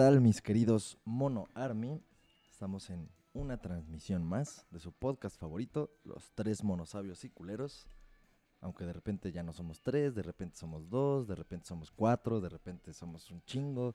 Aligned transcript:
tal 0.00 0.22
mis 0.22 0.40
queridos 0.40 0.96
Mono 1.04 1.46
Army? 1.52 2.02
Estamos 2.50 2.88
en 2.88 3.10
una 3.34 3.58
transmisión 3.60 4.24
más 4.24 4.66
de 4.70 4.80
su 4.80 4.92
podcast 4.92 5.38
favorito, 5.38 5.90
Los 6.04 6.32
Tres 6.34 6.64
Monosabios 6.64 7.22
y 7.26 7.28
Culeros. 7.28 7.86
Aunque 8.62 8.86
de 8.86 8.94
repente 8.94 9.30
ya 9.30 9.42
no 9.42 9.52
somos 9.52 9.82
tres, 9.82 10.14
de 10.14 10.22
repente 10.22 10.56
somos 10.56 10.88
dos, 10.88 11.28
de 11.28 11.34
repente 11.34 11.66
somos 11.66 11.90
cuatro, 11.90 12.40
de 12.40 12.48
repente 12.48 12.94
somos 12.94 13.30
un 13.30 13.42
chingo, 13.42 13.94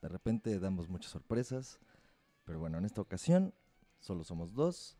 de 0.00 0.08
repente 0.08 0.58
damos 0.58 0.88
muchas 0.88 1.12
sorpresas. 1.12 1.78
Pero 2.46 2.58
bueno, 2.58 2.78
en 2.78 2.86
esta 2.86 3.02
ocasión 3.02 3.52
solo 4.00 4.24
somos 4.24 4.54
dos. 4.54 4.96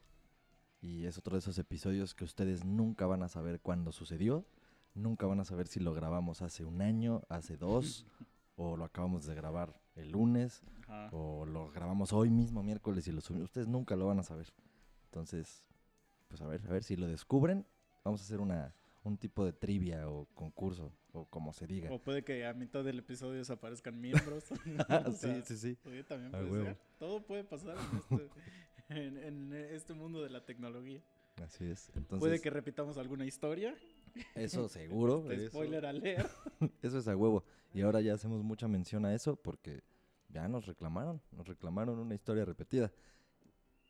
Y 0.83 1.07
es 1.07 1.17
otro 1.17 1.37
de 1.37 1.39
esos 1.39 1.57
episodios 1.57 2.15
que 2.15 2.25
ustedes 2.25 2.67
nunca 2.67 3.07
van 3.07 3.23
a 3.23 3.31
saber 3.31 3.63
cuándo 3.63 3.93
sucedió. 3.93 4.45
Nunca 4.93 5.27
van 5.27 5.41
a 5.41 5.47
saber 5.47 5.69
si 5.69 5.81
lo 5.81 5.95
grabamos 5.95 6.43
hace 6.43 6.67
un 6.67 6.83
año, 6.83 7.23
hace 7.31 7.57
dos, 7.57 8.05
o 8.59 8.77
lo 8.77 8.85
acabamos 8.85 9.25
de 9.25 9.35
grabar 9.35 9.81
el 9.95 10.11
lunes, 10.11 10.63
Ajá. 10.83 11.09
o 11.13 11.47
lo 11.47 11.71
grabamos 11.71 12.13
hoy 12.13 12.29
mismo, 12.29 12.63
miércoles, 12.63 13.07
y 13.09 13.13
lo 13.13 13.21
subimos. 13.21 13.47
Ustedes 13.47 13.69
nunca 13.69 13.97
lo 13.97 14.07
van 14.07 14.19
a 14.19 14.23
saber. 14.23 14.49
Entonces, 15.07 15.65
pues 16.29 16.41
a 16.43 16.47
ver, 16.47 16.61
a 16.69 16.73
ver 16.73 16.83
si 16.85 16.97
lo 16.97 17.07
descubren. 17.07 17.65
Vamos 18.05 18.21
a 18.21 18.25
hacer 18.25 18.41
una, 18.41 18.75
un 19.05 19.17
tipo 19.17 19.45
de 19.45 19.53
trivia 19.53 20.09
o 20.11 20.27
concurso, 20.35 20.93
o 21.13 21.25
como 21.27 21.53
se 21.53 21.67
diga. 21.67 21.91
O 21.93 21.99
puede 22.01 22.23
que 22.25 22.45
a 22.47 22.53
mitad 22.53 22.85
del 22.85 22.99
episodio 22.99 23.39
desaparezcan 23.39 23.99
miembros. 24.01 24.45
O 25.07 25.13
sí, 25.13 25.17
sea, 25.19 25.43
sí, 25.45 25.57
sí. 25.57 25.79
oye, 25.87 26.05
también 26.05 26.33
puede 26.33 26.65
ser. 26.65 26.79
Todo 26.99 27.23
puede 27.25 27.45
pasar 27.45 27.77
en 27.79 27.97
este, 27.99 28.29
en- 28.89 29.19
en 29.19 29.53
este 29.55 29.95
mundo 29.95 30.23
de 30.23 30.31
la 30.31 30.45
tecnología. 30.45 31.01
Así 31.43 31.65
es. 31.71 31.89
Entonces, 31.95 32.19
puede 32.19 32.41
que 32.41 32.51
repitamos 32.51 32.99
alguna 32.99 33.25
historia. 33.25 33.73
eso 34.35 34.69
seguro. 34.69 35.31
Este 35.31 35.47
spoiler 35.49 35.87
a 35.87 35.93
leer. 35.93 36.29
Eso 36.83 36.99
es 36.99 37.07
a 37.07 37.17
huevo. 37.17 37.45
Y 37.73 37.83
ahora 37.83 38.01
ya 38.01 38.15
hacemos 38.15 38.43
mucha 38.43 38.69
mención 38.69 39.05
a 39.05 39.15
eso 39.15 39.37
porque 39.37 39.83
ya 40.29 40.49
nos 40.49 40.67
reclamaron, 40.67 41.21
nos 41.33 41.47
reclamaron 41.47 41.99
una 41.99 42.15
historia 42.15 42.45
repetida. 42.45 42.93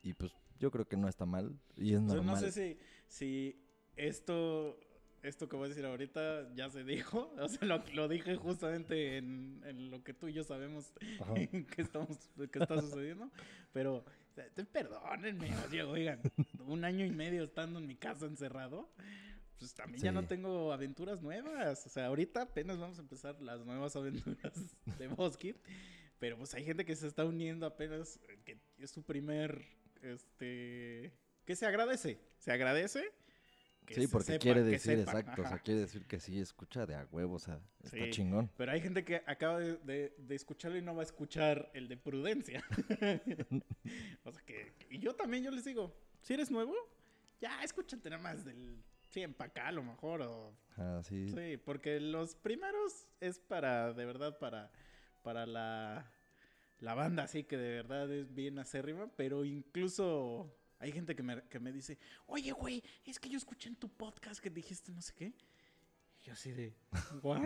Y 0.03 0.15
pues 0.15 0.33
yo 0.59 0.71
creo 0.71 0.87
que 0.87 0.97
no 0.97 1.09
está 1.09 1.27
mal 1.27 1.59
y 1.77 1.95
es 1.95 2.01
normal. 2.01 2.27
no 2.27 2.37
sé 2.37 2.53
si, 2.53 2.79
si 3.07 3.61
esto, 3.97 4.79
esto 5.23 5.49
que 5.49 5.57
voy 5.57 5.67
a 5.67 5.69
decir 5.69 5.85
ahorita 5.85 6.55
ya 6.55 6.71
se 6.71 6.85
dijo. 6.85 7.33
O 7.41 7.49
sea, 7.49 7.67
lo, 7.67 7.83
lo 7.95 8.09
dije 8.09 8.37
justamente 8.37 9.17
en, 9.17 9.63
en 9.65 9.91
lo 9.91 10.03
que 10.03 10.15
tú 10.15 10.29
y 10.29 10.33
yo 10.33 10.45
sabemos 10.45 10.93
que, 11.75 11.83
estamos, 11.83 12.19
que 12.51 12.59
está 12.59 12.81
sucediendo. 12.81 13.31
Pero, 13.73 14.05
perdónenme, 14.73 15.51
oigan, 15.87 16.21
un 16.67 16.85
año 16.85 17.05
y 17.05 17.11
medio 17.11 17.45
estando 17.45 17.79
en 17.79 17.87
mi 17.87 17.97
casa 17.97 18.27
encerrado. 18.27 18.89
Pues 19.59 19.75
también 19.75 20.03
ya 20.03 20.13
no 20.13 20.25
tengo 20.27 20.73
aventuras 20.73 21.21
nuevas. 21.23 21.85
O 21.87 21.89
sea, 21.89 22.07
ahorita 22.07 22.43
apenas 22.43 22.79
vamos 22.79 22.99
a 22.99 23.03
empezar 23.03 23.41
las 23.41 23.65
nuevas 23.65 23.95
aventuras 23.97 24.53
de 24.99 25.09
Boskit. 25.09 25.57
Pero 26.19 26.37
pues 26.37 26.53
hay 26.55 26.65
gente 26.65 26.85
que 26.85 26.97
se 26.97 27.07
está 27.07 27.25
uniendo 27.25 27.65
apenas, 27.67 28.19
eh, 28.29 28.39
que 28.45 28.59
es 28.79 28.91
su 28.91 29.03
primer, 29.05 29.65
este, 30.03 31.13
que 31.45 31.55
se 31.57 31.67
agradece, 31.67 32.19
se 32.39 32.51
agradece. 32.53 33.05
que 33.87 33.95
Sí, 33.95 34.03
se 34.03 34.09
porque 34.09 34.27
sepa, 34.33 34.43
quiere 34.43 34.63
decir, 34.65 34.99
exacto, 34.99 35.41
o 35.43 35.49
sea, 35.49 35.59
quiere 35.61 35.81
decir 35.81 36.05
que 36.07 36.21
sí 36.21 36.39
escucha 36.41 36.85
de 36.87 36.95
a 36.95 37.07
huevo, 37.11 37.37
o 37.37 37.39
sea, 37.39 37.59
está 37.83 37.97
Sí. 38.05 38.11
chingón. 38.11 38.51
Pero 38.57 38.71
hay 38.73 38.81
gente 38.83 39.03
que 39.05 39.23
acaba 39.27 39.59
de, 39.61 39.77
de- 39.79 40.15
de 40.19 40.35
escucharlo 40.35 40.77
y 40.77 40.83
no 40.83 40.95
va 40.95 41.01
a 41.03 41.05
escuchar 41.07 41.71
el 41.73 41.89
de 41.89 41.97
prudencia. 41.97 42.63
o 44.25 44.33
sea 44.33 44.43
que, 44.45 44.73
y 44.91 44.99
yo 44.99 45.15
también, 45.15 45.43
yo 45.45 45.51
les 45.51 45.65
digo, 45.65 45.97
si 46.21 46.35
eres 46.35 46.51
nuevo, 46.51 46.75
ya 47.41 47.63
escúchate 47.63 48.11
nada 48.11 48.23
más 48.23 48.45
del 48.45 48.83
100 49.09 49.35
para 49.35 49.51
acá 49.51 49.69
a 49.69 49.73
lo 49.73 49.83
mejor, 49.83 50.23
o 50.23 50.55
Ajá, 50.71 51.03
sí. 51.03 51.29
Sí, 51.29 51.57
porque 51.57 52.01
los 52.01 52.35
primeros 52.35 53.09
es 53.21 53.39
para, 53.39 53.93
de 53.93 54.05
verdad, 54.05 54.39
para, 54.39 54.71
para 55.23 55.47
la, 55.47 56.11
la 56.81 56.95
banda, 56.95 57.25
así 57.25 57.45
que 57.45 57.57
de 57.57 57.71
verdad 57.71 58.11
es 58.13 58.35
bien 58.35 58.59
acérrima, 58.59 59.11
pero 59.17 59.45
incluso 59.45 60.55
hay 60.79 60.93
gente 60.93 61.17
que 61.17 61.23
me, 61.23 61.43
que 61.49 61.59
me 61.59 61.73
dice, 61.73 61.99
oye, 62.27 62.53
güey, 62.53 62.83
es 63.05 63.19
que 63.19 63.29
yo 63.29 63.39
escuché 63.39 63.69
en 63.69 63.77
tu 63.77 63.89
podcast 63.89 64.41
que 64.41 64.51
dijiste 64.51 64.93
no 64.93 65.03
sé 65.03 65.13
qué. 65.15 65.33
Y 66.21 66.25
yo 66.25 66.33
así 66.33 66.53
de, 66.53 66.75
¿what? 67.23 67.41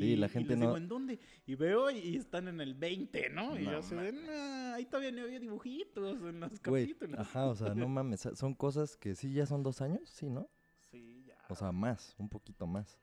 Sí, 0.00 0.16
la 0.16 0.28
gente 0.28 0.50
les 0.50 0.58
no- 0.58 0.66
digo, 0.66 0.76
¿en 0.76 0.88
dónde? 0.88 1.18
Y 1.46 1.54
veo 1.54 1.90
y, 1.90 1.98
y 1.98 2.16
están 2.16 2.48
en 2.48 2.60
el 2.60 2.74
20, 2.74 3.30
¿no? 3.30 3.58
Y 3.58 3.64
yo 3.64 3.78
así 3.78 3.94
de, 3.94 4.12
"Nah, 4.12 4.74
ahí 4.74 4.84
todavía 4.86 5.12
no 5.12 5.22
había 5.22 5.40
dibujitos 5.40 6.18
en 6.22 6.40
los 6.40 6.62
Güey, 6.62 6.86
capítulos. 6.86 7.20
ajá, 7.20 7.46
o 7.46 7.54
sea, 7.56 7.74
no 7.74 7.88
mames, 7.88 8.28
son 8.34 8.54
cosas 8.54 8.96
que 8.96 9.14
sí 9.14 9.32
ya 9.32 9.46
son 9.46 9.62
dos 9.62 9.80
años, 9.80 10.08
sí, 10.08 10.28
¿no? 10.28 10.48
Sí, 10.90 11.24
ya. 11.26 11.36
O 11.48 11.54
sea, 11.54 11.72
más, 11.72 12.14
un 12.18 12.28
poquito 12.28 12.66
más 12.66 12.98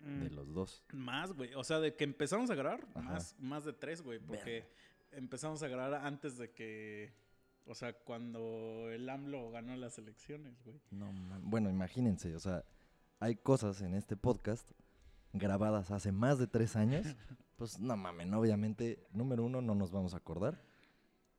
Mm. 0.00 0.20
de 0.22 0.30
los 0.30 0.52
dos. 0.54 0.84
Más, 0.92 1.32
güey. 1.32 1.54
O 1.54 1.64
sea, 1.64 1.80
de 1.80 1.94
que 1.96 2.04
empezamos 2.04 2.50
a 2.50 2.54
grabar, 2.54 2.86
Ajá. 2.94 3.00
más, 3.02 3.34
más 3.40 3.64
de 3.64 3.72
tres, 3.72 4.00
güey. 4.02 4.20
Porque 4.20 4.64
empezamos 5.10 5.62
a 5.62 5.68
grabar 5.68 6.06
antes 6.06 6.38
de 6.38 6.52
que. 6.52 7.12
O 7.66 7.74
sea, 7.74 7.92
cuando 7.92 8.88
el 8.90 9.08
AMLO 9.10 9.50
ganó 9.50 9.76
las 9.76 9.98
elecciones, 9.98 10.62
güey. 10.64 10.80
No 10.90 11.12
mames. 11.12 11.50
Bueno, 11.50 11.68
imagínense, 11.68 12.34
o 12.34 12.38
sea, 12.40 12.64
hay 13.20 13.34
cosas 13.36 13.82
en 13.82 13.94
este 13.94 14.16
podcast 14.16 14.70
grabadas 15.32 15.90
hace 15.90 16.12
más 16.12 16.38
de 16.38 16.46
tres 16.46 16.76
años. 16.76 17.06
Pues 17.58 17.80
no 17.80 17.96
mames, 17.96 18.32
obviamente, 18.32 19.04
número 19.12 19.42
uno, 19.44 19.60
no 19.60 19.74
nos 19.74 19.90
vamos 19.90 20.14
a 20.14 20.18
acordar. 20.18 20.62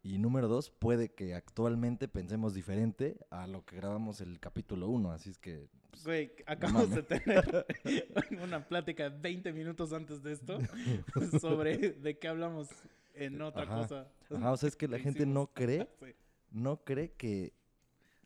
Y 0.03 0.17
número 0.17 0.50
dos, 0.50 0.69
puede 0.69 1.13
que 1.13 1.33
actualmente 1.33 2.09
pensemos 2.09 2.53
diferente 2.53 3.17
a 3.29 3.47
lo 3.47 3.63
que 3.63 3.78
grabamos 3.78 4.19
el 4.19 4.38
capítulo 4.38 4.89
uno. 4.89 5.13
Así 5.13 5.29
es 5.29 5.38
que. 5.38 5.69
pues, 5.91 6.03
Güey, 6.03 6.31
acabamos 6.45 6.89
de 6.89 7.03
tener 7.03 7.66
una 8.44 8.67
plática 8.67 9.07
20 9.07 9.53
minutos 9.53 9.94
antes 9.94 10.22
de 10.22 10.33
esto 10.33 10.57
sobre 11.39 11.78
de 11.78 12.19
qué 12.19 12.28
hablamos 12.28 12.67
en 13.13 13.41
otra 13.41 13.63
Ajá. 13.63 13.75
cosa. 13.78 14.07
Ajá, 14.35 14.51
o 14.51 14.57
sea, 14.57 14.67
es 14.67 14.75
que 14.75 14.89
la 14.89 14.99
gente 14.99 15.25
no 15.25 15.47
cree, 15.47 15.88
Sí. 16.01 16.07
no 16.51 16.83
cree 16.83 17.13
que, 17.13 17.53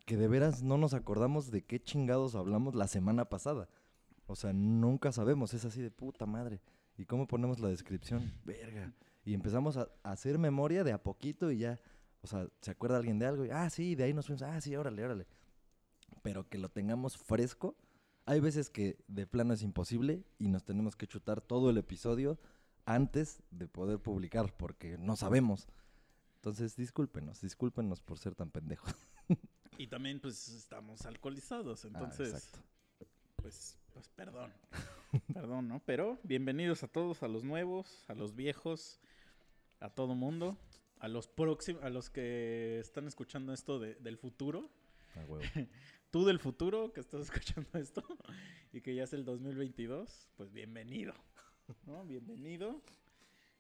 que 0.08 0.18
de 0.18 0.28
veras 0.28 0.64
no 0.64 0.80
nos 0.80 0.96
acordamos 0.96 1.52
de 1.52 1.62
qué 1.64 1.80
chingados 1.80 2.34
hablamos 2.34 2.74
la 2.74 2.88
semana 2.88 3.26
pasada. 3.26 3.70
O 4.26 4.36
sea, 4.36 4.54
nunca 4.54 5.12
sabemos, 5.12 5.54
es 5.54 5.66
así 5.66 5.82
de 5.82 5.92
puta 5.92 6.26
madre. 6.26 6.62
¿Y 6.98 7.06
cómo 7.06 7.28
ponemos 7.28 7.60
la 7.60 7.70
descripción? 7.70 8.32
Verga. 8.46 8.94
Y 9.26 9.34
empezamos 9.34 9.78
a, 9.78 9.90
a 10.04 10.12
hacer 10.12 10.38
memoria 10.38 10.84
de 10.84 10.92
a 10.92 11.02
poquito 11.02 11.52
y 11.52 11.60
ya, 11.60 11.80
o 12.22 12.28
sea, 12.28 12.48
¿se 12.62 12.72
acuerda 12.72 12.98
alguien 12.98 13.20
de 13.20 13.26
algo? 13.26 13.46
Y, 13.46 13.50
ah, 13.50 13.70
sí, 13.70 13.96
de 13.96 14.04
ahí 14.06 14.14
nos 14.14 14.28
fuimos, 14.28 14.42
ah, 14.44 14.60
sí, 14.62 14.76
órale, 14.76 15.04
órale. 15.04 15.28
Pero 16.22 16.48
que 16.48 16.58
lo 16.58 16.70
tengamos 16.70 17.18
fresco. 17.18 17.76
Hay 18.26 18.40
veces 18.40 18.70
que 18.70 18.98
de 19.08 19.28
plano 19.28 19.54
es 19.54 19.62
imposible 19.62 20.24
y 20.40 20.48
nos 20.48 20.64
tenemos 20.64 20.96
que 20.96 21.08
chutar 21.08 21.42
todo 21.42 21.70
el 21.70 21.78
episodio 21.78 22.40
antes 22.86 23.44
de 23.52 23.68
poder 23.68 24.00
publicar 24.00 24.56
porque 24.56 24.98
no 24.98 25.16
sabemos. 25.16 25.68
Entonces, 26.36 26.76
discúlpenos, 26.76 27.42
discúlpenos 27.42 28.02
por 28.02 28.20
ser 28.20 28.36
tan 28.36 28.52
pendejos. 28.52 28.94
Y 29.80 29.88
también, 29.88 30.20
pues, 30.20 30.50
estamos 30.50 31.04
alcoholizados. 31.04 31.84
Ah, 31.84 31.88
Entonces, 31.88 32.30
exacto. 32.30 32.60
pues, 33.38 33.76
pues 33.94 34.08
perdón. 34.10 34.52
perdón, 35.34 35.68
¿no? 35.68 35.82
Pero 35.86 36.20
bienvenidos 36.24 36.84
a 36.84 36.88
todos, 36.88 37.24
a 37.24 37.28
los 37.28 37.44
nuevos, 37.44 38.04
a 38.08 38.14
los 38.16 38.36
viejos, 38.36 39.00
a 39.80 39.90
todo 39.90 40.16
mundo, 40.16 40.58
a 41.00 41.08
los 41.08 41.28
próximos, 41.28 41.84
a 41.84 41.90
los 41.90 42.10
que 42.10 42.80
están 42.80 43.08
escuchando 43.08 43.54
esto 43.54 43.80
de- 43.80 43.96
del 43.96 44.18
futuro. 44.18 44.70
Huevo. 45.16 45.40
Tú 46.12 46.26
del 46.26 46.40
futuro 46.40 46.94
que 46.94 47.00
estás 47.00 47.22
escuchando 47.22 47.70
esto 47.80 48.04
y 48.72 48.82
que 48.82 48.94
ya 48.96 49.04
es 49.04 49.14
el 49.14 49.26
2022, 49.26 50.28
pues 50.38 50.52
bienvenido. 50.52 51.14
¿No? 51.86 52.04
Bienvenido. 52.06 52.82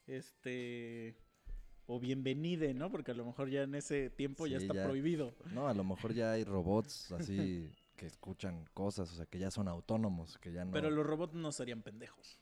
Este 0.08 1.16
o 1.86 2.00
bienvenide, 2.00 2.74
¿no? 2.74 2.90
Porque 2.92 3.12
a 3.12 3.14
lo 3.14 3.26
mejor 3.26 3.50
ya 3.50 3.64
en 3.64 3.76
ese 3.76 4.10
tiempo 4.10 4.48
ya 4.48 4.58
está 4.58 4.74
ya. 4.74 4.84
prohibido. 4.86 5.36
No, 5.52 5.68
a 5.68 5.74
lo 5.74 5.84
mejor 5.84 6.14
ya 6.14 6.32
hay 6.32 6.44
robots 6.44 7.12
así 7.12 7.70
que 8.04 8.08
escuchan 8.08 8.66
cosas, 8.74 9.10
o 9.14 9.16
sea, 9.16 9.26
que 9.26 9.40
ya 9.40 9.50
son 9.50 9.70
autónomos, 9.70 10.38
que 10.40 10.52
ya 10.52 10.66
no... 10.66 10.74
Pero 10.74 10.90
los 10.90 11.06
robots 11.06 11.36
no 11.36 11.54
serían 11.54 11.82
pendejos. 11.84 12.38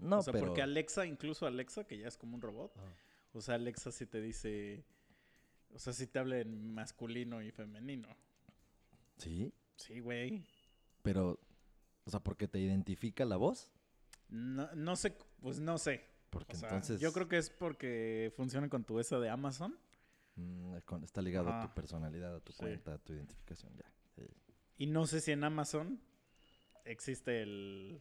No, 0.00 0.18
o 0.18 0.22
sea, 0.22 0.32
pero... 0.32 0.46
porque 0.46 0.62
Alexa, 0.62 1.06
incluso 1.06 1.46
Alexa, 1.46 1.84
que 1.84 1.96
ya 1.96 2.08
es 2.08 2.16
como 2.16 2.34
un 2.34 2.42
robot, 2.42 2.72
Ah. 2.76 2.80
o 3.34 3.40
sea, 3.40 3.54
Alexa 3.54 3.92
sí 3.92 4.04
te 4.04 4.20
dice, 4.20 4.84
o 5.72 5.78
sea, 5.78 5.92
sí 5.92 6.08
te 6.08 6.18
habla 6.18 6.40
en 6.40 6.74
masculino 6.74 7.40
y 7.40 7.52
femenino. 7.52 8.08
Sí, 9.18 9.52
Sí, 9.76 10.00
güey. 10.00 10.44
pero... 11.02 11.38
O 12.04 12.10
sea, 12.10 12.18
porque 12.18 12.48
te 12.48 12.58
identifica 12.58 13.24
la 13.24 13.36
voz. 13.36 13.70
No, 14.28 14.68
no 14.74 14.96
sé, 14.96 15.16
pues 15.40 15.60
no 15.60 15.78
sé. 15.78 16.04
Porque 16.30 16.56
O 16.56 16.58
sea, 16.58 16.68
entonces... 16.70 17.00
Yo 17.00 17.12
creo 17.12 17.28
que 17.28 17.38
es 17.38 17.48
porque 17.48 18.32
funciona 18.36 18.68
con 18.68 18.82
tu 18.82 18.98
esa 18.98 19.20
de 19.20 19.30
Amazon. 19.30 19.78
mm, 20.34 20.74
está 21.04 21.22
ligado 21.22 21.48
a 21.52 21.60
tu 21.68 21.72
personalidad, 21.74 22.34
a 22.34 22.40
tu 22.40 22.50
Sí. 22.52 22.58
cuenta, 22.58 22.94
a 22.94 22.98
tu 22.98 23.12
identificación, 23.12 23.72
ya. 23.76 23.84
Y 24.78 24.86
no 24.86 25.06
sé 25.06 25.20
si 25.20 25.32
en 25.32 25.44
Amazon 25.44 26.00
existe 26.84 27.42
el. 27.42 28.00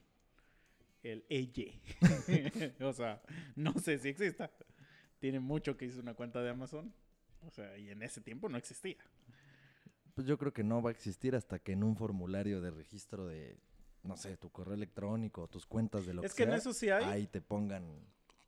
El 1.03 1.25
EYE. 1.29 1.81
o 2.81 2.93
sea, 2.93 3.21
no 3.55 3.73
sé 3.73 3.97
si 3.97 4.07
exista. 4.09 4.49
Tiene 5.19 5.39
mucho 5.41 5.75
que 5.75 5.85
hizo 5.85 5.99
una 5.99 6.13
cuenta 6.13 6.41
de 6.41 6.49
Amazon. 6.49 6.93
O 7.41 7.51
sea, 7.51 7.77
y 7.77 7.89
en 7.89 8.01
ese 8.03 8.21
tiempo 8.21 8.47
no 8.47 8.57
existía. 8.57 8.95
Pues 10.15 10.25
yo 10.27 10.37
creo 10.37 10.53
que 10.53 10.63
no 10.63 10.81
va 10.81 10.91
a 10.91 10.93
existir 10.93 11.35
hasta 11.35 11.59
que 11.59 11.73
en 11.73 11.83
un 11.83 11.97
formulario 11.97 12.61
de 12.61 12.71
registro 12.71 13.25
de, 13.27 13.57
no 14.03 14.15
sé, 14.15 14.37
tu 14.37 14.49
correo 14.49 14.75
electrónico, 14.75 15.47
tus 15.49 15.65
cuentas 15.65 16.05
de 16.05 16.13
lo 16.13 16.23
Es 16.23 16.33
que 16.33 16.43
que 16.43 16.49
en 16.49 16.53
eso 16.55 16.71
sí 16.71 16.89
hay. 16.89 17.03
ahí 17.03 17.27
te 17.27 17.41
pongan, 17.41 17.83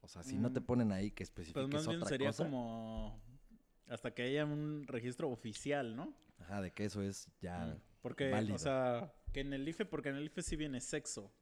O 0.01 0.07
sea, 0.07 0.23
si 0.23 0.37
no 0.37 0.53
te 0.53 0.61
Mm. 0.61 0.65
ponen 0.65 0.91
ahí 0.93 1.09
que 1.11 1.25
Pues 1.25 1.29
especifiques 1.29 1.67
más 1.73 1.87
bien 1.87 1.97
otra 1.97 2.09
sería 2.09 2.27
cosa. 2.29 2.43
como 2.45 3.19
hasta 3.89 4.13
que 4.13 4.21
haya 4.23 4.45
un 4.45 4.85
registro 4.87 5.29
oficial, 5.29 5.95
¿no? 5.95 6.13
Ajá, 6.39 6.61
de 6.61 6.71
que 6.71 6.85
eso 6.85 7.01
es 7.01 7.27
ya. 7.41 7.65
Mm. 7.65 7.81
Porque, 8.05 8.29
válido. 8.29 8.53
o 8.55 8.59
sea, 8.59 9.11
que 9.33 9.39
en 9.39 9.51
el 9.51 9.67
IFE, 9.67 9.85
porque 9.85 10.09
en 10.09 10.17
el 10.17 10.25
IFE 10.25 10.43
sí 10.43 10.55
viene 10.55 10.79
sexo. 10.79 11.33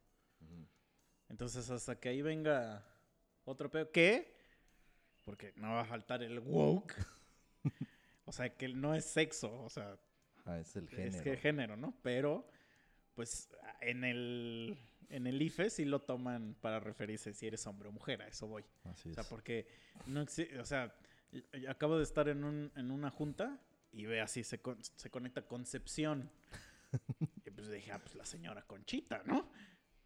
Entonces, 1.27 1.69
hasta 1.69 1.99
que 1.99 2.07
ahí 2.09 2.21
venga 2.21 2.85
otro 3.43 3.69
pedo. 3.69 3.91
¿Qué? 3.91 4.33
Porque 5.25 5.51
no 5.57 5.73
va 5.73 5.81
a 5.81 5.85
faltar 5.85 6.23
el 6.23 6.39
woke. 6.39 6.95
o 8.25 8.31
sea, 8.31 8.55
que 8.55 8.69
no 8.69 8.95
es 8.95 9.03
sexo, 9.03 9.61
o 9.63 9.69
sea, 9.69 9.97
Ajá, 10.37 10.59
es 10.61 10.73
el 10.77 10.87
género. 10.87 11.15
es 11.17 11.21
que 11.21 11.35
género, 11.37 11.75
¿no? 11.75 11.93
Pero, 12.01 12.47
pues, 13.13 13.49
en 13.81 14.05
el, 14.05 14.77
en 15.09 15.27
el 15.27 15.41
IFE 15.41 15.69
sí 15.69 15.83
lo 15.83 16.01
toman 16.01 16.55
para 16.61 16.79
referirse 16.79 17.33
si 17.33 17.47
eres 17.47 17.67
hombre 17.67 17.89
o 17.89 17.91
mujer, 17.91 18.21
a 18.21 18.27
eso 18.27 18.47
voy. 18.47 18.63
Así 18.85 19.09
O 19.09 19.11
es. 19.11 19.15
sea, 19.15 19.23
porque 19.25 19.67
no 20.05 20.21
existe, 20.21 20.57
o 20.59 20.65
sea, 20.65 20.95
acabo 21.67 21.97
de 21.97 22.03
estar 22.03 22.29
en, 22.29 22.43
un, 22.45 22.71
en 22.77 22.89
una 22.91 23.09
junta 23.09 23.59
y 23.93 24.05
ve 24.05 24.19
así, 24.21 24.43
se, 24.43 24.59
con- 24.61 24.83
se 24.83 25.09
conecta 25.09 25.47
Concepción. 25.47 26.29
y 27.45 27.49
pues 27.51 27.69
dije, 27.71 27.91
ah, 27.91 27.99
pues 27.99 28.15
la 28.15 28.25
señora 28.25 28.65
Conchita, 28.65 29.23
¿no? 29.25 29.49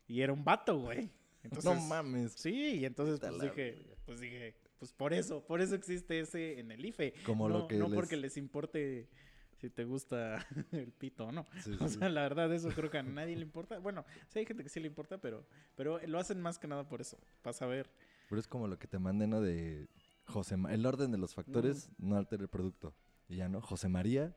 Y 0.07 0.21
era 0.21 0.31
un 0.33 0.43
vato, 0.43 0.77
güey. 0.79 1.09
Entonces, 1.43 1.65
no 1.65 1.75
mames. 1.81 2.33
Sí, 2.33 2.75
y 2.79 2.85
entonces 2.85 3.19
pues 3.19 3.39
dije, 3.41 3.97
pues 4.05 4.19
dije, 4.19 4.55
pues 4.79 4.91
por 4.93 5.13
eso, 5.13 5.45
por 5.45 5.61
eso 5.61 5.75
existe 5.75 6.19
ese 6.19 6.59
en 6.59 6.71
el 6.71 6.85
IFE. 6.85 7.13
Como 7.25 7.47
no, 7.49 7.59
lo 7.59 7.67
que 7.67 7.77
no 7.77 7.87
les- 7.87 7.95
porque 7.95 8.17
les 8.17 8.37
importe 8.37 9.09
si 9.57 9.69
te 9.69 9.85
gusta 9.85 10.45
el 10.71 10.91
pito 10.91 11.25
o 11.27 11.31
no. 11.31 11.45
Sí, 11.63 11.75
O 11.79 11.87
sí. 11.89 11.97
sea, 11.99 12.09
la 12.09 12.21
verdad, 12.21 12.53
eso 12.53 12.69
creo 12.69 12.89
que 12.89 12.97
a 12.99 13.03
nadie 13.03 13.35
le 13.35 13.41
importa. 13.41 13.79
Bueno, 13.79 14.05
sí 14.27 14.39
hay 14.39 14.45
gente 14.45 14.63
que 14.63 14.69
sí 14.69 14.79
le 14.79 14.87
importa, 14.87 15.17
pero, 15.19 15.45
pero 15.75 15.99
lo 16.05 16.19
hacen 16.19 16.39
más 16.41 16.59
que 16.59 16.67
nada 16.67 16.87
por 16.87 17.01
eso, 17.01 17.17
para 17.41 17.53
saber. 17.53 17.89
Pero 18.29 18.39
es 18.39 18.47
como 18.47 18.67
lo 18.67 18.77
que 18.77 18.87
te 18.87 18.99
manden, 18.99 19.29
¿no? 19.31 19.41
De 19.41 19.87
José 20.25 20.57
Ma- 20.57 20.73
El 20.73 20.85
orden 20.85 21.11
de 21.11 21.17
los 21.17 21.33
factores 21.33 21.89
no 21.97 22.17
altera 22.17 22.43
el 22.43 22.49
producto. 22.49 22.93
Y 23.27 23.37
ya, 23.37 23.49
¿no? 23.49 23.61
José 23.61 23.89
María, 23.89 24.35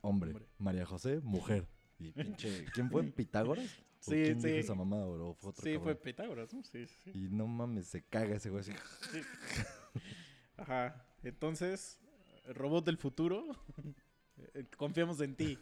hombre. 0.00 0.30
Hombre. 0.32 0.46
María 0.58 0.86
José, 0.86 1.20
mujer. 1.20 1.66
Y 1.98 2.12
pinche. 2.12 2.64
¿Quién 2.74 2.90
fue? 2.90 3.02
¿Pitágoras? 3.04 3.66
¿O 4.06 4.10
Sí, 4.10 4.16
quién 4.22 4.40
sí. 4.40 4.48
dijo 4.48 4.58
esa 4.60 4.74
mamá 4.74 4.96
o 4.96 5.34
fue 5.34 5.50
otro 5.50 5.62
Sí, 5.62 5.78
fue? 5.78 5.94
Pitágoras, 5.94 6.52
¿no? 6.52 6.62
Sí, 6.64 6.86
sí. 6.86 7.10
Y 7.14 7.28
no 7.30 7.46
mames, 7.46 7.86
se 7.86 8.02
caga 8.02 8.36
ese 8.36 8.50
güey 8.50 8.60
así. 8.60 8.72
Sí. 9.12 9.20
Ajá. 10.56 11.06
Entonces, 11.22 11.98
robot 12.46 12.84
del 12.84 12.98
futuro, 12.98 13.44
eh, 14.54 14.66
confiamos 14.76 15.20
en 15.20 15.36
ti. 15.36 15.58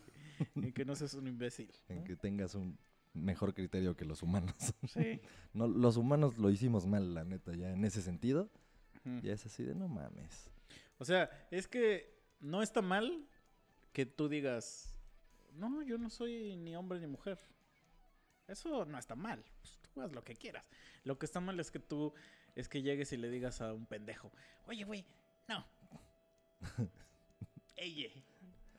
En 0.56 0.72
que 0.72 0.84
no 0.84 0.96
seas 0.96 1.14
un 1.14 1.28
imbécil. 1.28 1.70
En 1.88 2.02
que 2.04 2.16
tengas 2.16 2.54
un 2.56 2.76
mejor 3.14 3.54
criterio 3.54 3.94
que 3.96 4.04
los 4.04 4.22
humanos. 4.22 4.54
Sí. 4.88 5.20
No, 5.54 5.68
los 5.68 5.98
humanos 5.98 6.38
lo 6.38 6.48
hicimos 6.48 6.86
mal, 6.86 7.12
la 7.12 7.24
neta, 7.24 7.54
ya 7.54 7.70
en 7.72 7.84
ese 7.84 8.00
sentido. 8.00 8.50
Ya 9.22 9.34
es 9.34 9.44
así 9.44 9.62
de 9.62 9.74
no 9.74 9.86
mames. 9.86 10.48
O 10.96 11.04
sea, 11.04 11.28
es 11.50 11.68
que 11.68 12.21
no 12.42 12.60
está 12.62 12.82
mal 12.82 13.26
que 13.94 14.04
tú 14.04 14.28
digas, 14.28 14.92
no, 15.54 15.80
yo 15.82 15.96
no 15.96 16.10
soy 16.10 16.56
ni 16.56 16.76
hombre 16.76 17.00
ni 17.00 17.06
mujer. 17.06 17.38
Eso 18.48 18.84
no 18.84 18.98
está 18.98 19.14
mal. 19.14 19.42
Pues, 19.60 19.78
tú 19.94 20.02
haz 20.02 20.12
lo 20.12 20.22
que 20.24 20.34
quieras. 20.34 20.68
Lo 21.04 21.18
que 21.18 21.24
está 21.26 21.40
mal 21.40 21.58
es 21.60 21.70
que 21.70 21.78
tú, 21.78 22.12
es 22.54 22.68
que 22.68 22.82
llegues 22.82 23.12
y 23.12 23.16
le 23.16 23.30
digas 23.30 23.60
a 23.62 23.72
un 23.72 23.86
pendejo, 23.86 24.30
oye, 24.66 24.84
güey, 24.84 25.04
no. 25.48 25.64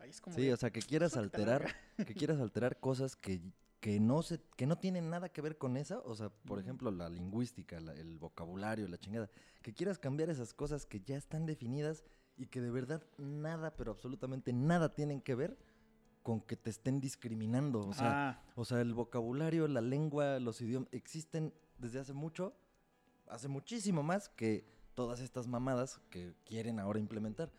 Es 0.05 0.21
como 0.21 0.35
Sí, 0.35 0.43
de, 0.43 0.53
o 0.53 0.57
sea, 0.57 0.69
que 0.71 0.81
quieras 0.81 1.13
"Sácate 1.13 1.41
a 1.41 1.45
la 1.45 1.55
alterar, 1.55 1.75
que 2.07 2.13
quieras 2.13 2.39
alterar 2.39 2.79
cosas 2.79 3.15
que, 3.15 3.41
que 3.79 3.99
no 3.99 4.21
se, 4.21 4.39
que 4.57 4.65
no 4.65 4.77
tienen 4.77 5.09
nada 5.09 5.29
que 5.29 5.41
ver 5.41 5.57
con 5.57 5.77
esa, 5.77 5.99
o 5.99 6.15
sea, 6.15 6.29
por 6.29 6.59
ejemplo, 6.59 6.91
la 6.91 7.09
lingüística, 7.09 7.79
la- 7.79 7.93
el 7.93 8.17
vocabulario, 8.19 8.87
la 8.87 8.97
chingada, 8.97 9.29
que 9.61 9.73
quieras 9.73 9.97
cambiar 9.99 10.29
esas 10.29 10.53
cosas 10.53 10.85
que 10.85 10.99
ya 11.01 11.15
están 11.17 11.45
definidas 11.45 12.03
y 12.37 12.47
que 12.47 12.61
de 12.61 12.71
verdad 12.71 13.03
nada, 13.17 13.75
pero 13.75 13.91
absolutamente 13.91 14.53
nada 14.53 14.93
tienen 14.93 15.21
que 15.21 15.35
ver 15.35 15.57
con 16.23 16.41
que 16.41 16.55
te 16.55 16.69
estén 16.69 17.01
discriminando, 17.01 17.85
o 17.87 17.93
sea, 17.93 18.29
Ah, 18.29 18.41
o 18.55 18.63
sea, 18.65 18.81
el 18.81 18.93
vocabulario, 18.93 19.67
la 19.67 19.81
lengua, 19.81 20.39
los 20.39 20.61
idiomas 20.61 20.87
existen 20.91 21.53
desde 21.77 21.99
hace 21.99 22.13
mucho, 22.13 22.55
hace 23.27 23.47
muchísimo 23.49 24.03
más 24.03 24.29
que 24.29 24.65
todas 24.95 25.19
estas 25.19 25.47
mamadas 25.47 25.99
que 26.09 26.33
quieren 26.45 26.79
ahora 26.79 26.99
implementar. 26.99 27.51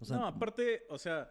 O 0.00 0.04
sea, 0.04 0.16
no, 0.16 0.26
aparte, 0.26 0.84
o 0.88 0.98
sea, 0.98 1.30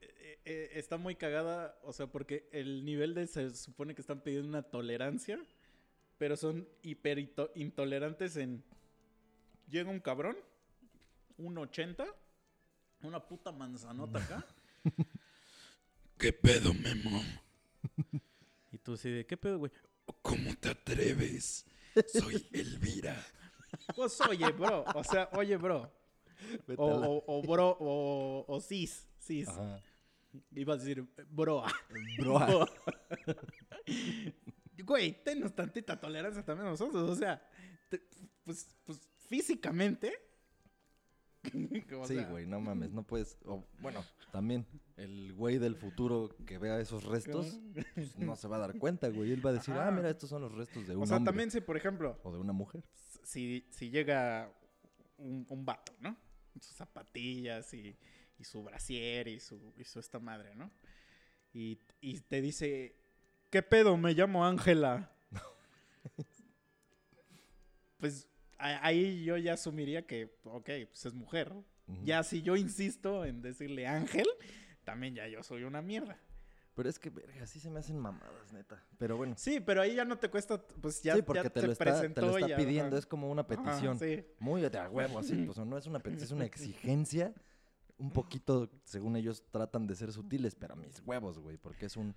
eh, 0.00 0.38
eh, 0.44 0.70
está 0.74 0.98
muy 0.98 1.14
cagada, 1.14 1.78
o 1.82 1.92
sea, 1.92 2.06
porque 2.06 2.48
el 2.52 2.84
nivel 2.84 3.14
de 3.14 3.26
se 3.26 3.50
supone 3.54 3.94
que 3.94 4.02
están 4.02 4.20
pidiendo 4.20 4.48
una 4.48 4.62
tolerancia, 4.62 5.38
pero 6.18 6.36
son 6.36 6.68
hiper 6.82 7.18
intolerantes 7.54 8.36
en 8.36 8.62
llega 9.70 9.90
un 9.90 10.00
cabrón, 10.00 10.36
un 11.38 11.56
80, 11.58 12.04
una 13.02 13.26
puta 13.26 13.52
manzanota 13.52 14.22
acá. 14.22 14.44
¿Qué 16.18 16.32
pedo, 16.32 16.74
Memo? 16.74 17.22
Y 18.72 18.78
tú 18.78 18.94
así 18.94 19.10
de, 19.10 19.26
¿qué 19.26 19.36
pedo, 19.36 19.58
güey? 19.58 19.72
¿Cómo 20.22 20.54
te 20.56 20.70
atreves? 20.70 21.64
Soy 22.12 22.46
Elvira. 22.52 23.16
Pues 23.94 24.18
oye, 24.22 24.50
bro, 24.52 24.82
o 24.94 25.04
sea, 25.04 25.28
oye, 25.34 25.56
bro. 25.58 25.92
O, 26.78 26.84
o, 26.86 27.24
o 27.26 27.42
bro, 27.42 27.76
o, 27.78 28.44
o 28.48 28.60
cis, 28.62 29.06
cis. 29.18 29.46
Ajá. 29.46 29.82
Iba 30.52 30.72
a 30.72 30.76
decir, 30.78 31.06
broa. 31.28 31.70
Broa. 32.18 32.66
Güey, 34.84 35.22
tenos 35.22 35.54
tantita 35.54 36.00
tolerancia 36.00 36.42
también 36.42 36.70
nosotros. 36.70 37.10
O 37.10 37.14
sea, 37.14 37.46
te- 37.90 38.02
pues, 38.44 38.74
pues 38.84 39.00
físicamente. 39.28 40.16
Sí, 42.06 42.14
sea, 42.14 42.28
güey, 42.28 42.46
no 42.46 42.60
mames, 42.60 42.92
no 42.92 43.02
puedes. 43.02 43.36
o, 43.44 43.64
bueno, 43.80 44.04
también 44.32 44.66
el 44.96 45.32
güey 45.34 45.58
del 45.58 45.76
futuro 45.76 46.34
que 46.46 46.58
vea 46.58 46.80
esos 46.80 47.04
restos 47.04 47.58
pues, 47.94 48.16
no 48.18 48.36
se 48.36 48.48
va 48.48 48.56
a 48.56 48.60
dar 48.60 48.78
cuenta, 48.78 49.08
güey. 49.08 49.32
Él 49.32 49.44
va 49.44 49.50
a 49.50 49.54
decir, 49.54 49.74
Ajá. 49.74 49.88
ah, 49.88 49.90
mira, 49.90 50.10
estos 50.10 50.30
son 50.30 50.42
los 50.42 50.52
restos 50.54 50.86
de 50.86 50.96
un 50.96 51.02
O 51.02 51.06
sea, 51.06 51.16
hombre 51.16 51.30
también 51.30 51.50
si, 51.50 51.60
por 51.60 51.76
ejemplo, 51.76 52.18
o 52.22 52.32
de 52.32 52.38
una 52.38 52.52
mujer. 52.52 52.84
si, 53.22 53.66
si 53.70 53.90
llega 53.90 54.52
un, 55.16 55.46
un 55.48 55.64
vato, 55.64 55.92
¿no? 56.00 56.16
Sus 56.60 56.76
zapatillas 56.76 57.72
y, 57.74 57.96
y 58.38 58.44
su 58.44 58.62
brasier 58.62 59.28
y 59.28 59.40
su, 59.40 59.72
y 59.76 59.84
su 59.84 60.00
esta 60.00 60.18
madre, 60.18 60.54
¿no? 60.54 60.70
Y, 61.52 61.80
y 62.00 62.20
te 62.20 62.40
dice, 62.40 62.96
¿qué 63.50 63.62
pedo? 63.62 63.96
Me 63.96 64.12
llamo 64.14 64.44
Ángela. 64.44 65.12
pues 67.98 68.28
ahí 68.58 69.24
yo 69.24 69.36
ya 69.36 69.54
asumiría 69.54 70.06
que, 70.06 70.36
ok, 70.44 70.70
pues 70.88 71.06
es 71.06 71.14
mujer. 71.14 71.52
Ya 72.04 72.22
si 72.22 72.42
yo 72.42 72.54
insisto 72.54 73.24
en 73.24 73.40
decirle 73.40 73.86
Ángel, 73.86 74.26
también 74.84 75.14
ya 75.14 75.26
yo 75.26 75.42
soy 75.42 75.62
una 75.64 75.80
mierda. 75.80 76.18
Pero 76.74 76.88
es 76.88 76.98
que, 76.98 77.10
verga, 77.10 77.44
sí 77.46 77.58
se 77.58 77.70
me 77.70 77.80
hacen 77.80 77.98
mamadas, 77.98 78.52
neta. 78.52 78.80
Pero 78.98 79.16
bueno. 79.16 79.34
Sí, 79.36 79.58
pero 79.58 79.80
ahí 79.80 79.96
ya 79.96 80.04
no 80.04 80.16
te 80.18 80.28
cuesta, 80.30 80.62
pues 80.62 81.02
ya, 81.02 81.16
sí, 81.16 81.22
porque 81.22 81.42
ya 81.42 81.50
te, 81.50 81.66
lo 81.66 81.72
está, 81.72 81.84
te 82.12 82.20
lo 82.20 82.36
está 82.36 82.46
ya, 82.48 82.56
pidiendo, 82.56 82.90
ajá. 82.94 82.98
es 82.98 83.06
como 83.06 83.30
una 83.30 83.42
Ajá, 83.42 83.48
petición. 83.48 83.98
sí. 83.98 84.24
Muy 84.38 84.60
de 84.60 84.78
a 84.78 84.88
huevo, 84.88 85.18
así. 85.18 85.34
Pues 85.44 85.58
no 85.58 85.76
es 85.76 85.86
una 85.86 85.98
petición, 85.98 86.24
es 86.26 86.32
una 86.32 86.44
exigencia. 86.44 87.34
Un 87.96 88.12
poquito, 88.12 88.70
según 88.84 89.16
ellos, 89.16 89.42
tratan 89.50 89.88
de 89.88 89.96
ser 89.96 90.12
sutiles, 90.12 90.54
pero 90.54 90.76
mis 90.76 91.02
huevos, 91.04 91.38
güey, 91.40 91.56
porque 91.56 91.86
es 91.86 91.96
un. 91.96 92.14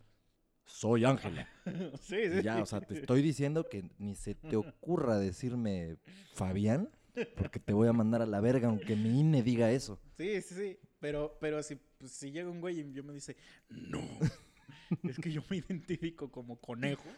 Soy 0.66 1.06
Ángela. 1.06 1.48
sí, 2.02 2.30
sí. 2.32 2.42
ya, 2.44 2.62
o 2.62 2.66
sea, 2.66 2.82
te 2.82 3.00
estoy 3.00 3.22
diciendo 3.22 3.68
que 3.68 3.90
ni 3.98 4.16
se 4.16 4.36
te 4.36 4.56
ocurra 4.56 5.18
decirme 5.18 5.98
Fabián, 6.34 6.90
porque 7.36 7.60
te 7.60 7.74
voy 7.74 7.88
a 7.88 7.94
mandar 7.94 8.22
a 8.22 8.26
la 8.26 8.40
verga, 8.40 8.68
aunque 8.70 8.96
mi 8.96 9.20
INE 9.20 9.44
diga 9.44 9.72
eso. 9.72 10.00
Sí, 10.18 10.42
sí, 10.42 10.56
sí. 10.56 10.80
Pero, 11.00 11.38
pero 11.40 11.62
si, 11.64 11.76
pues, 11.98 12.12
si 12.12 12.32
llega 12.32 12.50
un 12.50 12.62
güey 12.62 12.80
y 12.80 12.94
yo 12.94 13.04
me 13.04 13.14
dice, 13.14 13.36
No. 13.70 14.02
es 15.04 15.18
que 15.20 15.32
yo 15.32 15.42
me 15.50 15.58
identifico 15.58 16.32
como 16.32 16.60
conejo. 16.60 17.10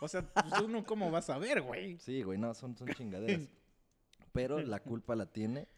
O 0.00 0.08
sea, 0.08 0.22
pues 0.32 0.60
uno 0.62 0.84
cómo 0.84 1.10
va 1.10 1.18
a 1.18 1.22
saber, 1.22 1.62
güey. 1.62 1.98
Sí, 1.98 2.22
güey, 2.22 2.38
no, 2.38 2.54
son, 2.54 2.76
son 2.76 2.88
chingaderas. 2.88 3.48
Pero 4.32 4.60
la 4.60 4.80
culpa 4.80 5.16
la 5.16 5.26
tiene 5.26 5.68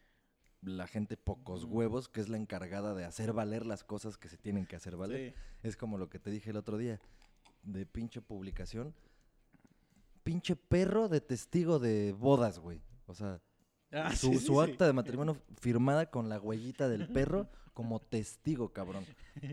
la 0.62 0.86
gente 0.86 1.16
pocos 1.16 1.64
huevos, 1.64 2.08
que 2.08 2.20
es 2.20 2.28
la 2.28 2.36
encargada 2.36 2.94
de 2.94 3.04
hacer 3.04 3.32
valer 3.32 3.64
las 3.66 3.84
cosas 3.84 4.16
que 4.16 4.28
se 4.28 4.36
tienen 4.36 4.66
que 4.66 4.76
hacer 4.76 4.96
valer. 4.96 5.32
Sí. 5.34 5.40
Es 5.68 5.76
como 5.76 5.98
lo 5.98 6.08
que 6.08 6.18
te 6.18 6.30
dije 6.30 6.50
el 6.50 6.56
otro 6.56 6.76
día, 6.78 7.00
de 7.62 7.86
pinche 7.86 8.20
publicación. 8.20 8.94
Pinche 10.22 10.56
perro 10.56 11.08
de 11.08 11.20
testigo 11.20 11.78
de 11.78 12.12
bodas, 12.12 12.58
güey. 12.58 12.82
O 13.06 13.14
sea, 13.14 13.40
Ah, 13.90 14.14
su, 14.14 14.28
sí, 14.34 14.38
su 14.38 14.52
sí. 14.54 14.70
acta 14.70 14.86
de 14.86 14.92
matrimonio 14.92 15.38
firmada 15.60 16.10
con 16.10 16.28
la 16.28 16.38
huellita 16.38 16.88
del 16.90 17.08
perro 17.08 17.48
como 17.72 18.00
testigo, 18.00 18.70
cabrón. 18.72 19.06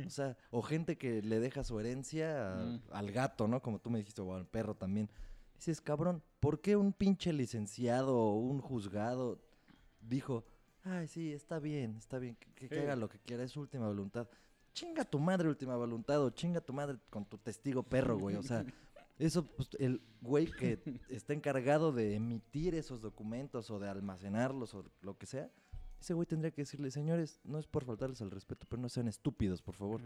O 0.05 0.09
sea, 0.09 0.35
o 0.51 0.61
gente 0.61 0.97
que 0.97 1.21
le 1.21 1.39
deja 1.39 1.63
su 1.63 1.79
herencia 1.79 2.51
a- 2.53 2.65
Mm. 2.65 2.81
al 2.91 3.11
gato, 3.11 3.47
¿no? 3.47 3.61
Como 3.61 3.79
tú 3.79 3.89
me 3.89 3.99
dijiste, 3.99 4.21
o 4.21 4.33
al 4.33 4.45
perro 4.45 4.75
también. 4.75 5.09
Dices, 5.55 5.79
cabrón, 5.79 6.21
¿por 6.41 6.59
qué 6.59 6.75
un 6.75 6.91
pinche 6.91 7.31
licenciado 7.31 8.17
o 8.17 8.35
un 8.39 8.59
juzgado 8.59 9.39
dijo, 10.01 10.43
ay, 10.85 11.07
sí, 11.07 11.33
está 11.33 11.59
bien, 11.59 11.95
está 11.97 12.17
bien, 12.19 12.35
que, 12.37 12.51
que- 12.53 12.69
que 12.69 12.75
Sí. 12.75 12.81
haga 12.81 12.95
lo 12.95 13.09
que 13.09 13.19
quiera, 13.19 13.43
es 13.43 13.51
su 13.51 13.59
última 13.59 13.87
voluntad? 13.87 14.27
Chinga 14.73 15.03
tu 15.05 15.19
madre, 15.19 15.47
última 15.49 15.75
voluntad, 15.75 16.21
o 16.23 16.29
chinga 16.29 16.61
tu 16.61 16.71
madre 16.73 16.97
con 17.09 17.25
tu 17.25 17.37
testigo 17.37 17.83
perro, 17.83 18.17
güey. 18.17 18.35
O 18.37 18.43
sea, 18.43 18.65
Eso, 19.17 19.45
pues, 19.45 19.69
el 19.79 20.01
güey 20.19 20.45
que 20.51 20.77
está 21.07 21.31
encargado 21.31 21.93
de 21.93 22.15
emitir 22.15 22.75
esos 22.75 22.99
documentos 22.99 23.71
o 23.71 23.79
de 23.79 23.87
almacenarlos 23.87 24.73
o 24.73 24.83
lo 25.01 25.17
que 25.17 25.25
sea, 25.25 25.49
ese 26.01 26.13
güey 26.13 26.25
tendría 26.27 26.51
que 26.51 26.63
decirle, 26.63 26.91
señores, 26.91 27.39
no 27.45 27.57
es 27.57 27.65
por 27.65 27.85
faltarles 27.85 28.21
al 28.21 28.29
respeto, 28.29 28.65
pero 28.69 28.81
no 28.81 28.89
sean 28.89 29.07
estúpidos, 29.07 29.61
por 29.61 29.75
favor. 29.75 30.01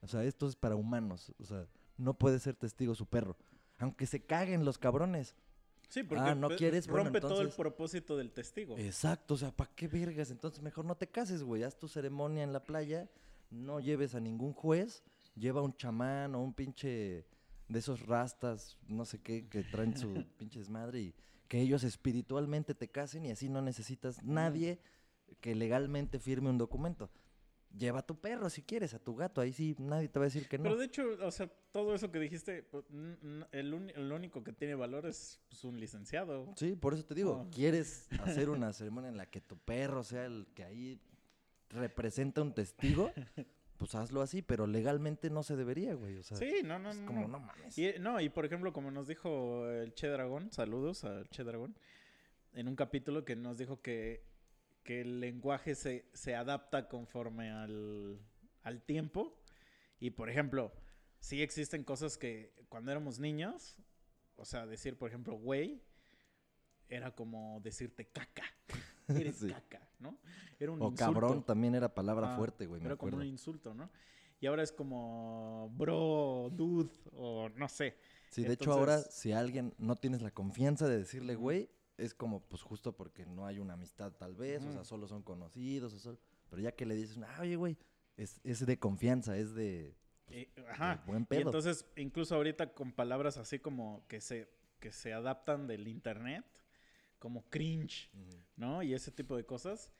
O 0.00 0.08
sea, 0.08 0.24
esto 0.24 0.48
es 0.48 0.56
para 0.56 0.76
humanos. 0.76 1.34
O 1.38 1.44
sea, 1.44 1.66
no 1.98 2.14
puede 2.14 2.38
ser 2.38 2.56
testigo 2.56 2.94
su 2.94 3.04
perro. 3.04 3.36
Aunque 3.76 4.06
se 4.06 4.24
caguen 4.24 4.64
los 4.64 4.78
cabrones. 4.78 5.34
Sí, 5.94 6.02
porque 6.02 6.24
Ah, 6.24 6.34
¿no 6.34 6.48
quieres? 6.48 6.88
Bueno, 6.88 7.04
rompe 7.04 7.20
todo 7.20 7.40
el 7.40 7.50
propósito 7.50 8.16
del 8.16 8.32
testigo. 8.32 8.76
Exacto, 8.76 9.34
o 9.34 9.36
sea, 9.36 9.52
¿para 9.52 9.70
qué 9.76 9.86
vergas? 9.86 10.32
Entonces 10.32 10.60
mejor 10.60 10.84
no 10.84 10.96
te 10.96 11.06
cases, 11.06 11.44
güey. 11.44 11.62
Haz 11.62 11.78
tu 11.78 11.86
ceremonia 11.86 12.42
en 12.42 12.52
la 12.52 12.64
playa, 12.64 13.08
no 13.48 13.78
lleves 13.78 14.16
a 14.16 14.20
ningún 14.20 14.54
juez, 14.54 15.04
lleva 15.36 15.62
un 15.62 15.72
chamán 15.76 16.34
o 16.34 16.42
un 16.42 16.52
pinche 16.52 17.28
de 17.68 17.78
esos 17.78 18.04
rastas, 18.08 18.76
no 18.88 19.04
sé 19.04 19.20
qué, 19.20 19.48
que 19.48 19.62
traen 19.62 19.96
su 19.96 20.12
pinche 20.36 20.58
desmadre 20.58 21.00
y 21.00 21.14
que 21.46 21.60
ellos 21.60 21.84
espiritualmente 21.84 22.74
te 22.74 22.88
casen 22.88 23.26
y 23.26 23.30
así 23.30 23.48
no 23.48 23.62
necesitas 23.62 24.20
nadie 24.24 24.80
que 25.40 25.54
legalmente 25.54 26.18
firme 26.18 26.50
un 26.50 26.58
documento. 26.58 27.08
Lleva 27.76 28.00
a 28.00 28.06
tu 28.06 28.20
perro 28.20 28.48
si 28.50 28.62
quieres, 28.62 28.94
a 28.94 28.98
tu 29.00 29.16
gato, 29.16 29.40
ahí 29.40 29.52
sí 29.52 29.74
nadie 29.80 30.08
te 30.08 30.18
va 30.20 30.24
a 30.26 30.28
decir 30.28 30.48
que 30.48 30.58
no. 30.58 30.64
Pero 30.64 30.76
de 30.76 30.84
hecho, 30.86 31.02
o 31.22 31.30
sea, 31.32 31.50
todo 31.72 31.94
eso 31.94 32.12
que 32.12 32.20
dijiste, 32.20 32.62
pues, 32.62 32.84
el, 33.52 33.92
el 33.96 34.12
único 34.12 34.44
que 34.44 34.52
tiene 34.52 34.74
valor 34.76 35.06
es 35.06 35.40
pues, 35.48 35.64
un 35.64 35.80
licenciado. 35.80 36.52
Sí, 36.56 36.76
por 36.76 36.94
eso 36.94 37.04
te 37.04 37.14
digo, 37.14 37.46
Oh. 37.46 37.50
¿quieres 37.50 38.06
hacer 38.22 38.48
una 38.50 38.72
ceremonia 38.72 39.08
en 39.10 39.16
la 39.16 39.26
que 39.26 39.40
tu 39.40 39.56
perro 39.58 40.04
sea 40.04 40.24
el 40.26 40.46
que 40.54 40.62
ahí 40.62 41.00
representa 41.70 42.42
un 42.42 42.54
testigo? 42.54 43.10
Pues 43.76 43.94
hazlo 43.96 44.22
así, 44.22 44.40
pero 44.40 44.68
legalmente 44.68 45.30
no 45.30 45.42
se 45.42 45.56
debería, 45.56 45.94
güey. 45.94 46.18
O 46.18 46.22
sea, 46.22 46.36
Sí, 46.36 46.60
no, 46.64 46.78
no, 46.78 46.90
es 46.90 46.96
no. 46.98 47.06
como, 47.06 47.26
no. 47.26 47.40
mames. 47.40 47.76
Y, 47.76 47.92
no, 47.98 48.20
y 48.20 48.28
por 48.28 48.44
ejemplo, 48.46 48.72
como 48.72 48.92
nos 48.92 49.08
dijo 49.08 49.68
el 49.68 49.92
Che 49.94 50.06
Dragón, 50.06 50.52
saludos 50.52 51.02
al 51.02 51.28
Che 51.30 51.42
Dragón, 51.42 51.76
en 52.52 52.68
un 52.68 52.76
capítulo 52.76 53.24
que 53.24 53.34
nos 53.34 53.58
dijo 53.58 53.82
que, 53.82 54.22
que 54.84 55.00
el 55.00 55.18
lenguaje 55.20 55.74
se, 55.74 56.08
se 56.12 56.34
adapta 56.36 56.88
conforme 56.88 57.50
al, 57.50 58.20
al 58.62 58.82
tiempo. 58.82 59.36
Y 59.98 60.10
por 60.10 60.28
ejemplo, 60.30 60.72
sí 61.18 61.42
existen 61.42 61.82
cosas 61.84 62.16
que 62.18 62.54
cuando 62.68 62.90
éramos 62.92 63.18
niños, 63.18 63.76
o 64.36 64.44
sea, 64.44 64.66
decir, 64.66 64.96
por 64.98 65.08
ejemplo, 65.08 65.34
güey, 65.36 65.82
era 66.88 67.14
como 67.14 67.60
decirte 67.62 68.06
caca. 68.06 68.44
Eres 69.08 69.36
Sí. 69.36 69.48
caca, 69.48 69.86
¿no? 69.98 70.18
Era 70.58 70.72
un 70.72 70.80
O 70.82 70.86
insulto. 70.90 71.12
cabrón 71.12 71.42
también 71.44 71.74
era 71.74 71.92
palabra 71.94 72.34
Ah, 72.34 72.36
fuerte, 72.36 72.66
güey, 72.66 72.80
me 72.80 72.86
Era 72.86 72.96
como 72.96 73.08
acuerdo. 73.10 73.26
un 73.26 73.32
insulto, 73.32 73.74
¿no? 73.74 73.90
Y 74.40 74.46
ahora 74.46 74.62
es 74.62 74.72
como 74.72 75.70
bro, 75.76 76.50
dude, 76.52 76.90
o 77.12 77.48
no 77.50 77.68
sé. 77.68 77.96
Sí, 78.30 78.42
de 78.44 78.54
hecho 78.54 78.72
ahora, 78.72 78.96
entonces- 78.96 79.14
si 79.14 79.32
alguien 79.32 79.72
no 79.78 79.96
tienes 79.96 80.20
la 80.20 80.30
confianza 80.32 80.86
de 80.88 80.98
decirle, 80.98 81.34
güey, 81.36 81.70
es 81.96 82.14
como, 82.14 82.40
pues 82.48 82.62
justo 82.62 82.96
porque 82.96 83.24
no 83.26 83.46
hay 83.46 83.58
una 83.58 83.74
amistad 83.74 84.12
tal 84.12 84.34
vez, 84.34 84.64
o 84.64 84.72
sea, 84.72 84.84
solo 84.84 85.06
son 85.06 85.22
conocidos, 85.22 85.92
o 85.94 85.98
solo... 85.98 86.18
pero 86.50 86.60
ya 86.62 86.72
que 86.72 86.86
le 86.86 86.94
dices, 86.96 87.18
ah, 87.26 87.38
oye, 87.40 87.56
güey, 87.56 87.76
es, 88.16 88.40
es 88.44 88.64
de 88.66 88.78
confianza, 88.78 89.36
es 89.36 89.54
de, 89.54 89.96
Eh, 90.28 90.48
ajá. 90.70 90.96
de 90.96 91.02
buen 91.06 91.22
Y 91.22 91.26
pedo. 91.26 91.40
entonces, 91.42 91.86
incluso 91.96 92.34
ahorita 92.34 92.72
con 92.74 92.92
palabras 92.92 93.36
así 93.36 93.58
como 93.58 94.06
que 94.08 94.20
se, 94.20 94.48
que 94.80 94.90
se 94.92 95.12
adaptan 95.12 95.66
del 95.66 95.86
internet, 95.88 96.44
como 97.18 97.42
cringe. 97.48 98.10
¿no? 98.56 98.82
Y 98.82 98.92
ese 98.94 99.10
tipo 99.10 99.36
de 99.36 99.44
cosas. 99.46 99.90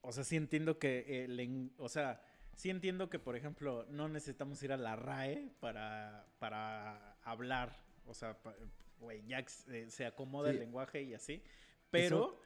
O 0.00 0.12
sea, 0.12 0.24
sí 0.24 0.36
entiendo 0.36 0.78
que, 0.78 1.24
en- 1.24 1.72
o 1.78 1.88
sea, 1.88 2.22
sí 2.54 2.70
entiendo 2.70 3.08
que, 3.10 3.18
por 3.18 3.36
ejemplo, 3.36 3.86
no 3.90 4.08
necesitamos 4.08 4.62
ir 4.62 4.72
a 4.72 4.76
la 4.76 4.96
RAE 4.96 5.50
para, 5.60 6.26
para 6.38 7.16
hablar. 7.22 7.82
O 8.06 8.14
sea, 8.14 8.36
pa- 8.42 8.54
güey, 8.98 9.24
ya 9.26 9.44
eh, 9.68 9.86
se 9.88 10.06
acomoda 10.06 10.50
Sí. 10.50 10.56
el 10.56 10.60
lenguaje 10.60 11.02
y 11.02 11.14
así. 11.14 11.42
Pero 11.90 12.40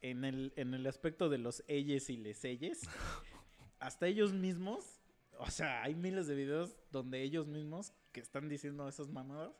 en, 0.00 0.24
el, 0.24 0.52
en 0.56 0.74
el 0.74 0.86
aspecto 0.86 1.28
de 1.28 1.38
los 1.38 1.64
ellos 1.66 2.10
y 2.10 2.16
les 2.16 2.44
ellos, 2.44 2.80
hasta 3.80 4.06
ellos 4.06 4.32
mismos, 4.32 5.00
o 5.38 5.50
sea, 5.50 5.82
hay 5.82 5.94
miles 5.94 6.26
de 6.26 6.34
videos 6.34 6.76
donde 6.90 7.22
ellos 7.22 7.46
mismos 7.46 7.92
que 8.12 8.20
están 8.20 8.48
diciendo 8.48 8.88
esas 8.88 9.08
mamadas 9.08 9.52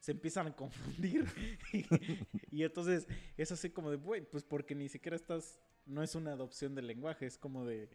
se 0.00 0.12
empiezan 0.12 0.46
a 0.46 0.56
confundir. 0.56 1.26
y, 2.50 2.62
entonces 2.62 3.08
es 3.36 3.52
así 3.52 3.70
como 3.70 3.90
de, 3.90 3.96
güey, 3.96 4.22
pues 4.22 4.44
porque 4.44 4.74
ni 4.74 4.88
siquiera 4.88 5.16
estás, 5.16 5.60
no 5.84 6.02
es 6.02 6.14
una 6.14 6.32
adopción 6.32 6.74
del 6.74 6.86
lenguaje, 6.86 7.26
es 7.26 7.38
como 7.38 7.64
de 7.64 7.88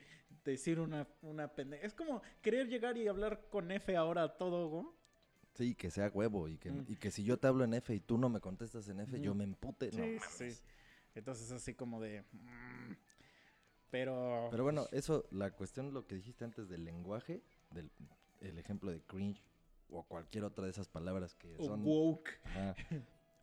decir 0.43 0.79
una, 0.79 1.07
una 1.21 1.53
pendeja. 1.55 1.85
Es 1.85 1.93
como 1.93 2.21
querer 2.41 2.67
llegar 2.67 2.97
y 2.97 3.07
hablar 3.07 3.47
con 3.49 3.71
F 3.71 3.95
ahora 3.95 4.37
todo, 4.37 4.69
¿no? 4.69 5.00
Sí, 5.53 5.75
que 5.75 5.91
sea 5.91 6.09
huevo 6.13 6.47
y 6.47 6.57
que, 6.57 6.71
Mm. 6.71 6.85
y 6.87 6.95
que 6.95 7.11
si 7.11 7.23
yo 7.23 7.37
te 7.37 7.47
hablo 7.47 7.63
en 7.65 7.73
F 7.73 7.93
y 7.93 7.99
tú 7.99 8.17
no 8.17 8.29
me 8.29 8.39
contestas 8.39 8.87
en 8.87 8.99
F, 9.01 9.19
yo 9.19 9.31
Ujú. 9.31 9.37
me 9.37 9.43
empute. 9.43 9.87
no 9.87 9.91
Sí, 9.91 10.01
mames. 10.01 10.23
sí. 10.37 10.47
Entonces 11.13 11.51
así 11.51 11.73
como 11.73 11.99
de... 11.99 12.23
mm, 12.31 12.93
pero... 13.89 14.47
Pero 14.51 14.63
bueno, 14.63 14.87
eso, 14.91 15.25
la 15.31 15.51
cuestión, 15.51 15.93
lo 15.93 16.07
que 16.07 16.15
dijiste 16.15 16.45
antes 16.45 16.69
del 16.69 16.85
lenguaje, 16.85 17.43
del 17.71 17.91
el 18.39 18.57
ejemplo 18.57 18.89
de 18.91 19.01
cringe 19.01 19.43
o 19.89 20.03
cualquier 20.03 20.45
otra 20.45 20.63
de 20.65 20.71
esas 20.71 20.87
palabras 20.87 21.35
que 21.35 21.55
o 21.59 21.65
son... 21.65 21.83
woke. 21.83 22.29
Ajá. 22.45 22.75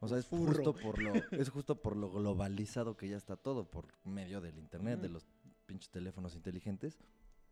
O 0.01 0.09
sea, 0.09 0.17
es 0.19 0.27
Furro. 0.27 0.55
justo 0.55 0.75
por 0.75 0.99
lo 1.03 1.13
es 1.33 1.51
justo 1.51 1.81
por 1.83 1.97
lo 1.97 2.11
globalizado 2.11 2.97
que 2.97 3.09
ya 3.09 3.17
está 3.17 3.37
todo 3.37 3.69
por 3.71 3.87
medio 4.05 4.41
del 4.41 4.57
internet, 4.59 4.99
de 5.01 5.07
Ujú. 5.09 5.15
los 5.15 5.27
pinches 5.67 5.91
teléfonos 5.91 6.35
inteligentes. 6.35 6.99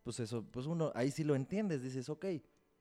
Pues 0.02 0.20
eso, 0.20 0.44
pues 0.44 0.66
uno 0.66 0.92
ahí 0.94 1.10
sí 1.10 1.24
lo 1.24 1.34
entiendes, 1.34 1.82
dices, 1.82 2.08
ok, 2.08 2.24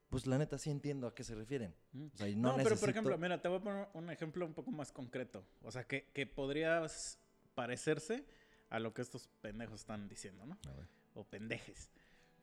pues 0.08 0.26
la 0.26 0.38
neta 0.38 0.56
sí 0.58 0.70
entiendo 0.70 1.06
a 1.06 1.14
qué 1.14 1.24
se 1.24 1.34
refieren. 1.34 1.74
O 1.94 2.16
sea, 2.16 2.28
y 2.28 2.36
no, 2.36 2.56
No, 2.56 2.62
pero 2.62 2.76
por 2.76 2.88
ejemplo, 2.90 3.18
mira, 3.18 3.40
te 3.42 3.48
voy 3.48 3.58
a 3.58 3.62
poner 3.62 3.88
un 3.94 4.10
ejemplo 4.10 4.46
un 4.46 4.54
poco 4.54 4.70
más 4.70 4.92
concreto. 4.92 5.44
O 5.62 5.70
sea, 5.70 5.84
que, 5.84 6.04
que 6.12 6.26
podría 6.26 6.84
s- 6.84 7.18
parecerse 7.54 8.24
a 8.70 8.78
lo 8.78 8.94
que 8.94 9.02
estos 9.02 9.28
pendejos 9.40 9.80
están 9.80 10.08
diciendo, 10.08 10.46
¿no? 10.46 10.58
A 10.68 10.72
ver, 10.74 10.86
O 11.14 11.24
pendejes. 11.24 11.90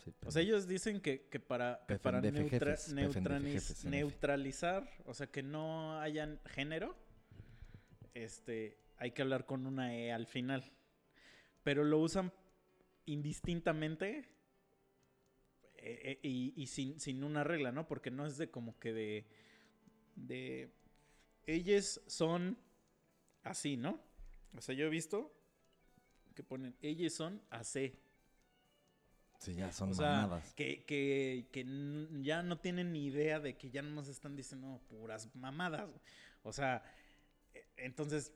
sí, 0.03 0.13
O 0.25 0.31
sea, 0.31 0.41
ellos 0.41 0.67
dicen 0.67 0.99
que, 1.01 1.27
que 1.29 1.39
para, 1.39 1.85
que 1.87 1.97
para 1.99 2.21
neutra- 2.21 2.49
jefes, 2.75 2.93
neutraliz- 2.93 3.51
jefes, 3.53 3.85
neutralizar, 3.85 4.89
o 5.05 5.13
sea, 5.13 5.27
que 5.27 5.41
no 5.43 5.99
hayan 6.01 6.39
género, 6.45 6.95
este, 8.13 8.77
hay 8.97 9.11
que 9.11 9.21
hablar 9.21 9.45
con 9.45 9.65
una 9.65 9.95
E 9.95 10.11
al 10.11 10.27
final. 10.27 10.63
Pero 11.63 11.83
lo 11.85 11.99
usan 11.99 12.31
indistintamente 13.05 14.25
eh, 15.85 16.19
y, 16.23 16.53
y 16.55 16.67
sin, 16.67 16.99
sin 16.99 17.23
una 17.23 17.43
regla, 17.43 17.71
¿no? 17.71 17.87
Porque 17.87 18.11
no 18.11 18.25
es 18.25 18.37
de 18.37 18.49
como 18.49 18.79
que 18.79 18.93
de... 18.93 19.25
de 20.15 20.71
ellos 21.47 22.01
son 22.07 22.57
así, 23.43 23.77
¿no? 23.77 23.99
O 24.57 24.61
sea, 24.61 24.75
yo 24.75 24.85
he 24.87 24.89
visto 24.89 25.33
que 26.35 26.43
ponen, 26.43 26.75
ellos 26.81 27.13
son 27.13 27.41
así. 27.49 27.93
Sí, 29.37 29.53
ya 29.55 29.71
son 29.71 29.91
O 29.91 29.93
sea, 29.93 30.27
mamadas. 30.27 30.55
que, 30.55 30.85
que, 30.85 31.47
que 31.51 31.65
ya 32.21 32.41
no 32.43 32.59
tienen 32.59 32.91
ni 32.93 33.05
idea 33.05 33.39
de 33.39 33.57
que 33.57 33.69
ya 33.69 33.81
nomás 33.81 34.07
están 34.07 34.35
diciendo 34.35 34.81
puras 34.89 35.33
mamadas. 35.35 35.89
O 36.43 36.51
sea, 36.53 36.83
e- 37.53 37.65
entonces, 37.77 38.33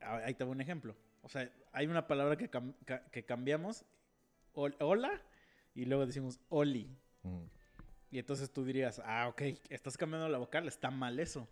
ahí 0.00 0.34
te 0.34 0.44
voy 0.44 0.54
un 0.54 0.60
ejemplo. 0.62 0.96
O 1.22 1.28
sea, 1.28 1.52
hay 1.72 1.86
una 1.86 2.06
palabra 2.06 2.36
que, 2.36 2.50
cam- 2.50 2.74
que 3.12 3.24
cambiamos, 3.24 3.84
hol- 4.54 4.76
hola, 4.80 5.22
y 5.80 5.84
luego 5.86 6.06
decimos 6.06 6.38
oli. 6.48 6.88
Mm, 7.22 7.44
Y 8.10 8.18
entonces 8.18 8.50
tú 8.50 8.64
dirías, 8.64 9.00
ah, 9.04 9.28
ok, 9.28 9.42
estás 9.68 9.96
cambiando 9.96 10.28
la 10.28 10.38
vocal, 10.38 10.66
está 10.68 10.90
mal 10.90 11.18
eso. 11.18 11.48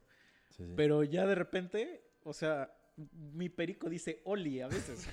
sí, 0.51 0.65
sí. 0.67 0.73
Pero 0.77 1.05
ya 1.05 1.27
de 1.27 1.35
repente, 1.35 2.03
o 2.25 2.33
sea, 2.33 2.75
mi 3.13 3.49
perico 3.49 3.89
dice 3.89 4.21
Oli 4.25 4.61
a 4.61 4.69
veces. 4.69 5.09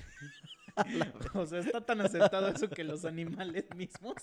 o 1.34 1.46
sea, 1.46 1.60
está 1.60 1.80
tan 1.84 2.00
aceptado 2.00 2.48
eso 2.48 2.68
que 2.68 2.84
los 2.84 3.04
animales 3.04 3.64
mismos 3.76 4.14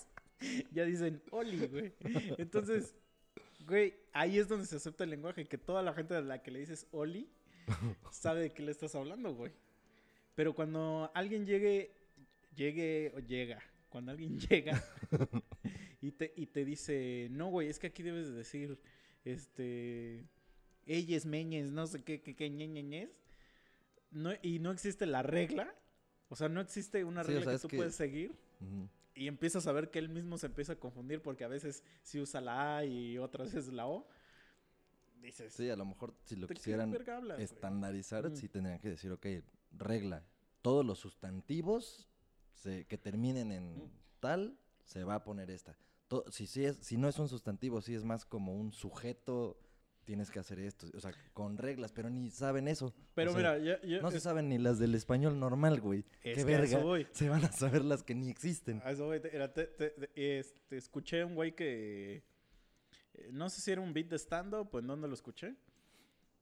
ya 0.70 0.84
dicen 0.84 1.22
Oli, 1.30 1.66
güey. 1.66 1.94
Entonces, 2.38 2.94
güey, 3.66 3.94
ahí 4.12 4.38
es 4.38 4.46
donde 4.48 4.66
se 4.66 4.76
acepta 4.76 5.04
el 5.04 5.10
lenguaje, 5.10 5.46
que 5.46 5.58
toda 5.58 5.82
la 5.82 5.94
gente 5.94 6.14
a 6.14 6.20
la 6.20 6.42
que 6.42 6.50
le 6.50 6.60
dices 6.60 6.86
Oli 6.92 7.28
sabe 8.10 8.42
de 8.42 8.50
qué 8.52 8.62
le 8.62 8.70
estás 8.70 8.94
hablando, 8.94 9.34
güey. 9.34 9.52
Pero 10.34 10.54
cuando 10.54 11.10
alguien 11.14 11.46
llegue, 11.46 11.96
llegue 12.54 13.12
o 13.16 13.20
llega, 13.20 13.62
cuando 13.94 14.10
alguien 14.10 14.36
llega 14.50 14.82
y 16.00 16.10
te, 16.10 16.32
y 16.34 16.46
te 16.46 16.64
dice, 16.64 17.28
no, 17.30 17.46
güey, 17.48 17.68
es 17.68 17.78
que 17.78 17.86
aquí 17.86 18.02
debes 18.02 18.26
de 18.26 18.32
decir, 18.34 18.80
este, 19.24 20.26
ellas, 20.84 21.24
meñes, 21.26 21.70
no 21.70 21.86
sé 21.86 22.02
qué, 22.02 22.20
qué, 22.20 22.34
qué, 22.34 22.50
ñe, 22.50 22.66
ñe, 22.66 22.82
ñes", 22.82 23.10
No, 24.10 24.32
y 24.42 24.58
no 24.58 24.72
existe 24.72 25.06
la 25.06 25.22
regla. 25.22 25.72
O 26.28 26.34
sea, 26.34 26.48
no 26.48 26.60
existe 26.60 27.04
una 27.04 27.22
Sí, 27.22 27.30
o 27.30 27.34
regla 27.36 27.44
sea, 27.44 27.52
que 27.54 27.62
tú 27.62 27.68
que- 27.68 27.76
puedes 27.76 27.94
seguir. 27.94 28.34
Ujú. 28.60 28.88
Y 29.14 29.28
empiezas 29.28 29.68
a 29.68 29.72
ver 29.72 29.92
que 29.92 30.00
él 30.00 30.08
mismo 30.08 30.38
se 30.38 30.46
empieza 30.46 30.72
a 30.72 30.76
confundir 30.80 31.22
porque 31.22 31.44
a 31.44 31.48
veces 31.48 31.84
sí 32.02 32.18
usa 32.18 32.40
la 32.40 32.78
A 32.78 32.84
y 32.84 33.16
otras 33.18 33.54
veces 33.54 33.72
la 33.72 33.86
O. 33.86 34.08
Dices, 35.22 35.52
Sí, 35.52 35.70
a 35.70 35.76
lo 35.76 35.84
mejor 35.84 36.16
si 36.24 36.34
lo 36.34 36.48
¿de 36.48 36.48
qué 36.48 36.54
quisieran 36.54 36.92
hablas, 37.08 37.38
estandarizar, 37.38 38.28
sí 38.36 38.48
tendrían 38.48 38.80
que 38.80 38.90
decir, 38.90 39.12
ok, 39.12 39.24
regla, 39.70 40.26
todos 40.62 40.84
los 40.84 40.98
sustantivos 40.98 42.10
se- 42.54 42.84
que 42.86 42.98
terminen 42.98 43.52
en 43.52 43.76
Mm. 43.84 43.90
tal, 44.20 44.58
se 44.84 45.04
va 45.04 45.16
a 45.16 45.24
poner 45.24 45.50
esta. 45.50 45.76
To- 46.08 46.24
si, 46.30 46.46
sí 46.46 46.64
es, 46.64 46.76
si 46.78 46.96
no 46.96 47.08
es 47.08 47.18
un 47.18 47.28
sustantivo, 47.28 47.80
si 47.80 47.94
es 47.94 48.04
más 48.04 48.24
como 48.24 48.54
un 48.54 48.72
sujeto 48.72 49.58
tienes 50.04 50.30
que 50.30 50.38
hacer 50.38 50.58
esto, 50.58 50.86
o 50.94 51.00
sea, 51.00 51.12
con 51.32 51.56
reglas, 51.56 51.90
pero 51.90 52.10
ni 52.10 52.30
saben 52.30 52.68
eso. 52.68 52.92
Pero 53.14 53.30
O 53.30 53.34
sea, 53.34 53.54
mira, 53.54 53.58
ya, 53.58 53.80
ya- 53.86 54.02
no 54.02 54.10
se 54.10 54.18
es- 54.18 54.22
saben 54.22 54.50
ni 54.50 54.58
las 54.58 54.78
del 54.78 54.94
español 54.94 55.40
normal, 55.40 55.80
güey. 55.80 56.04
Es 56.22 56.36
Qué 56.36 56.44
verga. 56.44 56.78
Se 57.12 57.28
van 57.30 57.42
a 57.44 57.50
saber 57.52 57.82
las 57.86 58.02
que 58.02 58.14
ni 58.14 58.28
existen. 58.28 58.82
A 58.84 58.90
eso 58.90 59.06
voy, 59.06 59.20
te- 59.20 59.30
te- 59.30 59.48
te- 59.66 59.90
te- 59.90 60.38
este, 60.38 60.76
escuché 60.76 61.22
a 61.22 61.26
un 61.26 61.34
güey 61.34 61.54
que. 61.54 62.22
eh, 63.14 63.30
No 63.32 63.48
sé 63.48 63.62
si 63.62 63.70
era 63.70 63.80
un 63.80 63.94
beat 63.94 64.08
de 64.08 64.16
stand-up 64.18 64.68
o 64.74 64.78
en 64.78 64.86
dónde 64.88 65.08
lo 65.08 65.14
escuché. 65.14 65.54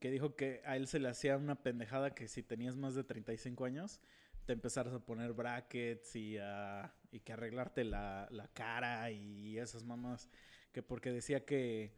Que 0.00 0.10
dijo 0.10 0.34
que 0.34 0.60
a 0.64 0.76
él 0.76 0.88
se 0.88 0.98
le 0.98 1.08
hacía 1.08 1.36
una 1.36 1.54
pendejada 1.62 2.12
que 2.12 2.26
si 2.26 2.42
tenías 2.42 2.74
más 2.76 2.96
de 2.96 3.04
35 3.04 3.64
años, 3.64 4.00
te 4.46 4.52
empezaras 4.52 4.92
a 4.94 5.04
poner 5.04 5.32
brackets 5.32 6.16
y, 6.16 6.36
a- 6.38 6.92
y 7.10 7.20
que 7.20 7.32
arreglarte 7.32 7.84
la, 7.84 8.28
la 8.30 8.48
cara 8.48 9.10
y 9.10 9.58
esas 9.58 9.84
mamás. 9.84 10.28
Que 10.72 10.82
porque 10.82 11.10
decía 11.12 11.44
que, 11.44 11.92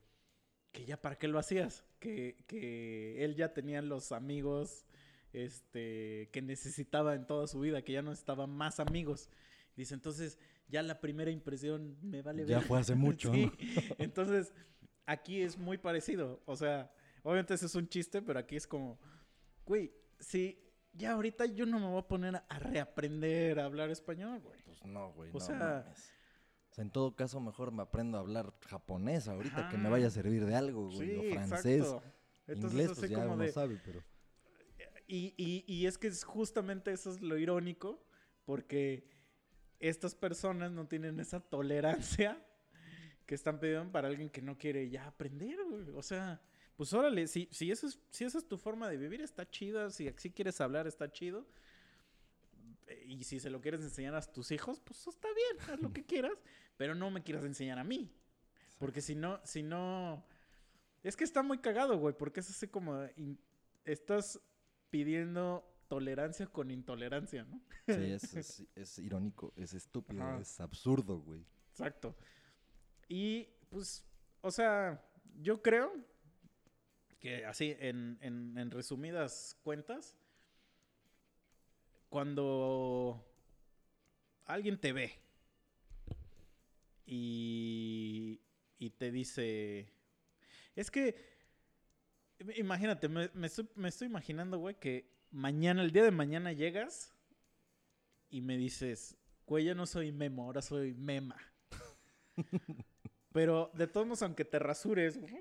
que 0.73 0.85
ya 0.85 1.01
para 1.01 1.17
qué 1.17 1.29
lo 1.29 1.39
hacías. 1.39 1.85
Que, 2.01 2.45
que 2.47 3.25
él 3.25 3.35
ya 3.35 3.55
tenía 3.55 3.81
los 3.83 4.13
amigos 4.13 4.85
este, 5.33 6.29
que 6.33 6.43
necesitaba 6.43 7.15
en 7.15 7.27
toda 7.27 7.47
su 7.47 7.61
vida, 7.61 7.83
que 7.83 7.93
ya 7.93 8.03
no 8.03 8.11
necesitaba 8.11 8.47
más 8.47 8.79
amigos. 8.81 9.31
Dice, 9.77 9.95
entonces 9.95 10.39
ya 10.69 10.83
la 10.83 11.01
primera 11.01 11.31
impresión 11.31 11.97
me 12.03 12.23
vale 12.23 12.47
Ya 12.47 12.59
ver. 12.59 12.67
fue 12.67 12.79
hace 12.81 12.95
mucho, 12.95 13.33
Sí. 13.35 13.47
¿no? 13.47 13.53
Entonces, 13.99 14.53
aquí 15.07 15.41
es 15.43 15.59
muy 15.59 15.79
parecido. 15.79 16.43
O 16.47 16.57
sea, 16.57 16.93
obviamente 17.23 17.55
ese 17.55 17.67
es 17.67 17.75
un 17.75 17.89
chiste, 17.89 18.23
pero 18.23 18.39
aquí 18.39 18.57
es 18.57 18.67
como, 18.67 18.99
güey, 19.65 19.93
si 20.21 20.59
ya 20.95 21.13
ahorita 21.13 21.47
yo 21.47 21.67
no 21.67 21.79
me 21.79 21.87
voy 21.87 21.99
a 22.01 22.09
poner 22.09 22.43
a 22.49 22.59
reaprender 22.59 23.61
a 23.61 23.65
hablar 23.67 23.91
español, 23.91 24.41
güey. 24.41 24.61
Pues 24.65 24.85
no, 24.85 25.13
güey. 25.13 25.31
O 25.31 25.35
no 25.35 25.41
sea- 25.41 25.57
mames. 25.85 26.13
O 26.71 26.75
sea, 26.75 26.83
en 26.83 26.91
todo 26.91 27.15
caso, 27.15 27.39
mejor 27.41 27.71
me 27.71 27.83
aprendo 27.83 28.19
a 28.19 28.21
hablar 28.21 28.53
japonés 28.67 29.29
ahorita 29.29 29.69
que 29.69 29.77
me 29.77 29.83
Ajá. 29.85 29.91
vaya 29.91 30.07
a 30.09 30.11
servir 30.11 30.45
de 30.45 30.57
algo, 30.57 30.91
güey. 30.91 31.09
Sí, 31.09 31.29
o 31.29 31.33
francés. 31.35 31.85
exacto. 31.85 32.03
Entonces, 32.49 32.81
Inglés, 32.81 32.99
pues 32.99 33.11
ya 33.11 33.17
como 33.21 33.35
uno 33.35 33.45
de- 33.45 33.53
sabe, 33.53 33.81
pero... 33.85 34.03
Y, 35.07 35.35
y- 35.37 35.65
y 35.73 35.87
es 35.87 35.99
que 35.99 36.07
es 36.09 36.25
justamente 36.25 36.91
eso 36.93 37.11
es 37.11 37.21
lo 37.21 37.39
irónico, 37.39 38.03
porque 38.45 39.09
estas 39.79 40.15
personas 40.15 40.73
no 40.73 40.87
tienen 40.89 41.21
esa 41.21 41.41
tolerancia 41.41 42.45
que 43.27 43.35
están 43.35 43.61
pidiendo 43.61 43.93
para 43.93 44.09
alguien 44.09 44.29
que 44.31 44.43
no 44.43 44.57
quiere 44.59 44.89
ya 44.91 45.07
aprender, 45.07 45.59
güey. 45.69 45.91
O 45.91 46.03
sea, 46.03 46.41
pues 46.77 46.93
órale, 46.93 47.27
si, 47.29 47.49
si, 47.53 47.71
eso 47.71 47.87
es, 47.87 47.99
si 48.11 48.25
esa 48.25 48.39
es 48.39 48.49
tu 48.49 48.57
forma 48.59 48.89
de 48.89 48.97
vivir, 48.97 49.21
está 49.21 49.49
chida. 49.49 49.91
Si 49.91 50.09
así 50.09 50.31
quieres 50.31 50.61
hablar, 50.61 50.87
está 50.87 51.11
chido. 51.11 51.47
Eh, 52.87 53.05
Y 53.07 53.25
si 53.25 53.39
se 53.41 53.51
lo 53.51 53.61
quieres 53.61 53.81
enseñar 53.83 54.15
a 54.15 54.21
tus 54.23 54.51
hijos, 54.51 54.81
pues 54.81 55.07
está 55.07 55.29
bien, 55.35 55.71
haz 55.71 55.81
lo 55.81 55.93
que 55.93 56.05
quieras, 56.07 56.37
pero 56.77 56.95
no 56.95 57.11
me 57.11 57.23
quieras 57.23 57.45
enseñar 57.45 57.79
a 57.79 57.85
mí. 57.85 58.11
Porque 58.79 59.01
si 59.01 59.15
no, 59.15 59.41
si 59.45 59.63
no... 59.63 60.25
Es 61.03 61.17
que 61.17 61.25
está 61.25 61.43
muy 61.43 61.59
cagado, 61.59 61.97
güey, 61.99 62.15
porque 62.17 62.41
es 62.41 62.51
así 62.51 62.67
como... 62.69 63.05
in- 63.17 63.39
estás 63.85 64.41
pidiendo 64.91 65.71
tolerancia 65.89 66.47
con 66.47 66.71
intolerancia, 66.71 67.45
¿no? 67.45 67.61
Sí, 67.87 67.93
es, 68.13 68.35
es- 68.35 68.65
es 68.75 68.99
irónico, 68.99 69.53
es 69.57 69.75
estúpido, 69.75 70.23
Ajá. 70.23 70.41
es 70.41 70.59
absurdo, 70.61 71.19
güey. 71.21 71.45
Exacto. 71.71 72.17
Y 73.09 73.49
pues, 73.71 74.05
o 74.41 74.51
sea, 74.51 75.05
yo 75.41 75.61
creo 75.63 75.93
que 77.25 77.47
así, 77.47 77.75
en, 77.81 78.19
en- 78.21 78.59
en 78.59 78.71
resumidas 78.71 79.57
cuentas, 79.65 80.15
cuando 82.09 83.25
alguien 84.47 84.79
te 84.79 84.93
ve 84.93 85.13
y, 87.07 88.41
y 88.79 88.91
te 88.91 89.11
dice, 89.11 89.89
es 90.77 90.91
que, 90.91 91.17
imagínate, 92.57 93.09
me, 93.09 93.31
me 93.35 93.47
estoy, 93.47 93.69
me 93.75 93.89
estoy 93.89 94.07
imaginando, 94.09 94.59
güey, 94.59 94.77
que 94.79 95.07
mañana, 95.31 95.83
el 95.83 95.91
día 95.93 96.03
de 96.05 96.11
mañana 96.11 96.53
llegas 96.53 97.13
y 98.31 98.41
me 98.41 98.57
dices, 98.57 99.17
güey, 99.47 99.65
ya 99.67 99.75
no 99.75 99.87
soy 99.87 100.13
Memo, 100.13 100.45
ahora 100.45 100.63
soy 100.63 100.95
Mema. 100.95 101.37
Pero 103.33 103.71
de 103.75 103.87
todos 103.87 104.07
modos, 104.07 104.23
aunque 104.23 104.45
te 104.45 104.59
rasures, 104.59 105.19
güey, 105.19 105.35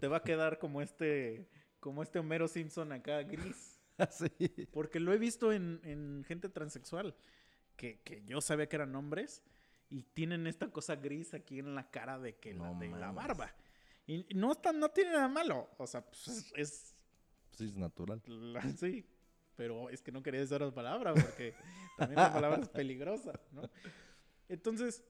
te 0.00 0.08
va 0.08 0.18
a 0.18 0.22
quedar 0.22 0.58
como 0.58 0.80
este, 0.82 1.48
como 1.80 2.02
este 2.02 2.18
Homero 2.18 2.48
Simpson 2.48 2.92
acá 2.92 3.22
gris. 3.22 3.80
sí. 4.10 4.68
Porque 4.72 5.00
lo 5.00 5.12
he 5.12 5.18
visto 5.18 5.52
en, 5.52 5.80
en 5.84 6.24
gente 6.26 6.48
transexual, 6.48 7.14
que, 7.76 8.00
que 8.00 8.22
yo 8.24 8.40
sabía 8.40 8.68
que 8.68 8.76
eran 8.76 8.94
hombres, 8.94 9.42
y 9.88 10.02
tienen 10.04 10.46
esta 10.46 10.70
cosa 10.70 10.96
gris 10.96 11.34
aquí 11.34 11.58
en 11.58 11.74
la 11.74 11.90
cara 11.90 12.18
de 12.18 12.36
que 12.36 12.54
la, 12.54 12.72
No 12.72 12.78
de 12.78 12.88
la 12.90 13.10
barba. 13.12 13.54
Y 14.06 14.26
no, 14.34 14.52
está, 14.52 14.72
no 14.72 14.88
tiene 14.90 15.12
nada 15.12 15.28
malo. 15.28 15.68
O 15.78 15.86
sea, 15.86 16.04
pues 16.04 16.52
es, 16.56 16.94
Sí, 17.52 17.64
es 17.64 17.76
natural. 17.76 18.22
la- 18.26 18.62
sí. 18.72 19.04
Pero 19.56 19.90
es 19.90 20.00
que 20.00 20.10
no 20.10 20.22
quería 20.22 20.42
usar 20.42 20.62
la 20.62 20.72
palabra 20.72 21.12
porque 21.12 21.54
también 21.98 22.16
la 22.22 22.32
palabra 22.32 22.60
es 22.62 22.68
peligrosa, 22.70 23.38
¿no? 23.52 23.68
Entonces, 24.48 25.04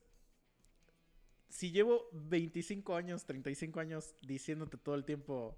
si 1.51 1.71
llevo 1.71 2.09
25 2.13 2.95
años, 2.95 3.25
35 3.25 3.79
años 3.79 4.15
diciéndote 4.21 4.77
todo 4.77 4.95
el 4.95 5.05
tiempo, 5.05 5.57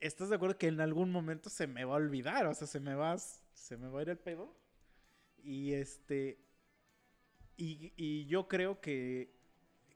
¿estás 0.00 0.30
de 0.30 0.36
acuerdo 0.36 0.56
que 0.56 0.68
en 0.68 0.80
algún 0.80 1.10
momento 1.10 1.50
se 1.50 1.66
me 1.66 1.84
va 1.84 1.94
a 1.94 1.96
olvidar? 1.96 2.46
O 2.46 2.54
sea, 2.54 2.66
se 2.66 2.80
me 2.80 2.94
va, 2.94 3.18
se 3.18 3.76
me 3.76 3.88
va 3.88 3.98
a 3.98 4.02
ir 4.02 4.10
el 4.10 4.18
pedo. 4.18 4.56
Y 5.42 5.72
este. 5.72 6.38
Y, 7.56 8.26
yo 8.26 8.48
creo 8.48 8.80
que, 8.80 9.32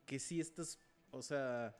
que 0.07 0.19
sí 0.21 0.41
estás, 0.41 0.79
o 1.11 1.23
sea, 1.23 1.77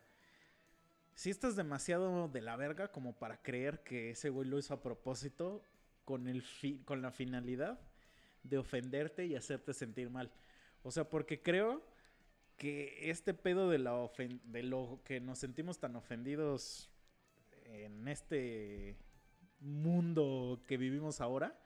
sí 1.15 1.31
estás 1.31 1.55
demasiado 1.57 2.29
de 2.29 2.41
la 2.41 2.57
verga 2.57 2.91
como 2.91 3.17
para 3.17 3.43
creer 3.43 3.83
que 3.85 4.11
ese 4.11 4.31
güey 4.31 4.49
lo 4.49 4.59
hizo 4.59 4.75
a 4.75 4.83
propósito 4.83 5.63
con, 6.05 6.27
el 6.27 6.43
fi- 6.43 6.81
con 6.85 7.03
la 7.03 7.13
finalidad 7.13 7.81
de 8.43 8.59
ofenderte 8.59 9.27
y 9.27 9.37
hacerte 9.37 9.73
sentir 9.75 10.11
mal. 10.11 10.33
O 10.83 10.91
sea, 10.91 11.09
porque 11.09 11.43
creo 11.43 11.85
que 12.59 13.11
este 13.11 13.33
pedo 13.35 13.71
de, 13.71 13.79
la 13.79 13.95
ofen- 13.95 14.41
de 14.43 14.63
lo 14.63 15.01
que 15.05 15.21
nos 15.21 15.39
sentimos 15.39 15.79
tan 15.79 15.97
ofendidos 15.97 16.91
en 17.65 18.07
este 18.09 18.97
mundo 19.61 20.63
que 20.67 20.77
vivimos 20.77 21.21
ahora 21.21 21.59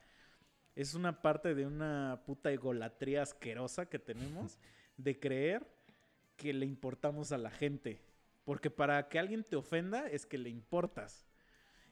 es 0.75 0.95
una 0.95 1.21
parte 1.23 1.55
de 1.55 1.67
una 1.67 2.23
puta 2.27 2.51
egolatría 2.53 3.23
asquerosa 3.23 3.87
que 3.87 3.99
tenemos 3.99 4.59
de 4.97 5.19
creer 5.19 5.67
que 6.37 6.53
le 6.53 6.67
importamos 6.67 7.33
a 7.33 7.39
la 7.39 7.51
gente. 7.51 8.01
Porque 8.45 8.71
para 8.71 9.09
que 9.09 9.19
alguien 9.19 9.45
te 9.45 9.57
ofenda 9.57 10.09
es 10.09 10.27
que 10.27 10.39
le 10.39 10.51
importas. 10.51 11.27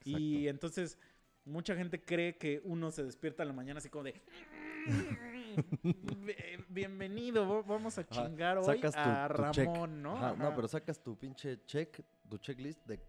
Y 0.05 0.49
entonces 0.49 0.99
mucha 1.45 1.77
gente 1.77 2.03
cree 2.03 2.37
que 2.37 2.61
uno 2.65 2.91
se 2.91 3.05
despierta 3.05 3.43
en 3.43 3.49
la 3.49 3.55
mañana 3.55 3.79
así 3.79 3.89
como 3.89 4.05
de... 4.05 4.15
"Be- 5.83 6.65
Bienvenido, 6.69 7.49
va- 7.49 7.63
vamos 7.63 7.99
a 7.99 8.03
Ajá, 8.03 8.11
chingar 8.11 8.59
hoy 8.59 8.81
tu- 8.81 8.87
a 8.95 9.29
tu 9.29 9.51
check. 9.53 9.67
Ramón, 9.67 10.03
¿no? 10.03 10.17
Ajá, 10.17 10.35
no, 10.37 10.55
pero 10.55 10.69
sacas 10.69 11.03
tu 11.03 11.17
pinche 11.19 11.65
check, 11.67 12.01
tu 12.29 12.39
checklist 12.39 12.85
de 12.87 13.01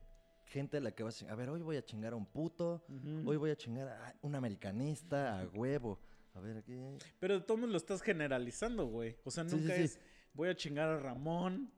gente 0.46 0.78
a 0.78 0.82
la 0.82 0.92
que 0.92 1.04
vas 1.04 1.22
a. 1.24 1.32
A 1.32 1.36
ver, 1.36 1.50
hoy 1.50 1.62
voy 1.62 1.78
a 1.78 1.86
chingar 1.86 2.14
a 2.14 2.16
un 2.16 2.26
puto, 2.26 2.84
hoy 3.26 3.38
voy 3.38 3.52
a 3.52 3.56
chingar 3.56 3.88
a 3.88 4.14
un 4.22 4.36
americanista, 4.36 5.40
a 5.40 5.48
huevo. 5.48 6.00
A 6.34 6.40
ver, 6.40 6.58
aquí. 6.58 6.74
Pero 7.20 7.36
de 7.40 7.46
todos 7.46 7.60
lo 7.62 7.78
estás 7.78 8.02
generalizando, 8.02 8.86
güey. 8.88 9.18
O 9.26 9.32
sea, 9.32 9.44
nunca 9.44 9.74
sí, 9.76 9.80
sí. 9.80 9.84
es 9.84 10.00
voy 10.34 10.48
a 10.50 10.56
chingar 10.56 10.88
a 10.90 10.98
Ramón, 10.98 11.72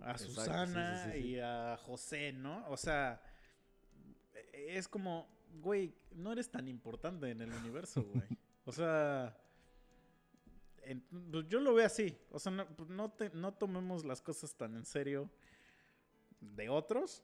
a 0.00 0.12
Exacto, 0.12 0.32
Susana 0.34 1.14
y 1.16 1.38
a 1.38 1.76
José, 1.78 2.32
¿no? 2.32 2.66
O 2.68 2.76
sea, 2.78 3.20
e- 4.52 4.78
es 4.78 4.88
como, 4.88 5.28
güey, 5.60 5.94
no 6.14 6.32
eres 6.32 6.50
tan 6.50 6.68
importante 6.68 7.30
en 7.30 7.42
el 7.42 7.52
universo, 7.52 8.02
güey. 8.02 8.24
O 8.64 8.72
sea, 8.72 9.36
pues 11.30 11.48
yo 11.48 11.60
lo 11.60 11.74
veo 11.74 11.86
así. 11.86 12.16
O 12.30 12.38
sea, 12.38 12.52
no, 12.52 12.66
pues 13.16 13.34
no 13.34 13.54
tomemos 13.54 14.04
las 14.04 14.20
cosas 14.20 14.54
tan 14.54 14.74
en 14.76 14.84
serio 14.84 15.30
de 16.40 16.68
otros. 16.68 17.22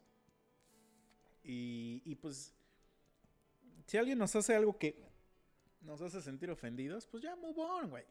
Y, 1.43 2.03
y 2.05 2.15
pues, 2.15 2.55
si 3.87 3.97
alguien 3.97 4.19
nos 4.19 4.35
hace 4.37 4.55
algo 4.55 4.79
que 4.79 5.03
nos 5.81 6.01
hace 6.03 6.21
sentir 6.21 6.51
ofendidos, 6.51 7.07
pues 7.07 7.23
ya 7.23 7.35
move 7.37 7.61
on, 7.61 7.91
güey. 7.91 8.05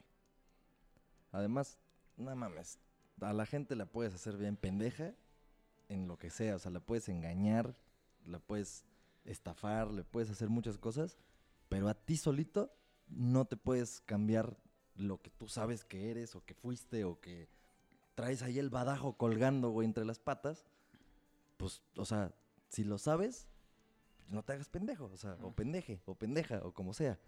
Además, 1.31 1.77
no 2.15 2.35
mames, 2.35 2.79
a 3.21 3.33
la 3.33 3.45
gente 3.45 3.75
la 3.75 3.85
puedes 3.85 4.13
hacer 4.13 4.37
bien 4.37 4.57
pendeja 4.57 5.13
en 5.89 6.07
lo 6.07 6.17
que 6.17 6.29
sea. 6.29 6.55
O 6.55 6.59
sea, 6.59 6.71
la 6.71 6.79
puedes 6.79 7.09
engañar, 7.09 7.75
la 8.25 8.39
puedes 8.39 8.85
estafar, 9.25 9.91
le 9.91 10.03
puedes 10.03 10.29
hacer 10.29 10.49
muchas 10.49 10.77
cosas. 10.77 11.17
Pero 11.69 11.89
a 11.89 11.93
ti 11.93 12.17
solito 12.17 12.73
no 13.07 13.45
te 13.45 13.57
puedes 13.57 14.01
cambiar 14.01 14.57
lo 14.97 15.21
que 15.21 15.29
tú 15.29 15.47
sabes 15.47 15.83
que 15.83 16.09
eres 16.11 16.35
o 16.35 16.43
que 16.45 16.53
fuiste 16.53 17.03
o 17.03 17.19
que 17.19 17.47
traes 18.15 18.41
ahí 18.41 18.59
el 18.59 18.69
badajo 18.69 19.17
colgando, 19.17 19.69
güey, 19.69 19.85
entre 19.85 20.05
las 20.05 20.19
patas. 20.19 20.65
Pues, 21.57 21.81
o 21.95 22.05
sea, 22.05 22.33
si 22.69 22.83
lo 22.83 22.97
sabes, 22.97 23.47
no 24.29 24.43
te 24.43 24.53
hagas 24.53 24.69
pendejo, 24.69 25.05
o 25.05 25.17
sea, 25.17 25.37
o 25.41 25.51
pendeje, 25.55 26.01
o 26.05 26.15
pendeja, 26.15 26.59
o 26.63 26.73
como 26.73 26.93
sea. 26.93 27.19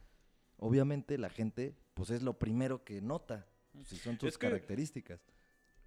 Obviamente 0.58 1.18
la 1.18 1.30
gente, 1.30 1.76
pues 1.94 2.10
es 2.10 2.22
lo 2.22 2.38
primero 2.38 2.84
que 2.84 3.02
nota, 3.02 3.48
si 3.86 3.96
son 3.98 4.18
tus 4.18 4.30
Es 4.30 4.38
que- 4.38 4.48
características. 4.48 5.22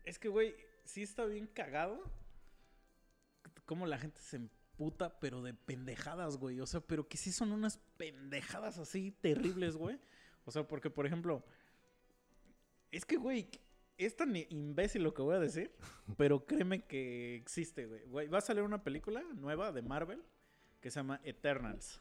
Es 0.04 0.18
que, 0.18 0.28
güey, 0.28 0.54
sí 0.84 1.02
está 1.02 1.24
bien 1.26 1.46
cagado 1.46 2.02
cómo 3.66 3.86
la 3.86 3.98
gente 3.98 4.20
se 4.20 4.40
puta, 4.76 5.18
pero 5.20 5.42
de 5.42 5.54
pendejadas, 5.54 6.36
güey. 6.38 6.60
O 6.60 6.66
sea, 6.66 6.80
pero 6.80 7.08
que 7.08 7.16
sí 7.16 7.30
son 7.32 7.52
unas 7.52 7.78
pendejadas 7.96 8.78
así 8.78 9.12
terribles, 9.20 9.76
güey. 9.76 10.00
O 10.44 10.50
sea, 10.50 10.66
porque, 10.66 10.90
por 10.90 11.06
ejemplo, 11.06 11.44
es 12.92 13.04
que, 13.04 13.16
güey, 13.16 13.48
es 13.96 14.14
tan 14.16 14.36
imbécil 14.36 15.02
lo 15.02 15.14
que 15.14 15.22
voy 15.22 15.34
a 15.34 15.40
decir, 15.40 15.74
pero 16.16 16.44
créeme 16.44 16.84
que 16.84 17.34
existe, 17.34 17.86
güey. 17.86 18.04
Güey, 18.06 18.28
va 18.28 18.38
a 18.38 18.42
salir 18.42 18.62
una 18.62 18.84
película 18.84 19.22
nueva 19.34 19.72
de 19.72 19.82
Marvel 19.82 20.22
que 20.80 20.90
se 20.90 21.00
llama 21.00 21.20
Eternals. 21.24 22.00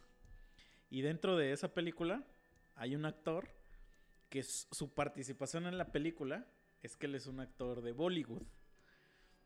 Y 0.89 1.01
dentro 1.01 1.37
de 1.37 1.53
esa 1.53 1.73
película 1.73 2.27
hay 2.75 2.95
un 2.95 3.05
actor 3.05 3.47
que 4.29 4.43
su 4.43 4.93
participación 4.93 5.65
en 5.65 5.77
la 5.77 5.91
película 5.91 6.47
es 6.81 6.95
que 6.95 7.05
él 7.05 7.15
es 7.15 7.27
un 7.27 7.39
actor 7.39 7.81
de 7.81 7.91
Bollywood. 7.93 8.43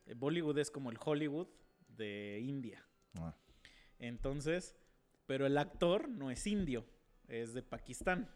Eh, 0.06 0.14
Bollywood 0.16 0.58
es 0.58 0.72
como 0.72 0.90
el 0.90 0.98
Hollywood 1.04 1.48
de 1.88 2.40
India. 2.40 2.86
Ah, 3.16 3.36
Entonces, 4.00 4.76
pero 5.26 5.46
el 5.46 5.58
actor 5.58 6.10
no 6.10 6.32
es 6.32 6.46
indio, 6.48 6.86
es 7.28 7.54
de 7.54 7.62
Pakistán. 7.62 8.30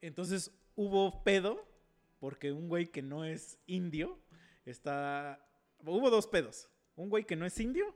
Entonces 0.00 0.52
hubo 0.76 1.24
pedo 1.24 1.66
porque 2.20 2.52
un 2.52 2.68
güey 2.68 2.86
que 2.86 3.02
no 3.02 3.24
es 3.24 3.58
indio 3.66 4.18
está... 4.64 5.42
Hubo 5.84 6.08
dos 6.10 6.26
pedos. 6.26 6.68
Un 6.94 7.10
güey 7.10 7.24
que 7.24 7.36
no 7.36 7.44
es 7.46 7.58
indio 7.60 7.94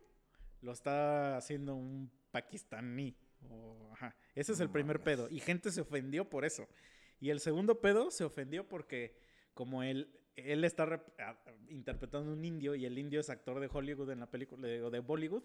lo 0.62 0.72
está 0.72 1.36
haciendo 1.38 1.74
un 1.74 2.10
pakistaní. 2.30 3.16
ajá. 3.92 4.14
Ese 4.34 4.52
es 4.52 4.60
el 4.60 4.66
No 4.66 4.72
primer 4.72 4.98
mames. 4.98 5.04
pedo. 5.04 5.28
Y 5.30 5.40
gente 5.40 5.70
se 5.70 5.80
ofendió 5.80 6.28
por 6.28 6.44
eso. 6.44 6.68
Y 7.20 7.30
el 7.30 7.40
segundo 7.40 7.80
pedo 7.80 8.10
se 8.10 8.24
ofendió 8.24 8.68
porque 8.68 9.16
como 9.54 9.82
él, 9.82 10.10
él 10.36 10.64
está 10.64 11.02
interpretando 11.68 12.32
un 12.32 12.44
indio 12.44 12.74
y 12.74 12.84
el 12.86 12.98
indio 12.98 13.20
es 13.20 13.30
actor 13.30 13.58
de 13.60 13.68
Hollywood 13.72 14.10
en 14.10 14.20
la 14.20 14.30
película 14.30 14.66
de, 14.68 14.82
o 14.82 14.90
de 14.90 15.00
Bollywood, 15.00 15.42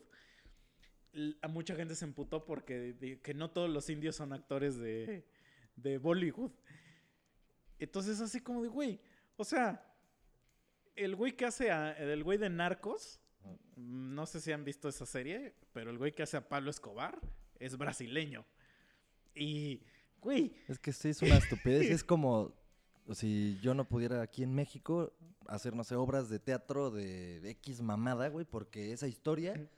a 1.42 1.48
mucha 1.48 1.76
gente 1.76 1.96
se 1.96 2.04
emputó 2.06 2.44
porque 2.46 2.94
de- 2.94 3.20
que 3.22 3.34
no 3.34 3.50
todos 3.50 3.70
los 3.70 3.90
indios 3.90 4.18
son 4.18 4.34
actores 4.34 4.78
de, 4.78 5.26
de 5.78 5.98
Bollywood. 5.98 6.52
Entonces 7.80 8.20
así 8.22 8.40
como 8.40 8.64
de, 8.64 8.70
güey, 8.70 9.00
o 9.38 9.44
sea, 9.44 9.86
el 10.96 11.16
güey 11.16 11.36
que 11.36 11.46
hace 11.46 11.72
a, 11.72 11.92
el 11.92 12.24
güey 12.24 12.38
de 12.38 12.50
Narcos, 12.50 13.20
no 13.76 14.26
sé 14.26 14.40
si 14.40 14.52
han 14.52 14.64
visto 14.64 14.88
esa 14.88 15.06
serie, 15.06 15.54
pero 15.74 15.92
el 15.92 15.98
güey 15.98 16.14
que 16.14 16.24
hace 16.24 16.38
a 16.38 16.48
Pablo 16.48 16.70
Escobar 16.70 17.20
es 17.60 17.78
brasileño. 17.78 18.46
Y, 19.36 19.82
güey, 20.22 20.56
Es 20.68 20.80
que 20.80 20.94
sí, 20.94 21.10
es 21.10 21.22
una 21.22 21.38
estupidez. 21.38 21.92
es 21.92 22.04
como 22.04 22.54
si 23.14 23.60
yo 23.62 23.74
no 23.74 23.88
pudiera 23.88 24.22
aquí 24.22 24.44
en 24.44 24.54
México 24.54 25.14
hacer, 25.48 25.76
no 25.76 25.84
sé, 25.84 25.96
obras 25.96 26.30
de 26.30 26.40
teatro 26.40 26.90
de 26.90 27.50
X 27.52 27.82
mamada, 27.82 28.30
güey, 28.30 28.46
porque 28.46 28.94
esa 28.94 29.08
historia 29.08 29.70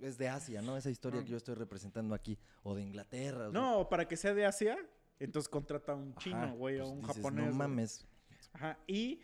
es 0.00 0.18
de 0.18 0.28
Asia, 0.28 0.62
¿no? 0.62 0.76
Esa 0.76 0.90
historia 0.90 1.22
que 1.22 1.30
yo 1.30 1.36
estoy 1.36 1.54
representando 1.54 2.14
aquí, 2.14 2.38
o 2.62 2.74
de 2.74 2.82
Inglaterra. 2.82 3.48
o 3.48 3.52
sea, 3.52 3.60
no, 3.60 3.88
para 3.88 4.08
que 4.08 4.16
sea 4.16 4.34
de 4.34 4.44
Asia, 4.44 4.78
entonces 5.20 5.48
contrata 5.48 5.92
a 5.92 5.96
un 5.96 6.14
chino, 6.16 6.54
güey, 6.54 6.78
pues 6.78 6.88
o 6.88 6.92
un 6.92 7.00
dices, 7.00 7.16
japonés. 7.16 7.40
No 7.44 7.46
güey". 7.46 7.58
mames. 7.58 8.06
Ajá, 8.52 8.78
y 8.86 9.20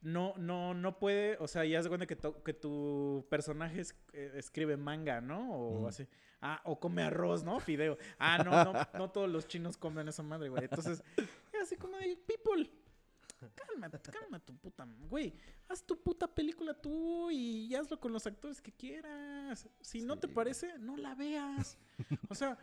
no, 0.00 0.34
no, 0.36 0.74
no 0.74 0.98
puede, 0.98 1.36
o 1.38 1.48
sea, 1.48 1.64
ya 1.64 1.82
se 1.82 1.88
cuenta 1.88 2.06
que, 2.06 2.14
to- 2.16 2.42
que 2.44 2.54
tu 2.54 3.26
personaje 3.28 3.80
es- 3.80 3.96
eh, 4.12 4.32
escribe 4.36 4.76
manga, 4.76 5.20
¿no? 5.20 5.52
O 5.54 5.78
Ujú. 5.78 5.88
así. 5.88 6.06
Ah, 6.40 6.60
o 6.64 6.78
come 6.78 7.02
arroz, 7.02 7.42
¿no? 7.42 7.58
Fideo. 7.58 7.98
Ah, 8.18 8.38
no, 8.44 8.64
no, 8.64 8.72
no 8.96 9.10
todos 9.10 9.28
los 9.28 9.48
chinos 9.48 9.76
comen 9.76 10.06
esa 10.06 10.22
madre, 10.22 10.48
güey. 10.50 10.64
Entonces, 10.64 11.02
es 11.52 11.62
así 11.62 11.76
como 11.76 11.96
de, 11.96 12.16
people, 12.16 12.70
cálmate, 13.56 13.98
calma 14.12 14.38
tu 14.38 14.56
puta, 14.56 14.86
güey. 15.08 15.34
Haz 15.68 15.82
tu 15.84 16.00
puta 16.00 16.28
película 16.32 16.74
tú 16.74 17.28
y 17.32 17.74
hazlo 17.74 17.98
con 17.98 18.12
los 18.12 18.24
actores 18.26 18.60
que 18.62 18.72
quieras. 18.72 19.68
Si 19.80 20.00
no 20.02 20.16
te 20.16 20.28
parece, 20.28 20.78
no 20.78 20.96
la 20.96 21.16
veas. 21.16 21.76
O 22.28 22.34
sea, 22.36 22.56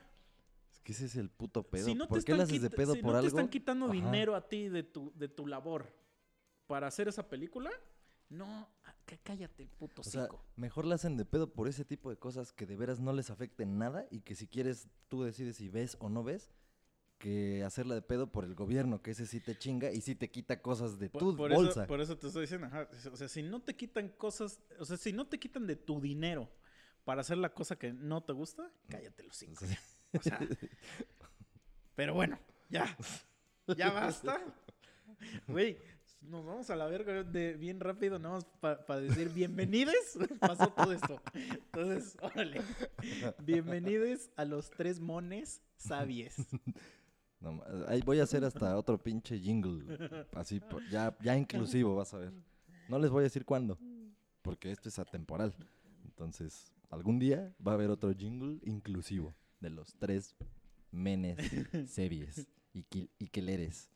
que 0.86 0.94
ese 0.94 1.06
es 1.06 1.16
el 1.18 1.30
puto 1.30 1.64
pedo. 1.64 1.88
si 1.88 1.96
no 1.96 2.08
¿Por 2.08 2.20
te 2.20 2.26
qué 2.26 2.32
están 2.32 2.38
le 2.38 2.44
haces 2.44 2.62
de 2.62 2.70
pedo 2.70 2.94
si 2.94 3.02
por 3.02 3.12
no 3.14 3.18
algo? 3.18 3.30
te 3.30 3.36
están 3.36 3.50
quitando 3.50 3.86
Ajá. 3.88 3.94
dinero 3.94 4.36
a 4.36 4.48
ti 4.48 4.70
de 4.70 4.84
tu, 4.84 5.12
de 5.16 5.28
tu 5.28 5.48
labor 5.48 5.92
para 6.68 6.88
hacer 6.88 7.08
esa 7.08 7.28
película, 7.28 7.72
no, 8.30 8.70
ah, 8.86 8.96
cá- 9.06 9.18
cállate 9.24 9.64
el 9.64 9.70
puto 9.70 10.02
O 10.02 10.04
sea, 10.06 10.30
mejor 10.56 10.86
la 10.86 10.96
hacen 10.96 11.18
de 11.18 11.26
pedo 11.26 11.52
por 11.52 11.68
ese 11.68 11.86
tipo 11.86 12.10
de 12.12 12.18
cosas 12.18 12.54
que 12.54 12.66
de 12.68 12.76
veras 12.76 13.00
no 13.00 13.14
les 13.14 13.30
afecten 13.32 13.78
nada 13.80 14.06
y 14.12 14.22
que 14.22 14.36
si 14.36 14.48
quieres 14.48 14.88
tú 15.10 15.24
decides 15.24 15.58
si 15.58 15.70
ves 15.70 15.98
o 16.00 16.08
no 16.10 16.24
ves, 16.24 16.52
que 17.18 17.64
hacerla 17.64 17.96
de 17.96 18.02
pedo 18.04 18.32
por 18.32 18.44
el 18.46 18.54
gobierno, 18.54 19.02
que 19.02 19.12
ese 19.12 19.26
sí 19.26 19.40
te 19.40 19.58
chinga 19.58 19.92
y 19.92 20.02
sí 20.02 20.14
te 20.16 20.30
quita 20.30 20.62
cosas 20.62 21.00
de 21.00 21.10
Por, 21.10 21.20
tu 21.22 21.36
por 21.36 21.50
bolsa. 21.52 21.82
Eso, 21.82 21.88
por 21.88 22.02
eso 22.02 22.16
te 22.18 22.28
estoy 22.28 22.42
diciendo, 22.42 22.68
ajá, 22.68 22.88
o 23.12 23.16
sea, 23.18 23.28
si 23.28 23.42
no 23.42 23.60
te 23.62 23.76
quitan 23.76 24.10
cosas, 24.10 24.62
o 24.80 24.86
sea, 24.86 24.98
si 24.98 25.14
no 25.14 25.26
te 25.26 25.40
quitan 25.40 25.66
de 25.66 25.76
tu 25.78 26.00
dinero 26.00 26.48
para 27.06 27.22
hacer 27.22 27.38
la 27.38 27.54
cosa 27.54 27.76
que 27.78 27.94
no 27.94 28.22
te 28.24 28.34
gusta, 28.34 28.70
cállate 28.90 29.24
los 29.24 29.36
cinco. 29.38 29.66
Sí. 29.66 29.74
Sea, 30.22 30.40
pero 31.96 32.14
bueno, 32.14 32.38
ya, 32.70 32.96
ya 33.78 33.92
basta. 33.92 34.40
Güey, 35.48 35.78
nos 36.22 36.46
vamos 36.46 36.70
a 36.70 36.76
la 36.76 36.88
verga 36.88 37.24
de 37.24 37.54
bien 37.54 37.80
rápido, 37.80 38.20
nada 38.20 38.36
más 38.36 38.46
para 38.62 39.00
decir 39.00 39.30
bienvenides. 39.30 40.18
Pasó 40.40 40.68
todo 40.70 40.92
esto. 40.92 41.22
Entonces, 41.34 42.18
órale. 42.22 42.62
Bienvenides 43.44 44.30
a 44.36 44.46
los 44.46 44.70
tres 44.70 45.00
mones 45.00 45.62
sabies. 45.78 46.36
Ahí 47.88 48.02
voy 48.02 48.20
a 48.20 48.24
hacer 48.24 48.44
hasta 48.44 48.78
otro 48.78 49.02
pinche 49.02 49.40
jingle. 49.40 50.26
Así, 50.34 50.62
ya, 50.90 51.16
ya 51.22 51.38
inclusivo, 51.38 51.96
vas 51.96 52.14
a 52.14 52.18
ver. 52.18 52.34
No 52.90 53.00
les 53.00 53.10
voy 53.10 53.22
a 53.22 53.24
decir 53.24 53.46
cuándo, 53.46 53.78
porque 54.42 54.72
esto 54.72 54.90
es 54.90 55.00
atemporal. 55.00 55.54
Entonces, 56.04 56.74
algún 56.90 57.20
día 57.20 57.56
va 57.66 57.72
a 57.72 57.76
haber 57.76 57.90
otro 57.90 58.14
jingle 58.14 58.60
inclusivo 58.64 59.36
de 59.60 59.70
los 59.70 59.96
tres 60.00 60.36
menes 60.92 61.38
series 61.90 62.48
y, 62.74 62.84
quil- 62.84 63.10
y 63.20 63.28
queleres. 63.28 63.90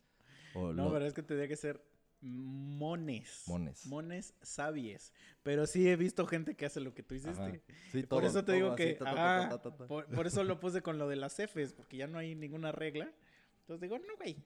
O 0.54 0.72
No, 0.72 0.86
lo- 0.86 0.92
pero 0.92 1.06
es 1.06 1.14
que 1.14 1.22
tendría 1.22 1.48
que 1.48 1.56
ser 1.56 1.82
mones. 2.22 3.44
Mones. 3.46 3.86
Mones 3.86 4.34
sabies. 4.42 5.12
Pero 5.42 5.66
sí 5.66 5.88
he 5.88 5.96
visto 5.96 6.26
gente 6.26 6.54
que 6.54 6.66
hace 6.66 6.80
lo 6.80 6.92
que 6.94 7.02
tú 7.02 7.14
hiciste. 7.14 7.62
Sí, 7.92 8.02
por 8.02 8.20
todo- 8.20 8.28
eso 8.28 8.40
te 8.40 8.46
todo 8.46 8.56
digo 8.56 8.76
que. 8.76 8.94
ta, 8.94 9.48
ta, 9.48 9.62
ta. 9.62 9.76
Por, 9.86 10.06
por 10.06 10.26
eso 10.26 10.44
lo 10.44 10.60
puse 10.60 10.82
con 10.82 10.98
lo 10.98 11.08
de 11.08 11.16
las 11.16 11.34
Fs, 11.36 11.72
porque 11.72 11.96
ya 11.96 12.06
no 12.06 12.18
hay 12.18 12.34
ninguna 12.34 12.72
regla. 12.72 13.10
Entonces 13.60 13.80
digo, 13.82 13.98
no, 13.98 14.16
güey. 14.16 14.36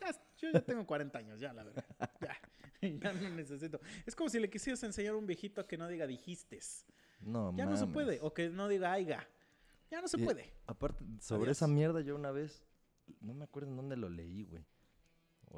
ya- 0.00 0.20
yo 0.38 0.50
ya 0.52 0.60
tengo 0.64 0.86
40 0.86 1.18
años, 1.18 1.40
ya, 1.40 1.52
la 1.52 1.64
verdad. 1.64 1.84
Ya. 2.20 2.36
Ya 2.80 3.12
no 3.12 3.28
necesito. 3.30 3.80
Es 4.06 4.14
como 4.14 4.30
si 4.30 4.38
le 4.38 4.48
quisieras 4.48 4.80
enseñar 4.84 5.14
a 5.14 5.16
un 5.16 5.26
viejito 5.26 5.60
a 5.60 5.66
que 5.66 5.76
no 5.76 5.88
diga 5.88 6.06
dijistes. 6.06 6.86
No, 7.20 7.52
Ya 7.56 7.66
no 7.66 7.76
se 7.76 7.88
puede. 7.88 8.06
mames. 8.18 8.20
O 8.22 8.32
que 8.32 8.50
no 8.50 8.68
diga 8.68 8.92
aiga. 8.92 9.28
Ya 9.90 10.00
no 10.00 10.08
se 10.08 10.20
Y- 10.20 10.24
puede. 10.24 10.52
Aparte, 10.66 11.04
sobre 11.20 11.44
Adiós. 11.44 11.56
esa 11.58 11.66
mierda 11.68 12.00
yo 12.00 12.14
una 12.14 12.30
vez, 12.30 12.64
no 13.20 13.34
me 13.34 13.44
acuerdo 13.44 13.70
en 13.70 13.76
dónde 13.76 13.96
lo 13.96 14.08
leí, 14.08 14.44
güey. 14.44 14.64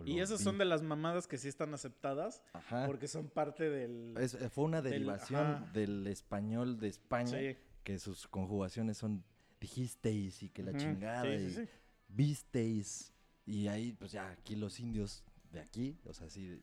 Y 0.05 0.21
esas 0.21 0.38
vi. 0.38 0.45
son 0.45 0.57
de 0.59 0.64
las 0.64 0.83
mamadas 0.83 1.27
que 1.27 1.37
sí 1.37 1.49
están 1.49 1.75
aceptadas 1.75 2.45
Ajá. 2.53 2.87
porque 2.87 3.09
son 3.09 3.29
parte 3.29 3.69
del. 3.69 4.14
Es- 4.19 4.35
eh, 4.35 4.49
fue 4.49 4.64
una 4.64 4.83
derivación 4.83 5.73
del 5.73 6.07
español 6.07 6.79
de 6.79 6.88
España, 6.88 7.37
Sí. 7.38 7.57
que 7.83 7.99
sus 7.99 8.29
conjugaciones 8.29 8.99
son 8.99 9.25
dijisteis 9.61 10.45
y 10.45 10.49
que 10.51 10.62
la 10.62 10.77
chingada 10.77 11.23
Sí, 11.25 11.29
y 11.45 11.51
sí, 11.51 11.64
sí. 11.66 11.69
visteis. 12.09 13.12
Y 13.47 13.66
ahí, 13.66 13.93
pues 13.93 14.12
ya, 14.12 14.31
aquí 14.31 14.55
los 14.55 14.79
indios 14.79 15.25
de 15.51 15.61
aquí, 15.61 15.99
o 16.05 16.12
sea, 16.14 16.31
sí, 16.31 16.62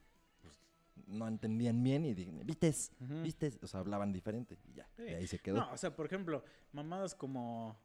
no 1.05 1.27
entendían 1.27 1.83
bien 1.83 2.05
y 2.05 2.13
dijeron, 2.13 2.45
vistes, 2.45 2.91
vistes, 2.99 3.59
o 3.61 3.67
sea, 3.67 3.79
hablaban 3.81 4.11
diferente 4.11 4.57
y 4.65 4.73
ya, 4.73 4.87
Sí. 4.95 5.03
y 5.03 5.13
ahí 5.13 5.27
se 5.27 5.39
quedó. 5.39 5.57
No, 5.57 5.71
o 5.71 5.77
sea, 5.77 5.95
por 5.95 6.05
ejemplo, 6.05 6.43
mamadas 6.71 7.13
como. 7.15 7.79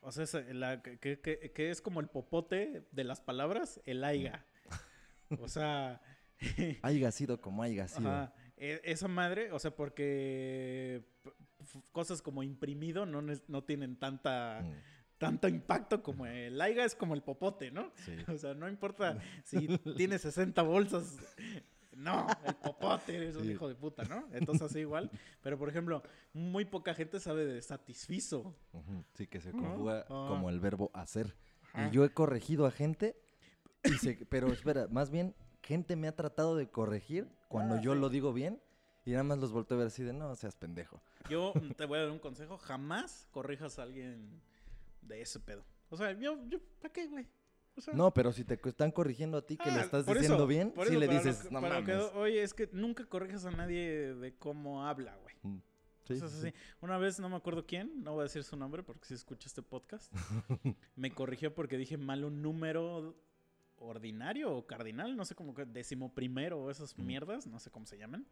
O 0.00 0.12
sea, 0.12 0.26
la, 0.52 0.82
que, 0.82 0.98
que- 0.98 1.18
que- 1.20 1.52
que 1.52 1.70
es 1.70 1.80
como 1.80 2.00
el 2.00 2.08
popote 2.08 2.86
de 2.92 3.04
las 3.04 3.20
palabras, 3.22 3.80
el 3.86 4.04
aiga. 4.04 4.44
O 5.40 5.48
sea. 5.48 6.02
Haiga 6.82 7.10
sido 7.12 7.40
como 7.40 7.62
haiga 7.62 7.88
sido. 7.88 8.10
ajá, 8.10 8.34
e- 8.56 8.80
esa 8.84 9.08
madre, 9.08 9.50
o 9.52 9.58
sea, 9.58 9.74
porque 9.74 11.04
cosas 11.92 12.20
como 12.20 12.42
imprimido 12.42 13.06
no, 13.06 13.22
no 13.22 13.64
tienen 13.64 13.96
tanta, 13.96 14.60
Mm, 14.62 14.72
tanto 15.16 15.48
impacto 15.48 16.02
como 16.02 16.26
el 16.26 16.60
aiga 16.60 16.84
es 16.84 16.94
como 16.94 17.14
el 17.14 17.22
popote, 17.22 17.70
¿no? 17.70 17.92
sí. 18.04 18.12
O 18.28 18.36
sea, 18.36 18.52
no 18.52 18.68
importa 18.68 19.16
si 19.44 19.66
tienes 19.96 20.20
60 20.22 20.60
bolsas. 20.62 21.16
No, 21.96 22.26
el 22.44 22.54
popote, 22.56 23.16
eres 23.16 23.36
un 23.36 23.44
Sí. 23.44 23.52
hijo 23.52 23.68
de 23.68 23.74
puta, 23.74 24.04
¿no? 24.04 24.26
Entonces 24.32 24.70
así 24.70 24.80
igual. 24.80 25.10
Pero, 25.42 25.58
por 25.58 25.68
ejemplo, 25.68 26.02
muy 26.32 26.64
poca 26.64 26.94
gente 26.94 27.20
sabe 27.20 27.44
de 27.46 27.62
satisfizo. 27.62 28.54
Sí, 29.14 29.26
que 29.26 29.40
se 29.40 29.52
conjuga 29.52 30.00
ah. 30.08 30.26
como 30.28 30.50
el 30.50 30.60
verbo 30.60 30.90
hacer. 30.94 31.34
Y 31.74 31.90
yo 31.90 32.04
he 32.04 32.10
corregido 32.10 32.66
a 32.66 32.70
gente, 32.70 33.16
y 33.84 33.92
se- 33.94 34.26
pero 34.28 34.48
espera, 34.52 34.86
más 34.88 35.10
bien, 35.10 35.34
gente 35.62 35.96
me 35.96 36.08
ha 36.08 36.14
tratado 36.14 36.56
de 36.56 36.68
corregir 36.70 37.28
cuando 37.48 37.76
Ah, 37.76 37.80
yo 37.80 37.94
lo 37.94 38.08
digo 38.10 38.32
bien, 38.32 38.60
y 39.04 39.10
nada 39.10 39.24
más 39.24 39.38
los 39.38 39.52
volteo 39.52 39.76
a 39.76 39.78
ver 39.80 39.86
así 39.88 40.02
de, 40.02 40.12
no, 40.12 40.34
seas 40.36 40.56
pendejo. 40.56 41.02
Yo 41.28 41.52
te 41.76 41.84
voy 41.84 41.98
a 41.98 42.02
dar 42.02 42.10
un 42.10 42.18
consejo. 42.18 42.58
Jamás 42.58 43.26
corrijas 43.32 43.78
a 43.78 43.82
alguien 43.82 44.40
de 45.02 45.20
ese 45.20 45.40
pedo. 45.40 45.64
O 45.90 45.96
sea, 45.96 46.12
yo, 46.12 46.38
yo 46.48 46.58
¿para 46.80 46.92
qué, 46.92 47.06
güey? 47.06 47.26
O 47.76 47.80
sea, 47.80 47.92
No, 47.94 48.12
pero 48.14 48.32
si 48.32 48.44
te 48.44 48.58
están 48.68 48.92
corrigiendo 48.92 49.36
a 49.38 49.42
ti 49.46 49.56
que 49.56 49.70
le 49.70 49.78
ah, 49.78 49.82
estás 49.82 50.04
por 50.04 50.14
diciendo 50.14 50.36
eso, 50.38 50.46
bien, 50.46 50.70
por 50.70 50.86
sí 50.88 50.96
le 50.96 51.08
dices, 51.08 51.50
no 51.50 51.60
que- 51.60 51.68
mames. 51.68 52.02
oye, 52.14 52.42
es 52.42 52.54
que 52.54 52.68
nunca 52.72 53.04
corrijas 53.06 53.44
a 53.46 53.50
nadie 53.50 54.14
de 54.14 54.34
cómo 54.36 54.86
habla, 54.86 55.16
güey. 55.16 55.34
Mm, 55.42 55.60
Sí. 56.06 56.52
Una 56.82 56.98
vez, 56.98 57.18
no 57.18 57.30
me 57.30 57.36
acuerdo 57.36 57.64
quién, 57.66 58.02
no 58.04 58.12
voy 58.12 58.20
a 58.20 58.22
decir 58.24 58.44
su 58.44 58.56
nombre 58.58 58.82
porque 58.82 59.06
si 59.06 59.14
escucha 59.14 59.48
este 59.48 59.62
podcast, 59.62 60.12
me 60.96 61.14
corrigió 61.14 61.54
porque 61.54 61.78
dije 61.78 61.96
mal 61.96 62.24
un 62.24 62.42
número 62.42 63.16
ordinario 63.76 64.54
o 64.54 64.66
cardinal, 64.66 65.16
no 65.16 65.24
sé 65.24 65.34
cómo, 65.34 65.54
que 65.54 65.64
décimo 65.64 66.12
primero 66.14 66.60
o 66.60 66.70
esas 66.70 66.96
Mm. 66.98 67.06
mierdas, 67.06 67.46
no 67.46 67.58
sé 67.58 67.70
cómo 67.70 67.86
se 67.86 67.96
llaman. 67.98 68.26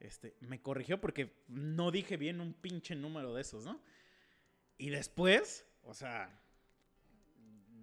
Este, 0.00 0.36
me 0.40 0.62
corrigió 0.62 1.00
porque 1.00 1.34
no 1.48 1.90
dije 1.90 2.16
bien 2.16 2.40
un 2.40 2.54
pinche 2.54 2.94
número 2.94 3.34
de 3.34 3.40
esos, 3.42 3.64
¿no? 3.64 3.80
Y 4.78 4.90
después, 4.90 5.66
o 5.82 5.94
sea, 5.94 6.40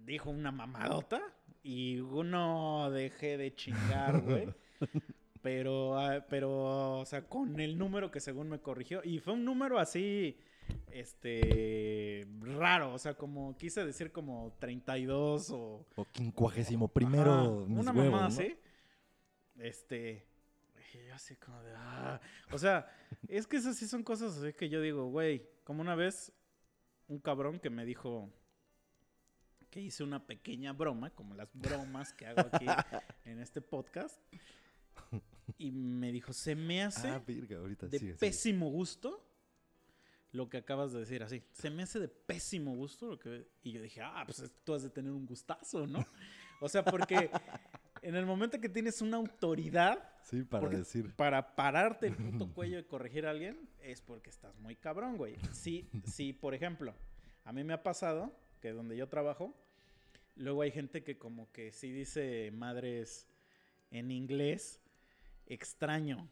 dijo 0.06 0.30
una 0.30 0.52
mamadota 0.52 1.20
y 1.62 1.98
uno 1.98 2.90
dejé 2.90 3.36
de 3.36 3.54
chingar, 3.54 4.20
güey. 4.22 4.48
Pero, 5.42 5.96
ah, 5.96 6.26
pero, 6.28 6.98
o 6.98 7.04
sea, 7.06 7.28
con 7.28 7.60
el 7.60 7.78
número 7.78 8.10
que 8.10 8.18
según 8.18 8.48
me 8.48 8.58
corrigió. 8.58 9.00
Y 9.04 9.20
fue 9.20 9.34
un 9.34 9.44
número 9.44 9.78
así, 9.78 10.36
este, 10.90 12.26
raro. 12.40 12.92
O 12.92 12.98
sea, 12.98 13.14
como 13.14 13.56
quise 13.56 13.84
decir 13.84 14.10
como 14.10 14.56
32 14.58 15.50
o... 15.50 15.86
O 15.94 16.04
quincuagésimo 16.10 16.88
primero, 16.88 17.32
Ajá, 17.32 17.50
mis 17.68 17.78
una 17.78 17.92
huevos, 17.92 18.10
mamada 18.10 18.22
¿no? 18.22 18.34
así. 18.34 18.58
Este... 19.60 20.26
y 20.92 21.06
yo 21.06 21.14
así 21.14 21.36
como 21.36 21.62
de... 21.62 21.74
ah. 21.76 22.20
O 22.50 22.58
sea, 22.58 22.92
es 23.28 23.46
que 23.46 23.56
esas 23.58 23.76
sí 23.76 23.86
son 23.86 24.02
cosas 24.02 24.36
así 24.36 24.52
que 24.52 24.68
yo 24.68 24.80
digo, 24.80 25.06
güey, 25.10 25.48
como 25.62 25.80
una 25.80 25.94
vez 25.94 26.32
un 27.06 27.20
cabrón 27.20 27.60
que 27.60 27.70
me 27.70 27.84
dijo 27.84 28.32
que 29.76 29.82
hice 29.82 30.02
una 30.02 30.26
pequeña 30.26 30.72
broma, 30.72 31.10
como 31.10 31.34
las 31.34 31.50
bromas 31.52 32.14
que 32.14 32.26
hago 32.26 32.48
aquí 32.50 32.64
en 33.26 33.40
este 33.40 33.60
podcast. 33.60 34.18
Y 35.58 35.70
me 35.70 36.10
dijo, 36.12 36.32
se 36.32 36.54
me 36.54 36.82
hace 36.82 37.08
Ah, 37.08 37.18
virga, 37.18 37.58
ahorita 37.58 37.86
de 37.86 37.98
sigue, 37.98 38.12
sigue. 38.12 38.18
pésimo 38.18 38.70
gusto 38.70 39.22
lo 40.32 40.48
que 40.48 40.56
acabas 40.56 40.92
de 40.94 41.00
decir 41.00 41.22
así. 41.22 41.42
Se 41.52 41.68
me 41.68 41.82
hace 41.82 42.00
de 42.00 42.08
pésimo 42.08 42.74
gusto 42.74 43.06
lo 43.06 43.18
que... 43.18 43.48
Y 43.62 43.72
yo 43.72 43.82
dije, 43.82 44.00
ah, 44.00 44.22
pues 44.26 44.50
tú 44.64 44.72
has 44.72 44.82
de 44.82 44.88
tener 44.90 45.12
un 45.12 45.26
gustazo, 45.26 45.86
¿no? 45.86 46.04
O 46.62 46.68
sea, 46.70 46.82
porque 46.82 47.30
en 48.00 48.14
el 48.16 48.24
momento 48.24 48.58
que 48.58 48.70
tienes 48.70 49.02
una 49.02 49.18
autoridad 49.18 50.02
Sí, 50.22 50.42
para 50.42 50.70
decir. 50.70 51.14
para 51.16 51.54
pararte 51.54 52.06
el 52.06 52.16
puto 52.16 52.50
cuello 52.54 52.78
y 52.78 52.84
corregir 52.84 53.26
a 53.26 53.30
alguien 53.30 53.68
es 53.82 54.00
porque 54.00 54.30
estás 54.30 54.58
muy 54.58 54.74
cabrón, 54.74 55.18
güey. 55.18 55.36
Si, 55.52 55.86
si, 56.06 56.32
por 56.32 56.54
ejemplo, 56.54 56.94
a 57.44 57.52
mí 57.52 57.62
me 57.62 57.74
ha 57.74 57.82
pasado 57.82 58.34
que 58.60 58.72
donde 58.72 58.96
yo 58.96 59.06
trabajo, 59.08 59.54
luego 60.36 60.62
hay 60.62 60.70
gente 60.70 61.02
que 61.02 61.18
como 61.18 61.50
que 61.52 61.72
sí 61.72 61.90
dice 61.90 62.50
madres 62.52 63.26
en 63.90 64.10
inglés 64.10 64.80
extraño. 65.46 66.28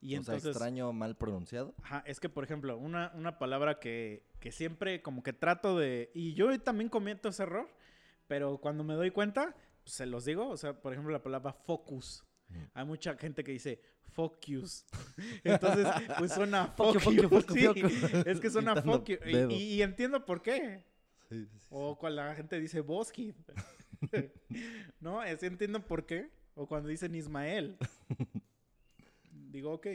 Y 0.00 0.16
o 0.16 0.22
sea, 0.22 0.34
entonces... 0.34 0.50
extraño 0.50 0.92
mal 0.92 1.16
pronunciado. 1.16 1.74
Ajá, 1.82 2.04
es 2.06 2.20
que, 2.20 2.28
por 2.28 2.44
ejemplo, 2.44 2.76
una, 2.78 3.12
una 3.16 3.38
palabra 3.38 3.80
que, 3.80 4.22
que 4.38 4.52
siempre 4.52 5.02
como 5.02 5.22
que 5.22 5.32
trato 5.32 5.76
de... 5.76 6.10
Y 6.14 6.34
yo 6.34 6.58
también 6.60 6.88
cometo 6.88 7.28
ese 7.28 7.42
error, 7.42 7.68
pero 8.28 8.58
cuando 8.58 8.84
me 8.84 8.94
doy 8.94 9.10
cuenta, 9.10 9.56
pues, 9.82 9.94
se 9.94 10.06
los 10.06 10.24
digo. 10.24 10.48
O 10.48 10.56
sea, 10.56 10.80
por 10.80 10.92
ejemplo, 10.92 11.12
la 11.12 11.22
palabra 11.22 11.52
focus. 11.52 12.24
Hay 12.74 12.84
mucha 12.86 13.16
gente 13.16 13.42
que 13.44 13.52
dice 13.52 13.80
focus. 14.12 14.86
Entonces, 15.44 15.86
pues 16.18 16.32
suena 16.32 16.74
you, 16.78 17.42
sí. 17.52 17.66
Es 18.24 18.40
que 18.40 18.50
suena. 18.50 18.82
Y, 19.26 19.36
y- 19.54 19.74
y 19.74 19.82
entiendo 19.82 20.24
por 20.24 20.40
qué. 20.42 20.84
Sí, 21.28 21.44
sí, 21.46 21.58
sí, 21.58 21.66
O 21.70 21.98
cuando 21.98 22.22
la 22.22 22.34
gente 22.34 22.58
dice 22.60 22.80
Bosky. 22.80 23.34
no, 25.00 25.22
es 25.22 25.42
entiendo 25.42 25.84
por 25.84 26.06
qué. 26.06 26.30
O 26.54 26.66
cuando 26.66 26.88
dicen 26.88 27.14
Ismael. 27.14 27.76
Digo, 29.32 29.72
ok, 29.72 29.86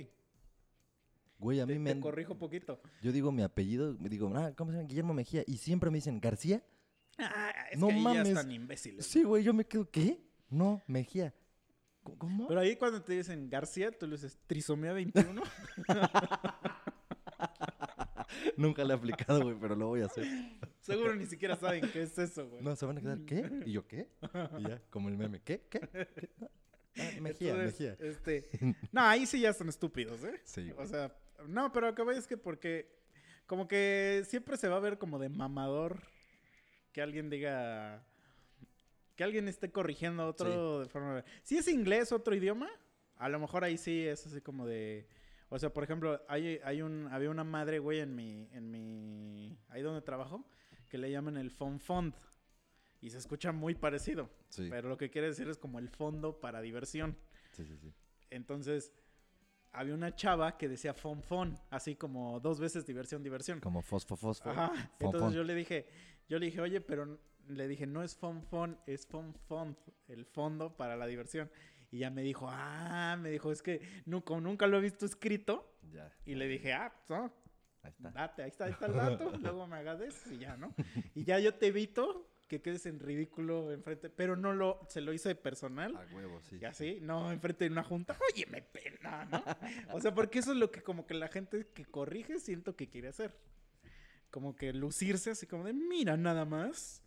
Güey, 1.40 1.60
a 1.60 1.66
te, 1.66 1.74
mí 1.74 1.80
me 1.80 1.90
te 1.92 1.96
han- 1.98 2.02
corrijo 2.02 2.38
poquito. 2.38 2.82
Yo 3.02 3.12
digo 3.12 3.32
mi 3.32 3.44
apellido, 3.44 3.94
digo, 3.96 4.32
ah, 4.36 4.54
¿cómo 4.56 4.72
se 4.72 4.78
llama? 4.78 4.88
Guillermo 4.88 5.14
Mejía. 5.14 5.44
Y 5.46 5.58
siempre 5.58 5.90
me 5.90 5.98
dicen, 5.98 6.20
¿García? 6.22 6.64
Ah, 7.18 7.54
es 7.72 7.78
No 7.80 7.88
que 7.88 7.94
ahí 7.94 8.04
ya 8.04 8.10
mames. 8.10 8.28
están 8.30 8.52
imbéciles. 8.52 9.06
Sí, 9.06 9.24
güey, 9.24 9.44
yo 9.44 9.54
me 9.54 9.66
quedo, 9.66 9.90
¿qué? 9.90 10.20
No, 10.50 10.82
Mejía. 10.88 11.34
¿Cómo? 12.02 12.18
¿Cómo? 12.18 12.48
Pero 12.48 12.60
ahí 12.62 12.76
cuando 12.78 13.02
te 13.04 13.14
dicen 13.14 13.50
García, 13.50 13.92
tú 13.92 14.08
le 14.08 14.14
dices 14.14 14.38
trisomía 14.48 14.94
21. 14.94 15.42
Nunca 18.58 18.84
le 18.84 18.94
he 18.94 18.98
aplicado, 18.98 19.42
güey, 19.44 19.58
pero 19.60 19.76
lo 19.76 19.88
voy 19.88 20.02
a 20.02 20.06
hacer. 20.06 20.26
Seguro 20.80 21.16
ni 21.16 21.26
siquiera 21.26 21.56
saben 21.56 21.90
qué 21.92 22.04
es 22.04 22.18
eso, 22.18 22.48
güey. 22.48 22.64
No, 22.64 22.76
se 22.76 22.86
van 22.86 22.98
a 22.98 23.02
quedar, 23.02 23.20
¿qué? 23.26 23.50
¿Y 23.66 23.72
yo 23.72 23.88
qué? 23.88 24.10
Y 24.60 24.64
ya, 24.64 24.82
como 24.90 25.10
el 25.10 25.18
meme, 25.18 25.42
¿qué? 25.42 25.62
¿Qué? 25.70 25.80
¿Qué? 25.80 26.30
Ah, 26.96 27.10
Mejía, 27.22 27.52
Entonces, 27.52 27.80
Mejía. 27.80 27.98
Este, 28.00 28.50
no, 28.92 29.02
ahí 29.02 29.26
sí 29.26 29.40
ya 29.40 29.54
son 29.54 29.70
estúpidos, 29.70 30.24
¿eh? 30.24 30.40
Sí, 30.44 30.70
güey. 30.70 30.86
O 30.86 30.88
sea, 30.88 31.16
no, 31.48 31.72
pero 31.72 31.88
lo 31.88 31.96
que 31.96 32.04
voy 32.04 32.16
es 32.16 32.28
que 32.28 32.38
porque 32.38 32.88
como 33.48 33.68
que 33.68 34.24
siempre 34.28 34.58
se 34.58 34.68
va 34.68 34.78
a 34.78 34.80
ver 34.80 34.98
como 34.98 35.20
de 35.20 35.30
mamador 35.30 36.02
que 36.92 37.02
alguien 37.02 37.30
diga 37.30 38.06
que 39.16 39.24
alguien 39.24 39.48
esté 39.48 39.72
corrigiendo 39.72 40.24
a 40.24 40.28
otro 40.28 40.82
de 40.82 40.90
forma 40.90 41.24
si 41.44 41.58
es 41.58 41.68
inglés 41.68 42.12
otro 42.12 42.36
idioma 42.36 42.70
a 43.18 43.30
lo 43.30 43.40
mejor 43.40 43.64
ahí 43.64 43.78
sí 43.78 44.08
es 44.08 44.26
así 44.26 44.42
como 44.42 44.66
de 44.66 45.08
o 45.54 45.60
sea 45.60 45.72
por 45.72 45.84
ejemplo 45.84 46.20
hay, 46.28 46.60
hay 46.64 46.82
un 46.82 47.08
había 47.12 47.30
una 47.30 47.44
madre 47.44 47.78
güey 47.80 48.00
en 48.00 48.16
mi 48.16 48.50
en 48.52 48.72
mi 48.72 49.58
ahí 49.70 49.82
donde 49.84 50.02
trabajo 50.02 50.46
que 50.90 50.98
le 50.98 51.12
llaman 51.12 51.38
el 51.38 51.52
fond 51.52 51.80
fond 51.80 52.14
y 53.02 53.10
se 53.12 53.18
escucha 53.20 53.52
muy 53.52 53.76
parecido 53.76 54.30
Sí, 54.50 54.68
pero 54.70 54.90
lo 54.90 54.98
que 54.98 55.10
quiere 55.10 55.28
decir 55.28 55.48
es 55.50 55.58
como 55.58 55.78
el 55.80 55.90
fondo 55.90 56.40
para 56.40 56.62
diversión 56.62 57.16
sí, 57.52 57.66
sí, 57.66 57.78
sí. 57.78 57.94
entonces, 58.32 58.92
había 59.72 59.94
una 59.96 60.16
chava 60.16 60.58
que 60.58 60.68
decía 60.70 60.94
fon 60.94 61.22
fon, 61.24 61.60
así 61.72 61.96
como 61.96 62.40
dos 62.40 62.60
veces 62.60 62.86
diversión, 62.86 63.24
diversión. 63.24 63.60
Como 63.60 63.82
fosfo, 63.82 64.16
fosfo. 64.16 64.50
Ajá. 64.50 64.68
fon, 64.70 64.90
Entonces 65.00 65.22
fon. 65.22 65.34
yo 65.34 65.44
le 65.44 65.56
dije, 65.56 65.88
yo 66.30 66.38
le 66.38 66.46
dije, 66.46 66.62
oye, 66.62 66.80
pero 66.80 67.20
le 67.48 67.68
dije, 67.68 67.88
no 67.88 68.04
es 68.04 68.16
fon 68.16 68.44
fon, 68.44 68.80
es 68.86 69.08
fon 69.08 69.34
fon, 69.34 69.76
el 70.08 70.26
fondo 70.26 70.78
para 70.78 70.96
la 70.96 71.08
diversión. 71.08 71.50
Y 71.94 72.00
ya 72.00 72.10
me 72.10 72.24
dijo, 72.24 72.48
ah, 72.50 73.16
me 73.22 73.30
dijo, 73.30 73.52
es 73.52 73.62
que 73.62 73.80
nu- 74.06 74.24
como 74.24 74.42
nunca 74.42 74.66
lo 74.66 74.80
he 74.80 74.82
visto 74.82 75.06
escrito. 75.06 75.78
Ya, 75.92 76.12
Y 76.26 76.34
le 76.34 76.48
dije, 76.48 76.74
ah, 76.74 76.92
pues, 77.06 77.20
no, 77.20 77.32
ahí 77.84 77.92
está. 77.92 78.10
date, 78.10 78.42
ahí 78.42 78.50
está, 78.50 78.66
ahí 78.66 78.72
está 78.72 78.88
el 78.88 78.94
dato, 78.94 79.32
luego 79.40 79.68
me 79.68 79.78
eso 80.08 80.34
y 80.34 80.40
ya, 80.40 80.58
¿no? 80.58 80.74
Y 81.14 81.24
ya 81.24 81.38
yo 81.38 81.54
te 81.54 81.68
evito 81.68 82.28
que 82.48 82.64
quedes 82.64 82.88
en 82.88 83.00
ridículo 83.00 83.72
enfrente, 83.72 84.10
pero 84.10 84.36
no 84.36 84.54
lo, 84.54 84.80
se 84.90 85.02
lo 85.02 85.14
hice 85.14 85.36
personal. 85.36 85.96
A 85.96 86.16
huevo, 86.16 86.42
sí. 86.42 86.58
Y 86.60 86.66
así, 86.66 86.98
no, 87.00 87.32
enfrente 87.32 87.66
de 87.66 87.70
una 87.72 87.84
junta, 87.84 88.18
oye, 88.34 88.48
me 88.48 88.64
pena, 88.64 89.26
¿no? 89.26 89.44
O 89.96 90.02
sea, 90.02 90.16
porque 90.16 90.40
eso 90.40 90.52
es 90.54 90.58
lo 90.58 90.72
que 90.72 90.82
como 90.82 91.06
que 91.06 91.14
la 91.14 91.28
gente 91.28 91.68
que 91.76 91.86
corrige 91.86 92.40
siento 92.40 92.76
que 92.76 92.88
quiere 92.90 93.10
hacer. 93.10 93.38
Como 94.32 94.56
que 94.56 94.74
lucirse 94.74 95.30
así 95.30 95.46
como 95.46 95.64
de, 95.64 95.74
mira, 95.74 96.18
nada 96.18 96.44
más, 96.44 97.03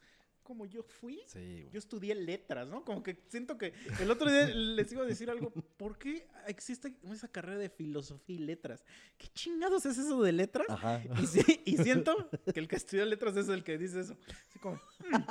como 0.46 0.64
yo 0.64 0.84
fui. 0.84 1.20
Sí. 1.26 1.68
Yo 1.72 1.78
estudié 1.78 2.14
letras, 2.14 2.68
¿no? 2.68 2.84
Como 2.84 3.02
que 3.02 3.18
siento 3.28 3.58
que 3.58 3.74
el 4.00 4.08
otro 4.10 4.30
día 4.30 4.46
les 4.54 4.92
iba 4.92 5.02
a 5.02 5.06
decir 5.06 5.28
algo. 5.28 5.50
¿Por 5.50 5.98
qué 5.98 6.28
existe 6.46 6.94
esa 7.12 7.26
carrera 7.26 7.58
de 7.58 7.68
filosofía 7.68 8.36
y 8.36 8.38
letras? 8.38 8.84
¿Qué 9.18 9.26
chingados 9.34 9.84
es 9.86 9.98
eso 9.98 10.22
de 10.22 10.30
letras? 10.32 10.68
Ajá. 10.70 11.02
Y, 11.20 11.26
sí- 11.26 11.60
y 11.64 11.76
siento 11.78 12.30
que 12.54 12.60
el 12.60 12.68
que 12.68 12.76
estudia 12.76 13.04
letras 13.04 13.36
es 13.36 13.48
el 13.48 13.64
que 13.64 13.76
dice 13.76 13.98
eso. 14.00 14.16
Así 14.48 14.58
como, 14.60 14.76
"Mm, 14.76 15.22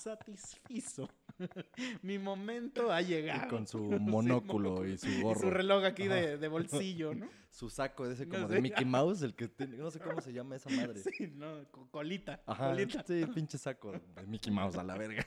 satisfizo. 0.00 1.08
Mi 2.02 2.18
momento 2.18 2.92
ha 2.92 3.02
Y 3.02 3.06
llegado. 3.06 3.48
con 3.48 3.66
su 3.66 3.78
Sí, 3.90 3.98
monóculo 4.00 4.86
y 4.86 4.98
su 4.98 5.08
Y 5.08 5.22
gorro. 5.22 5.40
su 5.40 5.50
reloj 5.50 5.84
aquí 5.84 6.06
de, 6.08 6.36
de 6.38 6.48
bolsillo, 6.48 7.14
¿no? 7.14 7.28
Su 7.50 7.68
saco 7.68 8.06
ese 8.06 8.26
No 8.26 8.34
como 8.36 8.48
sé. 8.48 8.54
de 8.54 8.60
Mickey 8.60 8.84
Mouse, 8.84 9.22
el 9.22 9.34
que 9.34 9.48
tiene, 9.48 9.76
no 9.76 9.90
sé 9.90 9.98
cómo 9.98 10.20
se 10.20 10.32
llama 10.32 10.54
esa 10.54 10.70
madre. 10.70 11.00
Sí, 11.02 11.32
no, 11.34 11.64
co- 11.72 11.88
colita. 11.90 12.40
Ajá, 12.46 12.70
Colita. 12.70 13.04
sí, 13.04 13.26
pinche 13.34 13.58
saco 13.58 13.90
de 13.90 14.26
Mickey 14.28 14.52
Mouse 14.52 14.76
a 14.76 14.84
la 14.84 14.96
verga. 14.96 15.26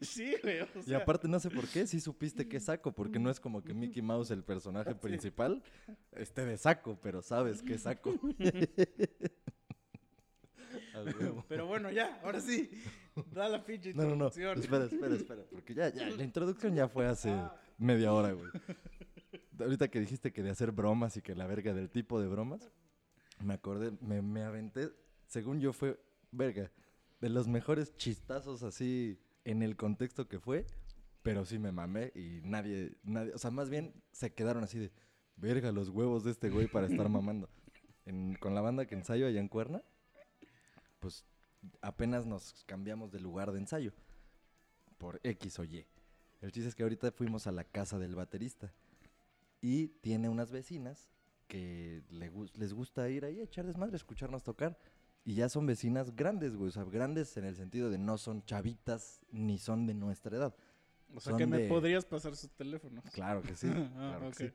Sí, 0.00 0.34
güey. 0.42 0.60
o 0.60 0.66
Y 0.86 0.94
aparte 0.94 1.26
no 1.28 1.38
sé 1.40 1.50
por 1.50 1.66
qué, 1.68 1.86
sí 1.88 2.00
supiste 2.00 2.48
que 2.48 2.58
saco, 2.60 2.92
porque 2.92 3.18
no 3.18 3.28
es 3.30 3.40
como 3.40 3.62
que 3.64 3.74
Mickey 3.74 4.02
Mouse, 4.02 4.30
el 4.30 4.44
personaje 4.44 4.94
principal, 4.94 5.62
esté 6.12 6.44
de 6.44 6.56
saco, 6.58 6.98
pero 7.02 7.22
sabes 7.22 7.60
que 7.62 7.76
saco. 7.78 8.14
Pero 11.48 11.66
bueno, 11.66 11.90
ya, 11.90 12.20
ahora 12.22 12.40
sí. 12.40 12.70
Da 13.32 13.48
la 13.48 13.64
pinche 13.64 13.94
No, 13.94 14.04
no, 14.04 14.16
no. 14.16 14.26
Espera, 14.28 14.84
espera, 14.84 15.14
espera. 15.14 15.42
Porque 15.50 15.74
ya, 15.74 15.88
ya, 15.92 16.08
la 16.10 16.22
introducción 16.22 16.74
ya 16.74 16.88
fue 16.88 17.06
hace 17.06 17.30
Ah. 17.30 17.54
media 17.78 18.12
hora, 18.12 18.32
güey. 18.32 18.50
Ahorita 19.58 19.88
que 19.88 20.00
dijiste 20.00 20.32
que 20.32 20.42
de 20.42 20.50
hacer 20.50 20.70
bromas 20.72 21.16
y 21.16 21.22
que 21.22 21.34
la 21.34 21.46
verga 21.46 21.72
del 21.72 21.88
tipo 21.90 22.20
de 22.20 22.28
bromas, 22.28 22.70
me 23.42 23.54
acordé, 23.54 23.92
me, 24.02 24.20
me 24.22 24.42
aventé, 24.42 24.90
según 25.26 25.60
yo 25.60 25.72
fue, 25.72 25.98
verga, 26.30 26.70
de 27.20 27.28
los 27.30 27.48
mejores 27.48 27.96
chistazos 27.96 28.62
así 28.62 29.18
en 29.44 29.62
el 29.62 29.76
contexto 29.76 30.28
que 30.28 30.38
fue, 30.40 30.66
pero 31.22 31.44
sí 31.46 31.58
me 31.58 31.72
mamé 31.72 32.12
y 32.14 32.40
nadie, 32.44 32.96
nadie, 33.02 33.32
o 33.34 33.38
sea, 33.38 33.50
más 33.50 33.70
bien 33.70 33.94
se 34.12 34.34
quedaron 34.34 34.62
así 34.64 34.78
de, 34.78 34.92
verga, 35.36 35.72
los 35.72 35.88
huevos 35.88 36.22
de 36.24 36.32
este 36.32 36.50
güey 36.50 36.66
para 36.66 36.86
estar 36.86 37.08
mamando. 37.08 37.48
En- 38.04 38.34
con 38.36 38.54
la 38.54 38.60
banda 38.60 38.86
que 38.86 38.94
ensayo 38.94 39.26
allá 39.26 39.40
en 39.40 39.48
Cuerna, 39.48 39.82
pues 41.00 41.24
apenas 41.80 42.26
nos 42.26 42.64
cambiamos 42.66 43.10
de 43.12 43.20
lugar 43.20 43.52
de 43.52 43.58
ensayo 43.58 43.92
por 44.98 45.20
X 45.22 45.58
o 45.58 45.64
Y. 45.64 45.86
El 46.40 46.52
chiste 46.52 46.68
es 46.68 46.74
que 46.74 46.82
ahorita 46.82 47.10
fuimos 47.12 47.46
a 47.46 47.52
la 47.52 47.64
casa 47.64 47.98
del 47.98 48.14
baterista 48.14 48.72
y 49.60 49.88
tiene 49.88 50.28
unas 50.28 50.50
vecinas 50.50 51.08
que 51.48 52.02
le 52.10 52.30
les 52.54 52.72
gusta 52.74 53.08
ir 53.08 53.24
ahí 53.24 53.40
a 53.40 53.44
echar 53.44 53.66
desmadre, 53.66 53.96
escucharnos 53.96 54.42
tocar. 54.42 54.78
Y 55.24 55.34
ya 55.34 55.48
son 55.48 55.66
vecinas 55.66 56.14
grandes, 56.14 56.54
güey. 56.56 56.68
O 56.68 56.72
sea, 56.72 56.84
grandes 56.84 57.36
en 57.36 57.44
el 57.44 57.56
sentido 57.56 57.90
de 57.90 57.98
no 57.98 58.16
son 58.16 58.44
chavitas 58.44 59.20
ni 59.32 59.58
son 59.58 59.86
de 59.86 59.94
nuestra 59.94 60.36
edad. 60.36 60.54
O 61.14 61.20
sea, 61.20 61.30
Son 61.30 61.38
que 61.38 61.46
me 61.46 61.58
de- 61.58 61.68
podrías 61.68 62.04
pasar 62.04 62.36
sus 62.36 62.50
teléfonos. 62.52 63.04
Claro 63.12 63.42
que 63.42 63.56
sí. 63.56 63.66
Ah, 63.96 64.16
claro 64.18 64.30
que 64.30 64.34
sí. 64.34 64.52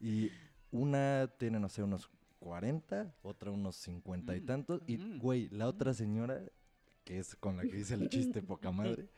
Y 0.00 0.30
una 0.70 1.30
tiene, 1.38 1.58
no 1.60 1.68
sé, 1.68 1.82
unos 1.82 2.10
40, 2.42 3.14
otra 3.22 3.50
unos 3.50 3.76
50 3.76 4.36
y 4.36 4.40
Mm, 4.40 4.46
tantos. 4.46 4.82
Y, 4.86 5.18
güey, 5.18 5.48
la 5.50 5.68
otra 5.68 5.94
señora, 5.94 6.40
que 7.04 7.18
es 7.18 7.34
con 7.36 7.56
la 7.56 7.62
que 7.62 7.76
dice 7.76 7.94
el 7.94 8.08
chiste 8.08 8.42
poca 8.60 8.72
madre, 8.72 9.08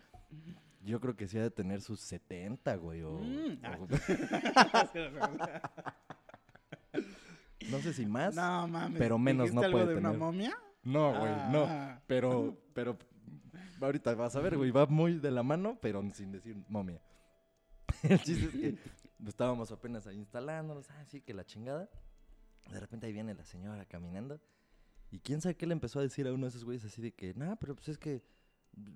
yo 0.83 1.01
creo 1.01 1.17
que 1.17 1.27
sí 1.27 1.39
ha 1.39 1.43
de 1.43 1.51
tener 1.51 1.81
sus 1.81 2.01
70, 2.01 2.77
güey. 2.77 3.03
O, 3.03 3.19
Mm, 3.19 3.59
ah. 3.63 3.79
o- 3.81 3.89
no 7.71 7.79
sé 7.81 7.93
si 7.95 8.07
más. 8.07 8.35
no 8.35 8.69
mames. 8.69 8.99
pero 8.99 9.19
menos 9.19 9.47
¿dijiste 9.51 9.61
no 9.61 9.67
algo 9.67 9.79
puede 9.79 9.93
de 9.95 10.01
una 10.01 10.11
tener. 10.11 10.19
momia? 10.21 10.55
No, 10.83 11.19
güey, 11.19 11.33
no. 11.51 11.65
Ah. 11.67 12.03
Pero, 12.07 12.59
pero, 12.75 12.99
ahorita 13.81 14.15
vas 14.15 14.37
a 14.37 14.41
ver, 14.41 14.57
güey, 14.57 14.71
va 14.71 14.87
muy 14.87 15.19
de 15.19 15.31
la 15.31 15.43
mano, 15.43 15.79
pero 15.81 16.03
sin 16.13 16.33
decir 16.33 16.57
momia. 16.69 17.01
El 18.03 18.21
chiste 18.21 18.47
es 18.47 18.53
que 18.53 18.79
estábamos 19.27 19.73
apenas 19.73 20.07
ahí 20.07 20.17
instalándonos, 20.19 20.91
ah, 20.91 21.05
sí, 21.07 21.23
que 21.23 21.33
la 21.33 21.45
chingada. 21.45 21.89
De 22.71 22.81
repente 22.81 23.07
ahí 23.07 23.13
viene 23.13 23.35
la 23.35 23.45
señora 23.45 23.85
caminando. 23.87 24.41
Y 25.11 25.21
quién 25.21 25.41
sabe 25.41 25.57
qué 25.57 25.67
le 25.67 25.73
empezó 25.73 26.01
a 26.01 26.03
decir 26.03 26.27
a 26.27 26.33
uno 26.33 26.47
de 26.47 26.49
esos 26.51 26.65
güeyes 26.65 26.85
así 26.85 27.01
de 27.01 27.13
que, 27.13 27.35
nah, 27.35 27.55
pero 27.57 27.75
pues 27.77 27.89
es 27.89 27.99
que 27.99 28.23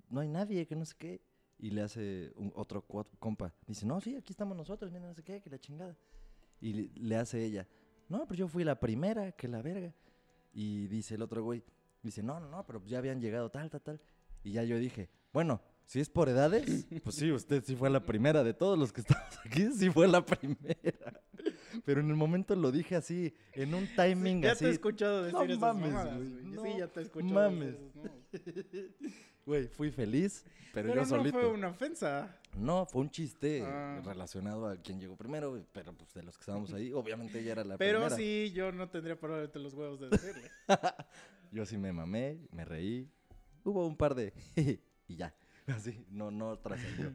no 0.08 0.20
hay 0.20 0.28
nadie, 0.28 0.66
que 0.66 0.74
no 0.76 0.84
sé 0.84 0.94
qué. 0.98 1.20
Y 1.58 1.70
le 1.70 1.82
hace 1.82 2.32
un- 2.36 2.52
otro 2.54 2.82
compa. 3.18 3.52
Dice, 3.66 3.84
no, 3.86 4.00
sí, 4.00 4.14
aquí 4.16 4.32
estamos 4.32 4.56
nosotros, 4.56 4.92
no 4.92 5.14
sé 5.14 5.22
qué, 5.24 5.40
que 5.40 5.50
la 5.50 5.58
chingada. 5.58 5.96
Y 6.60 6.72
le, 6.72 6.90
le 6.94 7.16
hace 7.16 7.44
ella, 7.44 7.66
no, 8.08 8.26
pero 8.26 8.38
yo 8.38 8.48
fui 8.48 8.64
la 8.64 8.78
primera, 8.80 9.32
que 9.32 9.48
la 9.48 9.60
verga. 9.62 9.92
Y 10.52 10.86
dice 10.86 11.14
el 11.16 11.22
otro 11.22 11.42
güey, 11.44 11.62
dice, 12.02 12.22
no, 12.22 12.40
no, 12.40 12.48
no, 12.48 12.64
pero 12.66 12.84
ya 12.86 12.98
habían 12.98 13.20
llegado 13.20 13.50
tal, 13.50 13.70
tal, 13.70 13.82
tal. 13.82 14.00
Y 14.42 14.52
ya 14.52 14.64
yo 14.64 14.78
dije, 14.78 15.08
bueno, 15.32 15.60
si 15.88 16.00
es 16.00 16.10
por 16.10 16.28
edades, 16.28 16.86
pues 17.02 17.16
sí, 17.16 17.32
usted 17.32 17.64
sí 17.64 17.74
fue 17.74 17.88
la 17.88 18.04
primera 18.04 18.44
de 18.44 18.52
todos 18.54 18.78
los 18.78 18.92
que 18.92 19.00
estamos 19.00 19.24
aquí, 19.44 19.68
sí 19.72 19.88
fue 19.90 20.06
la 20.06 20.24
primera. 20.24 21.20
Pero 21.84 22.00
en 22.00 22.08
el 22.10 22.16
momento 22.16 22.54
lo 22.56 22.70
dije 22.70 22.94
así, 22.96 23.34
en 23.52 23.72
un 23.74 23.88
timing 23.96 24.42
Ya 24.42 24.52
así. 24.52 24.64
te 24.64 24.70
he 24.70 24.72
escuchado 24.74 25.22
decir 25.22 25.34
No 25.38 25.44
esas 25.44 25.58
mames, 25.58 25.92
mamadas, 25.92 26.16
güey, 26.18 26.44
no 26.44 26.62
sí, 26.62 26.68
ya 26.78 26.88
te 26.88 27.00
he 27.00 27.02
escuchado 27.04 27.32
mames. 27.34 27.76
Güey, 29.46 29.66
fui 29.68 29.90
feliz, 29.90 30.44
pero, 30.74 30.88
Pero, 30.90 30.94
yo 30.94 31.00
no 31.00 31.06
solito. 31.06 31.38
fue 31.40 31.48
una 31.48 31.68
ofensa. 31.68 32.38
No, 32.58 32.84
fue 32.84 33.00
un 33.00 33.10
chiste 33.10 33.62
Ah. 33.64 34.02
relacionado 34.04 34.66
a 34.68 34.76
quién 34.76 35.00
llegó 35.00 35.16
primero, 35.16 35.58
pero 35.72 35.94
pues 35.94 36.12
de 36.12 36.22
los 36.22 36.36
que 36.36 36.42
estábamos 36.42 36.72
ahí, 36.74 36.92
obviamente 36.92 37.40
ella 37.40 37.52
era 37.52 37.64
la 37.64 37.78
Pero 37.78 38.00
primera. 38.00 38.16
sí, 38.16 38.52
yo 38.54 38.72
no 38.72 38.90
tendría 38.90 39.18
probablemente 39.18 39.58
los 39.58 39.72
huevos 39.72 40.00
de 40.00 40.10
decirle. 40.10 40.50
Yo 41.50 41.64
sí 41.64 41.78
me 41.78 41.94
mamé, 41.94 42.46
me 42.52 42.66
reí. 42.66 43.10
Hubo 43.64 43.86
un 43.86 43.96
par 43.96 44.14
de 44.14 44.34
y 45.08 45.16
ya. 45.16 45.34
Así, 45.76 46.04
no, 46.10 46.30
no 46.30 46.58
trascendió. 46.58 47.12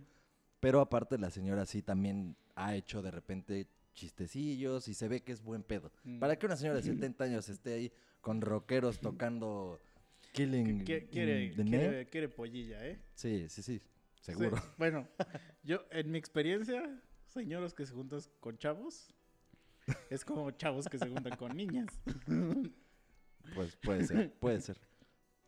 Pero 0.60 0.80
aparte 0.80 1.18
la 1.18 1.30
señora 1.30 1.66
sí 1.66 1.82
también 1.82 2.38
ha 2.56 2.76
hecho 2.76 3.02
de 3.02 3.12
repente 3.12 3.68
chistecillos 3.94 4.88
y 4.88 4.94
se 4.94 5.08
ve 5.08 5.22
que 5.22 5.32
es 5.32 5.42
buen 5.42 5.64
pedo. 5.64 5.92
Mm. 6.04 6.20
Para 6.20 6.38
que 6.38 6.46
una 6.46 6.56
señora 6.56 6.78
de 6.78 6.84
70 6.84 7.24
años 7.24 7.50
esté 7.50 7.74
ahí 7.74 7.92
con 8.22 8.42
rockeros 8.42 9.00
tocando 9.00 9.80
Killing 10.32 10.68
in 10.68 10.84
quiere, 10.84 11.50
the 11.52 11.64
quiere, 11.64 12.08
quiere 12.08 12.30
pollilla, 12.30 12.86
¿eh? 12.88 13.00
Sí, 13.14 13.48
sí, 13.50 13.62
sí, 13.62 13.82
seguro. 14.22 14.58
Sí, 14.58 14.64
Bueno, 14.78 15.08
yo, 15.64 15.86
en 15.92 16.12
mi 16.12 16.18
experiencia, 16.18 17.02
señoros 17.28 17.74
que 17.74 17.86
se 17.86 17.94
juntan 17.94 18.22
con 18.40 18.58
chavos, 18.58 19.14
es 20.10 20.26
como 20.26 20.50
chavos 20.52 20.88
que 20.88 20.98
se 20.98 21.08
juntan 21.08 21.38
con 21.38 21.56
niñas. 21.56 21.88
Pues 23.54 23.76
puede 23.76 24.06
ser, 24.06 24.34
puede 24.40 24.62
ser. 24.62 24.80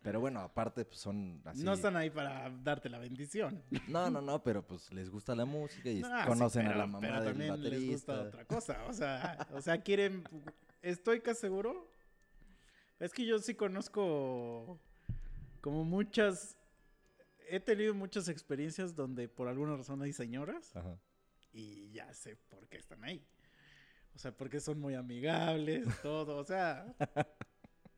Pero 0.06 0.20
bueno, 0.20 0.38
aparte 0.40 0.84
pues, 0.84 1.00
son 1.00 1.42
así. 1.44 1.64
No 1.64 1.72
están 1.72 1.96
ahí 1.96 2.10
para 2.10 2.48
darte 2.62 2.88
la 2.88 3.00
bendición. 3.00 3.60
No, 3.88 4.08
no, 4.08 4.20
no, 4.20 4.40
pero 4.40 4.64
pues 4.64 4.92
les 4.92 5.10
gusta 5.10 5.34
la 5.34 5.44
música 5.44 5.90
y 5.90 6.00
sí, 6.00 6.08
conocen 6.28 6.66
a 6.66 6.68
pero- 6.68 6.78
la 6.78 6.86
mamá 6.86 7.00
pero 7.00 7.14
del 7.16 7.24
también 7.24 7.60
les 7.62 7.86
gusta 7.90 8.12
baterista. 8.12 8.22
otra 8.22 8.44
cosa. 8.44 8.84
O 8.86 8.92
sea, 8.92 9.48
o 9.52 9.60
sea, 9.60 9.82
quieren. 9.82 10.22
Estoy 10.80 11.20
casi 11.20 11.40
seguro. 11.40 11.90
Es 13.00 13.12
que 13.12 13.26
yo 13.26 13.40
sí 13.40 13.54
conozco 13.56 14.78
como 15.60 15.84
muchas. 15.84 16.56
He 17.48 17.58
tenido 17.58 17.92
muchas 17.92 18.28
experiencias 18.28 18.94
donde 18.94 19.28
por 19.28 19.48
alguna 19.48 19.76
razón 19.76 20.02
hay 20.02 20.12
señoras 20.12 20.74
Ajá. 20.76 20.96
y 21.52 21.90
ya 21.90 22.12
sé 22.14 22.36
por 22.48 22.68
qué 22.68 22.76
están 22.76 23.02
ahí. 23.02 23.26
O 24.14 24.18
sea, 24.18 24.30
porque 24.36 24.60
son 24.60 24.78
muy 24.80 24.94
amigables, 24.94 25.84
todo. 26.00 26.36
O 26.38 26.44
sea, 26.44 26.94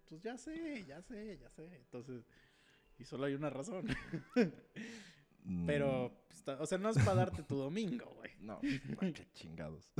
pues 0.09 0.23
ya 0.23 0.37
sé, 0.37 0.85
ya 0.87 1.03
sé, 1.03 1.39
ya 1.39 1.51
sé. 1.51 1.77
Entonces, 1.77 2.25
y 2.99 3.05
solo 3.05 3.25
hay 3.27 3.35
una 3.35 3.51
razón. 3.51 3.87
Mm, 5.45 5.67
Pero, 5.67 6.13
o 6.59 6.67
sea, 6.67 6.77
no 6.79 6.91
es 6.91 6.99
para 6.99 7.15
darte 7.15 7.43
tu 7.43 7.57
domingo, 7.57 8.13
güey. 8.17 8.33
No, 8.41 8.61
qué 9.15 9.27
chingados. 9.33 9.91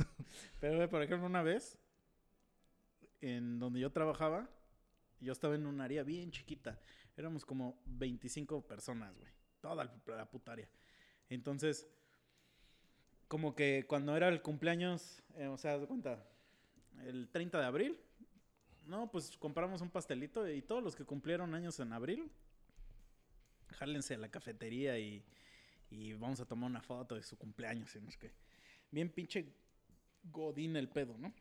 Pero, 0.59 0.75
güey, 0.75 0.87
por 0.87 1.01
ejemplo, 1.01 1.25
una 1.25 1.41
vez, 1.41 1.79
en 3.21 3.57
donde 3.57 3.79
yo 3.79 3.91
trabajaba, 3.91 4.49
yo 5.19 5.33
estaba 5.33 5.55
en 5.55 5.65
un 5.65 5.81
área 5.81 6.03
bien 6.03 6.31
chiquita. 6.31 6.79
Éramos 7.17 7.45
como 7.45 7.81
25 7.85 8.67
personas, 8.67 9.17
güey. 9.17 9.31
Toda 9.59 9.75
la, 9.75 10.29
puta 10.29 10.51
área. 10.51 10.69
Entonces, 11.29 11.87
como 13.27 13.55
que 13.55 13.85
cuando 13.87 14.15
era 14.15 14.29
el 14.29 14.41
cumpleaños, 14.41 15.23
eh, 15.35 15.47
o 15.47 15.57
sea, 15.57 15.73
haz 15.73 15.81
de 15.81 15.87
cuenta, 15.87 16.25
el 17.05 17.29
30 17.29 17.59
de 17.59 17.65
abril, 17.65 17.99
no, 18.89 19.09
pues 19.11 19.37
compramos 19.37 19.81
un 19.81 19.89
pastelito 19.91 20.49
y 20.49 20.61
todos 20.63 20.83
los 20.83 20.95
que 20.95 21.05
cumplieron 21.05 21.53
años 21.53 21.79
en 21.79 21.93
abril, 21.93 22.31
jálense 23.67 24.15
a 24.15 24.17
la 24.17 24.29
cafetería 24.29 24.97
y, 24.97 25.23
y 25.91 26.13
vamos 26.13 26.39
a 26.39 26.45
tomar 26.45 26.69
una 26.69 26.81
foto 26.81 27.13
de 27.15 27.21
su 27.23 27.37
cumpleaños 27.37 27.95
y 27.95 27.99
qué. 28.17 28.31
Bien 28.91 29.09
pinche 29.09 29.53
godín 30.23 30.75
el 30.75 30.89
pedo, 30.89 31.15
¿no? 31.19 31.31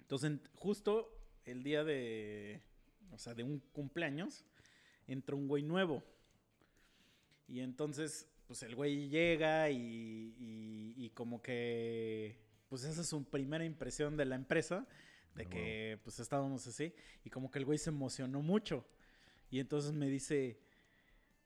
Entonces, 0.00 0.30
en- 0.30 0.42
justo 0.54 1.10
el 1.46 1.62
día 1.62 1.82
de, 1.82 2.60
o 3.10 3.18
sea, 3.18 3.34
de 3.34 3.42
un 3.42 3.60
cumpleaños, 3.72 4.44
entra 5.06 5.34
un 5.34 5.48
güey 5.48 5.62
nuevo. 5.62 6.04
Y 7.46 7.60
entonces, 7.60 8.28
pues 8.46 8.62
el 8.62 8.74
güey 8.74 9.08
llega 9.08 9.70
y, 9.70 10.34
y, 10.38 10.94
y 10.96 11.10
como 11.10 11.40
que, 11.40 12.38
pues 12.68 12.84
esa 12.84 13.00
es 13.00 13.08
su 13.08 13.24
primera 13.24 13.64
impresión 13.64 14.18
de 14.18 14.26
la 14.26 14.34
empresa, 14.36 14.86
de 15.38 15.46
que 15.48 16.00
pues 16.02 16.18
estábamos 16.18 16.66
así, 16.66 16.92
y 17.24 17.30
como 17.30 17.50
que 17.50 17.60
el 17.60 17.64
güey 17.64 17.78
se 17.78 17.90
emocionó 17.90 18.42
mucho. 18.42 18.84
Y 19.50 19.60
entonces 19.60 19.92
me 19.92 20.08
dice, 20.08 20.60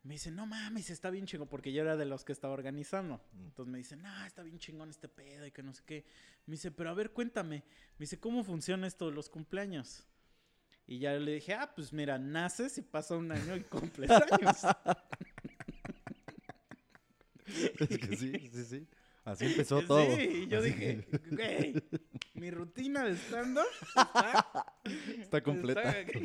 me 0.02 0.14
dice, 0.14 0.30
no 0.30 0.46
mames, 0.46 0.90
está 0.90 1.10
bien 1.10 1.26
chingón, 1.26 1.48
porque 1.48 1.72
yo 1.72 1.82
era 1.82 1.96
de 1.96 2.06
los 2.06 2.24
que 2.24 2.32
estaba 2.32 2.54
organizando. 2.54 3.20
Mm. 3.32 3.44
Entonces 3.44 3.70
me 3.70 3.78
dice, 3.78 3.96
no, 3.96 4.24
está 4.24 4.42
bien 4.42 4.58
chingón 4.58 4.88
este 4.90 5.08
pedo 5.08 5.46
y 5.46 5.52
que 5.52 5.62
no 5.62 5.72
sé 5.74 5.82
qué. 5.86 6.04
Me 6.46 6.52
dice, 6.52 6.70
pero 6.70 6.90
a 6.90 6.94
ver, 6.94 7.12
cuéntame. 7.12 7.64
Me 7.98 8.04
dice, 8.04 8.18
¿cómo 8.18 8.42
funciona 8.42 8.86
esto 8.86 9.06
de 9.10 9.12
los 9.12 9.28
cumpleaños? 9.28 10.06
Y 10.86 10.98
ya 10.98 11.12
le 11.12 11.34
dije, 11.34 11.54
ah, 11.54 11.72
pues 11.74 11.92
mira, 11.92 12.18
naces 12.18 12.78
y 12.78 12.82
pasa 12.82 13.16
un 13.16 13.30
año 13.30 13.54
y 13.54 13.60
cumples 13.62 14.10
años. 14.10 14.56
Es 17.54 17.98
que 17.98 18.16
sí, 18.16 18.50
sí, 18.50 18.64
sí. 18.64 18.88
Así 19.24 19.44
empezó 19.46 19.82
todo. 19.82 20.04
Sí, 20.16 20.20
y 20.44 20.48
yo 20.48 20.58
Así 20.58 20.70
dije, 20.70 21.06
güey, 21.30 21.74
mi 22.34 22.50
rutina 22.50 23.04
de 23.04 23.12
stand-up 23.16 23.66
está, 23.86 24.66
Está 25.20 25.42
completa. 25.42 26.00
está- 26.00 26.18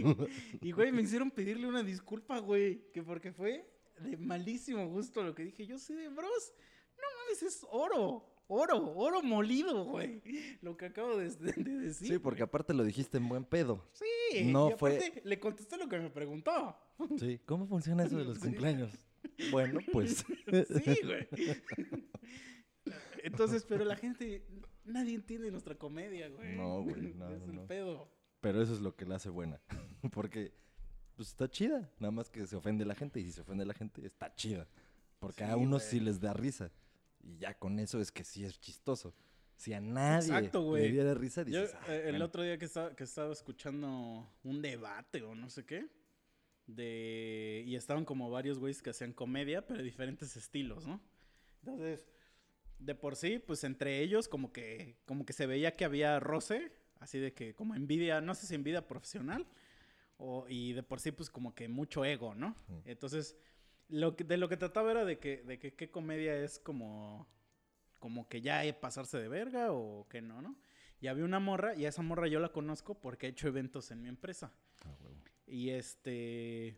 Y, 0.61 0.71
güey, 0.71 0.91
me 0.91 1.03
hicieron 1.03 1.29
pedirle 1.31 1.67
una 1.67 1.83
disculpa, 1.83 2.39
güey, 2.39 2.89
que 2.91 3.03
porque 3.03 3.31
fue 3.31 3.69
de 3.99 4.17
malísimo 4.17 4.87
gusto 4.87 5.21
lo 5.23 5.35
que 5.35 5.43
dije. 5.43 5.67
Yo 5.67 5.77
sé 5.77 5.93
de 5.95 6.09
bros, 6.09 6.53
no 6.97 7.03
mames, 7.23 7.43
es 7.43 7.65
oro, 7.69 8.25
oro, 8.47 8.93
oro 8.95 9.21
molido, 9.21 9.83
güey. 9.85 10.21
Lo 10.61 10.75
que 10.75 10.85
acabo 10.87 11.17
de, 11.17 11.29
de 11.29 11.53
decir. 11.79 12.07
Sí, 12.13 12.17
porque 12.19 12.41
aparte 12.43 12.73
lo 12.73 12.83
dijiste 12.83 13.17
en 13.17 13.29
buen 13.29 13.43
pedo. 13.45 13.87
Sí, 13.93 14.43
no 14.45 14.71
y 14.71 14.73
fue- 14.73 15.21
le 15.23 15.39
contesté 15.39 15.77
lo 15.77 15.87
que 15.87 15.99
me 15.99 16.09
preguntó. 16.09 16.75
Sí. 17.19 17.39
¿Cómo 17.45 17.67
funciona 17.67 18.05
eso 18.05 18.17
de 18.17 18.25
los 18.25 18.37
Sí. 18.37 18.43
cumpleaños? 18.47 18.91
Bueno, 19.51 19.79
pues. 19.91 20.25
Sí, 20.47 20.95
güey. 21.03 21.27
Entonces, 23.23 23.65
pero 23.67 23.85
la 23.85 23.95
gente, 23.95 24.45
nadie 24.85 25.15
entiende 25.15 25.51
nuestra 25.51 25.75
comedia, 25.75 26.29
güey. 26.29 26.55
No, 26.55 26.81
güey, 26.83 27.13
no, 27.13 27.29
Es 27.31 27.39
no, 27.41 27.45
el 27.45 27.55
no. 27.55 27.67
pedo. 27.67 28.11
Pero 28.41 28.61
eso 28.61 28.73
es 28.73 28.81
lo 28.81 28.95
que 28.95 29.05
la 29.05 29.15
hace 29.15 29.29
buena. 29.29 29.59
Porque, 30.11 30.53
pues 31.15 31.29
está 31.29 31.49
chida. 31.49 31.89
Nada 31.99 32.11
más 32.11 32.29
que 32.29 32.45
se 32.47 32.55
ofende 32.55 32.85
la 32.85 32.95
gente. 32.95 33.19
Y 33.19 33.25
si 33.25 33.31
se 33.31 33.41
ofende 33.41 33.65
la 33.65 33.73
gente, 33.73 34.05
está 34.05 34.33
chida. 34.35 34.67
Porque 35.19 35.43
a 35.43 35.55
unos 35.57 35.81
güey. 35.81 35.91
sí 35.91 35.99
les 35.99 36.19
da 36.19 36.33
risa. 36.33 36.71
Y 37.21 37.37
ya 37.37 37.57
con 37.57 37.79
eso 37.79 37.99
es 37.99 38.11
que 38.11 38.23
sí 38.23 38.45
es 38.45 38.59
chistoso. 38.59 39.13
Si 39.55 39.73
a 39.73 39.81
nadie 39.81 40.27
Exacto, 40.27 40.75
le 40.77 40.91
diera 40.91 41.15
risa, 41.15 41.43
dices. 41.43 41.75
"Ah, 41.81 41.85
eh, 41.95 42.01
el 42.05 42.11
bueno". 42.11 42.25
otro 42.25 42.43
día 42.43 42.59
que 42.59 42.65
estaba, 42.65 42.95
que 42.95 43.03
estaba 43.03 43.33
escuchando 43.33 44.31
un 44.43 44.61
debate 44.61 45.23
o 45.23 45.33
no 45.33 45.49
sé 45.49 45.65
qué, 45.65 45.87
de 46.67 47.63
y 47.65 47.75
estaban 47.75 48.05
como 48.05 48.29
varios 48.29 48.59
güeyes 48.59 48.81
que 48.81 48.91
hacían 48.91 49.13
comedia, 49.13 49.65
pero 49.65 49.79
de 49.79 49.83
diferentes 49.83 50.35
estilos, 50.37 50.85
¿no? 50.85 51.01
Entonces, 51.61 52.07
de 52.79 52.95
por 52.95 53.15
sí, 53.15 53.39
pues 53.39 53.63
entre 53.63 53.99
ellos 54.01 54.27
como 54.27 54.51
que, 54.51 54.97
como 55.05 55.25
que 55.25 55.33
se 55.33 55.45
veía 55.45 55.75
que 55.75 55.85
había 55.85 56.19
roce, 56.19 56.71
así 56.99 57.19
de 57.19 57.33
que 57.33 57.53
como 57.55 57.75
envidia, 57.75 58.21
no 58.21 58.35
sé 58.35 58.47
si 58.47 58.55
envidia 58.55 58.87
profesional, 58.87 59.47
o, 60.17 60.45
y 60.47 60.73
de 60.73 60.83
por 60.83 60.99
sí 60.99 61.11
pues 61.11 61.29
como 61.29 61.53
que 61.53 61.67
mucho 61.67 62.05
ego, 62.05 62.35
¿no? 62.35 62.49
Mm. 62.67 62.79
Entonces, 62.85 63.37
lo 63.89 64.15
que, 64.15 64.23
de 64.23 64.37
lo 64.37 64.49
que 64.49 64.57
trataba 64.57 64.91
era 64.91 65.05
de 65.05 65.19
que, 65.19 65.43
de 65.43 65.59
que 65.59 65.73
qué 65.73 65.89
comedia 65.89 66.35
es 66.35 66.59
como, 66.59 67.27
como 67.99 68.27
que 68.27 68.41
ya 68.41 68.63
pasarse 68.79 69.17
de 69.17 69.27
verga 69.27 69.71
o 69.71 70.07
que 70.09 70.21
no, 70.21 70.41
¿no? 70.41 70.57
Y 70.99 71.07
había 71.07 71.25
una 71.25 71.39
morra, 71.39 71.75
y 71.75 71.85
a 71.85 71.89
esa 71.89 72.01
morra 72.01 72.27
yo 72.27 72.39
la 72.39 72.49
conozco 72.49 72.99
porque 72.99 73.27
he 73.27 73.29
hecho 73.29 73.47
eventos 73.47 73.91
en 73.91 74.01
mi 74.01 74.09
empresa. 74.09 74.51
Ah, 74.83 74.95
huevo. 74.99 75.15
Y 75.45 75.69
este. 75.69 76.77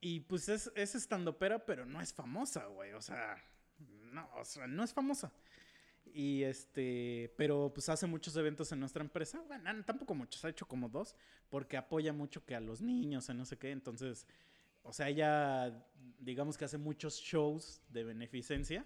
Y 0.00 0.20
pues 0.20 0.48
es, 0.48 0.72
es 0.74 0.94
estandopera, 0.94 1.64
pero 1.66 1.84
no 1.84 2.00
es 2.00 2.12
famosa, 2.12 2.64
güey. 2.66 2.92
O 2.92 3.02
sea, 3.02 3.36
no, 4.10 4.28
o 4.36 4.44
sea, 4.44 4.66
no 4.66 4.84
es 4.84 4.92
famosa. 4.92 5.32
Y 6.12 6.42
este, 6.42 7.32
pero 7.36 7.70
pues 7.74 7.88
hace 7.88 8.06
muchos 8.06 8.36
eventos 8.36 8.72
en 8.72 8.80
nuestra 8.80 9.02
empresa. 9.02 9.42
Bueno, 9.46 9.72
no, 9.72 9.84
tampoco 9.84 10.14
muchos, 10.14 10.44
ha 10.44 10.48
hecho 10.48 10.66
como 10.66 10.88
dos, 10.88 11.14
porque 11.48 11.76
apoya 11.76 12.12
mucho 12.12 12.44
que 12.44 12.54
a 12.54 12.60
los 12.60 12.80
niños, 12.80 13.30
a 13.30 13.34
no 13.34 13.44
sé 13.44 13.58
qué. 13.58 13.70
Entonces, 13.70 14.26
o 14.82 14.92
sea, 14.92 15.08
ella, 15.08 15.86
digamos 16.18 16.56
que 16.58 16.64
hace 16.64 16.78
muchos 16.78 17.16
shows 17.16 17.80
de 17.88 18.04
beneficencia. 18.04 18.84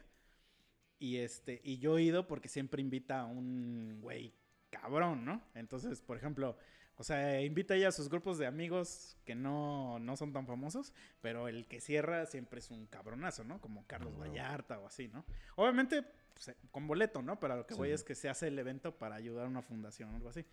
Y 0.99 1.17
este, 1.17 1.61
y 1.65 1.79
yo 1.79 1.99
he 1.99 2.03
ido 2.03 2.27
porque 2.27 2.49
siempre 2.49 2.81
invita 2.81 3.21
a 3.21 3.27
un 3.27 3.99
güey 4.01 4.35
cabrón, 4.71 5.25
¿no? 5.25 5.43
Entonces, 5.55 6.01
por 6.01 6.17
ejemplo, 6.17 6.57
o 6.97 7.05
sea, 7.05 7.41
invita 7.43 7.75
ella 7.75 7.89
a 7.89 7.93
sus 7.93 8.09
grupos 8.09 8.39
de 8.39 8.47
amigos 8.47 9.17
que 9.25 9.35
no, 9.35 9.99
no 9.99 10.17
son 10.17 10.33
tan 10.33 10.47
famosos, 10.47 10.93
pero 11.21 11.49
el 11.49 11.67
que 11.67 11.81
cierra 11.81 12.27
siempre 12.27 12.61
es 12.61 12.71
un 12.71 12.87
cabronazo, 12.87 13.43
¿no? 13.45 13.61
Como 13.61 13.87
Carlos. 13.87 14.17
Vallarta 14.19 14.79
o 14.79 14.87
así, 14.87 15.09
¿no? 15.09 15.25
Obviamente 15.57 16.05
pues, 16.35 16.55
con 16.71 16.87
boleto, 16.87 17.21
¿no? 17.23 17.41
Pero 17.41 17.57
lo 17.57 17.67
que 17.67 17.75
voy 17.75 17.91
es 17.91 18.05
que 18.05 18.15
se 18.15 18.29
hace 18.29 18.49
el 18.49 18.59
evento 18.59 18.97
para 18.97 19.17
ayudar 19.17 19.47
a 19.47 19.49
una 19.49 19.63
fundación 19.63 20.13
o 20.13 20.17
algo 20.17 20.29
así. 20.29 20.45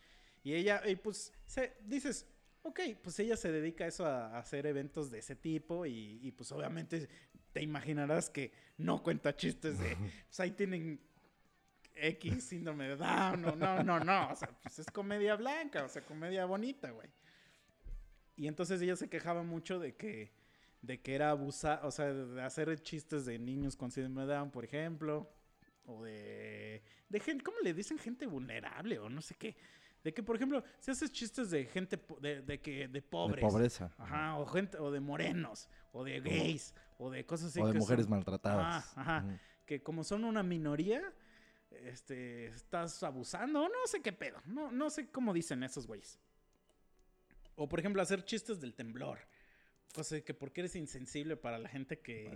Y 0.44 0.54
ella, 0.56 0.82
y 0.88 0.96
pues, 0.96 1.32
se, 1.46 1.78
dices, 1.84 2.26
ok, 2.64 2.80
pues 3.04 3.20
ella 3.20 3.38
se 3.38 3.52
dedica 3.52 3.84
a 3.84 3.88
eso, 3.88 4.06
a, 4.06 4.36
a 4.36 4.39
hacer 4.39 4.66
eventos 4.66 5.12
de 5.12 5.20
ese 5.20 5.36
tipo 5.36 5.86
y, 5.86 6.20
y, 6.24 6.32
pues 6.32 6.52
obviamente 6.52 7.08
te 7.54 7.62
imaginarás 7.62 8.30
que 8.30 8.52
no 8.78 9.04
cuenta 9.04 9.36
chistes 9.36 9.78
de, 9.78 9.96
pues 10.28 10.39
ahí 10.39 10.52
tienen 10.52 11.00
X 11.96 12.44
síndrome 12.46 12.88
de 12.88 12.96
Down, 12.96 13.42
no, 13.42 13.56
no, 13.56 13.84
no, 13.84 14.00
no, 14.00 14.30
o 14.32 14.36
sea, 14.36 14.50
pues 14.62 14.80
es 14.80 14.86
comedia 14.88 15.36
blanca, 15.36 15.84
o 15.84 15.89
sea, 15.89 16.02
comedia 16.04 16.46
bonita, 16.46 16.89
güey. 16.92 17.10
Y 18.36 18.48
entonces 18.48 18.82
ella 18.82 18.96
se 18.96 19.10
quejaba 19.10 19.44
mucho 19.44 19.80
de 19.80 19.96
que, 19.96 20.32
de 20.82 21.00
que 21.02 21.16
era 21.16 21.30
abusar, 21.32 21.82
o 21.86 21.92
sea, 21.92 22.12
de 22.14 22.42
hacer 22.42 22.80
chistes 22.82 23.26
de 23.26 23.38
niños 23.38 23.76
con 23.76 23.92
síndrome 23.92 24.22
de 24.26 24.34
Down, 24.34 24.52
por 24.52 24.64
ejemplo, 24.66 25.30
o 25.86 26.04
de, 26.04 26.82
de 27.10 27.20
gente, 27.20 27.44
¿cómo 27.44 27.58
le 27.64 27.74
dicen? 27.74 27.98
Gente 28.00 28.26
vulnerable 28.26 28.98
o 29.00 29.10
no 29.10 29.22
sé 29.22 29.36
qué. 29.36 29.56
De 30.04 30.12
que, 30.14 30.24
por 30.24 30.36
ejemplo, 30.36 30.64
si 30.80 30.89
haces 30.89 31.12
chistes 31.12 31.52
de 31.52 31.66
gente, 31.66 32.00
de, 32.22 32.42
de 32.42 32.60
que, 32.60 32.88
de 32.88 33.02
pobres. 33.04 33.44
De 33.44 33.48
pobreza. 33.48 33.92
Ajá, 34.00 34.39
o 34.39 34.48
gente, 34.48 34.78
o 34.80 34.89
de 34.89 35.00
morenos, 35.00 35.70
o 35.92 36.04
de 36.04 36.20
gays, 36.22 36.74
o 36.98 37.12
de 37.12 37.24
cosas 37.24 37.50
así. 37.50 37.62
o 37.62 37.68
de 37.68 37.74
que 37.74 37.80
mujeres 37.80 38.06
son- 38.06 38.12
maltratadas. 38.12 38.92
Ajá, 38.98 39.02
ajá. 39.20 39.26
Ujú. 39.28 39.38
que 39.68 39.84
como 39.84 40.04
son 40.04 40.24
una 40.24 40.42
minoría, 40.42 41.14
este, 41.86 42.47
estás 42.47 43.01
abusando, 43.03 43.61
no 43.67 43.88
sé 43.88 44.01
qué 44.01 44.11
pedo, 44.13 44.39
no, 44.45 44.71
no 44.71 44.89
sé 44.89 45.09
cómo 45.09 45.34
dicen 45.34 45.63
esos 45.63 45.88
güeyes. 45.88 46.19
O 47.55 47.67
por 47.69 47.79
ejemplo, 47.79 48.01
hacer 48.01 48.23
chistes 48.23 48.59
del 48.59 48.73
temblor. 48.73 49.19
Cosa 49.93 50.21
que 50.21 50.34
porque 50.34 50.61
eres 50.61 50.75
insensible 50.77 51.36
para 51.36 51.57
la 51.59 51.67
gente 51.67 51.99
que, 51.99 52.32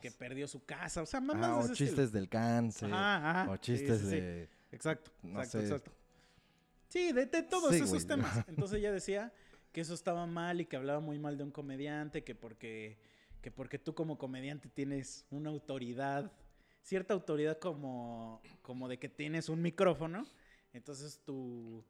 que 0.00 0.10
perdió 0.10 0.48
su 0.48 0.64
casa. 0.64 1.02
O 1.02 1.06
sea, 1.06 1.18
Ah, 1.18 1.20
mamás 1.20 1.50
de 1.50 1.54
o 1.54 1.60
ese 1.60 1.72
estilo. 1.74 1.88
chistes 1.90 2.12
del 2.12 2.28
cáncer. 2.30 2.90
Ajá, 2.92 3.30
ajá. 3.42 3.50
O 3.50 3.56
Sí, 3.56 3.60
chistes 3.60 4.00
sí, 4.00 4.04
sí. 4.06 4.20
de. 4.20 4.48
Exacto, 4.72 5.10
no 5.22 5.42
exacto, 5.42 5.58
sé. 5.58 5.64
exacto. 5.66 5.92
Sí, 6.88 7.12
de, 7.12 7.26
de 7.26 7.42
todos 7.42 7.70
Sí, 7.70 7.76
esos 7.76 7.90
güey. 7.90 8.06
temas. 8.06 8.44
Entonces 8.48 8.78
ella 8.78 8.90
decía 8.90 9.32
que 9.70 9.82
eso 9.82 9.92
estaba 9.92 10.26
mal 10.26 10.62
y 10.62 10.64
que 10.66 10.76
hablaba 10.76 11.00
muy 11.00 11.18
mal 11.18 11.36
de 11.36 11.44
un 11.44 11.50
comediante, 11.50 12.24
que 12.24 12.34
porque, 12.34 12.96
que 13.42 13.50
porque 13.50 13.78
tú 13.78 13.94
como 13.94 14.16
comediante 14.16 14.70
tienes 14.70 15.26
una 15.30 15.50
autoridad, 15.50 16.32
cierta 16.84 17.14
autoridad 17.14 17.58
como, 17.58 18.42
como 18.62 18.88
de 18.88 18.98
que 18.98 19.08
tienes 19.08 19.48
un 19.48 19.62
micrófono, 19.62 20.26
entonces 20.72 21.18
tu, 21.24 21.82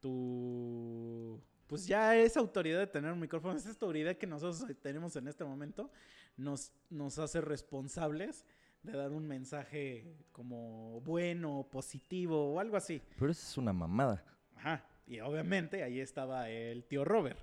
tu, 0.00 1.42
pues 1.66 1.86
ya 1.86 2.16
esa 2.16 2.40
autoridad 2.40 2.78
de 2.78 2.86
tener 2.86 3.12
un 3.12 3.20
micrófono, 3.20 3.56
esa 3.56 3.68
autoridad 3.70 4.16
que 4.16 4.26
nosotros 4.26 4.64
tenemos 4.80 5.16
en 5.16 5.26
este 5.26 5.44
momento, 5.44 5.90
nos, 6.36 6.72
nos 6.88 7.18
hace 7.18 7.40
responsables 7.40 8.46
de 8.84 8.92
dar 8.92 9.10
un 9.10 9.26
mensaje 9.26 10.06
como 10.30 11.00
bueno, 11.00 11.66
positivo 11.70 12.54
o 12.54 12.60
algo 12.60 12.76
así. 12.76 13.02
Pero 13.18 13.32
eso 13.32 13.42
es 13.42 13.58
una 13.58 13.72
mamada. 13.72 14.24
Ajá. 14.54 14.84
Y 15.08 15.20
obviamente 15.20 15.82
ahí 15.82 16.00
estaba 16.00 16.48
el 16.48 16.84
tío 16.84 17.04
Robert. 17.04 17.40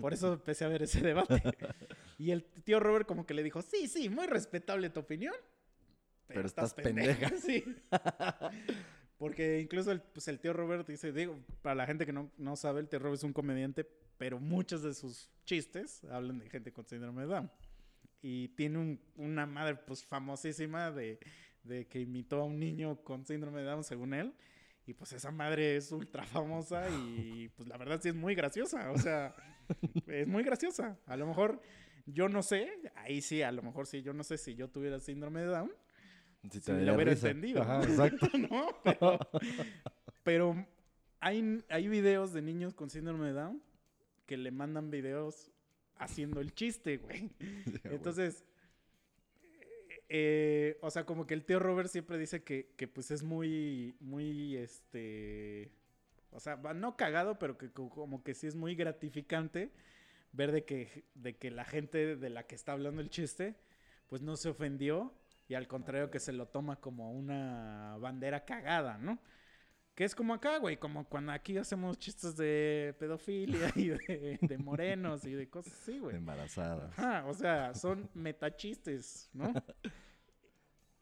Por 0.00 0.12
eso 0.12 0.34
empecé 0.34 0.64
a 0.64 0.68
ver 0.68 0.82
ese 0.82 1.00
debate. 1.00 1.42
Y 2.18 2.30
el 2.30 2.44
tío 2.44 2.78
Robert 2.78 3.04
como 3.04 3.26
que 3.26 3.34
le 3.34 3.42
dijo, 3.42 3.62
sí, 3.62 3.88
sí, 3.88 4.08
muy 4.08 4.28
respetable 4.28 4.90
tu 4.90 5.00
opinión. 5.00 5.34
Pero 6.34 6.46
estás 6.46 6.74
pendeja". 6.74 7.30
Sí. 7.40 7.64
Porque 9.18 9.60
incluso 9.60 9.92
el, 9.92 10.00
pues 10.00 10.26
el 10.28 10.40
tío 10.40 10.52
Robert 10.52 10.86
dice, 10.88 11.12
digo, 11.12 11.38
para 11.62 11.76
la 11.76 11.86
gente 11.86 12.04
que 12.06 12.12
no, 12.12 12.30
no 12.38 12.56
sabe, 12.56 12.80
el 12.80 12.88
tío 12.88 12.98
Robert 12.98 13.18
es 13.18 13.24
un 13.24 13.32
comediante, 13.32 13.86
pero 14.18 14.40
muchos 14.40 14.82
de 14.82 14.94
sus 14.94 15.30
chistes 15.44 16.02
hablan 16.04 16.38
de 16.40 16.50
gente 16.50 16.72
con 16.72 16.86
síndrome 16.86 17.22
de 17.22 17.28
Down. 17.28 17.50
Y 18.20 18.48
tiene 18.48 18.78
un- 18.78 19.00
una 19.16 19.46
madre 19.46 19.76
pues 19.76 20.04
famosísima 20.04 20.90
de, 20.90 21.20
de 21.62 21.86
que 21.86 22.00
imitó 22.00 22.40
a 22.40 22.44
un 22.44 22.58
niño 22.58 22.96
con 23.04 23.24
síndrome 23.24 23.60
de 23.60 23.66
Down, 23.66 23.84
según 23.84 24.14
él. 24.14 24.34
Y 24.86 24.94
pues 24.94 25.12
esa 25.12 25.30
madre 25.30 25.76
es 25.76 25.92
ultra 25.92 26.24
famosa 26.24 26.88
y 26.90 27.48
pues 27.56 27.68
la 27.68 27.76
verdad 27.76 28.00
sí 28.02 28.08
es 28.08 28.16
muy 28.16 28.34
graciosa. 28.34 28.90
O 28.90 28.98
sea, 28.98 29.34
es 30.08 30.26
muy 30.26 30.42
graciosa. 30.42 30.98
A 31.06 31.16
lo 31.16 31.26
mejor 31.28 31.62
yo 32.06 32.28
no 32.28 32.42
sé, 32.42 32.68
ahí 32.96 33.20
sí, 33.22 33.42
a 33.42 33.52
lo 33.52 33.62
mejor 33.62 33.86
sí, 33.86 34.02
yo 34.02 34.12
no 34.12 34.24
sé 34.24 34.36
si 34.36 34.56
yo 34.56 34.68
tuviera 34.68 34.98
síndrome 34.98 35.40
de 35.42 35.46
Down, 35.46 35.72
Si 36.50 36.58
me 36.72 36.78
daría 36.78 36.86
lo 36.90 36.94
hubiera 36.96 37.12
risa. 37.12 37.28
entendido. 37.30 37.62
Ajá, 37.62 37.82
exacto. 37.84 38.26
¿no? 38.38 38.68
Pero, 38.84 39.18
pero 40.22 40.66
hay, 41.20 41.64
hay 41.68 41.88
videos 41.88 42.32
de 42.32 42.42
niños 42.42 42.74
con 42.74 42.90
síndrome 42.90 43.26
de 43.28 43.32
Down 43.32 43.62
que 44.26 44.36
le 44.36 44.50
mandan 44.50 44.90
videos 44.90 45.50
haciendo 45.96 46.40
el 46.40 46.52
chiste, 46.54 46.96
güey. 46.98 47.30
Entonces, 47.84 48.44
eh, 50.08 50.78
o 50.82 50.90
sea, 50.90 51.04
como 51.06 51.26
que 51.26 51.34
el 51.34 51.44
tío 51.44 51.58
Robert 51.58 51.88
siempre 51.88 52.18
dice 52.18 52.42
que, 52.42 52.72
que, 52.76 52.88
pues 52.88 53.10
es 53.10 53.22
muy, 53.22 53.96
muy, 54.00 54.56
este, 54.56 55.70
o 56.30 56.40
sea, 56.40 56.56
no 56.56 56.96
cagado, 56.96 57.38
pero 57.38 57.56
que 57.56 57.70
co- 57.70 57.88
como 57.90 58.22
que 58.22 58.34
sí 58.34 58.46
es 58.46 58.54
muy 58.54 58.74
gratificante 58.74 59.70
ver 60.32 60.52
de 60.52 60.64
que, 60.64 61.04
de 61.14 61.36
que 61.36 61.50
la 61.50 61.64
gente 61.64 62.16
de 62.16 62.30
la 62.30 62.46
que 62.46 62.54
está 62.54 62.72
hablando 62.72 63.00
el 63.00 63.10
chiste, 63.10 63.54
pues 64.08 64.22
no 64.22 64.36
se 64.36 64.48
ofendió 64.50 65.14
y 65.52 65.54
al 65.54 65.68
contrario 65.68 66.10
que 66.10 66.18
se 66.18 66.32
lo 66.32 66.46
toma 66.48 66.76
como 66.80 67.12
una 67.12 67.98
bandera 68.00 68.42
cagada, 68.46 68.96
¿no? 68.96 69.18
Que 69.94 70.04
es 70.04 70.14
como 70.14 70.32
acá, 70.32 70.56
güey, 70.56 70.78
como 70.78 71.06
cuando 71.06 71.32
aquí 71.32 71.58
hacemos 71.58 71.98
chistes 71.98 72.34
de 72.38 72.96
pedofilia 72.98 73.70
y 73.76 73.88
de, 73.88 74.38
de 74.40 74.56
morenos 74.58 75.26
y 75.26 75.32
de 75.32 75.50
cosas 75.50 75.74
así, 75.74 75.98
güey. 75.98 76.16
Embarazadas. 76.16 76.98
Ajá, 76.98 77.26
o 77.26 77.34
sea, 77.34 77.74
son 77.74 78.08
metachistes, 78.14 79.28
¿no? 79.34 79.52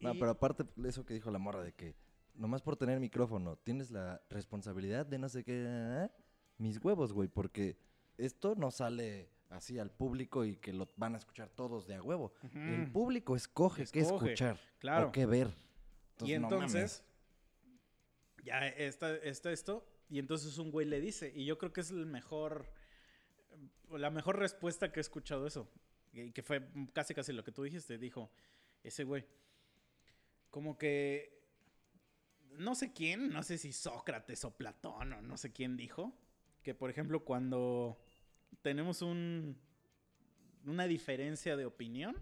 No, 0.01 0.15
Y- 0.15 0.19
pero 0.19 0.31
aparte 0.33 0.65
eso 0.89 1.05
que 1.05 1.15
dijo 1.15 1.31
la 1.31 1.39
morra 1.39 1.63
de 1.63 1.73
que 1.75 1.95
nomás 2.35 2.63
por 2.63 2.77
tener 2.77 2.99
micrófono 2.99 3.57
tienes 3.59 3.91
la 3.91 4.21
responsabilidad 4.31 5.05
de 5.07 5.19
no 5.19 5.29
sé 5.29 5.45
qué, 5.45 5.63
¿eh? 5.69 6.11
mis 6.59 6.83
huevos, 6.83 7.13
güey, 7.13 7.29
porque 7.29 7.77
esto 8.17 8.55
no 8.57 8.71
sale 8.71 9.31
así 9.51 9.79
al 9.79 9.91
público 9.91 10.45
y 10.45 10.57
que 10.57 10.73
lo 10.73 10.91
van 10.97 11.15
a 11.15 11.19
escuchar 11.19 11.51
todos 11.51 11.87
de 11.87 11.97
a 11.97 12.03
huevo. 12.03 12.33
El 12.55 12.91
público 12.91 13.37
escoge, 13.37 13.85
qué 13.93 14.01
escuchar 14.01 14.59
claro. 14.79 15.09
o 15.09 15.13
qué 15.13 15.27
ver. 15.27 15.49
y 16.21 16.39
no 16.39 16.49
entonces, 16.49 17.05
ya 18.45 18.67
está, 18.69 19.15
está 19.17 19.53
esto, 19.53 19.87
y 20.09 20.19
entonces 20.19 20.57
un 20.59 20.71
güey 20.71 20.87
le 20.87 21.01
dice, 21.01 21.33
y 21.35 21.45
yo 21.45 21.59
creo 21.59 21.73
que 21.73 21.81
es 21.81 21.91
el 21.91 22.07
mejor, 22.07 22.73
la 23.91 24.11
mejor 24.11 24.39
respuesta 24.39 24.93
que 24.93 25.01
he 25.01 25.03
escuchado 25.03 25.47
eso, 25.47 25.69
y 26.13 26.31
que 26.33 26.43
fue 26.43 26.69
casi 26.93 27.15
casi 27.15 27.33
lo 27.33 27.45
que 27.45 27.53
tú 27.53 27.63
dijiste, 27.63 27.99
dijo 27.99 28.31
ese 28.83 29.05
güey, 29.05 29.27
como 30.51 30.79
que, 30.79 31.39
no 32.53 32.75
sé 32.75 32.93
quién, 32.93 33.31
no 33.31 33.43
sé 33.43 33.59
si 33.59 33.73
Sócrates 33.73 34.45
o 34.45 34.57
Platón 34.57 35.13
o 35.13 35.23
no 35.23 35.37
sé 35.37 35.53
quién 35.53 35.77
dijo, 35.77 36.13
que 36.63 36.75
por 36.75 36.91
ejemplo 36.91 37.25
cuando 37.25 37.99
tenemos 38.63 39.03
un, 39.03 39.57
una 40.67 40.87
diferencia 40.87 41.57
de 41.57 41.67
opinión, 41.67 42.17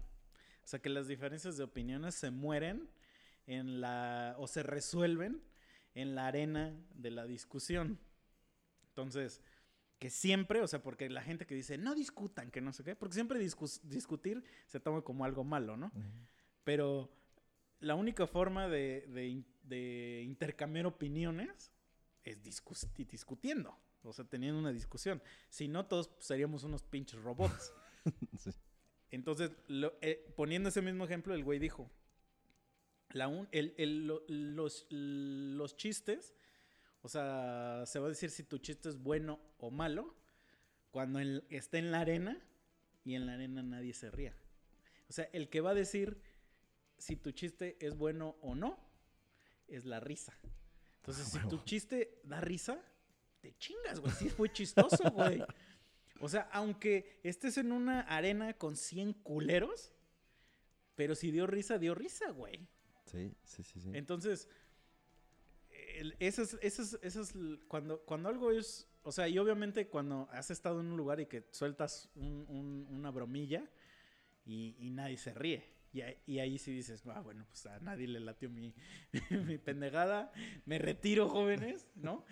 o 0.63 0.67
sea 0.67 0.79
que 0.79 0.89
las 0.89 1.07
diferencias 1.07 1.57
de 1.57 1.63
opiniones 1.63 2.15
se 2.15 2.31
mueren 2.31 2.89
en 3.47 3.81
la 3.81 4.35
o 4.37 4.47
se 4.47 4.63
resuelven 4.63 5.41
en 5.95 6.15
la 6.15 6.27
arena 6.27 6.73
de 6.93 7.11
la 7.11 7.25
discusión. 7.25 7.99
Entonces, 8.89 9.41
que 9.97 10.09
siempre, 10.09 10.61
o 10.61 10.67
sea, 10.67 10.81
porque 10.81 11.09
la 11.09 11.21
gente 11.21 11.45
que 11.45 11.55
dice, 11.55 11.77
no 11.77 11.95
discutan, 11.95 12.51
que 12.51 12.61
no 12.61 12.71
sé 12.71 12.83
qué, 12.83 12.95
porque 12.95 13.15
siempre 13.15 13.39
discus- 13.39 13.81
discutir 13.83 14.43
se 14.65 14.79
toma 14.79 15.01
como 15.01 15.25
algo 15.25 15.43
malo, 15.43 15.75
¿no? 15.75 15.91
Pero 16.63 17.11
la 17.79 17.95
única 17.95 18.27
forma 18.27 18.67
de, 18.67 19.07
de 19.07 19.43
de 19.63 20.23
intercambiar 20.25 20.85
opiniones 20.87 21.71
es 22.23 22.41
discutiendo, 22.43 23.77
o 24.09 24.13
sea, 24.13 24.25
teniendo 24.25 24.59
una 24.59 24.71
discusión. 24.73 25.21
Si 25.49 25.67
no, 25.67 25.85
todos 25.85 26.09
seríamos 26.19 26.63
unos 26.63 26.83
pinches 26.83 27.19
robots. 27.21 27.73
Sí. 28.39 28.51
Entonces, 29.11 29.51
lo- 29.67 29.93
eh, 30.01 30.31
poniendo 30.35 30.69
ese 30.69 30.81
mismo 30.81 31.03
ejemplo, 31.03 31.33
el 31.33 31.43
güey 31.43 31.59
dijo, 31.59 31.91
la 33.11 33.27
un- 33.27 33.47
el- 33.51 33.73
el- 33.77 34.07
lo- 34.07 34.23
los, 34.27 34.87
los 34.89 35.75
chistes, 35.77 36.33
o 37.01 37.09
sea, 37.09 37.83
se 37.85 37.99
va 37.99 38.05
a 38.05 38.09
decir 38.09 38.29
si 38.29 38.43
tu 38.43 38.57
chiste 38.59 38.87
es 38.89 38.97
bueno 38.97 39.39
o 39.57 39.69
malo 39.71 40.15
cuando 40.91 41.19
el- 41.19 41.43
esté 41.49 41.79
en 41.79 41.91
la 41.91 41.99
arena 42.01 42.39
y 43.03 43.15
en 43.15 43.25
la 43.25 43.33
arena 43.33 43.61
nadie 43.63 43.93
se 43.93 44.09
ría. 44.11 44.35
O 45.09 45.13
sea, 45.13 45.27
el 45.33 45.49
que 45.49 45.61
va 45.61 45.71
a 45.71 45.75
decir 45.75 46.21
si 46.97 47.15
tu 47.15 47.31
chiste 47.31 47.77
es 47.85 47.97
bueno 47.97 48.37
o 48.41 48.55
no 48.55 48.79
es 49.67 49.85
la 49.85 49.99
risa. 49.99 50.37
Entonces, 50.97 51.27
si 51.27 51.39
tu 51.47 51.57
chiste 51.63 52.19
da 52.23 52.41
risa, 52.41 52.79
te 53.41 53.53
chingas, 53.57 53.99
güey. 53.99 54.13
Sí 54.13 54.29
fue 54.29 54.51
chistoso, 54.51 55.09
güey. 55.11 55.43
O 56.19 56.27
sea, 56.27 56.49
aunque 56.51 57.19
estés 57.23 57.57
en 57.57 57.71
una 57.71 58.01
arena 58.01 58.53
con 58.53 58.75
100 58.75 59.13
culeros, 59.13 59.93
pero 60.95 61.15
si 61.15 61.31
dio 61.31 61.47
risa, 61.47 61.77
dio 61.77 61.95
risa, 61.95 62.29
güey. 62.31 62.67
Sí, 63.05 63.33
sí, 63.43 63.63
sí, 63.63 63.79
sí. 63.79 63.89
Entonces, 63.93 64.49
el- 65.69 66.15
eso 66.19 66.43
es, 66.43 66.57
eso 66.61 66.81
es- 66.81 66.99
eso 67.01 67.21
es 67.21 67.33
cuando, 67.67 68.01
cuando 68.01 68.29
algo 68.29 68.51
es, 68.51 68.87
o 69.03 69.11
sea, 69.11 69.27
y 69.27 69.37
obviamente 69.37 69.87
cuando 69.87 70.27
has 70.31 70.51
estado 70.51 70.79
en 70.81 70.87
un 70.87 70.97
lugar 70.97 71.19
y 71.19 71.25
que 71.25 71.47
sueltas 71.51 72.09
un- 72.15 72.45
un- 72.49 72.87
una 72.89 73.11
bromilla 73.11 73.69
y, 74.45 74.75
y 74.79 74.89
nadie 74.89 75.17
se 75.17 75.33
ríe. 75.33 75.77
Y, 75.91 76.01
ahí- 76.01 76.17
y 76.27 76.39
ahí 76.39 76.57
sí 76.59 76.71
dices, 76.71 77.01
ah, 77.07 77.21
bueno, 77.21 77.45
pues 77.49 77.65
a 77.65 77.79
nadie 77.79 78.07
le 78.07 78.19
latió 78.19 78.49
mi, 78.49 78.75
mi 79.55 79.57
pendejada, 79.57 80.31
me 80.65 80.77
retiro, 80.77 81.27
jóvenes, 81.29 81.87
¿no? 81.95 82.25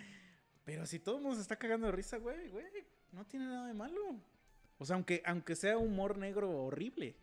Pero 0.68 0.84
si 0.84 0.98
todo 0.98 1.16
el 1.16 1.22
mundo 1.22 1.36
se 1.36 1.40
está 1.40 1.56
cagando 1.56 1.86
de 1.86 1.92
risa, 1.92 2.18
güey, 2.18 2.50
güey, 2.50 2.66
no 3.12 3.24
tiene 3.24 3.46
nada 3.46 3.68
de 3.68 3.72
malo. 3.72 3.98
O 4.76 4.84
sea, 4.84 4.96
aunque, 4.96 5.22
aunque 5.24 5.56
sea 5.56 5.78
humor 5.78 6.18
negro 6.18 6.50
horrible. 6.64 7.16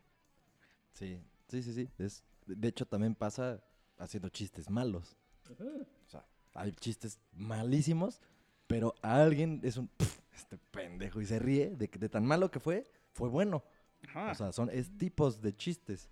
Sí, 0.94 1.22
sí, 1.48 1.62
sí, 1.62 1.72
sí. 1.76 1.88
Es, 2.00 2.24
de 2.48 2.68
hecho, 2.68 2.88
también 2.88 3.14
pasa 3.14 3.64
haciendo 4.00 4.30
chistes 4.30 4.68
malos. 4.68 5.16
O 5.48 6.10
sea, 6.10 6.26
hay 6.56 6.72
chistes 6.72 7.20
malísimos, 7.34 8.20
pero 8.66 8.96
a 9.04 9.22
alguien 9.22 9.60
es 9.64 9.78
un 9.78 9.90
"Pf, 9.90 10.20
este 10.34 10.58
pendejo 10.58 11.22
y 11.22 11.28
se 11.28 11.38
ríe 11.38 11.70
de, 11.76 11.88
que- 11.88 12.00
de 12.00 12.10
tan 12.10 12.26
malo 12.26 12.50
que 12.50 12.60
fue, 12.60 12.84
fue 13.14 13.30
bueno. 13.30 13.64
Ajá. 14.08 14.32
O 14.32 14.36
sea, 14.36 14.52
son 14.54 14.72
es 14.72 14.90
tipos 14.98 15.40
de 15.40 15.56
chistes. 15.56 16.10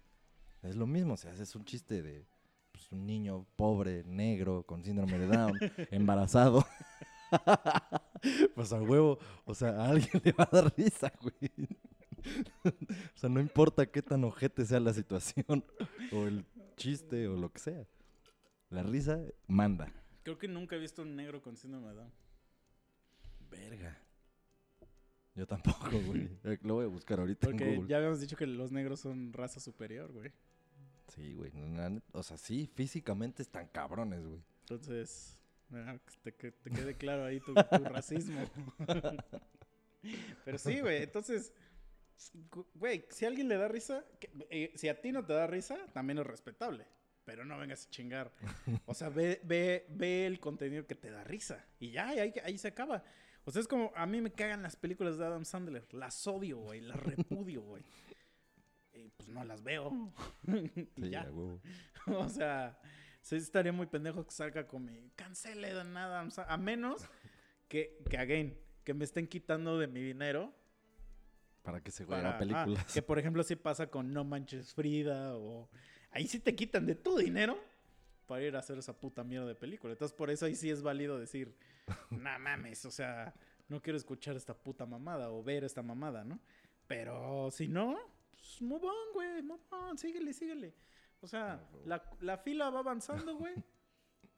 Es 0.62 0.76
lo 0.76 0.86
mismo, 0.86 1.16
o 1.16 1.18
sea, 1.18 1.32
haces 1.32 1.56
un 1.56 1.66
chiste 1.66 2.04
de 2.04 2.28
pues, 2.72 2.92
un 2.92 3.06
niño 3.06 3.46
pobre, 3.56 4.04
negro, 4.04 4.64
con 4.68 4.84
síndrome 4.84 5.18
de 5.18 5.28
Down, 5.28 5.60
embarazado. 5.92 6.66
pues 8.56 8.74
a 8.74 8.82
huevo, 8.82 9.20
o 9.46 9.54
sea, 9.54 9.70
a 9.70 9.90
alguien 9.90 10.22
le 10.24 10.32
va 10.32 10.48
a 10.52 10.56
dar 10.56 10.74
risa, 10.76 11.12
güey. 11.22 11.52
o 12.66 13.18
sea, 13.18 13.30
no 13.30 13.40
importa 13.40 13.86
qué 13.86 14.02
tan 14.02 14.24
ojete 14.24 14.66
sea 14.66 14.80
la 14.80 14.94
situación, 14.94 15.64
o 16.12 16.26
el 16.26 16.46
chiste, 16.78 17.28
o 17.28 17.36
lo 17.36 17.52
que 17.52 17.60
sea. 17.60 17.88
La 18.70 18.84
risa 18.84 19.20
manda. 19.48 19.92
Creo 20.24 20.38
que 20.38 20.48
nunca 20.48 20.76
he 20.76 20.80
visto 20.80 21.02
un 21.02 21.16
negro 21.16 21.42
con 21.42 21.58
síndrome 21.58 21.90
de 21.90 21.96
Down. 21.96 22.12
Verga. 23.52 23.98
Yo 25.36 25.48
tampoco, 25.48 26.00
güey. 26.06 26.30
Lo 26.64 26.76
voy 26.76 26.86
a 26.86 26.88
buscar 26.88 27.20
ahorita 27.20 27.50
en 27.50 27.58
Google. 27.58 27.88
ya 27.88 27.98
habíamos 27.98 28.22
dicho 28.22 28.36
que 28.36 28.48
los 28.48 28.72
negros 28.72 29.00
son 29.00 29.34
raza 29.34 29.60
superior, 29.60 30.12
güey. 30.12 30.32
Sí, 31.10 31.34
güey. 31.34 31.52
O 32.14 32.24
sea, 32.24 32.38
sí, 32.38 32.70
físicamente 32.74 33.42
están 33.42 33.68
cabrones, 33.68 34.26
güey. 34.26 34.42
Entonces, 34.62 35.38
que 35.74 36.32
te, 36.32 36.36
que 36.36 36.52
te 36.52 36.70
quede 36.70 36.96
claro 36.96 37.26
ahí 37.26 37.40
tu, 37.40 37.54
tu 37.54 37.84
racismo. 37.86 38.42
Pero 40.46 40.58
sí, 40.58 40.80
güey, 40.82 41.04
entonces, 41.04 41.54
güey, 42.76 43.06
si 43.10 43.26
a 43.26 43.30
alguien 43.30 43.48
le 43.48 43.58
da 43.58 43.68
risa, 43.68 44.04
que- 44.20 44.30
eh, 44.50 44.72
si 44.76 44.90
a 44.90 45.00
ti 45.02 45.12
no 45.12 45.26
te 45.26 45.34
da 45.34 45.48
risa, 45.48 45.78
también 45.94 46.20
es 46.20 46.26
respetable. 46.28 46.86
Pero 47.26 47.46
no 47.46 47.58
vengas 47.58 47.86
a 47.88 47.90
chingar. 47.90 48.34
O 48.86 48.94
sea, 48.94 49.08
ve, 49.08 49.40
ve, 49.46 49.86
ve 49.90 50.26
el 50.28 50.42
contenido 50.42 50.86
que 50.86 50.96
te 50.96 51.10
da 51.10 51.24
risa. 51.24 51.66
Y 51.80 51.92
ya, 51.92 52.14
y 52.14 52.20
ahí, 52.20 52.34
ahí 52.44 52.58
se 52.58 52.68
acaba. 52.68 53.02
O 53.46 53.52
sea, 53.52 53.62
es 53.62 53.68
como, 53.70 53.94
a 53.96 54.06
mí 54.06 54.20
me 54.20 54.32
cagan 54.34 54.62
las 54.62 54.76
películas 54.76 55.18
de 55.18 55.26
Adam 55.26 55.46
Sandler. 55.46 55.88
Las 55.94 56.28
odio, 56.28 56.58
güey, 56.58 56.82
las 56.82 57.00
repudio, 57.02 57.62
güey. 57.62 57.84
Y 58.94 59.08
pues 59.10 59.30
no 59.30 59.46
las 59.46 59.64
veo. 59.64 60.12
y 60.48 61.02
Sí, 61.02 61.10
ya. 61.10 61.24
huevo. 61.24 61.62
O 62.08 62.28
sea, 62.28 62.78
sí 63.24 63.38
estaría 63.38 63.72
muy 63.72 63.88
pendejo 63.88 64.26
que 64.26 64.32
salga 64.32 64.68
con 64.68 64.86
mi 64.86 65.10
cancele 65.16 65.74
o 65.76 66.30
sea, 66.30 66.44
A 66.44 66.58
menos 66.58 67.02
que, 67.68 67.98
que 68.10 68.18
again, 68.18 68.58
que 68.84 68.94
me 68.94 69.06
estén 69.06 69.28
quitando 69.28 69.80
de 69.80 69.88
mi 69.88 70.02
dinero. 70.02 70.54
Para 71.64 71.82
que 71.82 71.90
se 71.92 72.06
Para, 72.06 72.38
películas. 72.38 72.86
ah, 72.86 72.94
que 72.94 73.02
por 73.02 73.18
ejemplo 73.18 73.42
sí 73.44 73.56
pasa 73.56 73.88
con 73.88 74.14
No 74.14 74.26
Manches 74.26 74.74
Frida 74.74 75.36
o... 75.38 75.70
Ahí 76.12 76.28
sí 76.28 76.40
te 76.40 76.54
quitan 76.54 76.86
de 76.86 76.96
tu 76.96 77.18
dinero 77.18 77.58
para 78.28 78.44
ir 78.44 78.56
a 78.56 78.60
hacer 78.60 78.78
esa 78.78 78.94
puta 79.00 79.24
mierda 79.24 79.48
de 79.48 79.56
película. 79.56 79.94
Entonces 79.94 80.16
por 80.16 80.30
eso 80.30 80.46
ahí 80.46 80.56
sí 80.56 80.70
es 80.70 80.82
válido 80.82 81.18
decir, 81.18 81.56
no 82.12 82.40
mames, 82.40 82.86
o 82.86 82.92
sea, 82.92 83.34
no 83.70 83.82
quiero 83.82 83.98
escuchar 83.98 84.36
esta 84.36 84.54
puta 84.54 84.86
mamada 84.86 85.32
o 85.32 85.42
ver 85.42 85.64
esta 85.64 85.82
mamada, 85.82 86.26
¿no? 86.26 86.40
Pero 86.88 87.50
si 87.52 87.70
no, 87.70 87.98
pues 88.32 88.62
move 88.62 88.86
on, 88.86 89.14
güey, 89.14 89.42
move 89.42 89.64
on, 89.72 89.98
síguele, 89.98 90.34
síguele. 90.34 90.76
O 91.24 91.28
sea, 91.28 91.66
la, 91.86 92.04
la 92.20 92.38
fila 92.38 92.70
va 92.70 92.80
avanzando, 92.80 93.36
güey. 93.38 93.56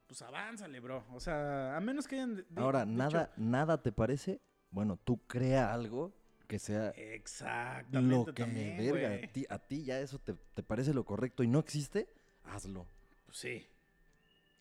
Pues 0.07 0.21
avánzale, 0.21 0.79
bro. 0.79 1.03
O 1.13 1.19
sea, 1.19 1.75
a 1.75 1.79
menos 1.79 2.07
que 2.07 2.13
hayan... 2.13 2.45
Ahora, 2.55 2.85
dicho- 2.85 2.95
nada, 2.95 3.33
nada 3.37 3.81
te 3.81 3.91
parece. 3.91 4.39
Bueno, 4.69 4.97
tú 5.03 5.17
crea 5.25 5.73
algo 5.73 6.13
que 6.47 6.59
sea 6.59 6.89
Exactamente. 6.91 8.15
lo 8.15 8.25
que 8.25 8.43
también, 8.43 8.77
verga. 8.77 9.25
A 9.27 9.31
ti, 9.31 9.45
a 9.49 9.57
ti 9.57 9.83
ya 9.83 9.99
eso 9.99 10.19
te, 10.19 10.35
te 10.53 10.61
parece 10.61 10.93
lo 10.93 11.03
correcto 11.05 11.41
y 11.41 11.47
no 11.47 11.57
existe, 11.57 12.07
hazlo. 12.43 12.85
Pues 13.25 13.37
sí. 13.39 13.67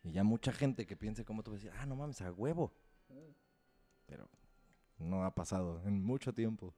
Y 0.03 0.13
ya 0.13 0.25
mucha 0.25 0.51
gente 0.51 0.87
que 0.87 0.97
piense 0.97 1.27
como 1.27 1.43
tú 1.43 1.51
va 1.51 1.57
a 1.59 1.61
decir, 1.61 1.73
ah, 1.79 1.85
no 1.85 1.95
mames, 1.95 2.23
a 2.23 2.33
huevo. 2.33 2.73
Pero 4.07 4.31
no 4.97 5.27
ha 5.27 5.35
pasado 5.35 5.83
en 5.85 6.03
mucho 6.03 6.33
tiempo. 6.33 6.75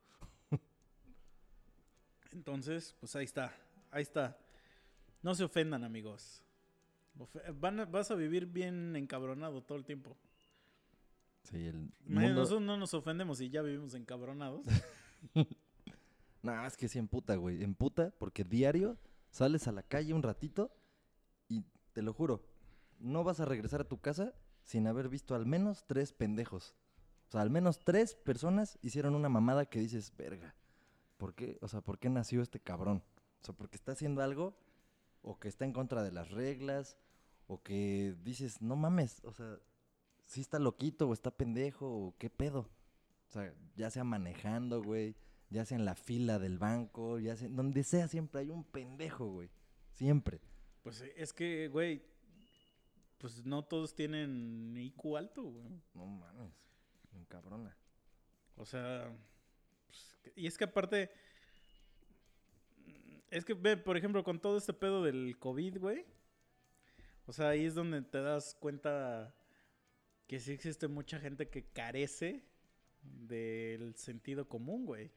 Entonces, 2.32 2.96
pues 2.98 3.14
ahí 3.14 3.24
está. 3.26 3.54
Ahí 3.92 4.02
está. 4.02 4.36
No 5.26 5.34
se 5.34 5.42
ofendan, 5.42 5.82
amigos. 5.82 6.40
Van 7.58 7.80
a- 7.80 7.84
vas 7.84 8.12
a 8.12 8.14
vivir 8.14 8.46
bien 8.46 8.94
encabronado 8.94 9.60
todo 9.60 9.76
el 9.76 9.84
tiempo. 9.84 10.16
Sí, 11.42 11.66
el 11.66 11.90
mundo... 12.04 12.32
Nosotros 12.32 12.62
no 12.62 12.76
nos 12.76 12.94
ofendemos 12.94 13.40
y 13.40 13.50
ya 13.50 13.60
vivimos 13.62 13.92
encabronados. 13.94 14.64
Nah, 16.42 16.64
es 16.64 16.76
que 16.76 16.86
sí 16.86 17.00
emputa, 17.00 17.34
güey. 17.34 17.64
Emputa 17.64 18.12
porque 18.20 18.44
diario 18.44 18.96
sales 19.30 19.66
a 19.66 19.72
la 19.72 19.82
calle 19.82 20.14
un 20.14 20.22
ratito 20.22 20.70
y 21.48 21.64
te 21.92 22.02
lo 22.02 22.12
juro, 22.12 22.46
no 23.00 23.24
vas 23.24 23.40
a 23.40 23.46
regresar 23.46 23.80
a 23.80 23.88
tu 23.88 24.00
casa 24.00 24.32
sin 24.62 24.86
haber 24.86 25.08
visto 25.08 25.34
al 25.34 25.44
menos 25.44 25.84
tres 25.88 26.12
pendejos. 26.12 26.76
O 27.26 27.32
sea, 27.32 27.40
al 27.40 27.50
menos 27.50 27.80
tres 27.80 28.14
personas 28.14 28.78
hicieron 28.80 29.16
una 29.16 29.28
mamada 29.28 29.66
que 29.66 29.80
dices, 29.80 30.12
verga, 30.16 30.54
¿por 31.16 31.34
qué? 31.34 31.58
O 31.62 31.66
sea, 31.66 31.80
¿por 31.80 31.98
qué 31.98 32.10
nació 32.10 32.42
este 32.42 32.60
cabrón? 32.60 33.02
O 33.42 33.44
sea, 33.44 33.52
porque 33.52 33.74
está 33.76 33.90
haciendo 33.90 34.22
algo 34.22 34.56
o 35.26 35.38
que 35.40 35.48
está 35.48 35.64
en 35.64 35.72
contra 35.72 36.04
de 36.04 36.12
las 36.12 36.30
reglas 36.30 36.96
o 37.48 37.60
que 37.60 38.14
dices, 38.22 38.62
no 38.62 38.76
mames, 38.76 39.20
o 39.24 39.32
sea, 39.32 39.58
sí 40.24 40.40
está 40.40 40.60
loquito 40.60 41.08
o 41.08 41.12
está 41.12 41.32
pendejo 41.32 41.86
o 41.88 42.14
qué 42.16 42.30
pedo. 42.30 42.70
O 43.28 43.32
sea, 43.32 43.52
ya 43.74 43.90
sea 43.90 44.04
manejando, 44.04 44.82
güey, 44.82 45.16
ya 45.50 45.64
sea 45.64 45.76
en 45.76 45.84
la 45.84 45.96
fila 45.96 46.38
del 46.38 46.58
banco, 46.58 47.18
ya 47.18 47.36
sea, 47.36 47.48
donde 47.48 47.82
sea, 47.82 48.06
siempre 48.06 48.42
hay 48.42 48.50
un 48.50 48.62
pendejo, 48.62 49.26
güey. 49.26 49.50
Siempre. 49.90 50.40
Pues 50.82 51.00
eh, 51.00 51.12
es 51.16 51.32
que, 51.32 51.66
güey, 51.68 52.04
pues 53.18 53.44
no 53.44 53.64
todos 53.64 53.96
tienen 53.96 54.76
IQ 54.76 55.16
alto, 55.16 55.42
güey. 55.42 55.82
No 55.92 56.06
mames, 56.06 56.52
un 57.12 57.24
cabrona. 57.24 57.76
O 58.54 58.64
sea, 58.64 59.12
pues, 59.86 60.18
y 60.36 60.46
es 60.46 60.56
que 60.56 60.64
aparte, 60.64 61.10
es 63.30 63.44
que 63.44 63.54
ve, 63.54 63.76
por 63.76 63.96
ejemplo, 63.96 64.22
con 64.24 64.40
todo 64.40 64.56
este 64.58 64.72
pedo 64.72 65.02
del 65.02 65.36
COVID, 65.38 65.78
güey. 65.78 66.04
O 67.26 67.32
sea, 67.32 67.50
ahí 67.50 67.64
es 67.64 67.74
donde 67.74 68.02
te 68.02 68.20
das 68.20 68.54
cuenta 68.54 69.34
que 70.26 70.40
sí 70.40 70.52
existe 70.52 70.88
mucha 70.88 71.18
gente 71.18 71.48
que 71.48 71.64
carece 71.64 72.44
del 73.02 73.94
sentido 73.96 74.48
común, 74.48 74.86
güey. 74.86 75.10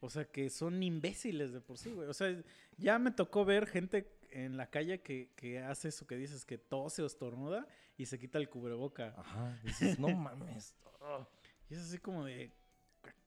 O 0.00 0.10
sea, 0.10 0.24
que 0.24 0.48
son 0.48 0.82
imbéciles 0.82 1.52
de 1.52 1.60
por 1.60 1.76
sí, 1.76 1.90
güey. 1.92 2.08
O 2.08 2.14
sea, 2.14 2.40
ya 2.76 2.98
me 2.98 3.10
tocó 3.10 3.44
ver 3.44 3.66
gente 3.66 4.16
en 4.30 4.56
la 4.56 4.70
calle 4.70 5.00
que, 5.00 5.32
que 5.34 5.58
hace 5.60 5.88
eso 5.88 6.06
que 6.06 6.16
dices, 6.16 6.44
que 6.44 6.58
tose 6.58 7.02
o 7.02 7.06
estornuda 7.06 7.66
y 7.96 8.06
se 8.06 8.18
quita 8.18 8.38
el 8.38 8.48
cubreboca. 8.48 9.14
Ajá, 9.16 9.58
dices, 9.64 9.98
no 9.98 10.08
mames. 10.08 10.74
oh". 11.00 11.26
Y 11.70 11.74
es 11.74 11.80
así 11.80 11.98
como 11.98 12.24
de, 12.24 12.50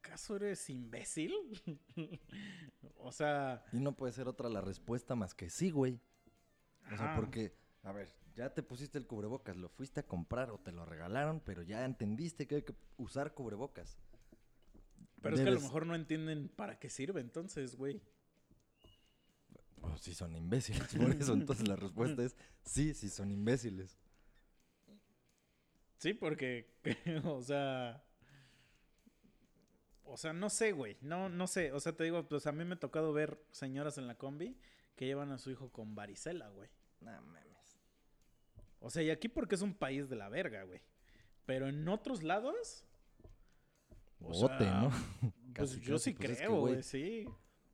¿acaso 0.02 0.36
eres 0.36 0.70
imbécil? 0.70 1.34
o 2.98 3.12
sea, 3.12 3.64
Y 3.72 3.80
no 3.80 3.96
puede 3.96 4.12
ser 4.12 4.28
otra 4.28 4.50
la 4.50 4.62
respuesta 4.62 5.16
más 5.16 5.34
que 5.34 5.50
sí, 5.50 5.70
güey. 5.70 6.00
O 6.92 6.98
sea, 6.98 7.16
porque 7.16 7.56
A 7.84 7.92
ver, 7.92 8.10
ya 8.36 8.54
te 8.54 8.64
pusiste 8.64 8.98
el 8.98 9.08
cubrebocas, 9.08 9.56
lo 9.56 9.70
fuiste 9.70 10.02
a 10.02 10.08
comprar 10.08 10.52
o 10.52 10.60
te 10.60 10.72
lo 10.72 10.86
regalaron, 10.86 11.40
pero 11.40 11.62
ya 11.62 11.86
entendiste 11.86 12.48
que 12.48 12.56
hay 12.56 12.64
que 12.64 12.76
usar 12.98 13.34
cubrebocas. 13.34 13.98
Pero 15.22 15.36
es 15.36 15.42
que 15.42 15.50
a 15.50 15.52
lo 15.52 15.62
mejor 15.62 15.86
no 15.86 15.96
entienden 15.96 16.50
para 16.50 16.80
qué 16.80 16.90
sirve 16.90 17.22
entonces, 17.22 17.76
güey. 17.76 18.02
Pues 19.80 20.02
sí 20.02 20.14
son 20.14 20.36
imbéciles, 20.36 20.94
por 20.96 21.12
eso 21.12 21.34
entonces 21.34 21.68
la 21.68 21.76
respuesta 21.76 22.24
es 22.24 22.36
sí, 22.64 22.94
sí 22.94 23.10
son 23.10 23.32
imbéciles. 23.32 23.98
Sí, 25.98 26.14
porque, 26.14 26.74
o 27.26 27.42
sea... 27.42 28.04
O 30.04 30.18
sea, 30.18 30.34
no 30.34 30.50
sé, 30.50 30.72
güey. 30.74 30.98
No, 31.02 31.30
no 31.30 31.48
sé. 31.48 31.72
O 31.72 31.80
sea, 31.80 31.94
te 31.94 32.04
digo, 32.04 32.28
pues 32.28 32.46
a 32.48 32.52
mí 32.52 32.66
me 32.66 32.76
ha 32.76 32.80
tocado 32.80 33.14
ver 33.14 33.42
señoras 33.52 33.98
en 33.98 34.08
la 34.08 34.16
combi 34.18 34.58
que 34.96 35.06
llevan 35.06 35.32
a 35.32 35.38
su 35.38 35.52
hijo 35.52 35.72
con 35.72 35.96
varicela, 35.96 36.50
güey. 36.50 36.70
No 37.00 37.12
mames. 37.22 37.80
O 38.80 38.90
sea, 38.90 39.04
y 39.04 39.10
aquí 39.12 39.30
porque 39.30 39.56
es 39.56 39.62
un 39.62 39.74
país 39.76 40.10
de 40.10 40.16
la 40.16 40.28
verga, 40.30 40.64
güey. 40.64 40.82
Pero 41.46 41.68
en 41.68 41.88
otros 41.88 42.24
lados... 42.24 42.84
o 44.20 44.30
Bote, 44.30 44.58
sea, 44.60 44.82
¿no? 44.82 44.90
Pues 44.90 45.34
Casi, 45.54 45.80
yo 45.82 45.94
casi, 45.96 46.12
sí 46.12 46.14
pues 46.16 46.30
es 46.32 46.38
que, 46.38 46.44
creo, 46.46 46.60
güey, 46.60 46.84
sí. 46.84 47.26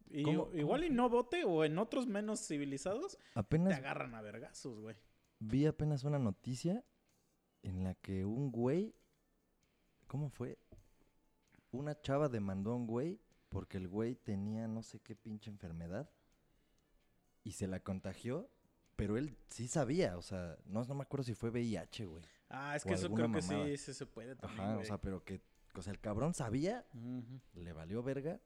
Y 0.10 0.24
¿Cómo- 0.24 0.50
igual 0.54 0.82
cómo? 0.82 0.92
y 0.94 0.96
no 0.96 1.10
bote 1.10 1.44
o 1.44 1.64
en 1.66 1.78
otros 1.78 2.08
menos 2.08 2.46
civilizados 2.48 3.18
te 3.50 3.74
agarran 3.74 4.16
a 4.16 4.22
vergazos, 4.22 4.80
güey. 4.80 4.96
vi 5.40 5.66
apenas 5.66 6.04
una 6.06 6.18
noticia 6.18 6.84
en 7.62 7.84
la 7.84 7.94
que 7.96 8.24
un 8.26 8.52
güey, 8.52 8.96
¿cómo 10.08 10.30
fue? 10.30 10.58
Una 11.78 12.00
chava 12.02 12.28
demandó 12.28 12.72
a 12.72 12.76
un 12.76 12.88
güey 12.88 13.20
porque 13.50 13.78
el 13.78 13.88
güey 13.88 14.16
tenía 14.16 14.68
no 14.68 14.82
sé 14.84 15.00
qué 15.00 15.16
pinche 15.16 15.50
enfermedad 15.50 16.10
y 17.44 17.52
se 17.52 17.68
la 17.68 17.80
contagió, 17.80 18.50
pero 18.96 19.16
él 19.16 19.38
sí 19.48 19.68
sabía, 19.68 20.18
o 20.18 20.22
sea, 20.22 20.58
no, 20.66 20.84
no 20.84 20.96
me 20.96 21.04
acuerdo 21.04 21.24
si 21.24 21.34
fue 21.34 21.50
VIH, 21.50 22.06
güey. 22.06 22.24
Ah, 22.50 22.76
es 22.76 22.84
que 22.84 22.94
eso 22.94 23.10
creo 23.14 23.28
que 23.32 23.42
mamada. 23.42 23.66
sí, 23.68 23.78
sí 23.78 23.94
se 23.94 24.06
puede 24.06 24.36
también, 24.36 24.62
Ajá, 24.62 24.78
o 24.78 24.84
sea, 24.84 24.98
pero 25.00 25.24
que, 25.24 25.42
o 25.76 25.82
sea, 25.82 25.94
el 25.94 26.00
cabrón 26.00 26.34
sabía, 26.34 26.86
le 27.54 27.74
valió 27.74 28.02
verga 28.04 28.42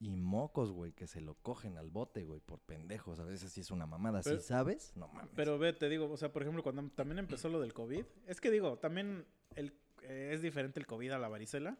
y 0.00 0.16
mocos, 0.16 0.72
güey, 0.72 0.92
que 0.92 1.06
se 1.06 1.20
lo 1.20 1.34
cogen 1.36 1.78
al 1.78 1.88
bote, 1.88 2.24
güey, 2.24 2.40
por 2.40 2.60
pendejos. 2.60 3.20
A 3.20 3.24
veces 3.24 3.52
sí 3.52 3.60
es 3.60 3.70
una 3.70 3.86
mamada. 3.86 4.20
Pero- 4.22 4.38
si 4.40 4.46
sabes, 4.46 4.92
no 4.96 5.08
mames. 5.08 5.30
Pero 5.34 5.58
ve, 5.58 5.72
te 5.72 5.88
digo, 5.88 6.10
o 6.10 6.16
sea, 6.16 6.32
por 6.32 6.42
ejemplo, 6.42 6.62
cuando 6.62 6.82
también 6.90 7.18
empezó 7.20 7.48
lo 7.48 7.60
del 7.60 7.72
COVID, 7.72 8.04
es 8.26 8.40
que 8.40 8.50
digo, 8.50 8.76
también 8.78 9.24
el, 9.54 9.72
eh, 10.02 10.32
es 10.34 10.42
diferente 10.42 10.80
el 10.80 10.86
COVID 10.86 11.12
a 11.12 11.18
la 11.18 11.28
varicela, 11.28 11.78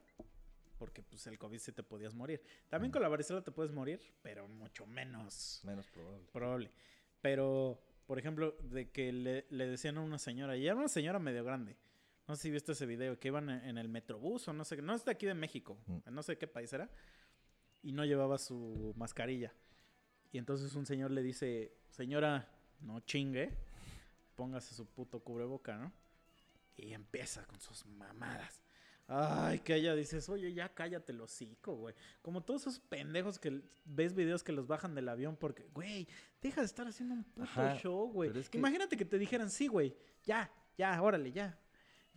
porque 0.78 1.02
pues 1.02 1.26
el 1.26 1.38
COVID 1.38 1.58
sí 1.58 1.72
te 1.72 1.82
podías 1.82 2.14
morir. 2.14 2.42
También 2.68 2.90
con 2.90 3.02
la 3.02 3.08
varicela 3.08 3.42
te 3.42 3.52
puedes 3.52 3.72
morir, 3.72 4.00
pero 4.22 4.48
mucho 4.48 4.86
menos 4.86 5.60
Menos 5.64 5.86
probable. 5.88 6.26
probable. 6.32 6.70
Pero, 7.20 7.80
por 8.06 8.18
ejemplo, 8.18 8.56
de 8.62 8.90
que 8.90 9.12
le, 9.12 9.46
le 9.50 9.66
decían 9.66 9.96
a 9.98 10.00
una 10.00 10.18
señora, 10.18 10.56
y 10.56 10.66
era 10.66 10.76
una 10.76 10.88
señora 10.88 11.18
medio 11.18 11.44
grande, 11.44 11.76
no 12.26 12.36
sé 12.36 12.42
si 12.42 12.50
viste 12.50 12.72
ese 12.72 12.86
video, 12.86 13.18
que 13.18 13.28
iban 13.28 13.50
en, 13.50 13.76
el 13.76 13.88
metrobús 13.88 14.48
o 14.48 14.52
no 14.52 14.64
sé, 14.64 14.80
no 14.80 14.94
es 14.94 15.04
de 15.04 15.10
aquí 15.10 15.26
de 15.26 15.34
México, 15.34 15.78
no 16.10 16.22
sé 16.22 16.38
qué 16.38 16.46
país 16.46 16.72
era, 16.72 16.90
y 17.82 17.92
no 17.92 18.04
llevaba 18.04 18.38
su 18.38 18.94
mascarilla. 18.96 19.52
Y 20.32 20.38
entonces 20.38 20.74
un 20.74 20.86
señor 20.86 21.10
le 21.10 21.22
dice, 21.22 21.76
señora, 21.90 22.48
no 22.80 23.00
chingue, 23.00 23.50
póngase 24.36 24.74
su 24.74 24.86
puto 24.86 25.20
cubreboca, 25.20 25.76
¿no? 25.76 25.92
Y 26.76 26.92
empieza 26.92 27.44
con 27.46 27.60
sus 27.60 27.86
mamadas. 27.86 28.63
Ay, 29.06 29.58
que 29.60 29.74
ella 29.74 29.94
dices, 29.94 30.28
oye, 30.30 30.52
ya 30.54 30.70
cállate 30.72 31.12
el 31.12 31.20
hocico, 31.20 31.74
güey. 31.76 31.94
Como 32.22 32.42
todos 32.42 32.62
esos 32.62 32.78
pendejos 32.80 33.38
que 33.38 33.62
ves 33.84 34.14
videos 34.14 34.42
que 34.42 34.52
los 34.52 34.66
bajan 34.66 34.94
del 34.94 35.08
avión 35.10 35.36
porque, 35.36 35.64
güey, 35.74 36.08
deja 36.40 36.62
de 36.62 36.66
estar 36.66 36.86
haciendo 36.86 37.14
un 37.14 37.24
puto 37.24 37.42
Ajá, 37.44 37.76
show, 37.76 38.10
güey. 38.10 38.36
es 38.38 38.48
que- 38.48 38.56
Imagínate 38.58 38.96
que 38.96 39.04
te 39.04 39.18
dijeran, 39.18 39.50
sí, 39.50 39.66
güey, 39.66 39.94
ya, 40.24 40.50
ya, 40.78 41.00
órale, 41.02 41.32
ya. 41.32 41.58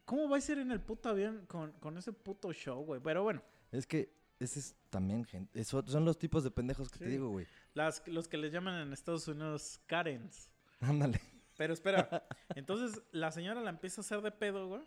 ¿Cómo 0.06 0.30
va 0.30 0.38
a 0.38 0.42
ser 0.42 0.60
en 0.60 0.72
el 0.72 0.80
puto 0.80 1.10
avión 1.10 1.46
con, 1.48 1.74
con 1.74 1.98
ese 1.98 2.14
puto 2.14 2.54
show, 2.54 2.84
güey? 2.86 3.02
Pero 3.02 3.24
bueno, 3.24 3.42
Es 3.74 3.86
que 3.86 4.16
ese 4.40 4.60
es 4.60 4.76
también 4.90 5.26
gente. 5.26 5.60
Eso 5.60 5.84
son 5.88 6.06
los 6.06 6.18
tipos 6.18 6.44
de 6.46 6.52
pendejos 6.52 6.90
que 6.90 7.00
te 7.00 7.08
digo, 7.08 7.28
güey. 7.30 7.46
las, 7.74 8.08
los 8.08 8.30
que 8.30 8.38
les 8.38 8.54
llaman 8.54 8.76
en 8.88 8.94
Estados 8.94 9.28
Unidos 9.28 9.82
Karens. 9.88 10.50
Ándale. 10.80 11.20
Pero 11.58 11.74
espera, 11.74 12.26
entonces 12.56 13.02
la 13.12 13.32
señora 13.32 13.60
la 13.60 13.72
empieza 13.72 14.00
a 14.00 14.04
hacer 14.04 14.22
de 14.22 14.32
pedo, 14.32 14.68
güey. 14.70 14.84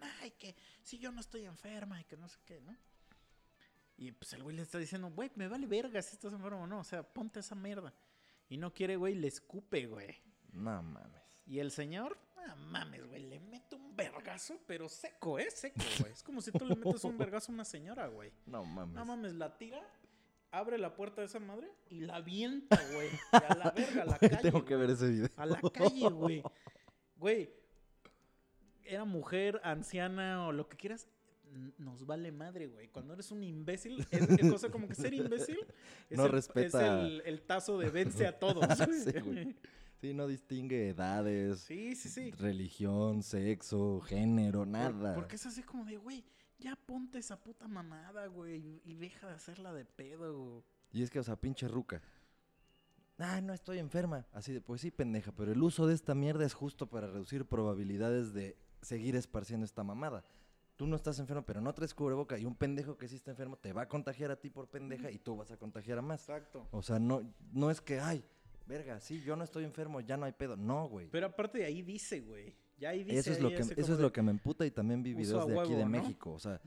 Ay, 0.00 0.32
que 0.32 0.54
si 0.82 0.98
yo 0.98 1.10
no 1.12 1.20
estoy 1.20 1.44
enferma 1.44 2.00
y 2.00 2.04
que 2.04 2.16
no 2.16 2.28
sé 2.28 2.38
qué, 2.44 2.60
¿no? 2.60 2.76
Y 3.98 4.12
pues 4.12 4.32
el 4.34 4.42
güey 4.42 4.54
le 4.56 4.62
está 4.62 4.78
diciendo, 4.78 5.10
güey, 5.10 5.30
me 5.36 5.48
vale 5.48 5.66
verga 5.66 6.02
si 6.02 6.14
estás 6.14 6.32
enfermo 6.32 6.62
o 6.62 6.66
no. 6.66 6.80
O 6.80 6.84
sea, 6.84 7.02
ponte 7.02 7.40
esa 7.40 7.54
mierda. 7.54 7.94
Y 8.48 8.58
no 8.58 8.72
quiere, 8.72 8.96
güey, 8.96 9.14
le 9.14 9.28
escupe, 9.28 9.86
güey. 9.86 10.14
No 10.52 10.82
mames. 10.82 11.22
Y 11.46 11.60
el 11.60 11.70
señor, 11.70 12.18
no 12.46 12.56
mames, 12.56 13.06
güey, 13.08 13.22
le 13.22 13.40
mete 13.40 13.74
un 13.76 13.96
vergazo, 13.96 14.60
pero 14.66 14.88
seco, 14.88 15.38
¿eh? 15.38 15.50
Seco, 15.50 15.82
güey. 16.00 16.12
Es 16.12 16.22
como 16.22 16.40
si 16.42 16.52
tú 16.52 16.66
le 16.66 16.76
metes 16.76 17.04
un 17.04 17.16
vergazo 17.16 17.50
a 17.50 17.54
una 17.54 17.64
señora, 17.64 18.06
güey. 18.08 18.32
No 18.44 18.64
mames. 18.64 18.94
No 18.94 19.04
mames, 19.04 19.34
la 19.34 19.56
tira, 19.56 19.80
abre 20.50 20.76
la 20.78 20.94
puerta 20.94 21.22
de 21.22 21.26
esa 21.28 21.40
madre 21.40 21.72
y 21.88 22.00
la 22.00 22.16
avienta, 22.16 22.78
güey. 22.92 23.08
A 23.32 23.54
la 23.54 23.70
verga, 23.70 24.02
a 24.02 24.06
la 24.06 24.18
calle. 24.18 24.36
Tengo 24.42 24.64
que 24.64 24.76
ver 24.76 24.90
ese 24.90 25.08
video. 25.08 25.28
A 25.36 25.46
la 25.46 25.60
calle, 25.60 26.08
güey. 26.10 26.42
Güey, 27.16 27.50
era 28.88 29.04
mujer, 29.04 29.60
anciana 29.64 30.46
o 30.46 30.52
lo 30.52 30.68
que 30.68 30.76
quieras, 30.76 31.08
nos 31.78 32.04
vale 32.06 32.32
madre, 32.32 32.66
güey. 32.66 32.88
Cuando 32.88 33.14
eres 33.14 33.30
un 33.30 33.42
imbécil, 33.42 34.06
es, 34.10 34.28
es 34.28 34.50
cosa 34.50 34.68
como 34.70 34.88
que 34.88 34.94
ser 34.94 35.14
imbécil 35.14 35.58
es, 36.10 36.16
No 36.18 36.26
el, 36.26 36.32
respeta- 36.32 36.98
es 36.98 37.04
el, 37.06 37.22
el 37.24 37.42
tazo 37.42 37.78
de 37.78 37.90
vence 37.90 38.26
a 38.26 38.38
todos. 38.38 38.64
Sí, 39.04 39.12
güey. 39.24 39.56
Sí, 40.00 40.12
no 40.12 40.26
distingue 40.26 40.88
edades, 40.90 41.60
sí, 41.60 41.94
sí, 41.96 42.10
sí. 42.10 42.30
religión, 42.32 43.22
sexo, 43.22 44.00
género, 44.02 44.66
nada. 44.66 45.14
Porque 45.14 45.36
es 45.36 45.46
así 45.46 45.62
como 45.62 45.86
de, 45.86 45.96
güey, 45.96 46.22
ya 46.58 46.76
ponte 46.76 47.18
esa 47.18 47.42
puta 47.42 47.66
mamada, 47.66 48.26
güey, 48.26 48.56
y- 48.56 48.82
y 48.84 48.94
deja 48.94 49.26
de 49.28 49.34
hacerla 49.34 49.72
de 49.72 49.86
pedo. 49.86 50.64
Y 50.92 51.02
es 51.02 51.10
que, 51.10 51.18
o 51.18 51.22
sea, 51.22 51.36
pinche 51.36 51.66
ruca. 51.68 52.02
Ah, 53.18 53.40
no 53.40 53.54
estoy 53.54 53.78
enferma. 53.78 54.26
Así 54.32 54.52
de, 54.52 54.60
pues 54.60 54.82
sí, 54.82 54.90
pendeja, 54.90 55.32
pero 55.32 55.50
el 55.52 55.62
uso 55.62 55.86
de 55.86 55.94
esta 55.94 56.14
mierda 56.14 56.44
es 56.44 56.52
justo 56.52 56.86
para 56.90 57.06
reducir 57.06 57.46
probabilidades 57.46 58.34
de 58.34 58.58
seguir 58.86 59.16
esparciendo 59.16 59.64
esta 59.64 59.82
mamada. 59.82 60.24
Tú 60.76 60.86
no 60.86 60.94
estás 60.94 61.18
enfermo, 61.18 61.42
pero 61.44 61.60
no 61.60 61.72
traes 61.74 61.94
cubreboca 61.94 62.38
y 62.38 62.44
un 62.44 62.54
pendejo 62.54 62.96
que 62.96 63.08
sí 63.08 63.16
está 63.16 63.30
enfermo 63.30 63.56
te 63.56 63.72
va 63.72 63.82
a 63.82 63.88
contagiar 63.88 64.30
a 64.30 64.36
ti 64.36 64.50
por 64.50 64.68
pendeja 64.68 65.10
y 65.10 65.18
tú 65.18 65.36
vas 65.36 65.50
a 65.50 65.56
contagiar 65.56 65.98
a 65.98 66.02
más. 66.02 66.20
Exacto. 66.20 66.66
O 66.70 66.82
sea, 66.82 66.98
no, 66.98 67.22
no 67.52 67.70
es 67.70 67.80
que, 67.80 67.98
ay, 67.98 68.22
verga, 68.66 69.00
sí, 69.00 69.20
yo 69.22 69.36
no 69.36 69.42
estoy 69.44 69.64
enfermo, 69.64 70.00
ya 70.00 70.16
no 70.16 70.26
hay 70.26 70.32
pedo. 70.32 70.56
No, 70.56 70.88
güey. 70.88 71.08
Pero 71.10 71.26
aparte 71.26 71.58
de 71.58 71.64
ahí 71.64 71.82
dice, 71.82 72.20
güey. 72.20 72.54
Ya 72.78 72.90
ahí 72.90 73.04
dice. 73.04 73.18
Eso 73.18 73.32
es 73.32 73.40
lo 73.40 73.48
que, 73.48 73.56
eso 73.56 73.72
es 73.74 73.88
de- 73.96 74.02
lo 74.02 74.12
que 74.12 74.20
me 74.22 74.30
emputa 74.30 74.66
y 74.66 74.70
también 74.70 75.02
vi 75.02 75.14
videos 75.14 75.46
de 75.46 75.58
aquí 75.58 75.74
de. 75.74 75.86
México. 75.86 76.32
O 76.32 76.38
sea, 76.38 76.60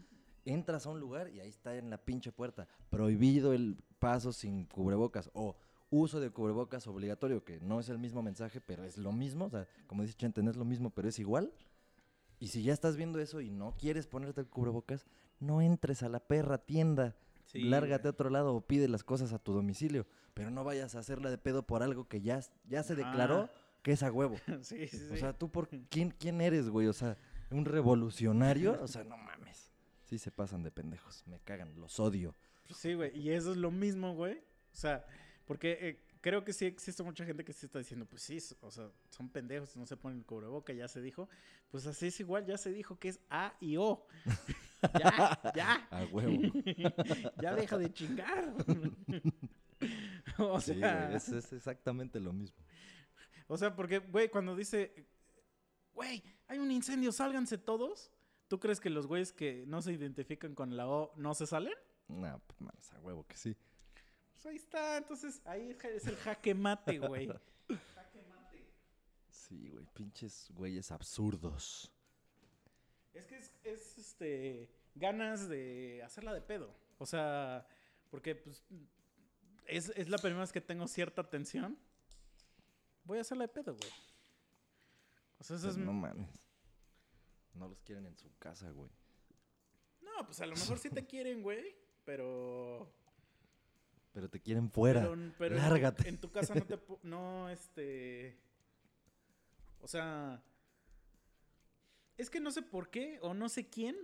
entras 0.44 0.88
a 0.88 0.90
un 0.90 1.00
lugar 1.00 1.30
y 1.30 1.40
ahí 1.40 1.50
está 1.50 1.76
en 1.78 1.92
la 1.92 2.00
pinche 2.00 2.32
puerta. 2.32 2.68
Prohibido 2.90 3.54
el 3.54 3.78
paso 4.00 4.34
sin 4.34 4.66
cubrebocas 4.66 5.30
o 5.34 5.56
uso 5.92 6.20
de 6.20 6.32
cubrebocas 6.32 6.88
obligatorio, 6.88 7.44
que 7.44 7.60
no 7.60 7.80
es 7.80 7.90
el 7.90 8.00
mismo 8.00 8.24
mensaje, 8.24 8.60
pero 8.60 8.84
es 8.86 8.98
lo 8.98 9.12
mismo. 9.12 9.46
O 9.46 9.50
sea, 9.52 9.68
como 9.86 10.02
dice 10.02 10.16
Chente, 10.16 10.42
no 10.42 10.50
es 10.50 10.58
lo 10.58 10.66
mismo, 10.66 10.90
pero 10.90 11.08
es 11.10 11.20
igual. 11.20 11.54
Y 12.40 12.48
si 12.48 12.64
ya 12.64 12.74
estás 12.74 12.96
viendo 12.96 13.20
eso 13.20 13.42
y 13.42 13.50
no 13.50 13.76
quieres 13.78 14.08
ponerte 14.08 14.42
el 14.42 14.48
cubrebocas, 14.48 15.06
no 15.40 15.62
entres 15.62 16.04
a 16.04 16.10
la 16.10 16.20
perra 16.20 16.58
tienda. 16.58 17.16
Sí, 17.46 17.64
Lárgate 17.64 18.08
a 18.08 18.12
otro 18.12 18.30
lado 18.30 18.56
o 18.56 18.62
pide 18.62 18.88
las 18.88 19.04
cosas 19.04 19.34
a 19.34 19.40
tu 19.40 19.54
domicilio. 19.54 20.06
Pero 20.34 20.52
no 20.52 20.64
vayas 20.64 20.96
a 20.96 21.00
hacerla 21.00 21.30
de 21.30 21.38
pedo 21.38 21.66
por 21.66 21.84
algo 21.84 22.08
que 22.08 22.22
ya, 22.22 22.40
ya 22.66 22.84
se 22.84 22.96
declaró 22.96 23.44
Ajá. 23.44 23.52
que 23.82 23.92
es 23.92 24.04
a 24.04 24.12
huevo. 24.12 24.38
sí, 24.62 24.88
sí. 24.88 25.10
O 25.12 25.18
sea, 25.18 25.34
¿tú 25.34 25.50
por 25.50 25.68
quién, 25.68 26.12
quién 26.12 26.42
eres, 26.42 26.70
güey? 26.70 26.88
O 26.88 26.94
sea, 26.94 27.18
¿un 27.50 27.66
revolucionario? 27.66 28.82
O 28.82 28.88
sea, 28.88 29.04
no 29.04 29.18
mames. 29.18 29.72
Sí 30.04 30.18
se 30.18 30.32
pasan 30.32 30.64
de 30.64 30.72
pendejos. 30.72 31.24
Me 31.28 31.40
cagan, 31.40 31.80
los 31.80 32.00
odio. 32.00 32.36
Sí, 32.74 32.94
güey. 32.94 33.18
Y 33.18 33.32
eso 33.32 33.52
es 33.52 33.58
lo 33.58 33.72
mismo, 33.72 34.14
güey. 34.14 34.38
O 34.38 34.76
sea, 34.76 35.06
porque 35.46 35.78
eh, 35.82 36.04
creo 36.22 36.44
que 36.44 36.54
sí 36.54 36.66
existe 36.66 37.04
mucha 37.04 37.26
gente 37.26 37.44
que 37.46 37.54
sí 37.54 37.66
está 37.66 37.80
diciendo, 37.80 38.06
pues 38.06 38.22
sí, 38.24 38.38
o 38.62 38.72
sea, 38.72 38.92
son 39.10 39.30
pendejos, 39.30 39.76
no 39.78 39.86
se 39.86 39.98
ponen 39.98 40.20
el 40.20 40.26
cubreboca, 40.26 40.74
ya 40.74 40.88
se 40.88 41.02
dijo. 41.02 41.30
Pues 41.70 41.86
así 41.86 42.08
es 42.08 42.20
igual, 42.20 42.46
ya 42.46 42.58
se 42.58 42.72
dijo 42.72 42.98
que 43.00 43.10
es 43.10 43.20
A 43.30 43.54
y 43.60 43.78
O. 43.78 44.06
ya, 45.00 45.40
ya. 45.56 45.88
A 45.92 46.06
huevo. 46.06 46.42
ya 47.42 47.56
deja 47.56 47.78
de 47.78 47.92
chingar. 47.94 48.54
o 50.38 50.60
Sí, 50.62 50.76
sea, 50.76 51.06
güey. 51.06 51.16
Es, 51.16 51.30
es 51.30 51.54
exactamente 51.54 52.20
lo 52.20 52.34
mismo. 52.34 52.58
o 53.48 53.58
sea, 53.58 53.76
porque, 53.76 54.00
güey, 54.00 54.30
cuando 54.30 54.56
dice, 54.56 55.08
güey, 55.94 56.24
hay 56.48 56.60
un 56.60 56.72
incendio, 56.72 57.12
sálganse 57.12 57.58
todos. 57.58 58.12
¿Tú 58.48 58.60
crees 58.60 58.80
que 58.80 58.90
los 58.90 59.06
güeyes 59.06 59.32
que 59.32 59.64
no 59.68 59.82
se 59.82 59.94
identifican 59.94 60.56
con 60.56 60.76
la 60.76 60.88
O 60.88 61.14
no 61.18 61.36
se 61.36 61.46
salen? 61.46 61.74
No, 62.08 62.42
pues 62.48 62.60
mames, 62.62 62.92
a 62.94 63.00
huevo 63.02 63.26
que 63.28 63.38
sí. 63.38 63.56
Pues 64.42 64.46
ahí 64.46 64.56
está, 64.56 64.98
entonces 64.98 65.42
ahí 65.46 65.76
es- 65.84 66.08
el 66.08 66.16
jaque 66.16 66.54
mate, 66.56 66.98
güey. 67.00 67.28
Jaque 67.96 68.22
mate. 68.30 68.66
Sí, 69.30 69.70
güey. 69.70 69.86
Pinches 69.94 70.50
güeyes 70.52 70.92
absurdos. 70.92 71.92
Es 73.14 73.26
que 73.26 73.38
es, 73.38 73.52
es, 73.66 73.98
este 73.98 74.70
ganas 74.96 75.50
de 75.50 76.02
hacerla 76.06 76.34
de 76.34 76.42
pedo. 76.42 76.74
O 77.00 77.06
sea, 77.06 77.68
porque 78.10 78.34
pues 78.36 78.64
es, 79.68 79.90
es 79.90 80.08
la 80.10 80.18
primera 80.18 80.40
vez 80.42 80.54
que 80.54 80.62
tengo 80.62 80.88
cierta 80.88 81.30
tensión. 81.30 81.78
Voy 83.04 83.18
a 83.18 83.22
hacerla 83.22 83.44
de 83.44 83.50
pedo, 83.54 83.76
güey. 83.76 83.92
O 85.40 85.44
sea, 85.44 85.58
eso 85.58 85.66
Pues 85.68 85.78
es... 85.78 85.84
no 85.84 85.92
mames. 85.92 86.30
No 87.56 87.68
los 87.68 87.82
quieren 87.82 88.06
en 88.06 88.16
su 88.18 88.34
casa, 88.38 88.70
güey. 88.72 88.90
No, 90.02 90.26
pues 90.26 90.40
a 90.40 90.46
lo 90.46 90.56
mejor 90.56 90.80
sí 90.80 90.90
te 90.90 91.06
quieren, 91.06 91.42
güey, 91.42 91.76
pero... 92.06 92.90
Pero 94.14 94.30
te 94.30 94.40
quieren 94.40 94.70
fuera. 94.70 95.02
Pero, 95.02 95.16
pero 95.38 95.56
Lárgate. 95.56 96.10
En 96.10 96.18
tu 96.20 96.32
casa 96.32 96.56
no 96.56 96.66
te... 96.66 96.80
No, 97.04 97.50
este... 97.50 98.38
O 99.82 99.88
sea... 99.88 100.42
Es 102.18 102.30
que 102.30 102.40
no 102.42 102.52
sé 102.52 102.62
por 102.62 102.90
qué 102.90 103.18
o 103.22 103.34
no 103.34 103.48
sé 103.50 103.70
quién 103.70 103.96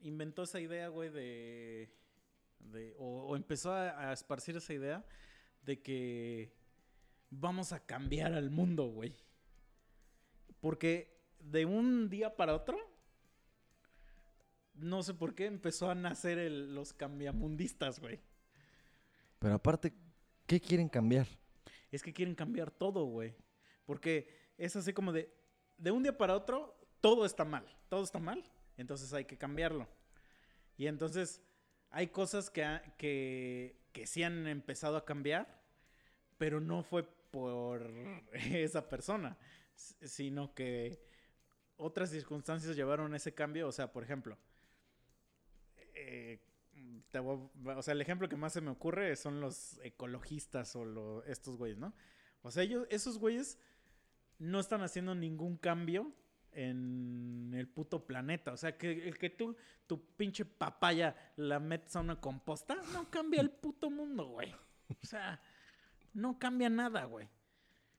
inventó 0.00 0.44
esa 0.44 0.60
idea, 0.60 0.88
güey, 0.88 1.10
de... 1.10 1.92
de 2.60 2.94
o, 2.98 3.26
o 3.26 3.36
empezó 3.36 3.72
a, 3.72 4.08
a 4.10 4.12
esparcir 4.12 4.56
esa 4.56 4.72
idea 4.72 5.04
de 5.62 5.82
que 5.82 6.52
vamos 7.30 7.72
a 7.72 7.84
cambiar 7.84 8.32
al 8.32 8.50
mundo, 8.50 8.86
güey. 8.86 9.14
Porque 10.60 11.18
de 11.40 11.66
un 11.66 12.08
día 12.08 12.36
para 12.36 12.54
otro, 12.54 12.78
no 14.74 15.02
sé 15.02 15.12
por 15.14 15.34
qué 15.34 15.46
empezó 15.46 15.90
a 15.90 15.94
nacer 15.94 16.38
el- 16.38 16.74
los 16.74 16.92
cambiamundistas, 16.94 18.00
güey. 18.00 18.20
Pero 19.38 19.54
aparte, 19.54 19.92
¿qué 20.46 20.60
quieren 20.60 20.88
cambiar? 20.88 21.26
Es 21.90 22.02
que 22.02 22.12
quieren 22.12 22.34
cambiar 22.34 22.70
todo, 22.70 23.04
güey. 23.04 23.34
Porque 23.84 24.28
es 24.56 24.76
así 24.76 24.92
como 24.92 25.12
de, 25.12 25.32
de 25.76 25.90
un 25.90 26.02
día 26.02 26.16
para 26.16 26.34
otro, 26.34 26.78
todo 27.00 27.24
está 27.24 27.44
mal. 27.44 27.66
Todo 27.88 28.02
está 28.02 28.18
mal. 28.18 28.44
Entonces 28.76 29.12
hay 29.12 29.24
que 29.24 29.38
cambiarlo. 29.38 29.88
Y 30.76 30.86
entonces 30.86 31.42
hay 31.90 32.08
cosas 32.08 32.50
que, 32.50 32.80
que, 32.96 33.80
que 33.92 34.06
sí 34.06 34.22
han 34.22 34.46
empezado 34.46 34.96
a 34.96 35.04
cambiar, 35.04 35.62
pero 36.36 36.60
no 36.60 36.82
fue 36.82 37.02
por 37.02 37.90
esa 38.32 38.88
persona, 38.88 39.36
sino 39.74 40.54
que 40.54 41.02
otras 41.76 42.10
circunstancias 42.10 42.76
llevaron 42.76 43.12
a 43.14 43.16
ese 43.16 43.34
cambio. 43.34 43.68
O 43.68 43.72
sea, 43.72 43.92
por 43.92 44.02
ejemplo, 44.02 44.36
eh, 45.94 46.40
o 47.14 47.82
sea, 47.82 47.92
el 47.92 48.00
ejemplo 48.00 48.28
que 48.28 48.36
más 48.36 48.52
se 48.52 48.60
me 48.60 48.70
ocurre 48.70 49.14
son 49.16 49.40
los 49.40 49.78
ecologistas 49.82 50.74
o 50.76 50.84
lo- 50.84 51.24
estos 51.24 51.56
güeyes, 51.56 51.78
¿no? 51.78 51.94
O 52.42 52.50
sea, 52.50 52.62
ellos, 52.62 52.86
esos 52.90 53.18
güeyes 53.18 53.58
no 54.38 54.60
están 54.60 54.82
haciendo 54.82 55.14
ningún 55.14 55.56
cambio 55.56 56.12
en 56.52 57.52
el 57.54 57.68
puto 57.68 58.06
planeta. 58.06 58.52
O 58.52 58.56
sea, 58.56 58.76
que 58.76 59.08
el 59.08 59.18
que 59.18 59.30
tú, 59.30 59.56
tu 59.86 60.04
pinche 60.16 60.44
papaya 60.44 61.14
la 61.36 61.60
metes 61.60 61.94
a 61.96 62.00
una 62.00 62.20
composta, 62.20 62.76
no 62.92 63.10
cambia 63.10 63.40
el 63.40 63.50
puto 63.50 63.90
mundo, 63.90 64.26
güey. 64.28 64.54
O 65.02 65.06
sea, 65.06 65.40
no 66.14 66.38
cambia 66.38 66.68
nada, 66.70 67.04
güey. 67.04 67.28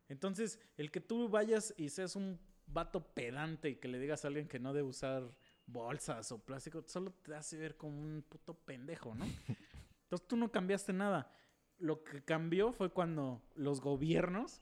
Entonces, 0.07 0.59
el 0.77 0.89
que 0.91 1.01
tú 1.01 1.29
vayas 1.29 1.73
y 1.77 1.89
seas 1.89 2.15
un 2.15 2.39
vato 2.65 3.13
pedante 3.13 3.69
y 3.69 3.75
que 3.75 3.87
le 3.87 3.99
digas 3.99 4.23
a 4.23 4.27
alguien 4.29 4.47
que 4.47 4.59
no 4.59 4.73
debe 4.73 4.87
usar 4.87 5.23
bolsas 5.71 6.31
o 6.31 6.39
plástico, 6.39 6.83
solo 6.87 7.11
te 7.11 7.35
hace 7.35 7.57
ver 7.57 7.77
como 7.77 7.99
un 7.99 8.23
puto 8.27 8.53
pendejo, 8.53 9.15
¿no? 9.15 9.25
Entonces 10.03 10.27
tú 10.27 10.35
no 10.37 10.51
cambiaste 10.51 10.93
nada. 10.93 11.31
Lo 11.77 12.03
que 12.03 12.23
cambió 12.23 12.71
fue 12.71 12.91
cuando 12.91 13.41
los 13.55 13.79
gobiernos 13.79 14.61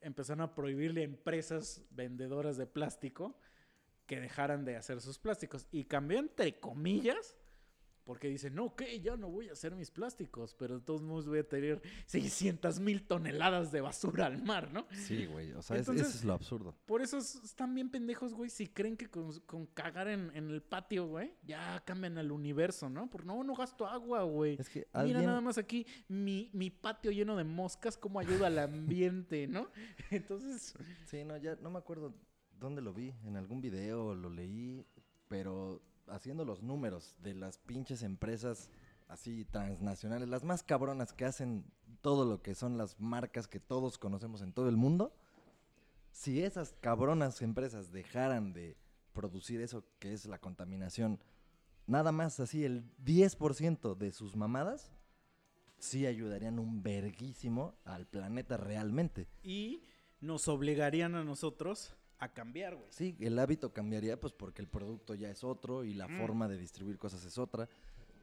empezaron 0.00 0.42
a 0.42 0.54
prohibirle 0.54 1.02
a 1.02 1.04
empresas 1.04 1.84
vendedoras 1.90 2.56
de 2.56 2.66
plástico 2.66 3.38
que 4.06 4.20
dejaran 4.20 4.64
de 4.64 4.76
hacer 4.76 5.00
sus 5.00 5.18
plásticos. 5.18 5.68
Y 5.70 5.84
cambió 5.84 6.18
entre 6.18 6.58
comillas, 6.58 7.36
porque 8.08 8.26
dicen, 8.28 8.54
no, 8.54 8.64
ok, 8.64 8.84
ya 9.02 9.18
no 9.18 9.28
voy 9.30 9.50
a 9.50 9.52
hacer 9.52 9.74
mis 9.76 9.90
plásticos, 9.90 10.54
pero 10.54 10.78
de 10.78 10.80
todos 10.80 11.02
modos 11.02 11.28
voy 11.28 11.40
a 11.40 11.46
tener 11.46 11.82
600 12.06 12.80
mil 12.80 13.02
toneladas 13.06 13.70
de 13.70 13.82
basura 13.82 14.24
al 14.24 14.42
mar, 14.42 14.72
¿no? 14.72 14.86
Sí, 14.92 15.26
güey. 15.26 15.52
O 15.52 15.60
sea, 15.60 15.76
es- 15.76 15.80
Entonces- 15.82 16.08
eso 16.08 16.16
es 16.20 16.24
lo 16.24 16.32
absurdo. 16.32 16.74
Por 16.86 17.02
eso 17.02 17.18
es- 17.18 17.34
están 17.44 17.74
bien 17.74 17.90
pendejos, 17.90 18.32
güey, 18.32 18.48
si 18.48 18.66
creen 18.66 18.96
que 18.96 19.10
con, 19.10 19.38
con 19.40 19.66
cagar 19.66 20.08
en, 20.08 20.30
en 20.34 20.48
el 20.48 20.62
patio, 20.62 21.06
güey, 21.06 21.34
ya 21.44 21.82
cambian 21.84 22.16
el 22.16 22.32
universo, 22.32 22.88
¿no? 22.88 23.10
Porque 23.10 23.26
no, 23.26 23.44
no 23.44 23.54
gasto 23.54 23.86
agua, 23.86 24.22
güey. 24.22 24.56
Es 24.58 24.70
que 24.70 24.88
Mira 25.04 25.20
nada 25.20 25.42
más 25.42 25.58
aquí 25.58 25.86
mi, 26.08 26.48
mi 26.54 26.70
patio 26.70 27.10
lleno 27.10 27.36
de 27.36 27.44
moscas, 27.44 27.98
cómo 27.98 28.20
ayuda 28.20 28.46
al 28.46 28.58
ambiente, 28.58 29.46
¿no? 29.46 29.68
Entonces, 30.10 30.74
Sí, 31.04 31.24
no, 31.24 31.36
ya 31.36 31.56
no 31.56 31.68
me 31.70 31.78
acuerdo 31.78 32.14
dónde 32.58 32.80
lo 32.80 32.94
vi, 32.94 33.12
en 33.26 33.36
algún 33.36 33.60
video 33.60 34.14
lo 34.14 34.30
leí, 34.30 34.82
pero 35.28 35.82
haciendo 36.10 36.44
los 36.44 36.62
números 36.62 37.14
de 37.22 37.34
las 37.34 37.58
pinches 37.58 38.02
empresas 38.02 38.70
así 39.08 39.44
transnacionales, 39.44 40.28
las 40.28 40.44
más 40.44 40.62
cabronas 40.62 41.12
que 41.12 41.24
hacen 41.24 41.64
todo 42.00 42.24
lo 42.24 42.42
que 42.42 42.54
son 42.54 42.76
las 42.76 43.00
marcas 43.00 43.48
que 43.48 43.60
todos 43.60 43.98
conocemos 43.98 44.42
en 44.42 44.52
todo 44.52 44.68
el 44.68 44.76
mundo, 44.76 45.14
si 46.12 46.42
esas 46.42 46.74
cabronas 46.80 47.42
empresas 47.42 47.92
dejaran 47.92 48.52
de 48.52 48.76
producir 49.12 49.60
eso 49.60 49.84
que 49.98 50.12
es 50.12 50.26
la 50.26 50.38
contaminación, 50.38 51.20
nada 51.86 52.12
más 52.12 52.38
así 52.40 52.64
el 52.64 52.84
10% 53.04 53.96
de 53.96 54.12
sus 54.12 54.36
mamadas, 54.36 54.92
sí 55.78 56.06
ayudarían 56.06 56.58
un 56.58 56.82
verguísimo 56.82 57.78
al 57.84 58.06
planeta 58.06 58.56
realmente. 58.56 59.28
y 59.42 59.84
nos 60.20 60.48
obligarían 60.48 61.14
a 61.14 61.22
nosotros 61.22 61.96
a 62.18 62.32
cambiar, 62.32 62.74
güey. 62.74 62.88
Sí, 62.90 63.16
el 63.20 63.38
hábito 63.38 63.72
cambiaría 63.72 64.18
pues 64.18 64.32
porque 64.32 64.60
el 64.62 64.68
producto 64.68 65.14
ya 65.14 65.30
es 65.30 65.44
otro 65.44 65.84
y 65.84 65.94
la 65.94 66.08
Mm. 66.08 66.18
forma 66.18 66.48
de 66.48 66.58
distribuir 66.58 66.98
cosas 66.98 67.24
es 67.24 67.38
otra. 67.38 67.68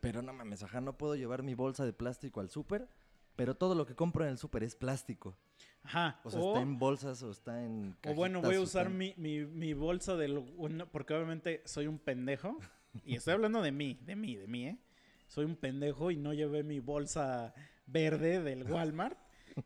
Pero 0.02 0.22
no 0.22 0.34
mames, 0.34 0.62
ajá, 0.64 0.82
no 0.82 0.98
puedo 0.98 1.16
llevar 1.16 1.42
mi 1.44 1.56
bolsa 1.56 1.86
de 1.86 1.94
plástico 1.94 2.40
al 2.42 2.50
súper, 2.50 2.88
pero 3.36 3.56
todo 3.56 3.74
lo 3.76 3.86
que 3.86 3.96
compro 3.96 4.24
en 4.26 4.32
el 4.32 4.38
súper 4.38 4.64
es 4.64 4.76
plástico. 4.76 5.36
Ajá. 5.84 6.20
O 6.24 6.30
sea, 6.30 6.40
o, 6.42 6.50
está 6.50 6.62
en 6.62 6.78
bolsas 6.78 7.24
o 7.24 7.32
está 7.32 7.64
en 7.64 7.96
o 8.06 8.14
bueno, 8.14 8.42
voy 8.42 8.56
a 8.56 8.62
usar 8.62 8.88
en- 8.88 8.98
mi, 8.98 9.14
mi, 9.18 9.46
mi 9.46 9.74
bolsa 9.74 10.16
del... 10.16 10.44
porque 10.92 11.14
obviamente 11.14 11.62
soy 11.66 11.88
un 11.88 11.98
pendejo. 12.00 12.58
Y 13.06 13.16
estoy 13.16 13.34
hablando 13.34 13.62
de 13.62 13.72
mí, 13.72 14.00
de 14.06 14.16
mí, 14.16 14.36
de 14.36 14.48
mí, 14.48 14.68
¿eh? 14.68 14.78
Soy 15.28 15.46
un 15.46 15.56
pendejo 15.56 16.12
y 16.12 16.18
no 16.18 16.34
llevé 16.34 16.64
mi 16.64 16.80
bolsa 16.80 17.54
verde 17.88 18.42
del 18.42 18.64
Walmart. 18.72 19.18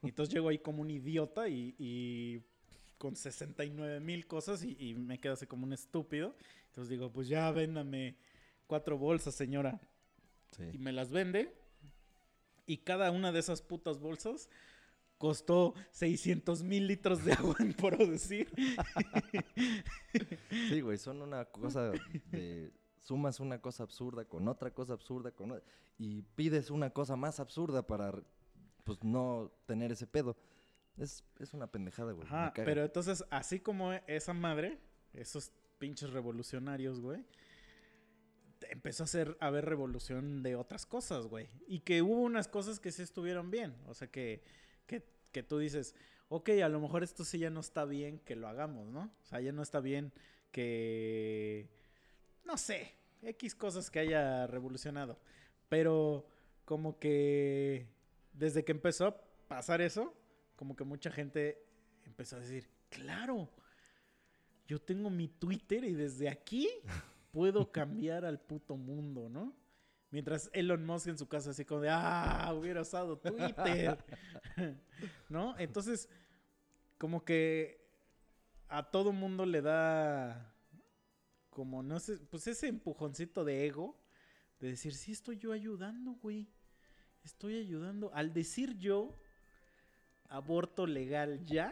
Y 0.03 0.09
entonces 0.09 0.34
llego 0.34 0.49
ahí 0.49 0.59
como 0.59 0.82
un 0.82 0.89
idiota 0.89 1.47
y, 1.49 1.75
y 1.77 2.41
con 2.99 3.15
69 3.15 3.99
mil 4.01 4.27
cosas 4.27 4.63
y, 4.63 4.77
y 4.79 4.93
me 4.93 5.19
quedo 5.19 5.33
así 5.33 5.47
como 5.47 5.65
un 5.65 5.73
estúpido. 5.73 6.35
Entonces 6.67 6.89
digo, 6.89 7.11
pues 7.11 7.27
ya 7.27 7.49
véndame 7.51 8.15
cuatro 8.67 8.99
bolsas, 8.99 9.33
señora. 9.33 9.81
Sí. 10.51 10.69
Y 10.73 10.77
me 10.77 10.91
las 10.91 11.09
vende. 11.09 11.55
Y 12.67 12.77
cada 12.77 13.09
una 13.09 13.31
de 13.31 13.39
esas 13.39 13.63
putas 13.63 13.97
bolsas 13.97 14.47
costó 15.17 15.73
600 15.91 16.63
mil 16.63 16.87
litros 16.87 17.23
de 17.25 17.33
agua 17.39 17.55
en 17.59 17.73
producir. 17.73 18.47
Sí, 20.69 20.81
güey, 20.81 20.97
son 20.97 21.21
una 21.21 21.45
cosa 21.45 21.91
de... 22.31 22.71
Sumas 22.99 23.39
una 23.39 23.59
cosa 23.59 23.83
absurda 23.83 24.25
con 24.25 24.47
otra 24.47 24.71
cosa 24.71 24.93
absurda 24.93 25.31
con 25.31 25.59
y 25.97 26.21
pides 26.35 26.69
una 26.69 26.91
cosa 26.91 27.15
más 27.15 27.39
absurda 27.39 27.81
para 27.87 28.13
pues 28.83 29.03
no 29.03 29.51
tener 29.65 29.91
ese 29.91 30.05
pedo. 30.05 30.37
Es, 30.99 31.23
es 31.39 31.53
una 31.53 31.67
pendejada, 31.67 32.11
güey. 32.11 32.27
Ajá, 32.27 32.53
pero 32.53 32.83
entonces, 32.83 33.23
así 33.29 33.59
como 33.59 33.93
esa 33.93 34.33
madre, 34.33 34.79
esos 35.13 35.51
pinches 35.77 36.11
revolucionarios, 36.11 36.99
güey, 36.99 37.25
empezó 38.69 39.03
a 39.03 39.05
hacer 39.05 39.37
a 39.39 39.47
haber 39.47 39.65
revolución 39.65 40.43
de 40.43 40.55
otras 40.55 40.85
cosas, 40.85 41.27
güey. 41.27 41.47
Y 41.67 41.79
que 41.79 42.01
hubo 42.01 42.21
unas 42.21 42.47
cosas 42.47 42.79
que 42.79 42.91
sí 42.91 43.01
estuvieron 43.01 43.49
bien. 43.49 43.75
O 43.87 43.93
sea, 43.93 44.09
que, 44.09 44.43
que, 44.85 45.03
que 45.31 45.41
tú 45.41 45.57
dices, 45.57 45.95
ok, 46.27 46.49
a 46.63 46.69
lo 46.69 46.79
mejor 46.79 47.03
esto 47.03 47.23
sí 47.23 47.39
ya 47.39 47.49
no 47.49 47.61
está 47.61 47.85
bien 47.85 48.19
que 48.19 48.35
lo 48.35 48.47
hagamos, 48.47 48.87
¿no? 48.89 49.11
O 49.23 49.25
sea, 49.25 49.39
ya 49.39 49.51
no 49.51 49.61
está 49.61 49.79
bien 49.79 50.11
que, 50.51 51.69
no 52.43 52.57
sé, 52.57 52.93
X 53.21 53.55
cosas 53.55 53.89
que 53.89 53.99
haya 53.99 54.47
revolucionado. 54.47 55.19
Pero 55.69 56.27
como 56.65 56.99
que 56.99 57.87
desde 58.33 58.63
que 58.63 58.71
empezó 58.71 59.07
a 59.07 59.21
pasar 59.47 59.81
eso, 59.81 60.13
como 60.60 60.76
que 60.76 60.84
mucha 60.84 61.10
gente 61.10 61.66
empezó 62.03 62.36
a 62.36 62.41
decir, 62.41 62.70
claro, 62.89 63.49
yo 64.68 64.78
tengo 64.82 65.10
mi 65.10 65.30
Twitter 65.30 65.86
y 65.86 65.93
desde 65.93 66.28
aquí 66.28 66.68
puedo 67.32 67.72
cambiar 67.72 68.26
al 68.26 68.41
puto 68.41 68.76
mundo, 68.76 69.30
¿no? 69.30 69.55
Mientras 70.12 70.49
Elon 70.51 70.86
Musk 70.86 71.07
en 71.07 71.18
su 71.18 71.30
casa 71.30 71.51
así 71.51 71.64
como 71.64 71.80
de, 71.80 71.89
ah, 71.89 72.51
hubiera 72.53 72.82
usado 72.82 73.18
Twitter, 73.18 74.03
¿no? 75.30 75.57
Entonces, 75.57 76.10
como 76.97 77.24
que 77.24 77.89
a 78.68 78.91
todo 78.91 79.14
mundo 79.14 79.45
le 79.45 79.62
da 79.62 80.53
como, 81.51 81.84
no 81.84 82.01
sé, 82.01 82.18
pues 82.18 82.47
ese 82.47 82.68
empujoncito 82.68 83.45
de 83.45 83.66
ego 83.66 83.97
de 84.60 84.72
decir, 84.72 84.93
sí 84.93 85.14
estoy 85.14 85.38
yo 85.38 85.53
ayudando, 85.53 86.16
güey. 86.16 86.49
Estoy 87.24 87.60
ayudando. 87.60 88.12
Al 88.14 88.34
decir 88.34 88.78
yo, 88.78 89.16
aborto 90.30 90.86
legal 90.88 91.43
ya, 91.45 91.71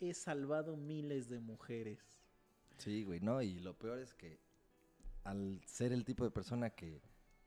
he 0.00 0.14
salvado 0.14 0.76
miles 0.76 1.28
de 1.28 1.40
mujeres. 1.40 2.00
Sí, 2.78 3.04
güey, 3.04 3.20
no, 3.20 3.42
y 3.42 3.58
lo 3.60 3.74
peor 3.78 3.98
es 3.98 4.14
que 4.14 4.40
al 5.24 5.60
ser 5.66 5.92
el 5.92 6.04
tipo 6.04 6.24
de 6.24 6.30
persona 6.30 6.70
que 6.70 7.00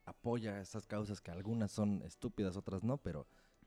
apoya 0.04 0.60
estas 0.60 0.86
causas, 0.86 1.20
que 1.20 1.30
algunas 1.30 1.70
son 1.70 2.02
estúpidas, 2.02 2.56
otras 2.56 2.82
no, 2.82 2.96
pero 2.96 3.26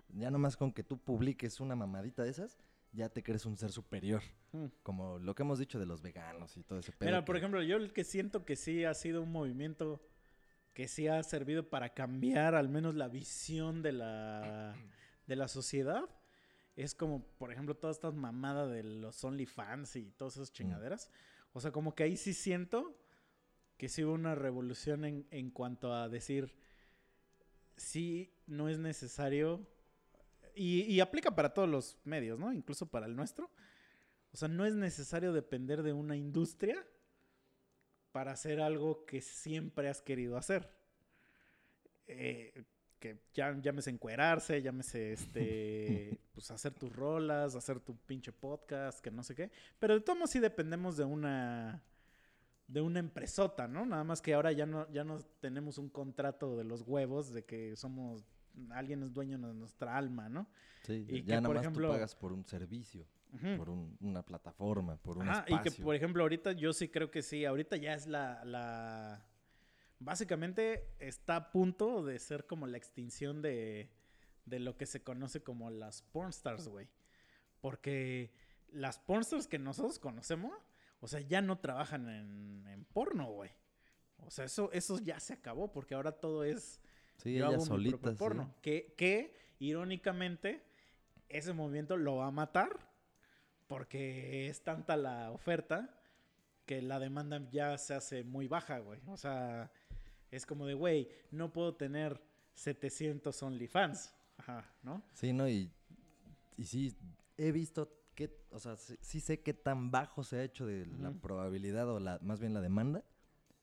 ya 0.10 0.32
nomás 0.32 0.58
con 0.58 0.74
que 0.74 0.84
tú 0.84 0.98
publiques 0.98 1.60
una 1.60 1.76
mamadita 1.76 2.24
de 2.24 2.32
esas, 2.32 2.58
ya 2.94 3.08
te 3.10 3.24
crees 3.24 3.46
un 3.46 3.56
ser 3.58 3.72
superior. 3.72 4.22
Mm. 4.52 4.66
Como 4.84 5.18
lo 5.20 5.34
que 5.34 5.44
hemos 5.44 5.60
dicho 5.60 5.80
de 5.80 5.86
los 5.86 6.02
veganos 6.02 6.58
y 6.58 6.64
todo 6.64 6.80
ese 6.80 6.92
pedo. 6.92 7.08
Mira, 7.10 7.24
por 7.24 7.36
que- 7.36 7.40
ejemplo, 7.40 7.62
yo 7.64 7.78
el 7.78 7.94
que 7.94 8.04
siento 8.04 8.44
que 8.44 8.56
sí 8.58 8.84
ha 8.84 8.94
sido 8.94 9.22
un 9.22 9.32
movimiento 9.32 10.02
que 10.74 10.88
sí 10.88 11.08
ha 11.08 11.22
servido 11.24 11.70
para 11.70 11.94
cambiar 11.94 12.56
al 12.56 12.68
menos 12.70 12.96
la 12.96 13.08
visión 13.08 13.82
de 13.82 13.92
la, 13.94 14.76
de 15.32 15.38
la 15.38 15.48
sociedad. 15.48 16.10
Es 16.76 16.94
como, 16.94 17.24
por 17.38 17.54
ejemplo, 17.54 17.76
toda 17.76 17.94
esta 17.94 18.12
mamada 18.12 18.68
de 18.68 18.84
los 18.84 19.24
OnlyFans 19.24 19.96
y 19.96 20.12
todas 20.12 20.36
esas 20.36 20.52
chingaderas. 20.52 21.10
O 21.54 21.62
sea, 21.62 21.72
como 21.72 21.96
que 21.96 22.04
ahí 22.04 22.18
sí 22.18 22.34
siento 22.34 22.98
que 23.78 23.88
sí 23.88 24.04
hubo 24.04 24.14
una 24.14 24.36
revolución 24.36 25.06
en, 25.06 25.26
en 25.32 25.50
cuanto 25.50 25.94
a 25.94 26.10
decir, 26.10 26.54
sí, 27.78 28.34
no 28.46 28.68
es 28.68 28.78
necesario. 28.78 29.66
Y, 30.54 30.82
y 30.82 31.00
aplica 31.00 31.34
para 31.34 31.54
todos 31.54 31.70
los 31.70 31.98
medios, 32.04 32.38
¿no? 32.38 32.52
Incluso 32.52 32.92
para 32.92 33.06
el 33.06 33.16
nuestro. 33.16 33.50
O 34.34 34.38
sea, 34.38 34.50
no 34.50 34.66
es 34.66 34.76
necesario 34.76 35.32
depender 35.32 35.82
de 35.82 35.94
una 35.94 36.18
industria 36.18 36.86
para 38.12 38.34
hacer 38.34 38.60
algo 38.60 39.06
que 39.06 39.22
siempre 39.22 39.88
has 39.88 40.02
querido 40.02 40.36
hacer. 40.36 40.70
Eh, 42.08 42.66
que 43.02 43.18
ya, 43.34 43.54
llámese 43.60 43.90
encuerarse, 43.90 44.62
llámese 44.62 45.12
este, 45.12 46.18
pues 46.34 46.50
hacer 46.52 46.74
tus 46.74 46.96
rolas, 46.96 47.56
hacer 47.56 47.82
tu 47.82 47.98
pinche 47.98 48.32
podcast, 48.32 49.02
que 49.02 49.12
no 49.12 49.24
sé 49.24 49.36
qué. 49.36 49.52
Pero 49.80 49.96
de 49.96 50.02
todos 50.02 50.18
modos 50.18 50.30
sí 50.32 50.40
dependemos 50.40 50.96
de 50.96 51.04
una 51.04 51.84
de 52.68 52.80
una 52.80 53.00
empresota, 53.00 53.68
¿no? 53.68 53.86
Nada 53.86 54.06
más 54.06 54.22
que 54.22 54.34
ahora 54.34 54.54
ya 54.54 54.66
no, 54.66 54.90
ya 54.94 55.04
no 55.04 55.18
tenemos 55.42 55.78
un 55.78 55.90
contrato 55.90 56.56
de 56.56 56.64
los 56.64 56.84
huevos 56.84 57.34
de 57.34 57.44
que 57.44 57.76
somos 57.76 58.24
alguien 58.70 59.04
es 59.04 59.12
dueño 59.14 59.38
de 59.38 59.54
nuestra 59.54 59.98
alma, 59.98 60.30
¿no? 60.30 60.48
Sí, 60.84 61.06
y 61.10 61.24
ya 61.24 61.26
que, 61.26 61.32
nada 61.42 61.48
por 61.48 61.56
más 61.58 61.64
ejemplo- 61.66 61.88
tú 61.90 61.94
pagas 61.94 62.16
por 62.16 62.32
un 62.32 62.46
servicio, 62.46 63.06
por 63.58 63.70
un- 63.70 63.98
una 64.00 64.24
plataforma, 64.24 64.96
por 64.98 65.18
un 65.18 65.28
y 65.28 65.32
espacio. 65.32 65.60
que 65.64 65.84
por 65.84 65.96
ejemplo 65.96 66.24
ahorita 66.24 66.54
yo 66.54 66.72
sí 66.72 66.88
creo 66.88 67.12
que 67.12 67.22
sí, 67.22 67.44
ahorita 67.44 67.76
ya 67.76 67.94
es 67.94 68.08
la, 68.08 68.46
la... 68.46 69.26
Básicamente 70.04 70.96
está 70.98 71.36
a 71.36 71.52
punto 71.52 72.04
de 72.04 72.18
ser 72.18 72.48
como 72.48 72.66
la 72.66 72.78
extinción 72.78 73.44
de, 73.44 73.92
de 74.46 74.60
lo 74.60 74.76
que 74.76 74.88
se 74.88 75.04
conoce 75.04 75.44
como 75.44 75.70
las 75.70 76.02
pornstars, 76.02 76.68
güey. 76.68 76.90
Porque 77.62 78.34
las 78.72 78.98
pornstars 78.98 79.46
que 79.46 79.60
nosotros 79.60 80.00
conocemos, 80.00 80.54
o 81.02 81.08
sea, 81.08 81.20
ya 81.22 81.42
no 81.42 81.60
trabajan 81.60 82.10
en, 82.10 82.68
en 82.68 82.84
porno, 82.86 83.32
güey. 83.32 83.52
O 84.18 84.32
sea, 84.32 84.46
eso, 84.46 84.72
eso 84.72 84.98
ya 84.98 85.20
se 85.20 85.34
acabó 85.34 85.72
porque 85.72 85.94
ahora 85.94 86.12
todo 86.12 86.44
es 86.44 86.82
sí, 87.18 87.36
yo 87.36 87.46
hago 87.46 87.58
mi 87.58 87.68
propio 87.68 87.76
solita, 87.76 88.12
sí. 88.12 88.18
porno. 88.18 88.56
Que, 88.64 88.96
que, 88.98 89.36
irónicamente, 89.60 90.64
ese 91.30 91.54
movimiento 91.54 91.96
lo 91.96 92.16
va 92.16 92.28
a 92.28 92.32
matar 92.32 92.92
porque 93.68 94.50
es 94.50 94.64
tanta 94.64 94.98
la 94.98 95.30
oferta 95.30 95.96
que 96.66 96.82
la 96.82 97.00
demanda 97.00 97.48
ya 97.52 97.78
se 97.78 97.94
hace 97.94 98.24
muy 98.24 98.48
baja, 98.48 98.80
güey. 98.80 99.00
O 99.08 99.18
sea, 99.18 99.72
es 100.32 100.46
como 100.46 100.66
de, 100.66 100.74
güey, 100.74 101.10
no 101.32 101.52
puedo 101.54 101.76
tener 101.76 102.22
700 102.56 103.42
OnlyFans. 103.44 104.14
Ajá, 104.38 104.66
¿no? 104.84 105.04
Sí, 105.14 105.34
¿no? 105.34 105.48
Y, 105.48 105.72
y 106.58 106.64
sí, 106.66 106.96
he 107.38 107.52
visto 107.52 107.92
que, 108.16 108.36
o 108.50 108.60
sea, 108.60 108.76
sí, 108.76 108.98
sí 109.02 109.20
sé 109.20 109.42
qué 109.42 109.54
tan 109.54 109.92
bajo 109.92 110.24
se 110.24 110.38
ha 110.38 110.44
hecho 110.44 110.66
de 110.66 110.86
la 110.86 111.12
probabilidad 111.12 111.88
o 111.90 112.00
la, 112.00 112.20
más 112.22 112.40
bien 112.40 112.54
la 112.54 112.62
demanda. 112.62 113.04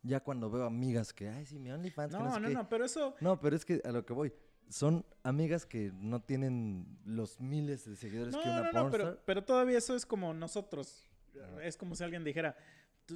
Ya 0.03 0.21
cuando 0.21 0.49
veo 0.51 0.65
amigas 0.65 1.13
que, 1.13 1.29
ay, 1.29 1.45
sí, 1.45 1.59
mi 1.59 1.71
OnlyFans, 1.71 2.15
que 2.15 2.23
No, 2.23 2.35
sé 2.35 2.41
no, 2.41 2.49
qué". 2.49 2.55
no, 2.55 2.69
pero 2.69 2.85
eso... 2.85 3.15
No, 3.21 3.41
pero 3.41 3.57
es 3.57 3.65
que 3.65 3.81
a 3.85 3.91
lo 3.91 4.07
que 4.07 4.13
voy, 4.13 4.33
son 4.69 5.05
amigas 5.25 5.67
que 5.67 5.91
no 5.95 6.23
tienen 6.23 6.99
los 7.05 7.41
miles 7.41 7.85
de 7.85 7.97
seguidores 7.97 8.35
No, 8.35 8.43
que 8.43 8.49
una 8.49 8.71
no, 8.73 8.85
no, 8.85 8.91
pero, 8.91 9.19
pero 9.25 9.45
todavía 9.45 9.79
eso 9.79 9.97
es 9.97 10.07
como 10.07 10.33
nosotros. 10.35 11.05
Es 11.63 11.77
como 11.77 11.95
si 11.95 12.05
alguien 12.05 12.25
dijera, 12.25 12.55
"Tú- 12.55 12.61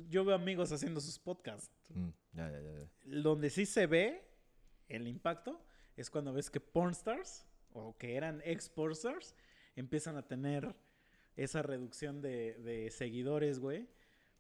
yo 0.09 0.25
veo 0.25 0.35
amigos 0.35 0.73
haciendo 0.73 1.01
sus 1.01 1.19
podcasts. 1.19 1.71
Mm, 1.95 2.09
ya, 2.35 2.51
ya, 2.51 2.61
ya. 2.61 2.89
Donde 3.23 3.51
sí 3.51 3.67
se 3.67 3.87
ve 3.87 4.25
el 4.89 5.07
impacto 5.09 5.65
es 5.97 6.11
cuando 6.11 6.33
ves 6.33 6.51
que 6.51 6.61
pornstars 6.61 7.47
o 7.73 7.97
que 7.97 8.17
eran 8.17 8.41
ex 8.45 8.69
pornstars 8.69 9.35
empiezan 9.77 10.17
a 10.17 10.27
tener 10.27 10.75
esa 11.37 11.63
reducción 11.63 12.21
de, 12.21 12.55
de 12.55 12.91
seguidores, 12.91 13.59
güey. 13.59 13.89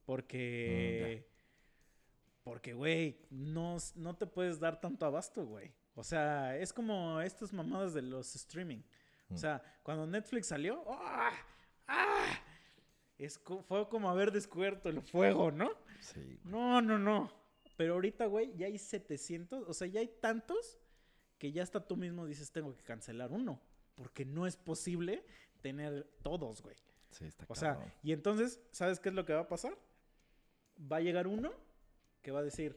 Porque. 0.05 1.27
porque, 2.43 2.73
güey, 2.75 3.19
no, 3.31 3.77
no 3.95 4.17
te 4.17 4.27
puedes 4.27 4.59
dar 4.59 4.81
tanto 4.81 5.07
abasto, 5.07 5.45
güey. 5.47 5.73
O 5.95 6.03
sea, 6.05 6.57
es 6.59 6.73
como 6.73 7.21
estas 7.21 7.53
mamadas 7.53 7.95
de 7.95 8.03
los 8.03 8.35
streaming. 8.35 8.79
O 9.31 9.35
Mm. 9.35 9.39
sea, 9.39 9.63
cuando 9.83 10.07
Netflix 10.07 10.49
salió, 10.49 10.85
¡ah! 10.89 11.33
¡ah! 11.87 12.41
Es 13.25 13.39
co- 13.39 13.63
fue 13.63 13.89
como 13.89 14.11
haber 14.11 14.33
descubierto 14.33 14.89
el 14.89 15.01
fuego, 15.03 15.51
¿no? 15.51 15.71
Sí, 16.01 16.21
güey. 16.21 16.41
No, 16.45 16.81
no, 16.83 16.99
no. 16.99 17.31
Pero 17.77 17.95
ahorita, 17.95 18.27
güey, 18.27 18.55
ya 18.57 18.67
hay 18.67 18.79
700, 18.79 19.69
o 19.69 19.73
sea, 19.73 19.87
ya 19.89 20.01
hay 20.01 20.09
tantos 20.21 20.79
que 21.39 21.53
ya 21.53 21.63
hasta 21.63 21.87
tú 21.87 21.97
mismo 21.97 22.27
dices, 22.27 22.51
tengo 22.53 22.75
que 22.75 22.83
cancelar 22.83 23.31
uno. 23.33 23.61
Porque 23.95 24.25
no 24.25 24.47
es 24.47 24.57
posible 24.57 25.25
tener 25.61 26.05
todos, 26.23 26.63
güey. 26.63 26.77
Sí, 27.11 27.25
está 27.27 27.45
O 27.49 27.55
sea, 27.55 27.75
cabrón. 27.75 27.93
y 28.03 28.13
entonces, 28.13 28.61
¿sabes 28.73 28.99
qué 28.99 29.11
es 29.11 29.15
lo 29.15 29.25
que 29.25 29.35
va 29.35 29.41
a 29.43 29.49
pasar? 29.49 29.77
Va 30.91 30.97
a 30.97 31.01
llegar 31.01 31.27
uno 31.27 31.53
que 32.23 32.31
va 32.33 32.41
a 32.41 32.45
decir, 32.45 32.77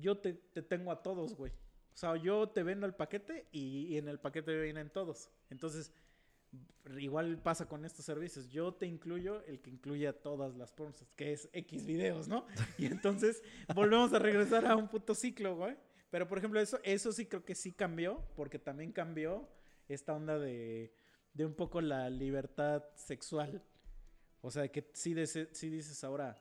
yo 0.00 0.18
te, 0.18 0.34
te 0.34 0.62
tengo 0.62 0.90
a 0.90 1.02
todos, 1.02 1.34
güey. 1.34 1.52
O 1.52 1.96
sea, 1.96 2.16
yo 2.16 2.48
te 2.48 2.62
vendo 2.62 2.86
el 2.86 2.94
paquete 2.94 3.46
y, 3.52 3.86
y 3.94 3.98
en 3.98 4.08
el 4.08 4.18
paquete 4.18 4.60
vienen 4.60 4.90
todos. 4.90 5.30
Entonces, 5.50 5.92
igual 6.98 7.38
pasa 7.38 7.68
con 7.68 7.84
estos 7.84 8.04
servicios. 8.04 8.48
Yo 8.50 8.74
te 8.74 8.86
incluyo 8.86 9.44
el 9.46 9.60
que 9.60 9.70
incluye 9.70 10.08
a 10.08 10.12
todas 10.12 10.54
las 10.56 10.72
pornos, 10.72 11.04
que 11.16 11.32
es 11.32 11.48
X 11.52 11.86
videos, 11.86 12.28
¿no? 12.28 12.46
Y 12.78 12.86
entonces 12.86 13.42
volvemos 13.74 14.12
a 14.12 14.18
regresar 14.18 14.66
a 14.66 14.76
un 14.76 14.88
puto 14.88 15.14
ciclo, 15.14 15.56
güey. 15.56 15.76
Pero, 16.10 16.26
por 16.26 16.38
ejemplo, 16.38 16.58
eso, 16.60 16.80
eso 16.82 17.12
sí 17.12 17.26
creo 17.26 17.44
que 17.44 17.54
sí 17.54 17.72
cambió, 17.72 18.24
porque 18.34 18.58
también 18.58 18.90
cambió 18.92 19.48
esta 19.88 20.12
onda 20.14 20.38
de, 20.38 20.92
de 21.34 21.46
un 21.46 21.54
poco 21.54 21.80
la 21.80 22.10
libertad 22.10 22.82
sexual. 22.96 23.62
O 24.40 24.50
sea, 24.50 24.66
que 24.68 24.90
sí, 24.92 25.14
dese- 25.14 25.48
sí 25.52 25.68
dices 25.68 26.02
ahora, 26.02 26.36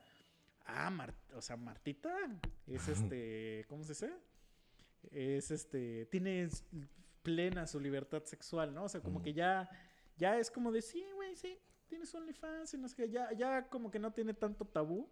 ah, 0.65 0.89
Mar- 0.89 1.13
o 1.35 1.41
sea, 1.41 1.55
Martita 1.55 2.15
es 2.65 2.87
este, 2.87 3.65
¿cómo 3.67 3.83
se 3.83 3.91
dice? 3.93 4.11
Es 5.11 5.51
este, 5.51 6.05
tiene 6.07 6.49
plena 7.21 7.67
su 7.67 7.79
libertad 7.79 8.23
sexual, 8.25 8.73
¿no? 8.73 8.85
O 8.85 8.89
sea, 8.89 9.01
como 9.01 9.21
que 9.21 9.33
ya, 9.33 9.69
ya 10.19 10.37
es 10.37 10.51
como 10.51 10.71
de, 10.71 10.81
sí, 10.81 11.03
güey, 11.15 11.35
sí, 11.35 11.57
tienes 11.87 12.13
OnlyFans 12.13 12.73
y 12.73 12.77
no 12.77 12.87
sé 12.87 12.95
qué, 12.95 13.09
ya, 13.09 13.31
ya 13.33 13.67
como 13.69 13.89
que 13.89 13.99
no 13.99 14.11
tiene 14.13 14.33
tanto 14.33 14.65
tabú 14.65 15.09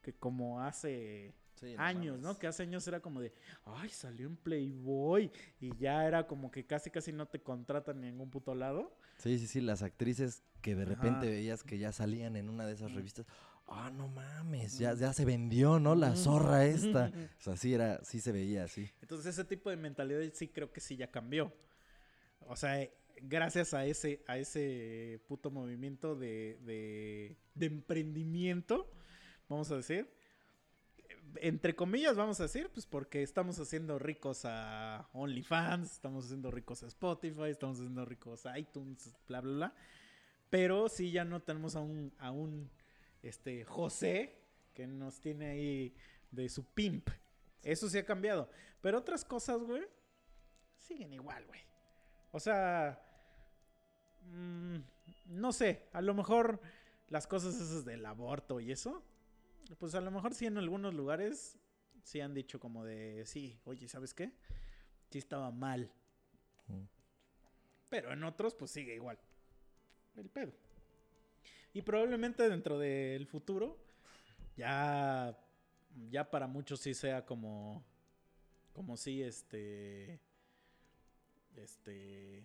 que 0.00 0.14
como 0.14 0.60
hace 0.62 1.34
Sí, 1.54 1.74
años, 1.76 2.20
¿no? 2.20 2.38
Que 2.38 2.46
hace 2.46 2.62
años 2.62 2.86
era 2.86 3.00
como 3.00 3.20
de, 3.20 3.32
ay, 3.64 3.88
salió 3.88 4.28
en 4.28 4.36
Playboy 4.36 5.30
y 5.60 5.76
ya 5.76 6.06
era 6.06 6.26
como 6.26 6.52
que 6.52 6.64
casi 6.64 6.88
casi 6.88 7.12
no 7.12 7.26
te 7.26 7.42
contratan 7.42 7.96
en 7.96 8.12
ningún 8.12 8.30
puto 8.30 8.54
lado. 8.54 8.96
Sí, 9.18 9.38
sí, 9.40 9.48
sí, 9.48 9.60
las 9.60 9.82
actrices 9.82 10.44
que 10.62 10.76
de 10.76 10.84
repente 10.84 11.26
Ajá. 11.26 11.34
veías 11.34 11.64
que 11.64 11.78
ya 11.78 11.90
salían 11.90 12.36
en 12.36 12.48
una 12.48 12.64
de 12.64 12.74
esas 12.74 12.92
revistas. 12.92 13.26
Ah, 13.66 13.90
no 13.92 14.06
mames, 14.08 14.78
ya, 14.78 14.94
ya 14.94 15.12
se 15.12 15.24
vendió, 15.24 15.80
¿no? 15.80 15.96
La 15.96 16.14
zorra 16.14 16.64
esta. 16.64 17.10
O 17.38 17.42
sea, 17.42 17.56
sí 17.56 17.74
era, 17.74 18.02
sí 18.04 18.20
se 18.20 18.30
veía 18.30 18.64
así. 18.64 18.88
Entonces 19.02 19.34
ese 19.34 19.44
tipo 19.44 19.68
de 19.68 19.76
mentalidad 19.76 20.20
sí 20.32 20.48
creo 20.48 20.72
que 20.72 20.80
sí 20.80 20.96
ya 20.96 21.10
cambió. 21.10 21.52
O 22.46 22.54
sea, 22.56 22.88
gracias 23.22 23.74
a 23.74 23.84
ese, 23.86 24.22
a 24.26 24.38
ese 24.38 25.20
puto 25.26 25.50
movimiento 25.50 26.16
de, 26.16 26.58
de, 26.62 27.36
de 27.54 27.66
emprendimiento, 27.66 28.90
vamos 29.48 29.70
a 29.70 29.76
decir. 29.76 30.08
Entre 31.36 31.76
comillas, 31.76 32.16
vamos 32.16 32.40
a 32.40 32.44
decir, 32.44 32.70
pues 32.72 32.86
porque 32.86 33.22
estamos 33.22 33.58
haciendo 33.58 33.98
ricos 33.98 34.44
a 34.44 35.08
OnlyFans, 35.12 35.92
estamos 35.92 36.24
haciendo 36.24 36.50
ricos 36.50 36.82
a 36.82 36.86
Spotify, 36.86 37.50
estamos 37.50 37.78
haciendo 37.78 38.04
ricos 38.04 38.46
a 38.46 38.58
iTunes, 38.58 39.14
bla, 39.26 39.40
bla, 39.40 39.52
bla. 39.52 39.74
Pero 40.50 40.88
sí 40.88 41.10
ya 41.10 41.24
no 41.24 41.40
tenemos 41.40 41.76
a 41.76 41.80
un, 41.80 42.12
a 42.18 42.30
un 42.30 42.70
este, 43.22 43.64
José 43.64 44.38
que 44.74 44.86
nos 44.86 45.20
tiene 45.20 45.46
ahí 45.46 45.94
de 46.30 46.48
su 46.48 46.64
pimp. 46.64 47.10
Eso 47.62 47.88
sí 47.88 47.98
ha 47.98 48.04
cambiado. 48.04 48.48
Pero 48.80 48.98
otras 48.98 49.24
cosas, 49.24 49.62
güey, 49.62 49.82
siguen 50.76 51.12
igual, 51.12 51.44
güey. 51.46 51.60
O 52.32 52.40
sea, 52.40 53.07
mm, 54.30 54.78
no 55.26 55.52
sé, 55.52 55.88
a 55.92 56.00
lo 56.00 56.14
mejor 56.14 56.60
las 57.08 57.26
cosas 57.26 57.54
esas 57.54 57.84
del 57.84 58.04
aborto 58.06 58.60
y 58.60 58.72
eso, 58.72 59.02
pues 59.78 59.94
a 59.94 60.00
lo 60.00 60.10
mejor 60.10 60.34
sí 60.34 60.46
en 60.46 60.58
algunos 60.58 60.94
lugares 60.94 61.58
sí 62.02 62.20
han 62.20 62.34
dicho 62.34 62.58
como 62.58 62.84
de, 62.84 63.24
sí, 63.26 63.58
oye, 63.64 63.88
¿sabes 63.88 64.14
qué? 64.14 64.32
Sí 65.10 65.18
estaba 65.18 65.50
mal. 65.50 65.90
Mm. 66.66 66.84
Pero 67.88 68.12
en 68.12 68.24
otros, 68.24 68.54
pues 68.54 68.70
sigue 68.70 68.94
igual. 68.94 69.18
El 70.16 70.28
pedo. 70.28 70.52
Y 71.72 71.82
probablemente 71.82 72.48
dentro 72.48 72.78
del 72.78 73.26
futuro, 73.26 73.78
ya, 74.56 75.38
ya 76.10 76.30
para 76.30 76.46
muchos 76.46 76.80
sí 76.80 76.94
sea 76.94 77.24
como, 77.24 77.84
como 78.72 78.96
si 78.96 79.22
este, 79.22 80.20
este, 81.56 82.44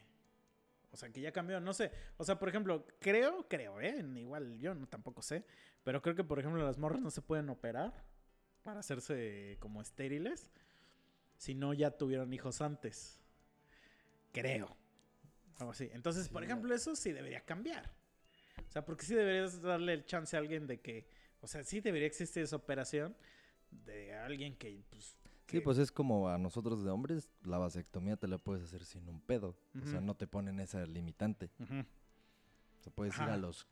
O 0.94 0.96
sea, 0.96 1.10
que 1.10 1.22
ya 1.22 1.32
cambió, 1.32 1.60
no 1.60 1.74
sé. 1.74 1.92
O 2.18 2.24
sea, 2.24 2.38
por 2.38 2.50
ejemplo, 2.50 2.86
creo, 3.00 3.48
creo, 3.50 3.82
¿eh? 3.82 4.06
Igual 4.16 4.60
yo 4.60 4.76
no 4.76 4.88
tampoco 4.88 5.24
sé. 5.24 5.44
Pero 5.84 6.04
creo 6.04 6.16
que, 6.16 6.24
por 6.24 6.38
ejemplo, 6.40 6.64
las 6.64 6.78
morras 6.78 7.02
no 7.02 7.10
se 7.10 7.24
pueden 7.24 7.50
operar 7.50 8.06
para 8.62 8.80
hacerse 8.80 9.58
como 9.60 9.82
estériles 9.82 10.52
si 11.36 11.56
no 11.56 11.74
ya 11.74 11.90
tuvieron 11.90 12.32
hijos 12.32 12.62
antes. 12.62 13.20
Creo. 14.32 14.78
Algo 15.58 15.72
así. 15.72 15.90
Entonces, 15.94 16.30
por 16.30 16.44
ejemplo, 16.44 16.74
eso 16.76 16.96
sí 16.96 17.12
debería 17.12 17.42
cambiar. 17.42 17.92
O 18.68 18.72
sea, 18.72 18.86
porque 18.86 19.04
sí 19.04 19.16
deberías 19.16 19.62
darle 19.64 19.94
el 19.94 20.06
chance 20.06 20.36
a 20.36 20.40
alguien 20.40 20.68
de 20.68 20.80
que. 20.80 21.08
O 21.42 21.48
sea, 21.48 21.64
sí 21.64 21.82
debería 21.82 22.08
existir 22.08 22.44
esa 22.44 22.56
operación 22.56 23.18
de 23.72 24.14
alguien 24.14 24.56
que. 24.56 24.84
Pues, 24.92 25.18
Sí, 25.60 25.62
pues 25.64 25.78
es 25.78 25.92
como 25.92 26.30
a 26.30 26.38
nosotros 26.38 26.84
de 26.84 26.90
hombres, 26.90 27.30
la 27.44 27.58
vasectomía 27.58 28.18
te 28.18 28.28
la 28.28 28.38
puedes 28.38 28.64
hacer 28.64 28.84
sin 28.84 29.08
un 29.08 29.22
pedo. 29.22 29.56
O 29.82 29.86
sea, 29.86 30.02
no 30.02 30.16
te 30.16 30.28
ponen 30.28 30.60
esa 30.60 30.86
limitante. 30.86 31.52
O 31.60 32.84
sea, 32.84 32.92
puedes 32.94 33.16
ir 33.18 33.24
a 33.24 33.38
los 33.38 33.68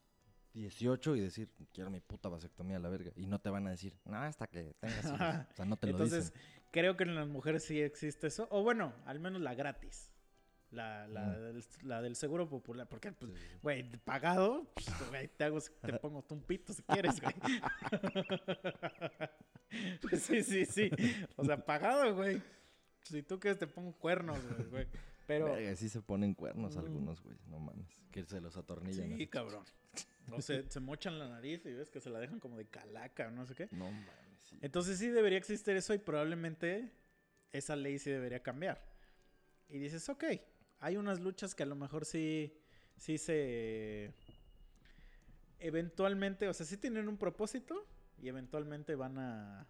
18 0.53 1.15
y 1.15 1.21
decir, 1.21 1.49
quiero 1.73 1.89
mi 1.89 1.99
puta 1.99 2.29
vasectomía 2.29 2.77
a 2.77 2.79
la 2.79 2.89
verga. 2.89 3.11
Y 3.15 3.25
no 3.25 3.39
te 3.39 3.49
van 3.49 3.67
a 3.67 3.71
decir, 3.71 3.97
no, 4.05 4.17
hasta 4.17 4.47
que 4.47 4.75
tengas 4.79 5.05
hijos". 5.05 5.21
Ajá. 5.21 5.47
O 5.51 5.55
sea, 5.55 5.65
no 5.65 5.77
te 5.77 5.88
lo 5.88 5.93
Entonces, 5.93 6.32
dicen. 6.32 6.47
creo 6.71 6.97
que 6.97 7.03
en 7.03 7.15
las 7.15 7.27
mujeres 7.27 7.63
sí 7.63 7.82
existe 7.82 8.27
eso. 8.27 8.47
O 8.51 8.63
bueno, 8.63 8.93
al 9.05 9.19
menos 9.19 9.41
la 9.41 9.55
gratis. 9.55 10.11
La, 10.72 11.05
la, 11.07 11.38
del, 11.38 11.63
la 11.84 12.01
del 12.01 12.15
seguro 12.15 12.47
popular. 12.47 12.88
Porque, 12.88 13.11
pues, 13.11 13.34
sí, 13.34 13.39
güey, 13.61 13.84
pagado, 14.05 14.65
pues, 14.74 15.30
te, 15.38 15.43
hago, 15.43 15.59
te 15.59 15.93
pongo 15.99 16.26
un 16.30 16.41
pito 16.43 16.72
si 16.74 16.82
quieres, 16.84 17.19
güey. 17.22 17.36
Pues 20.01 20.24
sí, 20.24 20.43
sí, 20.43 20.65
sí. 20.65 20.89
O 21.36 21.43
sea, 21.45 21.63
pagado, 21.65 22.15
güey. 22.15 22.41
Si 23.03 23.24
tú 23.24 23.39
quieres, 23.39 23.59
te 23.59 23.67
pongo 23.67 23.93
cuernos, 23.93 24.39
güey. 24.69 24.88
Pero, 25.28 25.45
Verga, 25.53 25.76
sí 25.76 25.89
se 25.89 26.01
ponen 26.01 26.34
cuernos 26.34 26.76
Mm. 26.76 26.80
algunos, 26.80 27.22
güey. 27.22 27.38
No 27.47 27.59
mames. 27.59 27.88
Que 28.11 28.24
se 28.26 28.41
los 28.41 28.57
atornillan. 28.57 29.17
sí, 29.17 29.28
cabrón. 29.28 29.63
O 30.32 30.41
sea, 30.41 30.61
se 30.69 30.80
mochan 30.80 31.19
la 31.19 31.28
nariz 31.30 31.65
y 31.65 31.74
ves 31.74 31.89
que 31.89 31.99
se 31.99 32.09
la 32.09 32.19
dejan 32.19 32.39
como 32.39 32.57
de 32.57 32.65
calaca 32.65 33.28
o 33.28 33.32
no 33.32 33.45
sé 33.45 33.55
qué. 33.55 33.67
No 33.72 33.86
mames. 33.91 34.07
sí. 34.39 34.57
Entonces 34.61 34.97
sí 34.99 35.07
debería 35.09 35.38
existir 35.38 35.76
eso 35.76 35.93
y 35.93 35.97
probablemente 35.97 36.91
esa 37.51 37.76
ley 37.76 37.99
sí 37.99 38.09
debería 38.09 38.41
cambiar. 38.41 38.82
Y 39.67 39.80
dices, 39.80 40.07
ok, 40.09 40.24
hay 40.82 40.97
unas 40.97 41.19
luchas 41.21 41.55
que 41.55 41.63
a 41.63 41.65
lo 41.67 41.75
mejor 41.75 42.05
sí, 42.05 42.53
sí 42.97 43.17
se... 43.17 44.13
Eventualmente, 45.59 46.47
o 46.47 46.53
sea, 46.53 46.65
sí 46.65 46.77
tienen 46.77 47.07
un 47.07 47.17
propósito 47.17 47.88
y 48.21 48.27
eventualmente 48.27 48.95
van 48.95 49.17
a 49.19 49.67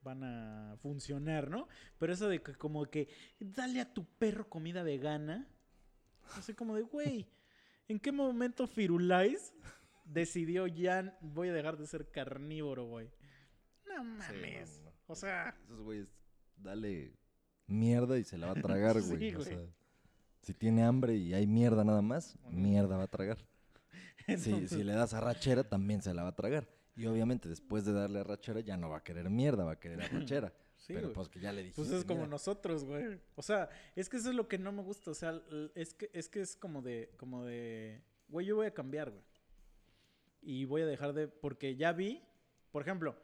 van 0.00 0.22
a 0.22 0.76
funcionar, 0.80 1.50
¿no? 1.50 1.66
Pero 1.98 2.12
eso 2.12 2.28
de 2.28 2.40
que 2.40 2.54
como 2.54 2.86
que 2.86 3.08
dale 3.40 3.80
a 3.80 3.92
tu 3.92 4.04
perro 4.04 4.48
comida 4.48 4.82
vegana, 4.84 5.46
así 6.36 6.54
como 6.54 6.76
de, 6.76 6.82
güey, 6.82 7.28
¿en 7.88 7.98
qué 7.98 8.12
momento 8.12 8.66
Firulais 8.68 9.52
decidió 10.04 10.66
ya 10.68 11.18
voy 11.20 11.48
a 11.48 11.52
dejar 11.52 11.76
de 11.78 11.86
ser 11.86 12.10
carnívoro, 12.10 12.84
güey? 12.86 13.10
No 13.86 14.02
Sí, 14.02 14.32
mames. 14.34 14.80
no, 14.82 14.90
no. 14.90 14.96
O 15.08 15.14
sea, 15.14 15.56
Esos 15.64 15.80
güeyes, 15.82 16.08
dale 16.56 17.12
mierda 17.66 18.18
y 18.18 18.24
se 18.24 18.38
la 18.38 18.46
va 18.46 18.52
a 18.52 18.62
tragar, 18.62 18.96
Sí, 19.02 19.08
güey. 19.16 19.34
o 19.34 19.38
güey. 19.38 19.48
sea, 19.48 19.58
si 20.42 20.54
tiene 20.54 20.84
hambre 20.84 21.14
y 21.16 21.34
hay 21.34 21.46
mierda 21.46 21.84
nada 21.84 22.02
más, 22.02 22.36
mierda 22.50 22.96
va 22.96 23.04
a 23.04 23.08
tragar. 23.08 23.38
Si, 24.26 24.50
entonces- 24.50 24.70
si 24.70 24.84
le 24.84 24.92
das 24.92 25.14
arrachera, 25.14 25.64
también 25.64 26.02
se 26.02 26.12
la 26.12 26.22
va 26.22 26.28
a 26.30 26.36
tragar. 26.36 26.68
Y 26.96 27.06
obviamente 27.06 27.48
después 27.48 27.86
de 27.86 27.94
darle 27.94 28.18
arrachera 28.20 28.60
ya 28.60 28.76
no 28.76 28.90
va 28.90 28.98
a 28.98 29.02
querer 29.02 29.30
mierda, 29.30 29.64
va 29.64 29.72
a 29.72 29.80
querer 29.80 30.02
arrachera. 30.02 30.52
sí, 30.76 30.92
pero 30.92 31.14
pues 31.14 31.28
que 31.30 31.40
ya 31.40 31.50
le 31.50 31.62
dijiste. 31.62 31.80
Pues 31.80 31.92
es 31.92 32.04
como 32.04 32.20
mira, 32.20 32.30
nosotros, 32.30 32.84
güey. 32.84 33.18
O 33.36 33.42
sea, 33.42 33.70
es 33.96 34.08
que 34.10 34.18
eso 34.18 34.28
es 34.28 34.34
lo 34.34 34.46
que 34.46 34.58
no 34.58 34.70
me 34.70 34.82
gusta. 34.82 35.12
O 35.12 35.14
sea, 35.14 35.40
es 35.74 35.94
que 35.94 36.10
es, 36.12 36.28
que 36.28 36.42
es 36.42 36.56
como 36.56 36.82
de, 36.82 37.10
como 37.16 37.44
de, 37.44 38.02
güey, 38.28 38.44
yo 38.44 38.56
voy 38.56 38.66
a 38.66 38.74
cambiar, 38.74 39.10
güey. 39.10 39.22
Y 40.42 40.66
voy 40.66 40.82
a 40.82 40.86
dejar 40.86 41.14
de, 41.14 41.28
porque 41.28 41.76
ya 41.76 41.92
vi, 41.92 42.22
por 42.70 42.82
ejemplo, 42.82 43.16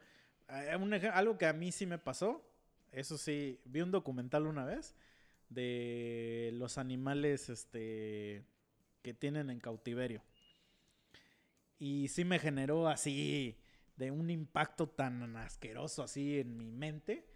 eh, 0.49 0.75
un 0.77 0.95
algo 0.95 1.37
que 1.37 1.47
a 1.47 1.53
mí 1.53 1.71
sí 1.71 1.85
me 1.85 1.99
pasó. 1.99 2.49
Eso 2.93 3.19
sí, 3.19 3.61
vi 3.67 3.83
un 3.83 3.91
documental 3.91 4.47
una 4.47 4.65
vez 4.65 4.95
de 5.55 6.51
los 6.55 6.79
animales, 6.79 7.49
este, 7.49 8.45
que 9.03 9.15
tienen 9.15 9.51
en 9.51 9.61
cautiverio. 9.61 10.23
Y 11.79 12.09
sí 12.09 12.25
me 12.25 12.39
generó 12.39 12.89
así, 12.89 13.59
de 13.97 14.11
un 14.11 14.31
impacto 14.31 14.89
tan 14.89 15.37
asqueroso 15.37 16.03
así 16.03 16.41
en 16.41 16.57
mi 16.57 16.71
mente 16.71 17.27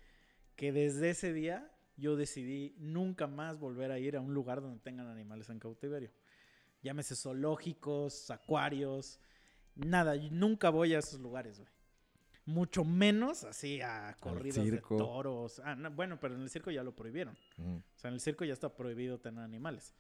que 0.56 0.72
desde 0.72 1.10
ese 1.10 1.32
día 1.32 1.70
yo 1.96 2.16
decidí 2.16 2.74
nunca 2.78 3.26
más 3.26 3.58
volver 3.58 3.92
a 3.92 3.98
ir 3.98 4.16
a 4.16 4.20
un 4.20 4.34
lugar 4.34 4.60
donde 4.60 4.80
tengan 4.80 5.08
animales 5.08 5.48
en 5.50 5.58
cautiverio. 5.58 6.12
Llámese 6.82 7.16
zoológicos, 7.16 8.30
acuarios, 8.30 9.20
nada, 9.74 10.16
nunca 10.30 10.70
voy 10.70 10.94
a 10.94 11.00
esos 11.00 11.20
lugares, 11.20 11.58
güey. 11.58 11.70
Mucho 12.49 12.82
menos 12.82 13.44
así 13.44 13.82
a 13.82 14.16
corridas 14.20 14.64
de 14.64 14.78
toros. 14.80 15.61
Ah, 15.62 15.74
no, 15.74 15.90
bueno, 15.90 16.18
pero 16.18 16.34
en 16.34 16.40
el 16.40 16.49
circo 16.49 16.70
ya 16.70 16.82
lo 16.82 16.96
prohibieron. 16.96 17.36
mm, 17.59 17.76
O 17.76 17.99
sea, 17.99 18.09
en 18.09 18.14
el 18.14 18.20
circo 18.20 18.42
ya 18.46 18.55
está 18.55 18.74
prohibido 18.74 19.18
tener 19.18 19.44
animales. 19.44 19.94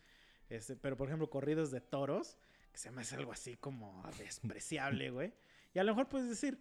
Este, 0.48 0.74
pero, 0.74 0.96
por 0.96 1.08
ejemplo, 1.08 1.28
corridas 1.28 1.70
de 1.70 1.82
toros, 1.82 2.38
que 2.72 2.78
se 2.78 2.90
me 2.90 3.02
hace 3.02 3.16
algo 3.16 3.32
así 3.32 3.56
como 3.58 4.02
despreciable, 4.18 5.10
güey. 5.10 5.34
Y 5.74 5.78
a 5.78 5.84
lo 5.84 5.92
mejor 5.92 6.08
puedes 6.08 6.26
decir, 6.30 6.58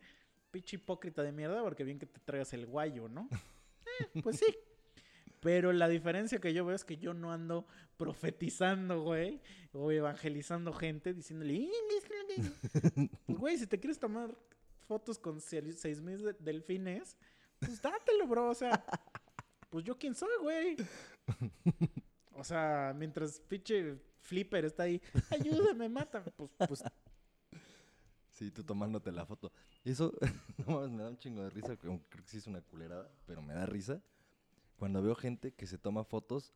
pinche 0.51 0.75
hipócrita 0.75 1.23
de 1.23 1.31
mierda, 1.31 1.63
porque 1.63 1.85
bien 1.85 1.99
que 1.99 2.05
te 2.05 2.19
traigas 2.19 2.51
el 2.51 2.65
guayo, 2.65 3.07
¿no? 3.07 3.29
Eh, 3.99 4.21
pues 4.21 4.37
sí. 4.37 4.55
Pero 5.39 5.71
la 5.71 5.87
diferencia 5.87 6.39
que 6.39 6.53
yo 6.53 6.65
veo 6.65 6.75
es 6.75 6.83
que 6.83 6.97
yo 6.97 7.13
no 7.13 7.31
ando 7.31 7.65
profetizando, 7.95 9.01
güey, 9.01 9.41
o 9.71 9.91
evangelizando 9.91 10.73
gente 10.73 11.13
diciéndole, 11.13 11.67
pues, 12.35 13.09
güey, 13.39 13.57
si 13.57 13.65
te 13.65 13.79
quieres 13.79 13.97
tomar 13.99 14.37
fotos 14.87 15.19
con 15.19 15.39
se- 15.41 15.73
seis 15.73 16.01
mil 16.01 16.23
de- 16.23 16.33
delfines, 16.39 17.17
pues 17.59 17.81
dátelo, 17.81 18.27
bro, 18.27 18.49
o 18.49 18.55
sea, 18.55 18.83
pues 19.69 19.83
yo 19.85 19.97
quién 19.97 20.15
soy, 20.15 20.29
güey. 20.41 20.77
O 22.33 22.43
sea, 22.43 22.93
mientras 22.95 23.39
pinche 23.41 23.97
Flipper 24.21 24.65
está 24.65 24.83
ahí, 24.83 25.01
ayúdame, 25.31 25.89
mátame, 25.89 26.31
pues, 26.31 26.51
pues 26.67 26.83
Sí, 28.29 28.51
tú 28.51 28.63
tomándote 28.63 29.11
la 29.11 29.25
foto. 29.25 29.51
Eso, 29.83 30.13
no 30.67 30.75
mames, 30.75 30.91
me 30.91 31.03
da 31.03 31.09
un 31.09 31.17
chingo 31.17 31.41
de 31.43 31.49
risa, 31.49 31.75
creo 31.75 31.99
que 32.09 32.19
sí 32.25 32.37
es 32.37 32.45
una 32.47 32.61
culerada, 32.61 33.09
pero 33.25 33.41
me 33.41 33.53
da 33.55 33.65
risa 33.65 33.99
cuando 34.77 35.01
veo 35.01 35.15
gente 35.15 35.53
que 35.53 35.65
se 35.65 35.79
toma 35.79 36.03
fotos 36.03 36.53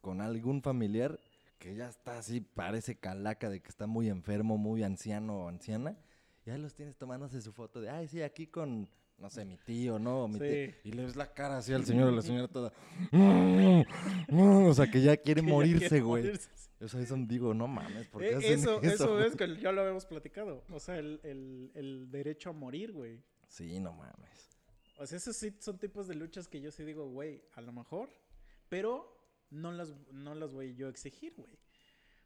con 0.00 0.20
algún 0.20 0.62
familiar 0.62 1.18
que 1.58 1.74
ya 1.74 1.88
está 1.88 2.18
así, 2.18 2.40
parece 2.40 2.96
calaca 2.98 3.48
de 3.50 3.60
que 3.60 3.68
está 3.68 3.86
muy 3.88 4.08
enfermo, 4.08 4.58
muy 4.58 4.84
anciano 4.84 5.38
o 5.44 5.48
anciana, 5.48 5.96
y 6.44 6.50
ahí 6.50 6.58
los 6.60 6.74
tienes 6.74 6.96
tomándose 6.96 7.40
su 7.40 7.52
foto 7.52 7.80
de, 7.80 7.90
ay, 7.90 8.08
sí, 8.08 8.22
aquí 8.22 8.46
con, 8.46 8.88
no 9.18 9.30
sé, 9.30 9.44
mi 9.44 9.56
tío, 9.58 9.98
¿no? 9.98 10.26
Mi 10.28 10.34
Sí. 10.34 10.40
tía", 10.40 10.76
y 10.84 10.92
le 10.92 11.04
ves 11.04 11.16
la 11.16 11.32
cara 11.32 11.58
así 11.58 11.72
al 11.72 11.84
señor 11.84 12.08
o 12.08 12.12
la 12.12 12.22
señora 12.22 12.48
toda, 12.48 12.72
o 14.30 14.74
sea, 14.74 14.90
que 14.90 15.00
ya 15.02 15.16
quiere 15.16 15.40
que 15.40 15.46
ya 15.46 15.52
morirse, 15.52 15.88
quiere 15.88 16.00
güey. 16.02 16.22
morirse. 16.24 16.50
O 16.80 16.88
sea, 16.88 17.00
eso 17.00 17.16
digo, 17.16 17.54
no 17.54 17.68
mames, 17.68 18.08
¿por 18.08 18.22
qué 18.22 18.30
Eh, 18.30 18.34
hacen 18.36 18.52
eso, 18.58 18.82
eso? 18.82 19.20
eso 19.20 19.20
es 19.24 19.36
que 19.36 19.46
ya 19.62 19.70
lo 19.72 19.82
habíamos 19.82 20.04
platicado. 20.04 20.64
O 20.70 20.80
sea, 20.80 20.98
el, 20.98 21.20
el- 21.22 21.70
el 21.74 22.10
derecho 22.10 22.50
a 22.50 22.52
morir, 22.52 22.92
güey. 22.92 23.22
Sí, 23.46 23.78
no 23.78 23.92
mames. 23.92 24.50
O 24.98 25.06
sea, 25.06 25.18
esos 25.18 25.36
sí 25.36 25.54
son 25.60 25.78
tipos 25.78 26.08
de 26.08 26.14
luchas 26.16 26.48
que 26.48 26.60
yo 26.60 26.70
sí 26.72 26.82
digo, 26.84 27.08
güey, 27.08 27.42
a 27.54 27.60
lo 27.60 27.72
mejor, 27.72 28.08
pero 28.68 29.16
no 29.50 29.70
las, 29.70 29.92
no 30.10 30.34
las 30.34 30.52
voy 30.52 30.74
yo 30.74 30.88
a 30.88 30.90
exigir, 30.90 31.34
güey. 31.36 31.56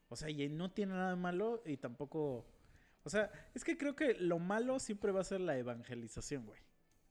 O 0.08 0.16
sea, 0.16 0.30
y 0.30 0.48
no 0.48 0.70
tiene 0.70 0.92
nada 0.94 1.10
de 1.10 1.16
malo 1.16 1.62
y 1.66 1.76
tampoco... 1.76 2.46
O 3.06 3.08
sea, 3.08 3.30
es 3.54 3.62
que 3.62 3.78
creo 3.78 3.94
que 3.94 4.14
lo 4.14 4.40
malo 4.40 4.80
siempre 4.80 5.12
va 5.12 5.20
a 5.20 5.24
ser 5.24 5.40
la 5.40 5.56
evangelización, 5.56 6.44
güey. 6.44 6.60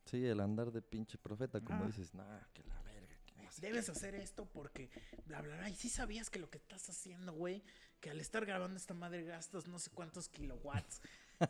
Sí, 0.04 0.26
el 0.26 0.42
andar 0.42 0.74
de 0.74 0.82
pinche 0.82 1.18
profeta, 1.18 1.62
como 1.62 1.86
dices, 1.86 2.14
nah, 2.14 2.42
que 2.54 2.64
la 2.66 2.82
verga, 2.82 3.16
que 3.26 3.42
no 3.42 3.50
sé 3.50 3.62
Debes 3.62 3.88
hacer 3.88 4.14
esto 4.14 4.46
porque 4.46 4.90
bla 5.26 5.42
bla 5.42 5.56
bla. 5.56 5.70
Y 5.70 5.74
sí 5.74 5.88
sabías 5.88 6.30
que 6.30 6.38
lo 6.38 6.50
que 6.50 6.58
estás 6.58 6.90
haciendo, 6.90 7.32
güey, 7.32 7.64
que 8.02 8.10
al 8.10 8.20
estar 8.20 8.46
grabando 8.46 8.76
esta 8.76 8.94
madre 8.94 9.24
gastas 9.24 9.70
no 9.70 9.80
sé 9.80 9.90
cuántos 9.90 10.28
kilowatts. 10.28 11.02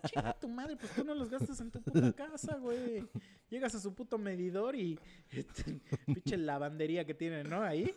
Chinga 0.07 0.33
tu 0.39 0.47
madre, 0.47 0.75
pues 0.75 0.91
tú 0.93 1.03
no 1.03 1.13
los 1.13 1.29
gastas 1.29 1.59
en 1.61 1.71
tu 1.71 1.81
puta 1.81 2.11
casa, 2.13 2.57
güey. 2.57 3.07
Llegas 3.49 3.75
a 3.75 3.79
su 3.79 3.93
puto 3.93 4.17
medidor 4.17 4.75
y 4.75 4.99
este, 5.31 5.79
pinche 6.05 6.37
lavandería 6.37 7.05
que 7.05 7.13
tienen, 7.13 7.49
¿no? 7.49 7.61
Ahí. 7.61 7.93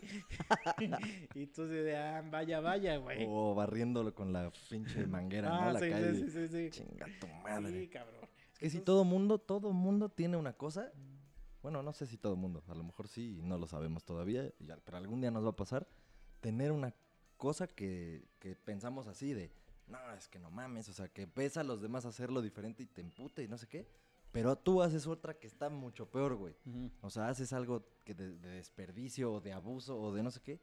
y 1.34 1.46
tú 1.46 1.66
de, 1.66 1.96
ah, 1.96 2.22
vaya, 2.30 2.60
vaya, 2.60 2.96
güey. 2.98 3.24
O 3.28 3.54
barriéndolo 3.54 4.14
con 4.14 4.32
la 4.32 4.50
pinche 4.68 5.06
manguera, 5.06 5.48
¿no? 5.48 5.60
ah, 5.62 5.72
La 5.72 5.80
sí, 5.80 5.90
calle. 5.90 6.14
sí, 6.14 6.30
sí, 6.30 6.48
sí. 6.48 6.70
Chinga 6.70 7.06
tu 7.20 7.26
madre. 7.42 7.80
Sí, 7.80 7.88
cabrón. 7.88 8.20
es 8.52 8.58
que 8.58 8.70
si 8.70 8.80
todo 8.80 9.04
mundo, 9.04 9.38
todo 9.38 9.72
mundo 9.72 10.08
tiene 10.08 10.36
una 10.36 10.52
cosa. 10.52 10.92
Bueno, 11.62 11.82
no 11.82 11.92
sé 11.92 12.06
si 12.06 12.16
todo 12.16 12.36
mundo, 12.36 12.62
a 12.68 12.74
lo 12.74 12.84
mejor 12.84 13.08
sí, 13.08 13.40
no 13.42 13.58
lo 13.58 13.66
sabemos 13.66 14.04
todavía, 14.04 14.52
pero 14.84 14.96
algún 14.96 15.20
día 15.20 15.30
nos 15.30 15.44
va 15.44 15.50
a 15.50 15.56
pasar. 15.56 15.88
Tener 16.40 16.70
una 16.70 16.94
cosa 17.36 17.66
que, 17.66 18.28
que 18.38 18.54
pensamos 18.54 19.08
así 19.08 19.32
de, 19.32 19.50
no, 19.88 20.12
es 20.14 20.28
que 20.28 20.38
no 20.38 20.50
mames, 20.50 20.88
o 20.88 20.92
sea, 20.92 21.08
que 21.08 21.26
ves 21.26 21.56
a 21.56 21.64
los 21.64 21.80
demás 21.80 22.04
hacerlo 22.04 22.42
diferente 22.42 22.82
y 22.82 22.86
te 22.86 23.00
emputa 23.00 23.42
y 23.42 23.48
no 23.48 23.56
sé 23.58 23.66
qué. 23.66 23.88
Pero 24.32 24.56
tú 24.56 24.82
haces 24.82 25.06
otra 25.06 25.34
que 25.38 25.46
está 25.46 25.70
mucho 25.70 26.10
peor, 26.10 26.34
güey. 26.36 26.54
O 27.00 27.08
sea, 27.10 27.28
haces 27.28 27.52
algo 27.54 27.88
que 28.04 28.14
de, 28.14 28.38
de 28.38 28.50
desperdicio 28.50 29.32
o 29.32 29.40
de 29.40 29.52
abuso 29.52 29.98
o 29.98 30.12
de 30.12 30.22
no 30.22 30.30
sé 30.30 30.40
qué. 30.42 30.60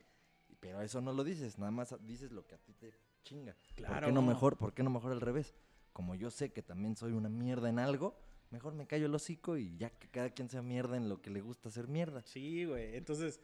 Pero 0.59 0.81
eso 0.81 1.01
no 1.01 1.13
lo 1.13 1.23
dices, 1.23 1.57
nada 1.57 1.71
más 1.71 1.95
dices 2.05 2.31
lo 2.31 2.45
que 2.45 2.55
a 2.55 2.57
ti 2.59 2.73
te 2.73 2.93
chinga. 3.23 3.53
¿Por 3.53 3.75
Claro. 3.75 4.11
no 4.11 4.21
mejor, 4.21 4.57
por 4.57 4.73
qué 4.73 4.83
no 4.83 4.89
mejor 4.91 5.11
al 5.11 5.21
revés? 5.21 5.55
Como 5.93 6.13
yo 6.15 6.29
sé 6.29 6.51
que 6.53 6.61
también 6.61 6.95
soy 6.95 7.13
una 7.13 7.29
mierda 7.29 7.69
en 7.69 7.79
algo, 7.79 8.15
mejor 8.51 8.73
me 8.73 8.85
callo 8.85 9.07
el 9.07 9.15
hocico 9.15 9.57
y 9.57 9.75
ya 9.77 9.89
que 9.89 10.09
cada 10.09 10.29
quien 10.29 10.49
sea 10.49 10.61
mierda 10.61 10.95
en 10.97 11.09
lo 11.09 11.21
que 11.21 11.29
le 11.31 11.41
gusta 11.41 11.69
hacer 11.69 11.87
mierda. 11.87 12.21
Sí, 12.25 12.65
güey. 12.65 12.95
Entonces, 12.95 13.39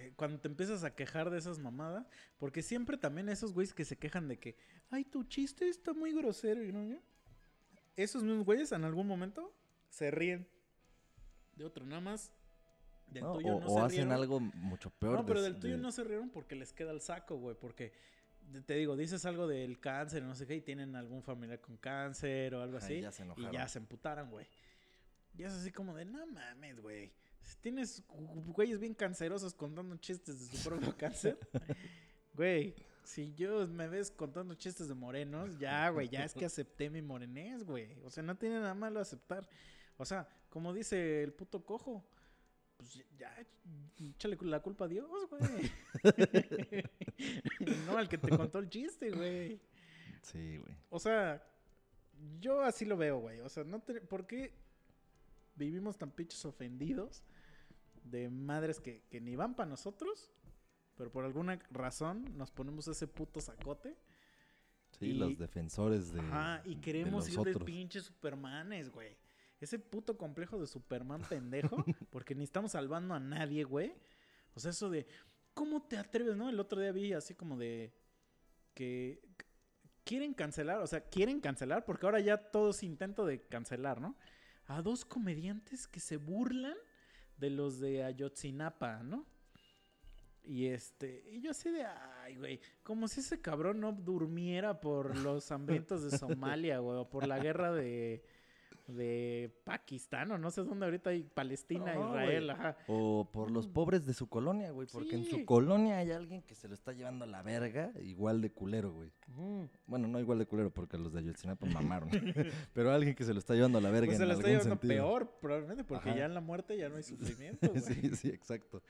eh, 0.00 0.12
cuando 0.16 0.40
te 0.40 0.48
empiezas 0.48 0.84
a 0.84 0.94
quejar 0.94 1.30
de 1.30 1.38
esas 1.38 1.58
mamadas, 1.58 2.06
porque 2.38 2.62
siempre 2.62 2.96
también 2.96 3.28
esos 3.28 3.52
güeyes 3.52 3.74
que 3.74 3.84
se 3.84 3.96
quejan 3.98 4.28
de 4.28 4.38
que, 4.38 4.56
ay, 4.90 5.04
tu 5.04 5.24
chiste 5.24 5.68
está 5.68 5.92
muy 5.92 6.12
grosero, 6.12 6.64
y 6.64 6.72
no, 6.72 6.98
esos 7.96 8.22
mismos 8.22 8.44
güeyes 8.44 8.72
en 8.72 8.84
algún 8.84 9.06
momento 9.06 9.54
se 9.88 10.10
ríen 10.10 10.48
de 11.56 11.64
otro, 11.64 11.84
nada 11.84 12.00
más. 12.00 12.32
Del 13.08 13.24
¿no? 13.24 13.32
tuyo 13.34 13.56
o 13.56 13.60
no 13.60 13.66
o 13.66 13.74
se 13.74 13.80
hacen 13.80 13.90
rieron. 13.90 14.12
algo 14.12 14.38
mucho 14.40 14.88
peor. 14.90 15.14
No, 15.14 15.26
pero 15.26 15.42
de- 15.42 15.50
del 15.50 15.60
tuyo 15.60 15.76
de- 15.76 15.82
no 15.82 15.90
se 15.90 16.04
rieron 16.04 16.30
porque 16.30 16.54
les 16.54 16.72
queda 16.72 16.92
el 16.92 17.00
saco, 17.00 17.36
güey. 17.36 17.56
Porque 17.58 17.92
te 18.66 18.74
digo, 18.74 18.96
dices 18.96 19.24
algo 19.26 19.48
del 19.48 19.80
cáncer, 19.80 20.22
no 20.22 20.34
sé 20.36 20.46
qué, 20.46 20.54
y 20.54 20.60
tienen 20.60 20.94
algún 20.94 21.20
familiar 21.24 21.60
con 21.60 21.76
cáncer 21.76 22.54
o 22.54 22.62
algo 22.62 22.76
Ajá, 22.76 22.86
así. 22.86 22.94
y 22.94 23.00
ya 23.00 23.10
se 23.10 23.22
y 23.22 23.24
enojaron. 23.24 23.52
ya 23.52 23.66
se 23.68 23.78
emputaron, 23.80 24.30
güey. 24.30 24.46
Y 25.36 25.42
es 25.42 25.52
así 25.52 25.72
como 25.72 25.94
de, 25.96 26.04
no 26.04 26.24
mames, 26.28 26.80
güey. 26.80 27.12
Si 27.42 27.56
tienes 27.56 28.04
güeyes 28.08 28.78
bien 28.78 28.94
cancerosos 28.94 29.54
contando 29.54 29.96
chistes 29.96 30.38
de 30.50 30.56
su 30.56 30.68
propio 30.68 30.96
cáncer, 30.96 31.38
güey. 32.34 32.74
Si 33.02 33.34
yo 33.34 33.66
me 33.66 33.88
ves 33.88 34.10
contando 34.10 34.54
chistes 34.54 34.86
de 34.86 34.94
morenos, 34.94 35.58
ya, 35.58 35.88
güey, 35.90 36.08
ya 36.08 36.24
es 36.24 36.32
que 36.32 36.44
acepté 36.44 36.90
mi 36.90 37.02
morenés, 37.02 37.64
güey. 37.64 37.98
O 38.04 38.10
sea, 38.10 38.22
no 38.22 38.36
tiene 38.36 38.60
nada 38.60 38.74
malo 38.74 39.00
aceptar. 39.00 39.48
O 39.96 40.04
sea, 40.04 40.28
como 40.48 40.72
dice 40.72 41.22
el 41.24 41.32
puto 41.32 41.64
cojo, 41.64 42.04
pues 42.76 43.02
ya, 43.18 43.34
échale 43.98 44.38
la 44.42 44.60
culpa 44.60 44.84
a 44.84 44.88
Dios, 44.88 45.10
güey. 45.28 45.72
no 47.86 47.98
al 47.98 48.08
que 48.08 48.18
te 48.18 48.28
contó 48.28 48.58
el 48.58 48.68
chiste, 48.68 49.10
güey. 49.10 49.60
Sí, 50.22 50.58
güey. 50.58 50.74
O 50.90 50.98
sea, 51.00 51.42
yo 52.40 52.62
así 52.62 52.84
lo 52.84 52.96
veo, 52.96 53.18
güey. 53.18 53.40
O 53.40 53.48
sea, 53.48 53.64
no 53.64 53.80
te- 53.80 54.00
¿por 54.02 54.26
qué 54.26 54.52
vivimos 55.56 55.98
tan 55.98 56.10
pinches 56.10 56.44
ofendidos 56.44 57.22
de 58.04 58.28
madres 58.28 58.80
que, 58.80 59.02
que 59.10 59.20
ni 59.20 59.36
van 59.36 59.54
para 59.54 59.68
nosotros? 59.70 60.30
Pero 60.96 61.10
por 61.10 61.24
alguna 61.24 61.58
razón 61.70 62.36
nos 62.36 62.50
ponemos 62.50 62.86
ese 62.88 63.06
puto 63.06 63.40
sacote. 63.40 63.96
Sí, 64.98 65.06
Y- 65.06 65.14
los 65.14 65.38
defensores 65.38 66.12
de. 66.12 66.20
Ajá, 66.20 66.62
y 66.64 66.76
queremos 66.76 67.28
ir 67.28 67.38
de 67.40 67.54
pinches 67.60 68.04
Supermanes, 68.04 68.90
güey. 68.90 69.16
Ese 69.60 69.78
puto 69.78 70.16
complejo 70.16 70.58
de 70.58 70.66
Superman 70.66 71.20
pendejo, 71.28 71.76
porque 72.10 72.34
ni 72.34 72.44
estamos 72.44 72.72
salvando 72.72 73.14
a 73.14 73.20
nadie, 73.20 73.64
güey. 73.64 73.94
O 74.54 74.60
sea, 74.60 74.70
eso 74.70 74.88
de, 74.90 75.06
¿cómo 75.54 75.82
te 75.82 75.96
atreves, 75.98 76.34
no? 76.36 76.48
El 76.48 76.58
otro 76.58 76.80
día 76.80 76.92
vi 76.92 77.12
así 77.12 77.34
como 77.34 77.56
de 77.58 77.94
que 78.74 79.22
quieren 80.04 80.34
cancelar, 80.34 80.80
o 80.80 80.86
sea, 80.86 81.02
quieren 81.08 81.40
cancelar, 81.40 81.84
porque 81.84 82.06
ahora 82.06 82.20
ya 82.20 82.38
todo 82.50 82.70
es 82.70 82.82
intento 82.82 83.26
de 83.26 83.46
cancelar, 83.46 84.00
¿no? 84.00 84.16
A 84.66 84.82
dos 84.82 85.04
comediantes 85.04 85.86
que 85.86 86.00
se 86.00 86.16
burlan 86.16 86.76
de 87.40 87.50
los 87.50 87.80
de 87.80 88.04
Ayotzinapa, 88.04 89.02
¿no? 89.02 89.26
Y 90.44 90.66
este, 90.66 91.22
y 91.30 91.40
yo 91.40 91.50
así 91.50 91.70
de, 91.70 91.84
ay, 91.84 92.36
güey, 92.36 92.60
como 92.82 93.08
si 93.08 93.20
ese 93.20 93.40
cabrón 93.40 93.80
no 93.80 93.92
durmiera 93.92 94.80
por 94.80 95.16
los 95.16 95.50
hambrientos 95.52 96.02
de 96.02 96.16
Somalia, 96.16 96.78
güey, 96.78 96.98
o 96.98 97.08
por 97.08 97.26
la 97.26 97.38
guerra 97.38 97.72
de, 97.72 98.24
de 98.90 99.54
Pakistán, 99.64 100.30
o 100.32 100.38
no 100.38 100.50
sé 100.50 100.62
dónde 100.62 100.84
ahorita 100.86 101.10
hay 101.10 101.22
Palestina, 101.24 101.94
No, 101.94 102.08
Israel, 102.08 102.50
ajá. 102.50 102.76
O 102.86 103.28
por 103.32 103.50
los 103.50 103.66
pobres 103.68 104.04
de 104.06 104.14
su 104.14 104.28
colonia, 104.28 104.70
güey. 104.70 104.88
Porque 104.92 105.14
en 105.16 105.24
su 105.24 105.44
colonia 105.44 105.98
hay 105.98 106.10
alguien 106.10 106.42
que 106.42 106.54
se 106.54 106.68
lo 106.68 106.74
está 106.74 106.92
llevando 106.92 107.24
a 107.24 107.28
la 107.28 107.42
verga 107.42 107.92
igual 108.02 108.40
de 108.40 108.50
culero, 108.52 108.92
güey. 108.92 109.10
Bueno, 109.86 110.08
no 110.08 110.18
igual 110.20 110.38
de 110.38 110.46
culero 110.46 110.70
porque 110.72 110.98
los 110.98 111.12
de 111.12 111.20
Ayotzinapa 111.20 111.66
mamaron. 111.66 112.08
Pero 112.74 112.90
alguien 112.92 113.14
que 113.14 113.24
se 113.24 113.32
lo 113.32 113.38
está 113.38 113.54
llevando 113.54 113.78
a 113.78 113.80
la 113.80 113.90
verga 113.90 114.06
Pues 114.08 114.18
se 114.18 114.22
en 114.24 114.28
lo 114.28 114.34
está 114.34 114.46
algún 114.48 114.60
llevando 114.64 114.80
sentido. 114.82 115.04
peor, 115.04 115.38
probablemente, 115.40 115.84
porque 115.84 116.10
Ajá. 116.10 116.18
ya 116.18 116.24
en 116.26 116.34
la 116.34 116.40
muerte 116.40 116.76
ya 116.76 116.88
no 116.88 116.96
hay 116.96 117.02
sufrimiento, 117.02 117.68
güey. 117.70 117.80
sí, 117.80 118.14
sí, 118.16 118.28
exacto. 118.28 118.82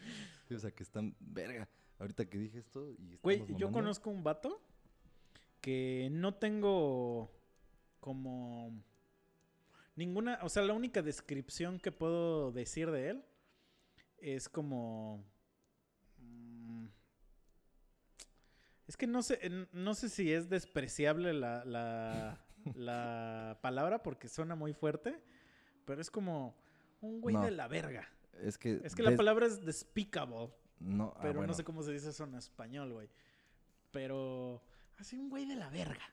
O 0.50 0.58
sea, 0.58 0.70
que 0.70 0.82
están 0.82 1.14
verga. 1.20 1.68
Ahorita 1.98 2.24
que 2.24 2.38
dije 2.38 2.58
esto 2.58 2.90
y 2.92 3.18
Güey, 3.22 3.44
yo 3.56 3.70
conozco 3.70 4.08
un 4.08 4.24
vato 4.24 4.60
que 5.60 6.08
no 6.10 6.34
tengo 6.34 7.30
como 8.00 8.72
ninguna, 10.00 10.38
o 10.42 10.48
sea, 10.48 10.62
la 10.62 10.72
única 10.72 11.02
descripción 11.02 11.78
que 11.78 11.92
puedo 11.92 12.52
decir 12.52 12.90
de 12.90 13.10
él 13.10 13.24
es 14.18 14.48
como 14.48 15.22
mm, 16.18 16.86
es 18.88 18.96
que 18.96 19.06
no 19.06 19.22
sé, 19.22 19.38
no 19.72 19.94
sé 19.94 20.08
si 20.08 20.32
es 20.32 20.48
despreciable 20.48 21.32
la, 21.34 21.64
la, 21.64 22.44
la 22.74 23.58
palabra 23.62 24.02
porque 24.02 24.28
suena 24.28 24.54
muy 24.54 24.72
fuerte, 24.72 25.22
pero 25.84 26.00
es 26.00 26.10
como 26.10 26.56
un 27.00 27.20
güey 27.20 27.36
No. 27.36 27.42
de 27.42 27.50
la 27.50 27.68
verga. 27.68 28.08
Es 28.42 28.56
que. 28.56 28.80
Es 28.84 28.94
que 28.94 29.02
la 29.02 29.16
palabra 29.16 29.46
es 29.46 29.64
despicable. 29.64 30.50
No, 30.78 31.12
ah, 31.14 31.18
Pero 31.20 31.34
bueno. 31.34 31.48
no 31.48 31.54
sé 31.54 31.62
cómo 31.62 31.82
se 31.82 31.92
dice 31.92 32.08
eso 32.08 32.24
en 32.24 32.34
español, 32.36 32.92
güey. 32.92 33.10
Pero 33.90 34.62
así 34.98 35.18
un 35.18 35.28
güey 35.28 35.44
de 35.44 35.56
la 35.56 35.68
verga. 35.68 36.08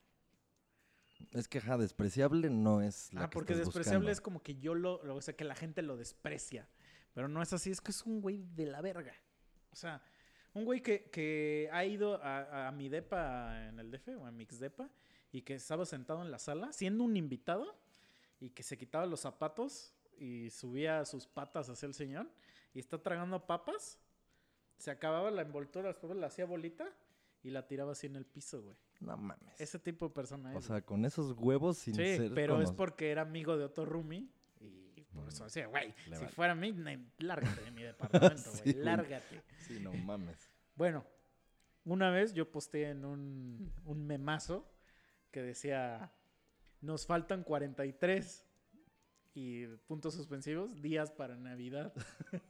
Es 1.34 1.48
que, 1.48 1.58
ajá, 1.58 1.78
despreciable 1.78 2.50
no 2.50 2.82
es 2.82 3.14
la 3.14 3.24
ah, 3.24 3.30
que 3.30 3.34
porque 3.34 3.54
estás 3.54 3.68
despreciable 3.68 3.98
buscando. 3.98 4.12
es 4.12 4.22
como 4.22 4.44
que 4.44 4.56
yo 4.56 4.76
lo, 4.76 5.04
lo- 5.04 5.16
o 5.16 5.22
sea, 5.22 5.36
que 5.36 5.44
la 5.44 5.56
gente 5.56 5.82
lo 5.82 5.98
desprecia. 5.98 6.68
Pero 7.14 7.28
no 7.28 7.42
es 7.42 7.52
así, 7.54 7.72
es 7.72 7.82
que 7.82 7.92
es 7.92 8.04
un 8.04 8.22
güey 8.22 8.44
de 8.56 8.68
la 8.68 8.82
verga. 8.82 9.14
O 9.72 9.76
sea, 9.76 10.02
un 10.54 10.66
güey 10.66 10.82
que, 10.82 11.10
que 11.10 11.70
ha 11.72 11.84
ido 11.86 12.22
a, 12.24 12.68
a 12.68 12.72
mi 12.72 12.90
depa 12.90 13.68
en 13.68 13.80
el 13.80 13.92
DF 13.92 14.10
o 14.20 14.26
a 14.26 14.32
mi 14.32 14.44
ex 14.44 14.60
depa 14.60 14.90
y 15.32 15.42
que 15.42 15.56
estaba 15.56 15.86
sentado 15.86 16.22
en 16.24 16.32
la 16.32 16.40
sala 16.40 16.72
siendo 16.74 17.04
un 17.04 17.18
invitado 17.18 17.76
y 18.40 18.52
que 18.52 18.64
se 18.64 18.78
quitaba 18.78 19.06
los 19.06 19.20
zapatos 19.22 19.94
y 20.18 20.50
subía 20.52 21.06
sus 21.06 21.28
patas 21.28 21.70
hacia 21.70 21.88
el 21.88 21.94
señor 21.94 22.30
y 22.74 22.80
está 22.80 23.02
tragando 23.02 23.46
papas, 23.46 24.00
se 24.78 24.92
acababa 24.92 25.32
la 25.32 25.42
envoltura, 25.42 25.88
después 25.90 26.16
la 26.16 26.28
hacía 26.28 26.46
bolita 26.46 26.88
y 27.44 27.50
la 27.50 27.68
tiraba 27.68 27.92
así 27.94 28.08
en 28.08 28.16
el 28.16 28.26
piso, 28.26 28.62
güey. 28.62 28.78
No 29.00 29.16
mames. 29.18 29.60
Ese 29.62 29.78
tipo 29.80 30.08
de 30.08 30.14
persona 30.14 30.54
O 30.56 30.60
es. 30.60 30.66
sea, 30.66 30.82
con 30.82 31.06
esos 31.06 31.34
huevos 31.38 31.78
sin 31.78 31.96
Sí, 31.96 32.18
ser 32.18 32.34
pero 32.34 32.62
es 32.62 32.72
porque 32.72 33.12
era 33.12 33.22
amigo 33.24 33.58
de 33.58 33.64
otro 33.66 33.86
roomie. 33.86 34.28
Y 34.96 35.04
por 35.14 35.28
eso 35.28 35.44
Mm. 35.44 35.48
decía, 35.48 35.68
güey, 35.68 35.94
si 36.06 36.10
vale. 36.12 36.28
fuera 36.30 36.54
a 36.54 36.56
mí, 36.56 36.74
lárgate 37.20 37.62
de 37.62 37.72
mi 37.72 37.84
departamento, 38.36 38.50
güey. 38.52 38.64
Sí, 38.64 38.74
güey. 38.74 38.84
lárgate. 38.86 39.42
Sí, 39.60 39.80
no 39.80 39.94
mames. 39.94 40.50
Bueno, 40.76 41.06
una 41.86 42.10
vez 42.10 42.34
yo 42.34 42.52
posteé 42.52 42.90
en 42.90 43.06
un, 43.06 43.72
un 43.86 44.06
memazo 44.08 44.68
que 45.32 45.42
decía, 45.42 46.12
nos 46.82 47.06
faltan 47.06 47.44
43 47.44 48.44
y 49.36 49.68
puntos 49.88 50.16
suspensivos, 50.16 50.82
días 50.82 51.12
para 51.12 51.36
Navidad. 51.36 51.94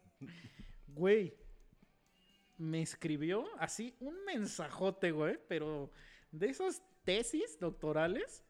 Güey, 0.88 1.36
me 2.58 2.82
escribió 2.82 3.46
así 3.60 3.96
un 4.00 4.16
mensajote, 4.26 5.12
güey, 5.12 5.38
pero 5.48 5.92
de 6.40 6.50
esas 6.50 6.82
tesis 7.04 7.60
doctorales 7.60 8.44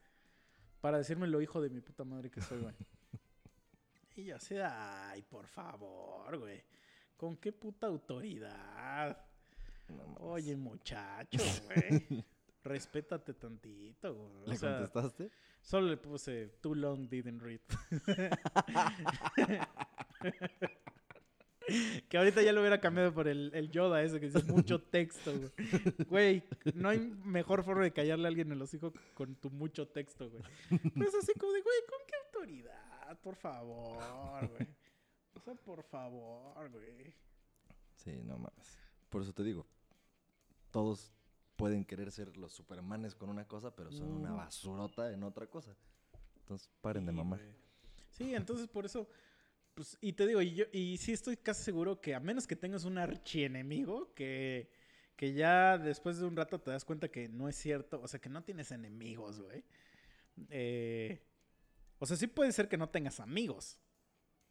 para 0.81 0.97
decirme 0.97 1.27
lo 1.27 1.41
hijo 1.41 1.61
de 1.61 1.69
mi 1.69 1.81
puta 1.81 2.03
madre 2.03 2.30
que 2.30 2.41
soy, 2.41 2.59
güey. 2.61 2.76
Y 4.15 4.26
yo 4.26 4.35
así, 4.38 4.55
ay, 4.57 5.22
por 5.22 5.45
favor, 5.45 6.39
güey. 6.39 6.64
¿Con 7.15 7.38
qué 7.38 7.51
puta 7.51 7.85
autoridad? 7.85 9.15
No. 9.89 10.15
Oye, 10.31 10.55
muchacho, 10.55 11.38
güey. 11.65 12.26
Respétate 12.64 13.35
tantito, 13.35 14.15
güey. 14.15 14.43
O 14.43 14.47
¿Le 14.47 14.57
sea, 14.57 14.72
contestaste? 14.72 15.30
solo 15.61 15.88
le 15.88 15.97
puse 15.97 16.47
too 16.61 16.73
long 16.73 17.07
didn't 17.07 17.43
read. 17.43 17.59
que 22.10 22.18
ahorita 22.18 22.41
ya 22.41 22.53
lo 22.53 22.61
hubiera 22.61 22.80
cambiado 22.80 23.14
por 23.14 23.27
el, 23.27 23.52
el 23.53 23.69
Yoda 23.72 24.02
ese 24.03 24.19
que 24.19 24.27
dice 24.27 24.44
mucho 24.44 24.81
texto, 24.91 25.31
güey. 25.38 25.52
Güey, 26.07 26.44
no 26.76 26.89
hay 26.89 26.99
mejor 27.26 27.64
forma 27.64 27.84
de 27.84 27.91
callarle 27.94 28.26
a 28.26 28.30
alguien 28.30 28.52
en 28.52 28.60
los 28.60 28.73
hijos 28.73 28.94
con 29.14 29.35
tu 29.35 29.49
mucho 29.49 29.88
texto, 29.88 30.30
güey. 30.30 30.44
Pero 30.69 31.07
es 31.07 31.15
así 31.15 31.34
como 31.39 31.52
de, 31.53 31.61
güey, 31.61 31.77
¿con 31.89 31.99
qué 32.07 32.14
autoridad? 32.26 33.19
Por 33.22 33.35
favor, 33.35 34.48
güey. 34.49 34.68
O 35.34 35.39
sea, 35.39 35.56
por 35.56 35.84
favor, 35.84 36.69
güey. 36.72 37.14
Sí, 37.95 38.11
no 38.23 38.38
mames. 38.38 38.77
Por 39.10 39.22
eso 39.22 39.34
te 39.34 39.44
digo. 39.44 39.65
Todos 40.72 41.11
pueden 41.56 41.85
querer 41.85 42.11
ser 42.11 42.38
los 42.38 42.52
supermanes 42.53 43.15
con 43.15 43.30
una 43.30 43.45
cosa, 43.48 43.76
pero 43.76 43.91
son 43.91 44.11
una 44.11 44.31
Mm. 44.31 44.38
basurota 44.38 45.11
en 45.11 45.23
otra 45.23 45.48
cosa. 45.48 45.76
Entonces, 46.39 46.69
paren 46.81 47.06
de 47.06 47.11
mamar. 47.11 47.39
güey. 47.39 47.56
Sí, 48.11 48.34
entonces 48.35 48.68
por 48.68 48.85
eso, 48.85 49.07
pues, 49.78 49.95
y 50.02 50.14
te 50.14 50.26
digo, 50.26 50.41
y 50.41 50.56
yo, 50.56 50.66
y 50.72 50.98
sí 50.98 51.14
estoy 51.14 51.38
casi 51.38 51.64
seguro 51.64 52.02
que 52.02 52.16
a 52.16 52.20
menos 52.20 52.48
que 52.48 52.56
tengas 52.56 52.84
un 52.84 52.98
archienemigo, 52.98 54.12
que, 54.16 54.72
que 55.16 55.34
ya 55.34 55.78
después 55.78 56.18
de 56.18 56.26
un 56.26 56.36
rato 56.36 56.60
te 56.60 56.72
das 56.72 56.84
cuenta 56.84 57.10
que 57.10 57.30
no 57.30 57.48
es 57.48 57.56
cierto, 57.56 58.02
o 58.02 58.08
sea, 58.08 58.20
que 58.20 58.28
no 58.28 58.44
tienes 58.44 58.72
enemigos, 58.72 59.40
güey. 59.40 59.64
Eh, 60.49 61.22
o 61.99 62.08
sea, 62.08 62.18
sí 62.18 62.26
puede 62.26 62.52
ser 62.54 62.68
que 62.68 62.78
no 62.78 62.90
tengas 62.90 63.20
amigos, 63.20 63.78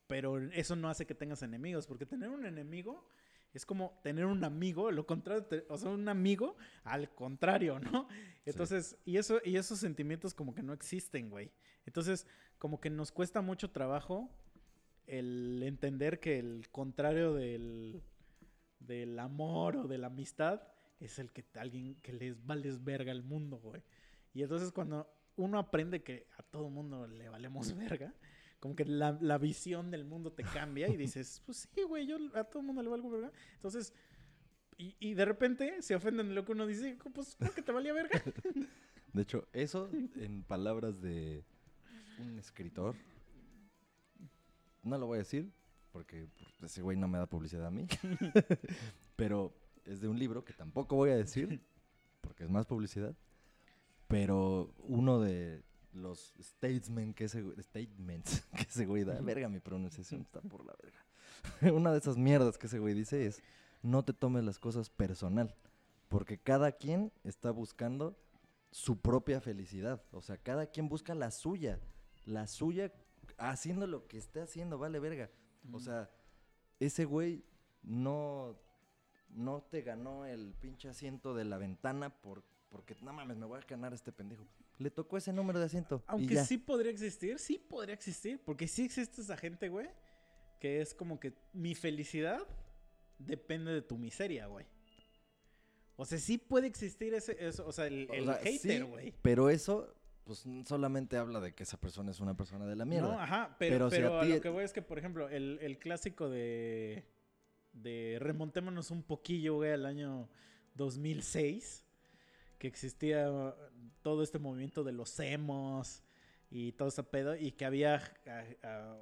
pero 0.06 0.38
eso 0.52 0.76
no 0.76 0.88
hace 0.88 1.06
que 1.06 1.14
tengas 1.16 1.42
enemigos, 1.42 1.88
porque 1.88 2.06
tener 2.06 2.28
un 2.28 2.46
enemigo 2.46 3.08
Es 3.52 3.66
como 3.66 4.00
tener 4.04 4.26
un 4.26 4.44
amigo, 4.44 4.92
lo 4.92 5.06
contrario, 5.06 5.46
o 5.68 5.78
sea, 5.78 5.90
un 5.90 6.08
amigo 6.08 6.56
al 6.84 7.12
contrario, 7.14 7.80
¿no? 7.80 8.06
Entonces, 8.44 8.96
y 9.04 9.16
eso, 9.16 9.40
y 9.44 9.56
esos 9.56 9.80
sentimientos 9.80 10.34
como 10.34 10.54
que 10.54 10.62
no 10.62 10.72
existen, 10.72 11.30
güey. 11.30 11.50
Entonces, 11.86 12.26
como 12.58 12.80
que 12.80 12.90
nos 12.90 13.12
cuesta 13.12 13.40
mucho 13.40 13.70
trabajo 13.70 14.30
el 15.06 15.62
entender 15.62 16.20
que 16.20 16.38
el 16.38 16.68
contrario 16.70 17.34
del, 17.34 18.02
del 18.80 19.18
amor 19.18 19.76
o 19.76 19.88
de 19.88 19.98
la 19.98 20.08
amistad 20.08 20.62
es 21.00 21.18
el 21.18 21.32
que 21.32 21.44
alguien 21.58 21.94
que 21.96 22.12
les 22.12 22.44
vales 22.44 22.82
verga 22.82 23.12
al 23.12 23.22
mundo, 23.22 23.58
güey. 23.58 23.82
Y 24.34 24.42
entonces 24.42 24.72
cuando 24.72 25.10
uno 25.36 25.58
aprende 25.58 26.02
que 26.02 26.26
a 26.38 26.42
todo 26.42 26.70
mundo 26.70 27.06
le 27.06 27.28
valemos 27.28 27.74
verga, 27.76 28.14
como 28.60 28.74
que 28.74 28.84
la, 28.84 29.16
la 29.20 29.38
visión 29.38 29.90
del 29.90 30.04
mundo 30.04 30.32
te 30.32 30.42
cambia 30.42 30.88
y 30.88 30.96
dices, 30.96 31.42
pues 31.46 31.68
sí, 31.72 31.82
güey, 31.82 32.06
yo 32.06 32.18
a 32.34 32.44
todo 32.44 32.62
mundo 32.62 32.82
le 32.82 32.88
valgo 32.88 33.10
verga. 33.10 33.32
Entonces, 33.54 33.92
y, 34.78 34.96
y 34.98 35.14
de 35.14 35.24
repente 35.24 35.82
se 35.82 35.94
ofenden 35.94 36.28
de 36.28 36.34
lo 36.34 36.44
que 36.44 36.52
uno 36.52 36.66
dice, 36.66 36.98
pues, 37.14 37.36
¿cómo 37.36 37.52
que 37.52 37.62
te 37.62 37.72
valía 37.72 37.92
verga? 37.92 38.22
De 39.12 39.22
hecho, 39.22 39.48
eso 39.54 39.88
en 40.16 40.42
palabras 40.42 41.00
de 41.00 41.42
un 42.18 42.38
escritor, 42.38 42.94
no 44.86 44.98
lo 44.98 45.06
voy 45.06 45.16
a 45.16 45.18
decir 45.20 45.52
porque 45.92 46.28
pues, 46.38 46.72
ese 46.72 46.82
güey 46.82 46.96
no 46.96 47.08
me 47.08 47.18
da 47.18 47.26
publicidad 47.26 47.66
a 47.66 47.70
mí, 47.70 47.86
pero 49.16 49.54
es 49.84 50.00
de 50.00 50.08
un 50.08 50.18
libro 50.18 50.44
que 50.44 50.52
tampoco 50.52 50.96
voy 50.96 51.10
a 51.10 51.16
decir 51.16 51.60
porque 52.20 52.44
es 52.44 52.50
más 52.50 52.66
publicidad, 52.66 53.14
pero 54.08 54.74
uno 54.78 55.20
de 55.20 55.62
los 55.92 56.34
statesmen 56.38 57.14
que 57.14 57.24
ese 57.24 57.42
statements 57.62 58.44
que 58.56 58.62
ese 58.62 58.84
güey 58.84 59.04
da, 59.04 59.18
verga, 59.20 59.48
mi 59.48 59.60
pronunciación 59.60 60.20
está 60.20 60.40
por 60.42 60.64
la 60.66 60.74
verga. 60.82 61.74
Una 61.74 61.92
de 61.92 61.98
esas 61.98 62.16
mierdas 62.16 62.58
que 62.58 62.66
ese 62.66 62.78
güey 62.78 62.92
dice 62.92 63.24
es, 63.26 63.42
no 63.82 64.04
te 64.04 64.12
tomes 64.12 64.44
las 64.44 64.58
cosas 64.58 64.90
personal, 64.90 65.54
porque 66.08 66.38
cada 66.38 66.72
quien 66.72 67.12
está 67.24 67.50
buscando 67.50 68.18
su 68.70 69.00
propia 69.00 69.40
felicidad. 69.40 70.02
O 70.12 70.20
sea, 70.20 70.36
cada 70.36 70.66
quien 70.66 70.88
busca 70.88 71.14
la 71.14 71.30
suya. 71.30 71.80
La 72.26 72.46
suya 72.46 72.92
haciendo 73.38 73.86
lo 73.86 74.06
que 74.06 74.18
esté 74.18 74.40
haciendo, 74.40 74.78
vale 74.78 74.98
verga. 74.98 75.30
O 75.72 75.80
sea, 75.80 76.10
ese 76.80 77.04
güey 77.04 77.44
no, 77.82 78.58
no 79.28 79.62
te 79.62 79.82
ganó 79.82 80.26
el 80.26 80.54
pinche 80.54 80.88
asiento 80.88 81.34
de 81.34 81.44
la 81.44 81.58
ventana 81.58 82.10
por, 82.20 82.44
porque, 82.68 82.96
no 83.02 83.12
mames, 83.12 83.36
me 83.36 83.46
voy 83.46 83.58
a 83.58 83.66
ganar 83.66 83.92
a 83.92 83.94
este 83.94 84.12
pendejo. 84.12 84.46
Le 84.78 84.90
tocó 84.90 85.16
ese 85.16 85.32
número 85.32 85.58
de 85.58 85.66
asiento. 85.66 86.02
y 86.06 86.10
Aunque 86.10 86.34
ya. 86.34 86.44
sí 86.44 86.58
podría 86.58 86.90
existir, 86.90 87.38
sí 87.38 87.58
podría 87.58 87.94
existir, 87.94 88.42
porque 88.44 88.68
sí 88.68 88.84
existe 88.84 89.22
esa 89.22 89.36
gente, 89.36 89.68
güey, 89.68 89.88
que 90.60 90.80
es 90.80 90.94
como 90.94 91.18
que 91.18 91.34
mi 91.52 91.74
felicidad 91.74 92.40
depende 93.18 93.72
de 93.72 93.82
tu 93.82 93.96
miseria, 93.96 94.46
güey. 94.46 94.66
O 95.96 96.04
sea, 96.04 96.18
sí 96.18 96.36
puede 96.36 96.66
existir 96.66 97.14
ese, 97.14 97.36
eso, 97.46 97.66
o 97.66 97.72
sea, 97.72 97.86
el, 97.86 98.06
O 98.10 98.14
el 98.14 98.24
sea, 98.26 98.34
hater, 98.34 98.82
sí, 98.84 98.90
güey. 98.90 99.14
Pero 99.22 99.48
eso, 99.48 99.94
pues 100.26 100.44
solamente 100.66 101.16
habla 101.16 101.38
de 101.40 101.54
que 101.54 101.62
esa 101.62 101.78
persona 101.78 102.10
es 102.10 102.18
una 102.18 102.36
persona 102.36 102.66
de 102.66 102.74
la 102.74 102.84
mierda. 102.84 103.12
No, 103.12 103.20
ajá, 103.20 103.54
pero, 103.60 103.88
Pero 103.88 103.90
si 103.90 104.02
a 104.02 104.20
a, 104.20 104.22
ti- 104.24 104.34
lo 104.34 104.40
que 104.40 104.48
voy 104.48 104.64
es 104.64 104.72
que, 104.72 104.82
por 104.82 104.98
ejemplo, 104.98 105.28
el, 105.28 105.58
el 105.62 105.78
clásico 105.78 106.28
de, 106.28 107.06
de 107.72 108.18
remontémonos 108.20 108.90
un 108.90 109.04
poquillo, 109.04 109.54
güey, 109.54 109.70
al 109.72 109.86
año 109.86 110.28
2006, 110.74 111.84
que 112.58 112.66
existía 112.66 113.28
todo 114.02 114.22
este 114.24 114.38
movimiento 114.40 114.82
de 114.82 114.92
los 114.92 115.18
emos 115.20 116.02
y 116.50 116.72
todo 116.72 116.88
ese 116.88 117.04
pedo, 117.04 117.36
y 117.36 117.52
que 117.52 117.64
había, 117.64 118.02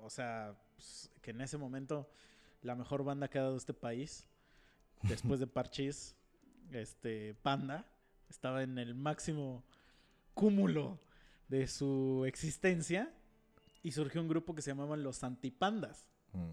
o 0.02 0.10
sea, 0.10 0.54
pues, 0.76 1.10
que 1.22 1.30
en 1.30 1.40
ese 1.40 1.56
momento 1.56 2.10
la 2.62 2.74
mejor 2.74 3.02
banda 3.02 3.28
que 3.28 3.38
ha 3.38 3.42
dado 3.42 3.56
este 3.56 3.72
país, 3.74 4.26
después 5.02 5.40
de 5.40 5.46
Parchís, 5.46 6.16
este, 6.70 7.34
Panda, 7.42 7.86
estaba 8.28 8.62
en 8.62 8.78
el 8.78 8.94
máximo 8.94 9.64
cúmulo 10.34 10.98
de 11.48 11.66
su 11.66 12.24
existencia 12.26 13.12
y 13.82 13.92
surgió 13.92 14.20
un 14.20 14.28
grupo 14.28 14.54
que 14.54 14.62
se 14.62 14.70
llamaban 14.70 15.02
los 15.02 15.24
antipandas. 15.24 16.08
Mm. 16.32 16.52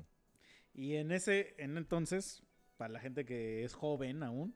Y 0.74 0.96
en 0.96 1.12
ese, 1.12 1.56
en 1.58 1.78
entonces, 1.78 2.44
para 2.78 2.94
la 2.94 3.00
gente 3.00 3.26
que 3.26 3.64
es 3.64 3.74
joven 3.74 4.24
aún, 4.24 4.56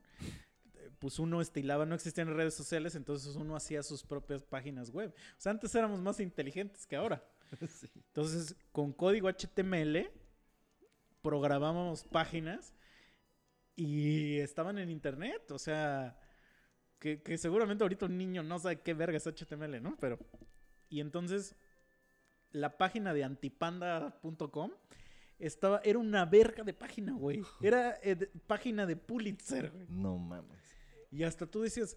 pues 1.00 1.20
uno 1.20 1.42
estilaba, 1.42 1.86
no 1.86 1.96
existían 1.96 2.36
redes 2.36 2.54
sociales, 2.54 2.96
entonces 2.96 3.36
uno 3.36 3.56
hacía 3.56 3.84
sus 3.84 4.04
propias 4.04 4.44
páginas 4.44 4.90
web. 4.92 5.14
O 5.16 5.42
sea, 5.42 5.52
antes 5.52 5.74
éramos 5.76 6.02
más 6.02 6.20
inteligentes 6.20 6.86
que 6.86 6.96
ahora. 6.96 7.24
Sí. 7.70 7.88
Entonces, 7.96 8.56
con 8.72 8.92
código 8.92 9.30
HTML, 9.30 10.10
programábamos 11.22 12.04
páginas 12.04 12.74
y 13.76 14.40
estaban 14.40 14.80
en 14.80 14.90
internet. 14.90 15.52
O 15.52 15.60
sea, 15.60 16.18
que, 17.06 17.22
que 17.22 17.38
seguramente 17.38 17.84
ahorita 17.84 18.08
un 18.08 18.18
niño 18.18 18.42
no 18.42 18.58
sabe 18.58 18.80
qué 18.82 18.96
verga 18.96 19.16
es 19.18 19.28
HTML, 19.28 19.80
¿no? 19.80 19.96
Pero, 20.00 20.18
y 20.90 21.02
entonces, 21.02 21.56
la 22.50 22.80
página 22.80 23.14
de 23.14 23.24
antipanda.com 23.24 24.72
estaba, 25.38 25.82
era 25.84 26.00
una 26.00 26.26
verga 26.26 26.64
de 26.64 26.74
página, 26.74 27.14
güey. 27.14 27.44
Era 27.62 28.00
eh, 28.02 28.16
de- 28.16 28.26
página 28.48 28.88
de 28.88 28.96
Pulitzer, 28.96 29.70
güey. 29.70 29.86
No 29.88 30.18
mames. 30.18 30.64
Y 31.12 31.22
hasta 31.22 31.46
tú 31.46 31.62
decías, 31.62 31.96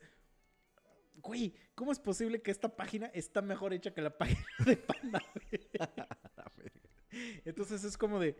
güey, 1.22 1.54
¿cómo 1.74 1.90
es 1.90 1.98
posible 1.98 2.42
que 2.42 2.50
esta 2.50 2.76
página 2.76 3.06
está 3.06 3.40
mejor 3.40 3.72
hecha 3.72 3.94
que 3.94 4.02
la 4.02 4.14
página 4.18 4.44
de 4.66 4.76
Panda, 4.76 5.22
güey? 6.54 6.70
Entonces 7.46 7.82
es 7.82 7.96
como 7.96 8.20
de, 8.20 8.36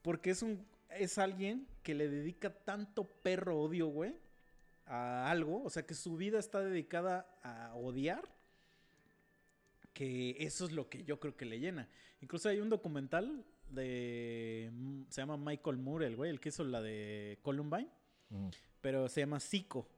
porque 0.00 0.30
es 0.30 0.40
un, 0.40 0.66
es 0.88 1.18
alguien 1.18 1.68
que 1.82 1.94
le 1.94 2.08
dedica 2.08 2.48
tanto 2.64 3.04
perro 3.04 3.60
odio, 3.60 3.88
güey, 3.88 4.14
a 4.88 5.30
algo, 5.30 5.62
o 5.62 5.70
sea 5.70 5.84
que 5.86 5.94
su 5.94 6.16
vida 6.16 6.38
está 6.38 6.60
dedicada 6.60 7.26
a 7.42 7.74
odiar, 7.74 8.28
que 9.92 10.36
eso 10.40 10.64
es 10.64 10.72
lo 10.72 10.88
que 10.88 11.04
yo 11.04 11.18
creo 11.20 11.36
que 11.36 11.44
le 11.44 11.58
llena. 11.60 11.88
Incluso 12.20 12.48
hay 12.48 12.60
un 12.60 12.68
documental 12.68 13.44
de, 13.70 14.70
mm, 14.72 15.02
se 15.08 15.20
llama 15.20 15.36
Michael 15.36 15.76
Moore, 15.78 16.06
el 16.06 16.16
güey, 16.16 16.30
el 16.30 16.40
que 16.40 16.48
hizo 16.50 16.64
la 16.64 16.80
de 16.80 17.38
Columbine 17.42 17.90
Mm. 18.30 18.48
pero 18.80 19.08
se 19.08 19.20
llama 19.20 19.40
Psico. 19.40 19.88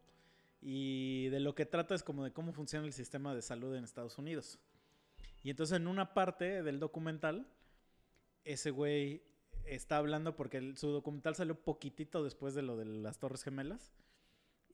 Y 0.63 1.29
de 1.29 1.41
lo 1.41 1.55
que 1.55 1.67
trata 1.67 1.95
es 1.95 2.03
como 2.03 2.23
de 2.25 2.33
cómo 2.33 2.53
funciona 2.53 2.87
el 2.87 2.93
sistema 2.93 3.35
de 3.35 3.43
salud 3.43 3.75
en 3.75 3.85
Estados 3.85 4.19
Unidos. 4.19 4.59
Y 5.43 5.51
entonces 5.51 5.77
en 5.77 5.87
una 5.87 6.13
parte 6.15 6.63
del 6.63 6.79
documental, 6.81 7.47
ese 8.45 8.71
güey 8.71 9.23
está 9.65 9.97
hablando 9.97 10.37
porque 10.37 10.59
el- 10.59 10.77
su 10.77 10.89
documental 10.89 11.35
salió 11.35 11.55
poquitito 11.55 12.23
después 12.23 12.55
de 12.55 12.63
lo 12.63 12.77
de 12.77 12.85
las 12.85 13.19
Torres 13.19 13.43
Gemelas. 13.43 13.93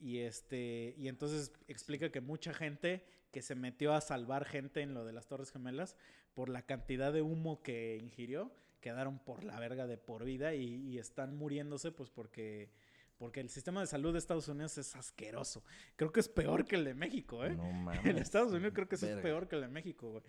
Y 0.01 0.19
este 0.21 0.95
y 0.99 1.09
entonces 1.09 1.53
explica 1.69 2.11
que 2.11 2.21
mucha 2.21 2.53
gente 2.55 3.05
que 3.33 3.43
se 3.43 3.55
metió 3.55 3.93
a 3.95 4.01
salvar 4.01 4.45
gente 4.45 4.81
en 4.83 4.95
lo 4.95 5.05
de 5.05 5.13
las 5.13 5.27
Torres 5.27 5.51
Gemelas 5.51 5.97
por 6.35 6.49
la 6.49 6.63
cantidad 6.63 7.13
de 7.13 7.23
humo 7.23 7.63
que 7.63 7.97
ingirió 8.01 8.53
quedaron 8.81 9.19
por 9.19 9.43
la 9.43 9.59
verga 9.59 9.87
de 9.87 9.97
por 9.99 10.25
vida 10.25 10.55
y, 10.55 10.65
y 10.89 10.99
están 10.99 11.37
muriéndose 11.37 11.93
pues 11.93 12.11
porque 12.11 12.71
porque 13.19 13.41
el 13.41 13.49
sistema 13.49 13.81
de 13.81 13.87
salud 13.87 14.13
de 14.13 14.19
Estados 14.19 14.47
Unidos 14.49 14.77
es 14.77 14.95
asqueroso. 14.95 15.65
Creo 15.97 16.13
que 16.13 16.21
es 16.21 16.29
peor 16.29 16.67
que 16.67 16.77
el 16.77 16.85
de 16.85 16.93
México, 16.95 17.47
¿eh? 17.47 17.57
No 17.57 17.65
mames. 17.73 18.05
en 18.05 18.19
Estados 18.19 18.53
Unidos 18.53 18.73
creo 18.75 18.87
que 18.89 18.97
eso 18.97 19.09
es 19.09 19.17
peor 19.23 19.49
que 19.49 19.57
el 19.57 19.63
de 19.63 19.69
México, 19.69 20.11
güey. 20.11 20.23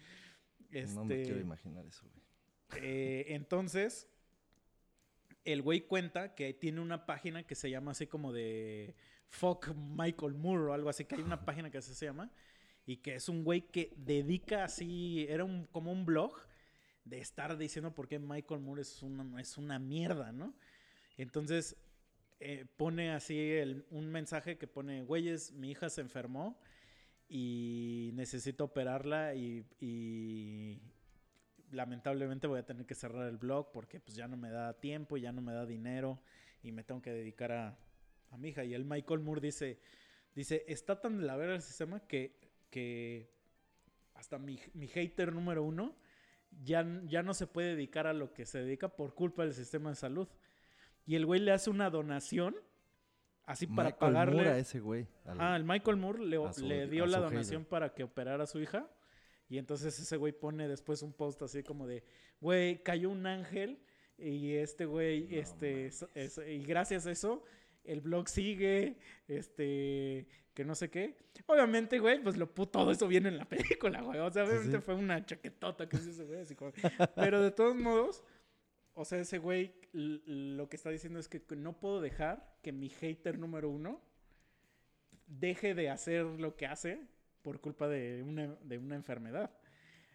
No 0.95 1.03
me 1.05 1.15
quiero 1.15 1.31
Este, 1.35 1.41
imaginar 1.41 1.85
eso, 1.85 2.05
güey. 2.09 2.23
eh, 2.83 3.25
entonces, 3.35 4.07
el 5.45 5.61
güey 5.61 5.81
cuenta 5.81 6.33
que 6.35 6.53
tiene 6.53 6.79
una 6.81 7.05
página 7.05 7.45
que 7.45 7.55
se 7.55 7.69
llama 7.69 7.91
así 7.91 8.07
como 8.07 8.31
de 8.33 8.95
Fuck 9.29 9.69
Michael 9.75 10.33
Moore 10.33 10.63
o 10.71 10.73
algo 10.73 10.89
así, 10.89 11.05
que 11.05 11.15
hay 11.15 11.21
una 11.21 11.41
página 11.45 11.69
que 11.69 11.77
así 11.79 11.93
se 11.93 12.05
llama, 12.05 12.31
y 12.85 12.97
que 12.97 13.15
es 13.15 13.29
un 13.29 13.43
güey 13.43 13.61
que 13.69 13.93
dedica 13.97 14.63
así, 14.63 15.25
era 15.29 15.43
un, 15.43 15.65
como 15.67 15.91
un 15.91 16.05
blog 16.05 16.33
de 17.03 17.19
estar 17.19 17.57
diciendo 17.57 17.93
por 17.93 18.07
qué 18.07 18.19
Michael 18.19 18.61
Moore 18.61 18.81
es 18.81 19.01
una, 19.03 19.39
es 19.41 19.57
una 19.57 19.79
mierda, 19.79 20.31
¿no? 20.31 20.53
Entonces, 21.17 21.77
eh, 22.39 22.65
pone 22.77 23.11
así 23.11 23.37
el- 23.39 23.85
un 23.89 24.09
mensaje 24.09 24.57
que 24.57 24.67
pone, 24.67 25.03
güeyes, 25.03 25.51
mi 25.53 25.71
hija 25.71 25.89
se 25.89 26.01
enfermó 26.01 26.59
y 27.29 28.11
necesito 28.13 28.65
operarla 28.65 29.35
y, 29.35 29.65
y 29.79 30.79
lamentablemente 31.71 32.47
voy 32.47 32.59
a 32.59 32.65
tener 32.65 32.85
que 32.85 32.95
cerrar 32.95 33.27
el 33.27 33.37
blog 33.37 33.71
porque 33.71 33.99
pues 33.99 34.15
ya 34.15 34.27
no 34.27 34.37
me 34.37 34.49
da 34.49 34.73
tiempo, 34.79 35.17
ya 35.17 35.31
no 35.31 35.41
me 35.41 35.53
da 35.53 35.65
dinero 35.65 36.21
y 36.63 36.71
me 36.71 36.83
tengo 36.83 37.01
que 37.01 37.11
dedicar 37.11 37.51
a, 37.51 37.77
a 38.31 38.37
mi 38.37 38.49
hija. 38.49 38.63
Y 38.63 38.73
el 38.73 38.85
Michael 38.85 39.19
Moore 39.21 39.41
dice, 39.41 39.79
dice, 40.35 40.63
está 40.67 40.99
tan 40.99 41.17
de 41.17 41.23
la 41.25 41.35
verga 41.35 41.55
el 41.55 41.61
sistema 41.61 41.99
que, 42.01 42.37
que 42.69 43.29
hasta 44.15 44.37
mi, 44.39 44.59
mi 44.73 44.87
hater 44.87 45.31
número 45.33 45.63
uno 45.63 45.95
ya, 46.63 46.85
ya 47.05 47.21
no 47.23 47.33
se 47.33 47.47
puede 47.47 47.69
dedicar 47.75 48.07
a 48.07 48.13
lo 48.13 48.33
que 48.33 48.45
se 48.45 48.59
dedica 48.59 48.89
por 48.89 49.13
culpa 49.13 49.43
del 49.43 49.53
sistema 49.53 49.89
de 49.89 49.95
salud. 49.95 50.27
Y 51.05 51.15
el 51.15 51.25
güey 51.25 51.39
le 51.39 51.51
hace 51.51 51.69
una 51.69 51.89
donación 51.89 52.55
así 53.45 53.67
para 53.67 53.89
Michael 53.89 53.99
pagarle... 54.13 54.35
Moore 54.35 54.49
a 54.49 54.57
ese 54.57 54.79
güey. 54.79 55.07
al- 55.25 55.37
Ah, 55.39 55.55
el 55.55 55.63
Michael 55.63 55.97
Moore 55.97 56.25
le, 56.25 56.53
su- 56.53 56.65
le 56.67 56.87
dio 56.87 57.05
la 57.05 57.19
donación 57.19 57.61
hater. 57.61 57.69
para 57.69 57.93
que 57.93 58.03
operara 58.03 58.43
a 58.43 58.47
su 58.47 58.59
hija. 58.59 58.89
Y 59.49 59.57
entonces 59.57 59.97
ese 59.97 60.17
güey 60.17 60.33
pone 60.33 60.67
después 60.67 61.01
un 61.01 61.13
post 61.13 61.41
así 61.43 61.63
como 61.63 61.87
de, 61.87 62.03
güey, 62.41 62.83
cayó 62.83 63.09
un 63.09 63.25
ángel 63.25 63.79
Y 64.17 64.55
este 64.55 64.85
güey, 64.85 65.27
No 65.29 65.37
este, 65.37 65.91
so- 65.91 66.09
es- 66.15 66.39
y 66.39 66.63
gracias 66.63 67.05
a 67.05 67.11
eso, 67.11 67.43
el 67.87 68.01
blog 68.01 68.27
sigue, 68.29 68.97
este, 69.27 70.27
que 70.53 70.63
no 70.65 70.75
sé 70.75 70.89
qué. 70.89 71.15
Obviamente, 71.47 71.99
güey, 71.99 72.21
pues 72.21 72.37
lo 72.37 72.53
pu- 72.53 72.69
todo 72.69 72.91
eso 72.91 73.07
viene 73.07 73.29
en 73.29 73.37
la 73.37 73.45
película, 73.49 74.01
güey. 74.01 74.19
O 74.19 74.29
sea, 74.31 74.43
obviamente 74.43 74.77
sí. 74.77 74.83
fue 74.83 74.95
una 74.95 75.25
chaquetota 75.25 75.87
que 75.89 75.97
hizo 75.97 76.09
ese 76.11 76.25
güey. 76.25 76.41
así 76.41 76.55
como- 76.55 76.71
Pero 77.15 77.41
de 77.41 77.51
todos 77.51 77.75
modos, 77.75 78.23
o 78.93 79.05
sea, 79.05 79.19
ese 79.19 79.37
güey 79.37 79.73
lo 79.93 80.67
que 80.69 80.75
está 80.75 80.89
diciendo 80.89 81.19
es 81.19 81.27
que 81.27 81.41
no 81.55 81.79
puedo 81.79 82.01
dejar 82.01 82.57
que 82.61 82.71
mi 82.71 82.89
hater 82.89 83.37
número 83.39 83.69
uno 83.69 84.01
deje 85.27 85.73
de 85.75 85.89
hacer 85.89 86.23
lo 86.25 86.55
que 86.55 86.65
hace 86.67 87.01
por 87.41 87.59
culpa 87.61 87.87
de 87.87 88.23
una, 88.23 88.47
de 88.63 88.77
una 88.77 88.95
enfermedad. 88.95 89.51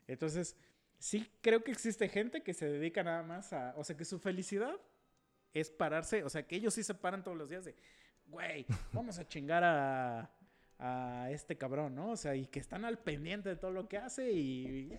Entonces, 0.06 0.56
sí 0.98 1.26
creo 1.40 1.62
que 1.64 1.70
existe 1.70 2.08
gente 2.08 2.42
que 2.42 2.54
se 2.54 2.68
dedica 2.68 3.02
nada 3.02 3.22
más 3.22 3.52
a, 3.52 3.74
o 3.76 3.84
sea, 3.84 3.96
que 3.96 4.04
su 4.04 4.18
felicidad 4.18 4.74
es 5.52 5.70
pararse, 5.70 6.24
o 6.24 6.28
sea, 6.30 6.46
que 6.46 6.56
ellos 6.56 6.74
sí 6.74 6.82
se 6.82 6.94
paran 6.94 7.22
todos 7.22 7.36
los 7.36 7.48
días 7.50 7.64
de, 7.64 7.74
güey, 8.26 8.66
vamos 8.92 9.18
a 9.18 9.26
chingar 9.28 9.62
a, 9.64 10.30
a 10.78 11.30
este 11.30 11.56
cabrón, 11.58 11.94
¿no? 11.94 12.10
O 12.12 12.16
sea, 12.16 12.34
y 12.34 12.46
que 12.46 12.58
están 12.60 12.84
al 12.84 12.98
pendiente 12.98 13.48
de 13.50 13.56
todo 13.56 13.70
lo 13.70 13.88
que 13.88 13.98
hace 13.98 14.32
y... 14.32 14.92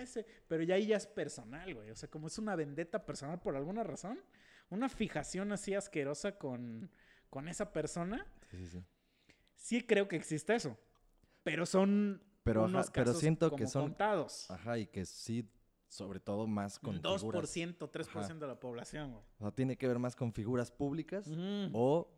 ese- 0.00 0.26
pero 0.46 0.62
ya 0.62 0.76
ahí 0.76 0.86
ya 0.86 0.96
es 0.96 1.06
personal, 1.06 1.74
güey. 1.74 1.90
O 1.90 1.96
sea, 1.96 2.08
como 2.08 2.28
es 2.28 2.38
una 2.38 2.54
vendetta 2.56 3.04
personal 3.04 3.40
por 3.40 3.56
alguna 3.56 3.82
razón, 3.82 4.20
una 4.70 4.88
fijación 4.88 5.52
así 5.52 5.74
asquerosa 5.74 6.38
con, 6.38 6.90
con 7.30 7.48
esa 7.48 7.72
persona, 7.72 8.26
Sí, 8.50 8.56
sí, 8.58 8.66
sí. 8.68 8.84
sí 9.56 9.86
creo 9.86 10.08
que 10.08 10.16
existe 10.16 10.54
eso. 10.54 10.78
Pero 11.42 11.66
son 11.66 12.22
Pero, 12.42 12.60
ajá, 12.64 12.68
unos 12.70 12.90
pero 12.90 13.06
casos 13.06 13.20
siento 13.20 13.54
que 13.56 13.66
son- 13.66 13.82
contados. 13.82 14.50
Ajá, 14.50 14.78
y 14.78 14.86
que 14.86 15.04
sí, 15.04 15.50
sobre 15.88 16.20
todo 16.20 16.46
más 16.46 16.78
con 16.78 16.96
Un 16.96 17.02
figuras. 17.18 17.54
2%, 17.56 17.90
3% 17.90 18.38
de 18.38 18.46
la 18.46 18.60
población, 18.60 19.12
güey. 19.12 19.24
O 19.38 19.44
sea, 19.44 19.50
tiene 19.52 19.76
que 19.76 19.88
ver 19.88 19.98
más 19.98 20.14
con 20.16 20.32
figuras 20.32 20.70
públicas 20.70 21.28
o 21.72 22.10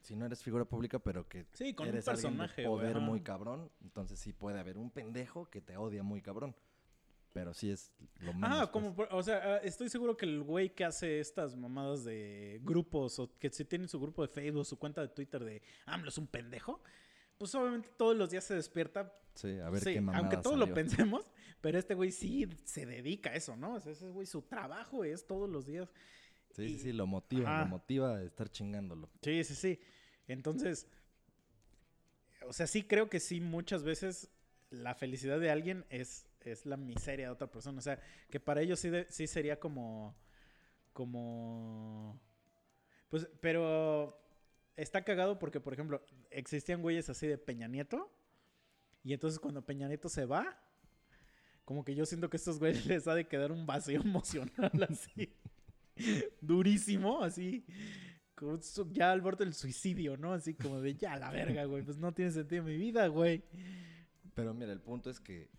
si 0.00 0.16
no 0.16 0.24
eres 0.24 0.42
figura 0.42 0.64
pública, 0.64 0.98
pero 0.98 1.28
que 1.28 1.46
Sí, 1.52 1.74
con 1.74 1.84
un 1.86 1.92
eres 1.92 2.06
de 2.06 2.10
personaje, 2.12 2.64
poder 2.64 2.96
ajá. 2.96 3.00
muy 3.06 3.20
cabrón, 3.20 3.70
entonces 3.82 4.18
sí 4.18 4.32
puede 4.32 4.58
haber 4.58 4.78
un 4.78 4.90
pendejo 4.90 5.50
que 5.50 5.60
te 5.60 5.76
odia 5.76 6.02
muy 6.02 6.22
cabrón. 6.22 6.54
Pero 7.32 7.54
sí 7.54 7.70
es 7.70 7.92
lo 8.18 8.32
menos. 8.34 8.50
Ah, 8.50 8.58
pues. 8.62 8.70
como, 8.70 8.96
por- 8.96 9.08
o 9.12 9.22
sea, 9.22 9.36
ah, 9.44 9.56
estoy 9.58 9.88
seguro 9.88 10.16
que 10.16 10.26
el 10.26 10.42
güey 10.42 10.74
que 10.74 10.84
hace 10.84 11.20
estas 11.20 11.54
mamadas 11.54 12.02
de 12.04 12.58
grupos 12.64 13.20
o 13.20 13.38
que 13.38 13.50
si 13.50 13.64
tiene 13.64 13.86
su 13.86 14.00
grupo 14.00 14.22
de 14.22 14.28
Facebook, 14.28 14.64
su 14.66 14.76
cuenta 14.78 15.00
de 15.00 15.08
Twitter 15.08 15.44
de 15.44 15.62
AMLO 15.86 16.08
es 16.08 16.18
un 16.18 16.26
pendejo, 16.26 16.82
pues 17.40 17.54
obviamente 17.54 17.88
todos 17.96 18.14
los 18.14 18.30
días 18.30 18.44
se 18.44 18.54
despierta. 18.54 19.10
Sí, 19.34 19.58
a 19.60 19.70
ver 19.70 19.82
sí, 19.82 19.94
qué 19.94 20.04
aunque 20.12 20.36
todos 20.36 20.58
lo 20.58 20.74
pensemos, 20.74 21.24
pero 21.62 21.78
este 21.78 21.94
güey 21.94 22.12
sí 22.12 22.46
se 22.66 22.84
dedica 22.84 23.30
a 23.30 23.34
eso, 23.34 23.56
¿no? 23.56 23.76
O 23.76 23.80
sea, 23.80 23.92
ese 23.92 24.10
güey 24.10 24.26
su 24.26 24.42
trabajo 24.42 25.04
es 25.04 25.26
todos 25.26 25.48
los 25.48 25.64
días. 25.64 25.88
Sí, 26.50 26.68
sí, 26.68 26.78
sí, 26.78 26.92
lo 26.92 27.06
motiva, 27.06 27.48
Ajá. 27.48 27.62
lo 27.62 27.68
motiva 27.70 28.16
a 28.16 28.22
estar 28.22 28.50
chingándolo. 28.50 29.08
Sí, 29.22 29.42
sí, 29.44 29.54
sí. 29.54 29.80
Entonces, 30.28 30.86
o 32.46 32.52
sea, 32.52 32.66
sí 32.66 32.82
creo 32.82 33.08
que 33.08 33.20
sí 33.20 33.40
muchas 33.40 33.84
veces 33.84 34.28
la 34.68 34.94
felicidad 34.94 35.40
de 35.40 35.50
alguien 35.50 35.86
es, 35.88 36.26
es 36.42 36.66
la 36.66 36.76
miseria 36.76 37.28
de 37.28 37.32
otra 37.32 37.50
persona. 37.50 37.78
O 37.78 37.82
sea, 37.82 38.02
que 38.28 38.38
para 38.38 38.60
ellos 38.60 38.80
sí, 38.80 38.90
de- 38.90 39.06
sí 39.10 39.26
sería 39.26 39.58
como, 39.58 40.14
como, 40.92 42.20
pues, 43.08 43.26
pero 43.40 44.20
está 44.82 45.04
cagado 45.04 45.38
porque, 45.38 45.60
por 45.60 45.72
ejemplo, 45.72 46.02
existían 46.30 46.82
güeyes 46.82 47.08
así 47.10 47.26
de 47.26 47.38
Peña 47.38 47.68
Nieto 47.68 48.10
y 49.02 49.12
entonces 49.12 49.38
cuando 49.38 49.64
Peña 49.64 49.88
Nieto 49.88 50.08
se 50.08 50.24
va, 50.24 50.58
como 51.64 51.84
que 51.84 51.94
yo 51.94 52.04
siento 52.06 52.28
que 52.30 52.36
a 52.36 52.38
estos 52.38 52.58
güeyes 52.58 52.84
les 52.86 53.06
ha 53.08 53.14
de 53.14 53.26
quedar 53.28 53.52
un 53.52 53.66
vacío 53.66 54.00
emocional 54.04 54.86
así, 54.88 55.34
durísimo, 56.40 57.22
así 57.22 57.64
como 58.34 58.58
ya 58.92 59.12
al 59.12 59.20
borde 59.20 59.44
del 59.44 59.54
suicidio, 59.54 60.16
¿no? 60.16 60.32
Así 60.32 60.54
como 60.54 60.80
de 60.80 60.94
ya 60.94 61.16
la 61.16 61.30
verga, 61.30 61.64
güey. 61.66 61.82
Pues 61.82 61.98
no 61.98 62.12
tiene 62.14 62.30
sentido 62.30 62.64
mi 62.64 62.76
vida, 62.76 63.06
güey. 63.08 63.44
Pero 64.34 64.54
mira, 64.54 64.72
el 64.72 64.80
punto 64.80 65.10
es 65.10 65.20
que 65.20 65.50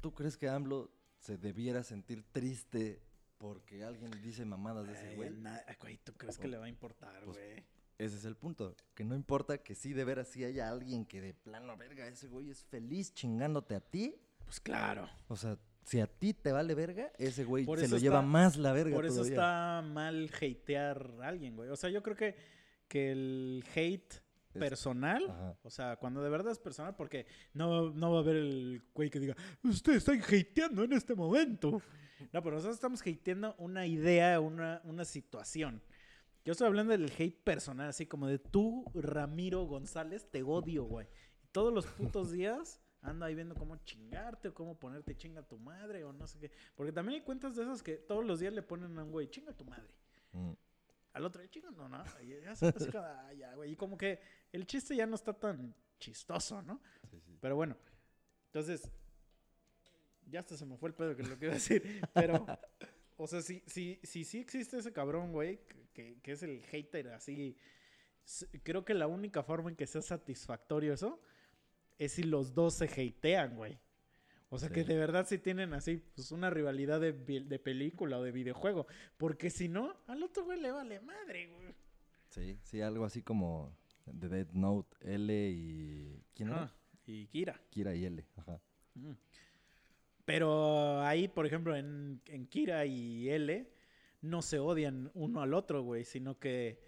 ¿tú 0.00 0.14
crees 0.14 0.36
que 0.36 0.48
AMLO 0.48 0.92
se 1.18 1.38
debiera 1.38 1.82
sentir 1.82 2.22
triste 2.30 3.02
porque 3.38 3.82
alguien 3.82 4.10
dice 4.22 4.44
mamadas 4.44 4.86
de 4.86 4.92
ese 4.92 5.08
Ay, 5.08 5.16
güey? 5.16 5.30
na- 5.30 5.60
Güey, 5.80 5.96
¿tú 6.04 6.12
crees 6.12 6.38
que 6.38 6.46
le 6.46 6.56
va 6.56 6.66
a 6.66 6.68
importar, 6.68 7.24
Pues, 7.24 7.36
güey? 7.36 7.64
Ese 8.00 8.16
es 8.16 8.24
el 8.24 8.34
punto. 8.34 8.74
Que 8.94 9.04
no 9.04 9.14
importa 9.14 9.58
que 9.58 9.74
sí 9.74 9.92
de 9.92 10.04
veras 10.04 10.28
sí 10.28 10.42
haya 10.42 10.70
alguien 10.70 11.04
que 11.04 11.20
de 11.20 11.34
plano, 11.34 11.76
verga, 11.76 12.06
ese 12.08 12.28
güey 12.28 12.48
es 12.48 12.64
feliz 12.64 13.12
chingándote 13.12 13.74
a 13.74 13.80
ti. 13.80 14.16
Pues 14.46 14.58
claro. 14.58 15.06
O 15.28 15.36
sea, 15.36 15.58
si 15.84 16.00
a 16.00 16.06
ti 16.06 16.32
te 16.32 16.50
vale 16.50 16.74
verga, 16.74 17.12
ese 17.18 17.44
güey 17.44 17.66
se 17.76 17.88
lo 17.88 17.98
lleva 17.98 18.22
más 18.22 18.56
la 18.56 18.72
verga 18.72 18.96
Por 18.96 19.04
eso 19.04 19.16
todavía. 19.16 19.34
está 19.34 19.82
mal 19.82 20.30
hatear 20.34 21.10
a 21.20 21.28
alguien, 21.28 21.56
güey. 21.56 21.68
O 21.68 21.76
sea, 21.76 21.90
yo 21.90 22.02
creo 22.02 22.16
que, 22.16 22.36
que 22.88 23.12
el 23.12 23.64
hate 23.74 24.22
personal, 24.54 25.22
Ajá. 25.28 25.58
o 25.62 25.70
sea, 25.70 25.96
cuando 25.96 26.22
de 26.22 26.30
verdad 26.30 26.52
es 26.52 26.58
personal, 26.58 26.96
porque 26.96 27.26
no, 27.52 27.90
no 27.90 28.12
va 28.12 28.18
a 28.18 28.20
haber 28.20 28.36
el 28.36 28.82
güey 28.94 29.10
que 29.10 29.20
diga, 29.20 29.36
ustedes 29.62 29.98
están 29.98 30.20
hateando 30.22 30.84
en 30.84 30.94
este 30.94 31.14
momento. 31.14 31.82
No, 32.32 32.42
pero 32.42 32.56
nosotros 32.56 32.76
estamos 32.76 33.00
hateando 33.02 33.54
una 33.58 33.86
idea, 33.86 34.40
una, 34.40 34.80
una 34.84 35.04
situación. 35.04 35.82
Yo 36.44 36.52
estoy 36.52 36.66
hablando 36.66 36.92
del 36.92 37.12
hate 37.18 37.42
personal, 37.42 37.88
así 37.88 38.06
como 38.06 38.26
de 38.26 38.38
tú, 38.38 38.84
Ramiro 38.94 39.64
González, 39.64 40.30
te 40.30 40.42
odio, 40.42 40.84
güey. 40.84 41.06
Y 41.42 41.48
todos 41.48 41.72
los 41.72 41.86
putos 41.86 42.30
días 42.32 42.80
ando 43.02 43.24
ahí 43.24 43.34
viendo 43.34 43.54
cómo 43.54 43.76
chingarte 43.76 44.48
o 44.48 44.54
cómo 44.54 44.78
ponerte 44.78 45.16
chinga 45.16 45.40
a 45.40 45.48
tu 45.48 45.58
madre 45.58 46.04
o 46.04 46.12
no 46.12 46.26
sé 46.26 46.38
qué. 46.38 46.50
Porque 46.74 46.92
también 46.92 47.20
hay 47.20 47.24
cuentas 47.24 47.56
de 47.56 47.62
esas 47.62 47.82
que 47.82 47.96
todos 47.96 48.24
los 48.24 48.40
días 48.40 48.52
le 48.52 48.62
ponen 48.62 48.98
a 48.98 49.04
un 49.04 49.10
güey, 49.10 49.28
chinga 49.28 49.52
a 49.52 49.56
tu 49.56 49.64
madre. 49.64 49.94
Mm. 50.32 50.52
Al 51.12 51.24
otro, 51.24 51.44
chinga, 51.46 51.70
no, 51.72 51.88
no. 51.88 52.04
Y 52.22 52.28
ya 52.28 52.54
"Ah, 52.94 53.32
ya, 53.34 53.54
güey. 53.54 53.72
Y 53.72 53.76
como 53.76 53.96
que 53.98 54.20
el 54.52 54.66
chiste 54.66 54.94
ya 54.94 55.06
no 55.06 55.16
está 55.16 55.32
tan 55.32 55.74
chistoso, 55.98 56.62
¿no? 56.62 56.80
Sí, 57.10 57.20
sí. 57.20 57.36
Pero 57.40 57.56
bueno, 57.56 57.76
entonces, 58.46 58.90
ya 60.26 60.40
hasta 60.40 60.56
se 60.56 60.64
me 60.64 60.76
fue 60.76 60.88
el 60.88 60.94
pedo 60.94 61.16
que 61.16 61.22
lo 61.22 61.38
que 61.38 61.46
iba 61.46 61.52
a 61.52 61.56
decir. 61.56 62.00
Pero, 62.14 62.46
o 63.16 63.26
sea, 63.26 63.42
si 63.42 63.62
sí 63.66 64.00
si, 64.02 64.24
sí 64.24 64.38
existe 64.40 64.78
ese 64.78 64.92
cabrón, 64.92 65.32
güey, 65.32 65.60
que, 66.02 66.20
que 66.20 66.32
es 66.32 66.42
el 66.42 66.62
hater 66.64 67.08
así. 67.08 67.56
Creo 68.62 68.84
que 68.84 68.94
la 68.94 69.06
única 69.06 69.42
forma 69.42 69.70
en 69.70 69.76
que 69.76 69.86
sea 69.86 70.02
satisfactorio 70.02 70.92
eso 70.92 71.20
es 71.98 72.12
si 72.12 72.22
los 72.22 72.54
dos 72.54 72.74
se 72.74 72.86
hatean, 72.86 73.56
güey. 73.56 73.78
O 74.52 74.58
sea, 74.58 74.68
que 74.68 74.82
de 74.82 74.96
verdad 74.96 75.26
sí 75.28 75.38
tienen 75.38 75.74
así, 75.74 76.02
pues 76.14 76.32
una 76.32 76.50
rivalidad 76.50 77.00
de, 77.00 77.12
de 77.12 77.58
película 77.60 78.18
o 78.18 78.22
de 78.22 78.32
videojuego. 78.32 78.86
Porque 79.16 79.48
si 79.48 79.68
no, 79.68 79.96
al 80.08 80.22
otro 80.24 80.44
güey 80.44 80.60
le 80.60 80.72
vale 80.72 81.00
madre, 81.00 81.46
güey. 81.46 81.74
Sí, 82.30 82.58
sí, 82.62 82.80
algo 82.80 83.04
así 83.04 83.22
como 83.22 83.76
The 84.18 84.28
Dead 84.28 84.48
Note, 84.52 84.96
L 85.02 85.50
y... 85.50 86.24
¿Quién? 86.34 86.50
Ajá, 86.50 86.74
Y 87.06 87.26
Kira. 87.26 87.60
Kira 87.70 87.94
y 87.94 88.04
L. 88.04 88.26
Ajá. 88.36 88.60
Pero 90.24 91.00
ahí, 91.02 91.28
por 91.28 91.46
ejemplo, 91.46 91.76
en, 91.76 92.20
en 92.26 92.46
Kira 92.46 92.84
y 92.86 93.28
L, 93.28 93.70
no 94.22 94.42
se 94.42 94.58
odian 94.58 95.10
uno 95.14 95.42
al 95.42 95.54
otro, 95.54 95.82
güey, 95.82 96.04
sino 96.04 96.38
que 96.38 96.82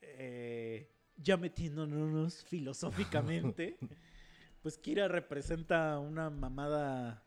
eh, 0.00 0.90
ya 1.16 1.36
metiéndonos 1.36 2.44
filosóficamente, 2.48 3.78
pues 4.62 4.78
Kira 4.78 5.08
representa 5.08 5.98
una 5.98 6.30
mamada 6.30 7.24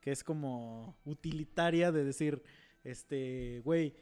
que 0.00 0.12
es 0.12 0.22
como 0.22 0.96
utilitaria 1.04 1.92
de 1.92 2.04
decir, 2.04 2.42
este, 2.84 3.60
güey, 3.64 3.96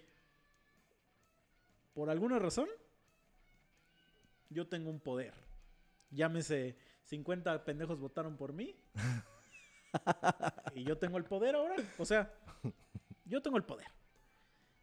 por 1.94 2.10
alguna 2.10 2.38
razón, 2.38 2.68
yo 4.50 4.68
tengo 4.68 4.90
un 4.90 5.00
poder. 5.00 5.34
Llámese, 6.10 6.76
50 7.04 7.64
pendejos 7.64 7.98
votaron 7.98 8.36
por 8.36 8.52
mí. 8.52 8.76
y 10.74 10.84
yo 10.84 10.98
tengo 10.98 11.16
el 11.16 11.24
poder 11.24 11.56
ahora. 11.56 11.76
O 11.98 12.04
sea, 12.04 12.32
yo 13.24 13.40
tengo 13.42 13.56
el 13.56 13.64
poder. 13.64 13.95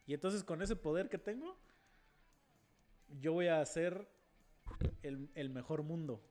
Y 0.05 0.13
entonces 0.13 0.43
con 0.43 0.61
ese 0.61 0.75
poder 0.75 1.09
que 1.09 1.17
tengo, 1.17 1.57
yo 3.21 3.34
voy 3.34 3.47
a 3.47 3.61
hacer 3.61 4.07
el, 5.01 5.30
el 5.35 5.49
mejor 5.49 5.84
mundo. 5.84 6.21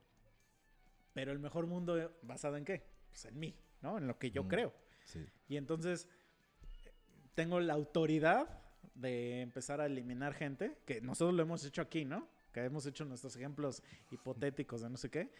Pero 1.14 1.32
el 1.32 1.38
mejor 1.38 1.66
mundo 1.66 2.12
basado 2.22 2.56
en 2.56 2.64
qué? 2.64 2.82
Pues 3.08 3.24
en 3.26 3.38
mí, 3.38 3.54
¿no? 3.82 3.98
En 3.98 4.06
lo 4.06 4.18
que 4.18 4.30
yo 4.30 4.44
Mm. 4.44 4.48
creo. 4.48 4.74
Sí. 5.04 5.24
Y 5.48 5.56
entonces 5.56 6.08
tengo 7.34 7.60
la 7.60 7.74
autoridad 7.74 8.48
de 8.94 9.40
empezar 9.40 9.80
a 9.80 9.86
eliminar 9.86 10.34
gente, 10.34 10.78
que 10.86 11.00
nosotros 11.00 11.34
lo 11.34 11.42
hemos 11.42 11.64
hecho 11.64 11.82
aquí, 11.82 12.04
¿no? 12.04 12.28
Que 12.52 12.60
hemos 12.64 12.84
hecho 12.86 13.04
nuestros 13.04 13.34
ejemplos 13.36 13.82
hipotéticos 14.10 14.82
de 14.82 14.90
no 14.90 14.96
sé 14.96 15.10
qué. 15.10 15.30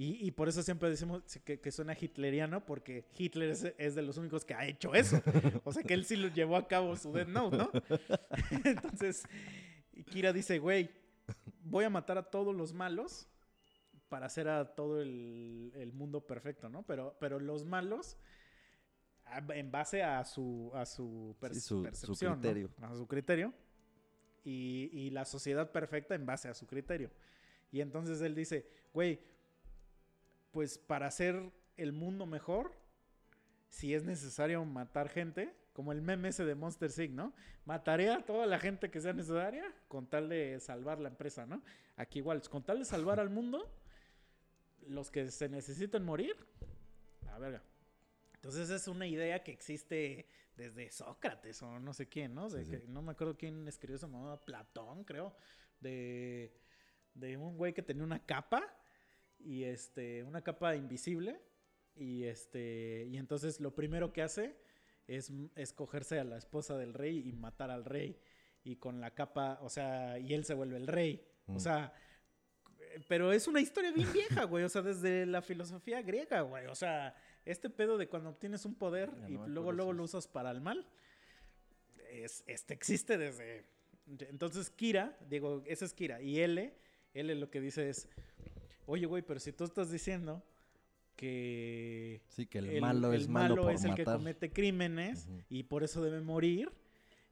Y, 0.00 0.24
y 0.24 0.30
por 0.30 0.48
eso 0.48 0.62
siempre 0.62 0.88
decimos 0.88 1.22
que, 1.44 1.58
que 1.60 1.72
suena 1.72 1.92
hitleriano, 2.00 2.64
porque 2.64 3.04
Hitler 3.18 3.50
es, 3.50 3.64
es 3.76 3.96
de 3.96 4.02
los 4.02 4.16
únicos 4.16 4.44
que 4.44 4.54
ha 4.54 4.64
hecho 4.64 4.94
eso. 4.94 5.20
O 5.64 5.72
sea 5.72 5.82
que 5.82 5.92
él 5.94 6.04
sí 6.04 6.14
lo 6.16 6.28
llevó 6.28 6.56
a 6.56 6.68
cabo 6.68 6.96
su 6.96 7.12
Death 7.12 7.26
Note, 7.28 7.56
¿no? 7.56 7.70
Entonces, 8.64 9.24
Kira 10.06 10.32
dice, 10.32 10.60
güey, 10.60 10.88
voy 11.64 11.84
a 11.84 11.90
matar 11.90 12.16
a 12.16 12.22
todos 12.30 12.54
los 12.54 12.72
malos 12.72 13.26
para 14.08 14.26
hacer 14.26 14.48
a 14.48 14.74
todo 14.76 15.02
el, 15.02 15.72
el 15.74 15.92
mundo 15.92 16.24
perfecto, 16.26 16.68
¿no? 16.68 16.84
Pero, 16.84 17.16
pero 17.18 17.40
los 17.40 17.64
malos, 17.64 18.16
en 19.52 19.70
base 19.72 20.02
a 20.04 20.24
su, 20.24 20.70
a 20.74 20.86
su, 20.86 21.36
per- 21.40 21.54
Sí, 21.54 21.60
su- 21.60 21.78
su 21.78 21.82
percepción, 21.82 22.32
¿no? 22.34 22.38
criterio. 22.40 22.70
A 22.82 22.94
su 22.94 23.06
criterio. 23.08 23.52
Y, 24.44 24.90
y 24.92 25.10
la 25.10 25.24
sociedad 25.24 25.70
perfecta 25.72 26.14
en 26.14 26.24
base 26.24 26.48
a 26.48 26.54
su 26.54 26.66
criterio. 26.66 27.10
Y 27.72 27.80
entonces 27.80 28.20
él 28.22 28.34
dice, 28.34 28.66
güey, 28.94 29.18
pues 30.58 30.76
para 30.76 31.06
hacer 31.06 31.52
el 31.76 31.92
mundo 31.92 32.26
mejor, 32.26 32.72
si 33.68 33.94
es 33.94 34.02
necesario 34.02 34.64
matar 34.64 35.08
gente, 35.08 35.54
como 35.72 35.92
el 35.92 36.02
meme 36.02 36.30
ese 36.30 36.44
de 36.44 36.56
Monster 36.56 36.90
Inc., 36.98 37.12
¿no? 37.14 37.32
Mataré 37.64 38.10
a 38.10 38.24
toda 38.24 38.44
la 38.44 38.58
gente 38.58 38.90
que 38.90 39.00
sea 39.00 39.12
necesaria 39.12 39.72
con 39.86 40.08
tal 40.08 40.28
de 40.28 40.58
salvar 40.58 40.98
la 40.98 41.10
empresa, 41.10 41.46
¿no? 41.46 41.62
Aquí 41.94 42.18
igual, 42.18 42.42
con 42.50 42.64
tal 42.64 42.80
de 42.80 42.84
salvar 42.86 43.20
al 43.20 43.30
mundo, 43.30 43.72
los 44.88 45.12
que 45.12 45.30
se 45.30 45.48
necesiten 45.48 46.02
morir, 46.02 46.34
a 47.30 47.38
verga. 47.38 47.62
Entonces 48.34 48.68
es 48.70 48.88
una 48.88 49.06
idea 49.06 49.44
que 49.44 49.52
existe 49.52 50.26
desde 50.56 50.90
Sócrates 50.90 51.62
o 51.62 51.78
no 51.78 51.92
sé 51.92 52.08
quién, 52.08 52.34
¿no? 52.34 52.48
De 52.50 52.64
Sí, 52.64 52.70
sí. 52.72 52.80
que- 52.80 52.88
no 52.88 53.00
me 53.00 53.12
acuerdo 53.12 53.36
quién 53.36 53.68
escribió 53.68 53.94
esa 53.94 54.08
mamada, 54.08 54.44
Platón, 54.44 55.04
creo, 55.04 55.36
de, 55.78 56.52
de 57.14 57.36
un 57.36 57.56
güey 57.56 57.72
que 57.74 57.82
tenía 57.84 58.02
una 58.02 58.18
capa 58.26 58.74
y 59.38 59.64
este, 59.64 60.22
una 60.24 60.42
capa 60.42 60.74
invisible 60.76 61.40
y 61.94 62.24
este, 62.24 63.06
y 63.10 63.16
entonces 63.16 63.60
lo 63.60 63.74
primero 63.74 64.12
que 64.12 64.22
hace 64.22 64.56
es, 65.06 65.32
es 65.56 65.72
cogerse 65.72 66.18
a 66.18 66.24
la 66.24 66.36
esposa 66.38 66.76
del 66.76 66.94
rey 66.94 67.28
y 67.28 67.32
matar 67.32 67.70
al 67.70 67.84
rey 67.84 68.18
y 68.64 68.76
con 68.76 69.00
la 69.00 69.14
capa, 69.14 69.58
o 69.62 69.68
sea, 69.68 70.18
y 70.18 70.34
él 70.34 70.44
se 70.44 70.54
vuelve 70.54 70.76
el 70.76 70.86
rey, 70.86 71.26
o 71.46 71.52
Mm. 71.54 71.60
sea, 71.60 71.92
pero 73.06 73.32
es 73.32 73.46
una 73.48 73.60
historia 73.60 73.90
bien 73.92 74.12
vieja, 74.12 74.44
güey. 74.44 74.64
O 74.64 74.68
sea, 74.68 74.82
desde 74.82 75.24
la 75.26 75.40
filosofía 75.42 76.02
griega, 76.02 76.40
güey. 76.42 76.66
O 76.66 76.74
sea, 76.74 77.14
este 77.44 77.70
pedo 77.70 77.96
de 77.96 78.08
cuando 78.08 78.30
obtienes 78.30 78.64
un 78.64 78.74
poder 78.74 79.10
y 79.28 79.32
luego, 79.46 79.72
luego 79.72 79.92
lo 79.92 80.02
usas 80.04 80.26
para 80.26 80.50
el 80.50 80.60
mal, 80.60 80.86
es, 82.10 82.42
este 82.46 82.74
existe 82.74 83.16
desde... 83.18 83.64
Entonces, 84.06 84.70
Kira, 84.70 85.16
digo, 85.28 85.62
ese 85.66 85.84
es 85.84 85.92
Kira. 85.92 86.20
Y 86.22 86.40
L, 86.40 86.74
L 87.14 87.34
lo 87.34 87.50
que 87.50 87.60
dice 87.60 87.90
es, 87.90 88.08
oye, 88.88 89.06
güey, 89.06 89.22
pero 89.22 89.38
si 89.38 89.52
tú 89.52 89.64
estás 89.64 89.90
diciendo 89.90 90.42
que... 91.14 92.22
Sí, 92.28 92.46
que 92.46 92.58
el, 92.58 92.80
malo 92.80 93.12
es 93.12 93.28
malo, 93.28 93.62
por 93.62 93.72
es 93.72 93.84
el 93.84 93.94
que 93.94 94.04
comete 94.04 94.50
crímenes 94.52 95.28
y 95.48 95.64
por 95.64 95.82
eso 95.84 96.02
debe 96.02 96.20
morir. 96.20 96.70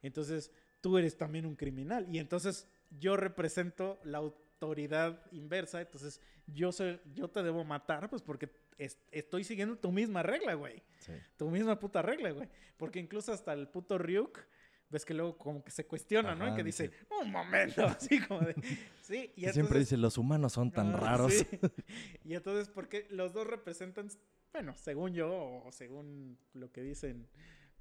Entonces, 0.02 0.50
tú 0.80 0.98
eres 0.98 1.16
también 1.16 1.46
un 1.46 1.56
criminal. 1.56 2.06
Y 2.14 2.18
entonces 2.18 2.68
yo 3.00 3.16
represento 3.16 3.98
la 4.04 4.18
autoridad 4.18 5.20
inversa. 5.32 5.80
Entonces, 5.80 6.20
yo 6.46 6.72
soy, 6.72 7.00
yo 7.14 7.28
te 7.28 7.42
debo 7.42 7.64
matar, 7.64 8.10
pues 8.10 8.22
porque 8.22 8.50
es- 8.78 8.98
estoy 9.10 9.44
siguiendo 9.44 9.76
tu 9.76 9.90
misma 9.92 10.22
regla, 10.22 10.54
güey. 10.54 10.82
Sí. 10.98 11.12
Tu 11.36 11.50
misma 11.50 11.78
puta 11.80 12.02
regla, 12.02 12.30
güey. 12.32 12.48
Porque 12.76 12.98
incluso 13.00 13.32
hasta 13.32 13.52
el 13.52 13.68
puto 13.68 13.98
Ryuk, 13.98 14.40
ves 14.88 15.04
que 15.04 15.14
luego 15.14 15.36
como 15.36 15.64
que 15.64 15.70
se 15.70 15.86
cuestiona, 15.86 16.34
¿no? 16.34 16.48
Y 16.52 16.54
que 16.54 16.62
dice, 16.64 16.90
un 17.20 17.30
momento, 17.30 17.84
así 17.86 18.20
como 18.20 18.40
de... 18.40 18.54
Sí, 19.02 19.32
y 19.36 19.46
Y 19.48 19.52
siempre 19.52 19.78
dice, 19.78 19.96
los 19.96 20.18
humanos 20.18 20.52
son 20.52 20.70
tan 20.70 20.94
Ah, 20.94 20.98
raros. 20.98 21.32
sí. 21.32 21.46
Y 22.24 22.34
entonces, 22.34 22.68
porque 22.68 23.06
los 23.10 23.32
dos 23.32 23.46
representan, 23.46 24.08
bueno, 24.52 24.74
según 24.76 25.12
yo, 25.14 25.62
o 25.64 25.72
según 25.72 26.38
lo 26.54 26.70
que 26.72 26.82
dicen, 26.82 27.28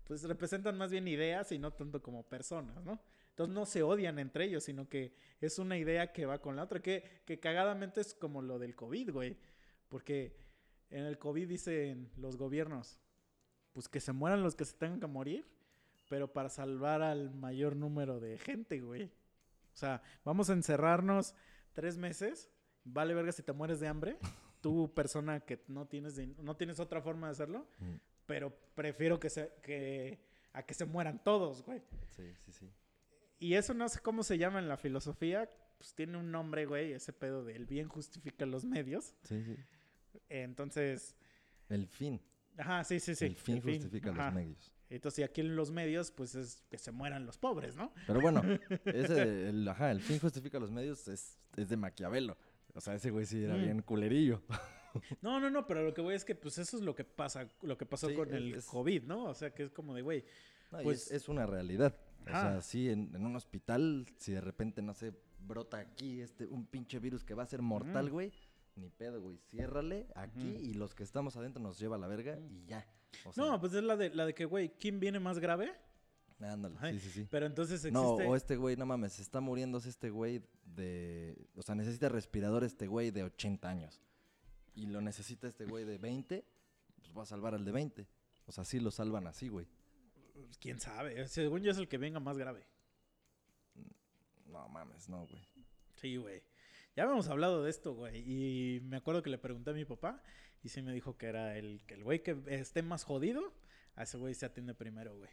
pues 0.04 0.24
representan 0.24 0.78
más 0.78 0.92
bien 0.92 1.08
ideas 1.08 1.52
y 1.52 1.58
no 1.60 1.72
tanto 1.74 2.02
como 2.02 2.24
personas, 2.24 2.84
¿no? 2.84 3.00
Entonces 3.30 3.54
no 3.54 3.66
se 3.66 3.84
odian 3.84 4.18
entre 4.20 4.46
ellos, 4.46 4.64
sino 4.64 4.88
que 4.88 5.14
es 5.42 5.60
una 5.60 5.78
idea 5.78 6.14
que 6.14 6.26
va 6.26 6.40
con 6.40 6.56
la 6.56 6.64
otra, 6.64 6.80
que, 6.82 7.04
que 7.26 7.40
cagadamente 7.40 8.00
es 8.02 8.14
como 8.14 8.42
lo 8.42 8.60
del 8.60 8.76
COVID, 8.76 9.12
güey. 9.12 9.38
Porque 9.90 10.38
en 10.90 11.04
el 11.06 11.18
COVID 11.18 11.48
dicen 11.48 12.10
los 12.18 12.38
gobiernos, 12.38 12.98
pues 13.74 13.90
que 13.90 14.00
se 14.00 14.14
mueran 14.14 14.42
los 14.42 14.56
que 14.56 14.64
se 14.64 14.74
tengan 14.78 15.00
que 15.02 15.08
morir, 15.08 15.46
pero 16.10 16.32
para 16.32 16.50
salvar 16.50 17.02
al 17.02 17.34
mayor 17.34 17.76
número 17.76 18.20
de 18.20 18.38
gente, 18.38 18.80
güey. 18.82 19.06
O 19.74 19.78
sea, 19.78 20.02
vamos 20.24 20.50
a 20.50 20.54
encerrarnos 20.54 21.36
tres 21.74 21.98
meses. 21.98 22.50
Vale 22.84 23.14
verga 23.14 23.32
si 23.32 23.44
te 23.44 23.52
mueres 23.54 23.80
de 23.80 23.88
hambre. 23.88 24.18
Tú, 24.62 24.94
persona 24.94 25.42
que 25.42 25.64
no 25.68 25.88
tienes, 25.88 26.18
no 26.38 26.56
tienes 26.56 26.80
otra 26.80 27.02
forma 27.02 27.28
de 27.28 27.32
hacerlo. 27.32 27.68
Mm. 27.80 27.96
Pero 28.26 28.56
prefiero 28.74 29.20
que 29.20 29.30
se, 29.30 29.52
que, 29.62 30.20
a 30.54 30.64
que 30.64 30.74
se 30.74 30.86
mueran 30.86 31.24
todos, 31.24 31.64
güey. 31.64 31.82
Sí, 32.10 32.34
sí, 32.46 32.52
sí. 32.52 32.72
Y 33.38 33.56
eso 33.56 33.74
no 33.74 33.88
sé 33.90 34.00
cómo 34.00 34.24
se 34.24 34.38
llama 34.38 34.60
en 34.60 34.68
la 34.68 34.78
filosofía. 34.78 35.50
Pues 35.78 35.94
tiene 35.94 36.18
un 36.18 36.32
nombre, 36.32 36.66
güey. 36.66 36.94
Ese 36.94 37.12
pedo 37.14 37.44
de 37.44 37.56
el 37.56 37.66
bien 37.66 37.88
justifica 37.90 38.46
los 38.46 38.64
medios. 38.66 39.14
Sí, 39.24 39.44
sí. 39.44 39.58
Entonces, 40.30 41.16
El 41.70 41.88
fin. 41.88 42.22
ajá, 42.58 42.84
sí, 42.84 43.00
sí, 43.00 43.14
sí. 43.14 43.26
el 43.26 43.36
fin 43.36 43.62
justifica 43.62 44.12
ajá. 44.12 44.26
los 44.26 44.34
medios. 44.36 44.75
Entonces, 44.90 45.20
y 45.20 45.24
aquí 45.24 45.42
en 45.42 45.56
los 45.56 45.72
medios, 45.72 46.12
pues 46.12 46.36
es 46.36 46.64
que 46.70 46.78
se 46.78 46.92
mueran 46.92 47.26
los 47.26 47.38
pobres, 47.38 47.76
¿no? 47.76 47.92
Pero 48.08 48.22
bueno, 48.22 48.42
ese, 48.86 49.50
el, 49.50 49.68
ajá, 49.68 49.92
el 49.92 50.02
fin 50.02 50.20
justifica 50.20 50.60
los 50.60 50.72
medios 50.72 51.08
es, 51.08 51.38
es 51.56 51.70
de 51.70 51.78
Maquiavelo. 51.78 52.38
O 52.74 52.82
sea, 52.82 52.94
ese 52.96 53.10
güey 53.10 53.26
sí 53.26 53.44
era 53.44 53.56
Mm. 53.56 53.62
bien 53.64 53.82
culerillo. 53.82 54.42
No, 55.22 55.42
no, 55.42 55.50
no, 55.50 55.68
pero 55.68 55.84
lo 55.84 55.94
que 55.94 56.00
voy 56.00 56.16
es 56.16 56.24
que 56.24 56.36
pues 56.36 56.58
eso 56.58 56.78
es 56.78 56.84
lo 56.84 56.96
que 56.96 57.04
pasa, 57.04 57.50
lo 57.64 57.78
que 57.78 57.86
pasó 57.86 58.08
Sí, 58.08 58.16
con 58.16 58.34
el 58.34 58.56
es- 58.56 58.66
COVID, 58.66 59.04
¿no? 59.04 59.26
O 59.26 59.34
sea, 59.34 59.54
que 59.54 59.64
es 59.64 59.72
como 59.74 59.94
de, 59.94 60.02
güey, 60.02 60.24
No, 60.72 60.80
Pues- 60.84 61.08
es, 61.08 61.24
es 61.24 61.28
una 61.28 61.46
realidad. 61.46 61.94
O 62.22 62.30
sea, 62.30 62.62
sí, 62.62 62.90
en, 62.90 63.14
en 63.14 63.26
un 63.26 63.36
hospital, 63.36 64.06
si 64.16 64.32
de 64.32 64.40
repente, 64.40 64.82
no 64.82 64.94
sé, 64.94 65.14
brota 65.40 65.80
aquí 65.80 66.22
este, 66.22 66.46
un 66.48 66.66
pinche 66.66 66.98
virus 67.00 67.26
que 67.26 67.34
va 67.34 67.44
a 67.44 67.46
ser 67.46 67.62
mortal, 67.62 68.10
güey, 68.10 68.32
ni 68.78 68.90
pedo, 68.90 69.20
güey. 69.22 69.38
Ciérrale 69.50 70.08
aquí 70.16 70.48
y 70.62 70.74
los 70.76 70.96
que 70.96 71.04
estamos 71.04 71.36
adentro 71.36 71.62
nos 71.62 71.78
lleva 71.78 71.98
a 71.98 72.00
la 72.00 72.08
verga 72.08 72.40
y 72.40 72.64
ya. 72.66 72.88
O 73.24 73.34
sea, 73.34 73.46
no, 73.46 73.60
pues 73.60 73.74
es 73.74 73.84
la 73.84 73.96
de, 73.96 74.10
la 74.10 74.26
de 74.26 74.34
que, 74.34 74.46
güey, 74.46 74.74
¿quién 74.78 75.00
viene 75.00 75.20
más 75.20 75.40
grave? 75.40 75.74
ándale, 76.40 76.76
sí, 76.92 77.00
sí, 77.00 77.10
sí. 77.10 77.28
Pero 77.30 77.46
entonces 77.46 77.86
existe... 77.86 77.92
No, 77.92 78.12
o 78.12 78.36
este 78.36 78.58
güey, 78.58 78.76
no 78.76 78.86
mames, 78.86 79.20
está 79.20 79.40
muriéndose 79.40 79.90
este 79.90 80.10
güey 80.10 80.44
de... 80.66 81.48
O 81.56 81.62
sea, 81.62 81.76
necesita 81.76 82.10
respirador 82.10 82.64
este 82.64 82.88
güey 82.88 83.12
de 83.12 83.24
80 83.24 83.70
años. 83.70 84.02
Y 84.74 84.88
lo 84.88 85.02
necesita 85.02 85.48
este 85.48 85.66
güey 85.66 85.86
de 85.86 85.98
20, 85.98 86.46
pues 86.98 87.18
va 87.18 87.24
a 87.24 87.26
salvar 87.26 87.56
al 87.56 87.64
de 87.64 87.72
20. 87.72 88.08
O 88.46 88.52
sea, 88.52 88.66
sí 88.66 88.80
lo 88.80 88.92
salvan 88.92 89.28
así, 89.28 89.48
güey. 89.48 89.68
¿Quién 90.60 90.80
sabe? 90.80 91.28
Según 91.28 91.62
yo 91.62 91.72
es 91.72 91.78
el 91.78 91.88
que 91.88 91.98
venga 91.98 92.20
más 92.20 92.38
grave. 92.38 92.68
No 94.48 94.68
mames, 94.70 95.10
no, 95.10 95.26
güey. 95.26 95.48
Sí, 95.96 96.18
güey. 96.18 96.44
Ya 96.96 97.04
habíamos 97.04 97.28
hablado 97.28 97.64
de 97.64 97.70
esto, 97.70 97.94
güey. 97.94 98.24
Y 98.26 98.80
me 98.82 98.98
acuerdo 98.98 99.22
que 99.22 99.30
le 99.30 99.38
pregunté 99.38 99.72
a 99.72 99.74
mi 99.74 99.86
papá 99.86 100.22
y 100.66 100.70
sí 100.70 100.82
me 100.82 100.92
dijo 100.94 101.18
que 101.18 101.28
era 101.28 101.58
el 101.58 101.84
que 101.86 101.94
el 101.94 102.04
güey 102.04 102.24
que 102.24 102.36
esté 102.48 102.82
más 102.82 103.04
jodido, 103.04 103.54
a 103.96 104.04
ese 104.04 104.18
güey 104.18 104.34
se 104.34 104.46
atiende 104.48 104.74
primero, 104.74 105.16
güey. 105.18 105.30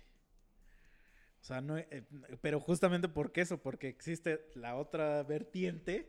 O 1.40 1.44
sea, 1.44 1.60
no, 1.60 1.76
eh, 1.78 2.04
pero 2.40 2.60
justamente 2.60 3.08
porque 3.08 3.40
eso, 3.40 3.60
porque 3.60 3.88
existe 3.88 4.48
la 4.54 4.76
otra 4.76 5.22
vertiente 5.24 6.08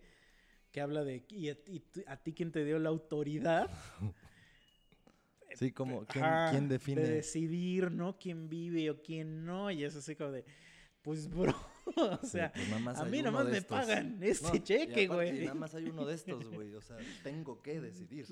que 0.72 0.82
habla 0.82 1.04
de 1.04 1.26
y 1.30 1.50
a, 1.50 1.58
y 1.66 1.84
a 2.06 2.18
ti 2.18 2.34
quién 2.34 2.52
te 2.52 2.66
dio 2.66 2.78
la 2.80 2.90
autoridad 2.90 3.70
Sí, 5.56 5.72
como, 5.72 6.06
¿quién, 6.08 6.26
Ajá, 6.26 6.50
quién 6.52 6.68
define? 6.68 7.02
de 7.04 7.10
decidir, 7.16 7.92
¿no? 7.92 8.18
Quién 8.18 8.50
vive 8.50 8.90
o 8.90 9.02
quién 9.04 9.46
no. 9.46 9.70
Y 9.70 9.84
es 9.84 9.96
así 9.96 10.16
como 10.16 10.32
de, 10.32 10.46
pues, 11.04 11.30
bro, 11.30 11.54
o 11.96 12.18
Sí, 12.24 12.30
sea, 12.32 12.52
pues 12.52 12.68
nada 12.70 12.80
más 12.80 12.98
a 12.98 13.06
mí 13.06 13.22
nomás 13.22 13.46
me 13.46 13.58
estos. 13.60 13.78
pagan 13.80 14.18
este 14.24 14.60
No, 14.60 14.64
cheque, 14.64 15.08
güey. 15.08 15.42
Nada 15.46 15.54
más 15.54 15.76
hay 15.76 15.86
uno 15.86 16.06
de 16.06 16.16
estos, 16.16 16.48
güey. 16.50 16.74
O 16.74 16.82
sea, 16.82 16.98
tengo 17.24 17.62
que 17.62 17.80
decidir. 17.82 18.26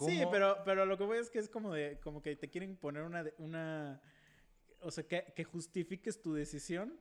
Sí, 0.00 0.22
pero, 0.30 0.58
pero 0.64 0.86
lo 0.86 0.96
que 0.98 1.04
voy 1.04 1.18
es 1.18 1.30
que 1.30 1.38
es 1.38 1.48
como 1.48 1.72
de, 1.72 1.98
como 2.02 2.22
que 2.22 2.36
te 2.36 2.48
quieren 2.48 2.76
poner 2.76 3.02
una, 3.02 3.24
una, 3.38 4.00
o 4.80 4.90
sea, 4.90 5.04
que, 5.06 5.32
que 5.34 5.44
justifiques 5.44 6.20
tu 6.20 6.34
decisión, 6.34 6.98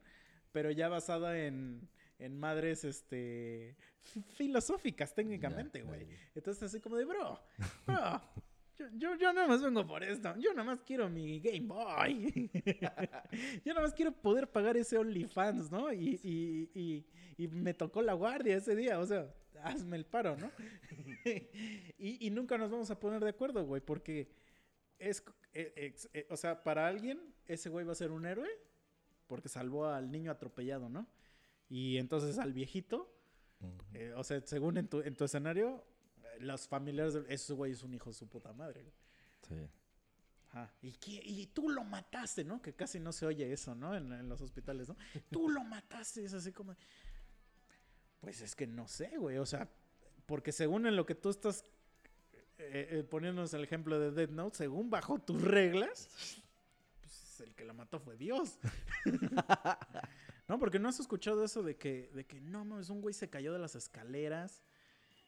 pero 0.51 0.71
ya 0.71 0.87
basada 0.87 1.37
en, 1.37 1.89
en 2.19 2.37
madres, 2.39 2.83
este, 2.85 3.75
fi- 4.01 4.23
filosóficas 4.33 5.13
técnicamente, 5.13 5.81
güey. 5.81 6.07
Entonces 6.33 6.63
así 6.63 6.79
como 6.79 6.95
de, 6.97 7.05
bro, 7.05 7.39
bro, 7.87 8.21
yo, 8.77 8.85
yo, 8.93 9.15
yo 9.15 9.33
nada 9.33 9.47
más 9.47 9.61
vengo 9.61 9.85
por 9.87 10.03
esto, 10.03 10.33
yo 10.37 10.51
nada 10.53 10.63
más 10.65 10.81
quiero 10.81 11.09
mi 11.09 11.39
Game 11.39 11.61
Boy, 11.67 12.49
yo 13.65 13.73
nada 13.73 13.81
más 13.85 13.93
quiero 13.93 14.11
poder 14.11 14.49
pagar 14.51 14.75
ese 14.77 14.97
OnlyFans, 14.97 15.71
¿no? 15.71 15.91
Y, 15.93 16.19
y, 16.23 16.69
y, 16.73 17.05
y 17.37 17.47
me 17.47 17.73
tocó 17.73 18.01
la 18.01 18.13
guardia 18.13 18.57
ese 18.57 18.75
día, 18.75 18.99
o 18.99 19.05
sea, 19.05 19.33
hazme 19.63 19.97
el 19.97 20.05
paro, 20.05 20.35
¿no? 20.37 20.51
y, 21.97 22.27
y 22.27 22.29
nunca 22.31 22.57
nos 22.57 22.71
vamos 22.71 22.89
a 22.91 22.99
poner 22.99 23.23
de 23.23 23.29
acuerdo, 23.29 23.65
güey, 23.65 23.81
porque 23.81 24.29
es, 24.99 25.23
ex- 25.53 26.09
eh, 26.13 26.27
o 26.29 26.37
sea, 26.37 26.63
para 26.63 26.87
alguien 26.87 27.19
ese 27.47 27.69
güey 27.69 27.85
va 27.85 27.91
a 27.91 27.95
ser 27.95 28.11
un 28.11 28.25
héroe 28.25 28.49
porque 29.27 29.49
salvó 29.49 29.87
al 29.87 30.11
niño 30.11 30.31
atropellado, 30.31 30.89
¿no? 30.89 31.07
Y 31.69 31.97
entonces 31.97 32.37
al 32.37 32.53
viejito, 32.53 33.11
eh, 33.93 34.13
o 34.15 34.23
sea, 34.23 34.41
según 34.45 34.77
en 34.77 34.87
tu, 34.87 35.01
en 35.01 35.15
tu 35.15 35.23
escenario, 35.25 35.83
los 36.39 36.67
familiares 36.67 37.13
de 37.13 37.25
ese 37.33 37.53
güey 37.53 37.71
es 37.71 37.81
un 37.83 37.93
hijo 37.93 38.09
de 38.09 38.13
su 38.13 38.27
puta 38.27 38.53
madre. 38.53 38.81
güey. 38.83 38.93
Sí. 39.47 39.69
Ajá. 40.49 40.71
¿Y, 40.81 40.91
qué- 40.93 41.21
y 41.25 41.47
tú 41.47 41.69
lo 41.69 41.83
mataste, 41.83 42.43
¿no? 42.43 42.61
Que 42.61 42.73
casi 42.73 42.99
no 42.99 43.11
se 43.11 43.25
oye 43.25 43.51
eso, 43.51 43.73
¿no? 43.73 43.95
En, 43.95 44.11
en 44.11 44.29
los 44.29 44.41
hospitales, 44.41 44.87
¿no? 44.89 44.95
Tú 45.31 45.49
lo 45.49 45.63
mataste, 45.63 46.23
es 46.23 46.33
así 46.33 46.51
como... 46.51 46.75
Pues 48.25 48.41
es 48.41 48.55
que 48.55 48.65
no 48.65 48.87
sé, 48.87 49.17
güey, 49.17 49.37
o 49.37 49.45
sea, 49.45 49.69
porque 50.25 50.51
según 50.51 50.87
en 50.87 50.95
lo 50.95 51.05
que 51.05 51.13
tú 51.13 51.29
estás 51.29 51.63
eh, 52.57 52.87
eh, 52.89 53.03
poniéndonos 53.03 53.53
el 53.53 53.63
ejemplo 53.63 53.99
de 53.99 54.09
Dead 54.09 54.29
Note, 54.29 54.57
según 54.57 54.89
bajo 54.89 55.19
tus 55.19 55.43
reglas, 55.43 56.41
el 57.39 57.53
que 57.53 57.65
la 57.65 57.73
mató 57.73 57.99
fue 57.99 58.17
Dios. 58.17 58.57
no, 60.47 60.57
porque 60.57 60.79
no 60.79 60.89
has 60.89 60.99
escuchado 60.99 61.43
eso 61.43 61.61
de 61.61 61.77
que, 61.77 62.09
de 62.15 62.25
que 62.25 62.41
no 62.41 62.65
mames, 62.65 62.89
un 62.89 62.99
güey 62.99 63.13
se 63.13 63.29
cayó 63.29 63.53
de 63.53 63.59
las 63.59 63.75
escaleras 63.75 64.63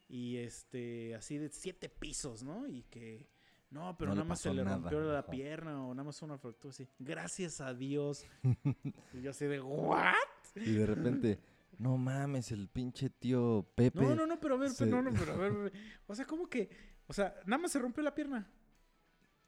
y 0.10 0.38
este, 0.38 1.14
así 1.14 1.38
de 1.38 1.50
siete 1.50 1.90
pisos, 1.90 2.42
¿no? 2.42 2.68
Y 2.68 2.82
que, 2.90 3.30
no, 3.70 3.96
pero 3.96 4.10
No 4.10 4.16
nada 4.16 4.28
más 4.28 4.42
se 4.42 4.52
le 4.52 4.64
nada, 4.64 4.78
rompió 4.78 5.02
la 5.02 5.24
pierna 5.24 5.86
o 5.86 5.94
nada 5.94 6.06
más 6.06 6.20
una 6.24 6.40
fractura 6.40 6.72
así. 6.72 6.88
Gracias 6.98 7.62
a 7.62 7.76
Dios. 7.76 8.26
y 9.14 9.22
yo 9.22 9.30
así 9.30 9.46
de, 9.46 9.62
¿what? 9.62 10.16
Y 10.56 10.72
de 10.72 10.86
repente, 10.88 11.40
no 11.80 11.98
mames, 11.98 12.52
el 12.52 12.68
pinche 12.70 13.10
tío 13.10 13.68
Pepe. 13.76 14.00
No, 14.02 14.16
no, 14.16 14.26
no, 14.28 14.40
pero 14.40 14.56
a 14.56 14.58
ver, 14.58 14.70
se- 14.72 14.86
pero 14.86 15.02
no, 15.02 15.10
no, 15.12 15.18
pero 15.20 15.34
a 15.34 15.38
ver. 15.38 15.72
O 16.08 16.16
sea, 16.16 16.26
¿cómo 16.26 16.48
que? 16.50 16.70
O 17.08 17.14
sea, 17.14 17.36
nada 17.46 17.62
más 17.62 17.72
se 17.72 17.80
rompió 17.80 18.04
la 18.04 18.14
pierna. 18.16 18.50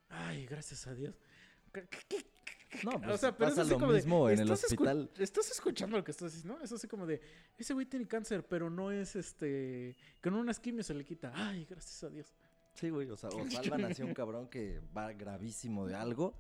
Ay, 0.10 0.46
gracias 0.46 0.88
a 0.88 0.94
Dios. 0.94 1.20
¿Qué- 1.74 1.88
qué- 1.88 2.00
qué- 2.08 2.26
No, 2.84 2.92
o 2.92 3.02
pues 3.02 3.20
sea, 3.20 3.36
pero 3.36 3.50
es 3.50 3.56
pasa 3.56 3.62
así 3.64 3.72
lo 3.72 3.80
como 3.80 3.92
de, 3.92 3.98
mismo 3.98 4.30
en 4.30 4.40
el 4.40 4.52
¿estás 4.52 4.72
escu- 4.72 4.74
hospital. 4.74 5.12
estás 5.18 5.52
escuchando 5.52 5.98
lo 5.98 6.04
que 6.04 6.12
estás 6.12 6.32
diciendo, 6.34 6.58
¿no? 6.58 6.64
Es 6.64 6.72
así 6.72 6.88
como 6.88 7.06
de, 7.08 7.20
ese 7.58 7.74
güey 7.74 7.86
tiene 7.88 8.08
cáncer, 8.08 8.48
pero 8.48 8.70
no 8.70 8.92
es 8.92 9.16
este, 9.16 9.96
con 10.22 10.36
unas 10.36 10.60
quimios 10.60 10.86
se 10.86 10.94
le 10.94 11.04
quita. 11.04 11.32
Ay, 11.36 11.66
gracias 11.70 12.04
a 12.04 12.10
Dios. 12.10 12.36
Sí, 12.76 12.90
güey, 12.92 13.10
o 13.10 13.18
sea, 13.18 13.30
o 13.32 13.40
así 13.98 14.02
a 14.02 14.06
un 14.06 14.14
cabrón 14.14 14.48
que 14.50 14.80
va 14.96 15.12
gravísimo 15.14 15.88
de 15.88 15.96
algo 15.96 16.36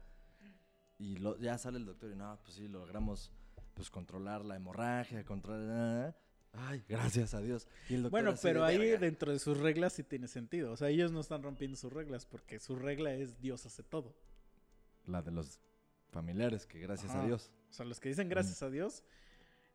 y 0.99 1.17
lo- 1.17 1.37
ya 1.39 1.57
sale 1.57 1.77
el 1.79 1.85
doctor 1.85 2.11
y 2.11 2.15
no, 2.15 2.39
pues 2.43 2.55
sí, 2.55 2.67
logramos 2.67 3.31
pues 3.79 3.89
controlar 3.89 4.43
la 4.43 4.57
hemorragia, 4.57 5.23
controlar... 5.23 6.13
Ay, 6.51 6.83
gracias 6.89 7.33
a 7.33 7.39
Dios. 7.39 7.65
Y 7.87 7.93
el 7.93 8.03
doctor 8.03 8.11
Bueno, 8.23 8.37
pero 8.41 8.65
ahí 8.65 8.77
"Verga". 8.77 8.99
dentro 8.99 9.31
de 9.31 9.39
sus 9.39 9.57
reglas 9.57 9.93
sí 9.93 10.03
tiene 10.03 10.27
sentido. 10.27 10.73
O 10.73 10.75
sea, 10.75 10.89
ellos 10.89 11.13
no 11.13 11.21
están 11.21 11.43
rompiendo 11.43 11.77
sus 11.77 11.93
reglas 11.93 12.25
porque 12.25 12.59
su 12.59 12.75
regla 12.75 13.13
es 13.13 13.39
Dios 13.39 13.65
hace 13.65 13.81
todo. 13.83 14.13
La 15.05 15.21
de 15.21 15.31
los 15.31 15.61
familiares, 16.11 16.65
que 16.65 16.79
gracias 16.79 17.15
a. 17.15 17.25
Dios. 17.25 17.51
O 17.69 17.73
sea, 17.73 17.85
los 17.85 18.01
que 18.01 18.09
dicen 18.09 18.27
gracias 18.27 18.61
a 18.63 18.69
Dios. 18.69 19.05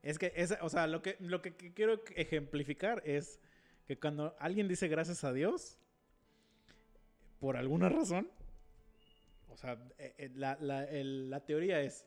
Es 0.03 0.19
que, 0.19 0.35
o 0.61 0.69
sea, 0.69 0.87
lo 0.87 1.01
que, 1.01 1.17
lo 1.21 1.41
que 1.41 1.55
quiero 1.55 2.03
ejemplificar 2.15 3.03
es 3.07 3.41
que 3.87 3.99
cuando 3.99 4.37
alguien 4.39 4.69
dice 4.69 4.87
gracias 4.89 5.25
a 5.25 5.33
Dios, 5.33 5.79
por 7.41 7.57
alguna 7.57 7.89
razón, 7.89 8.29
o 9.49 9.57
sea, 9.57 9.79
eh, 9.97 10.15
eh, 10.19 10.31
la, 10.35 10.59
la- 10.61 10.85
el- 10.85 11.31
la 11.31 11.41
teoría 11.41 11.81
es 11.81 12.05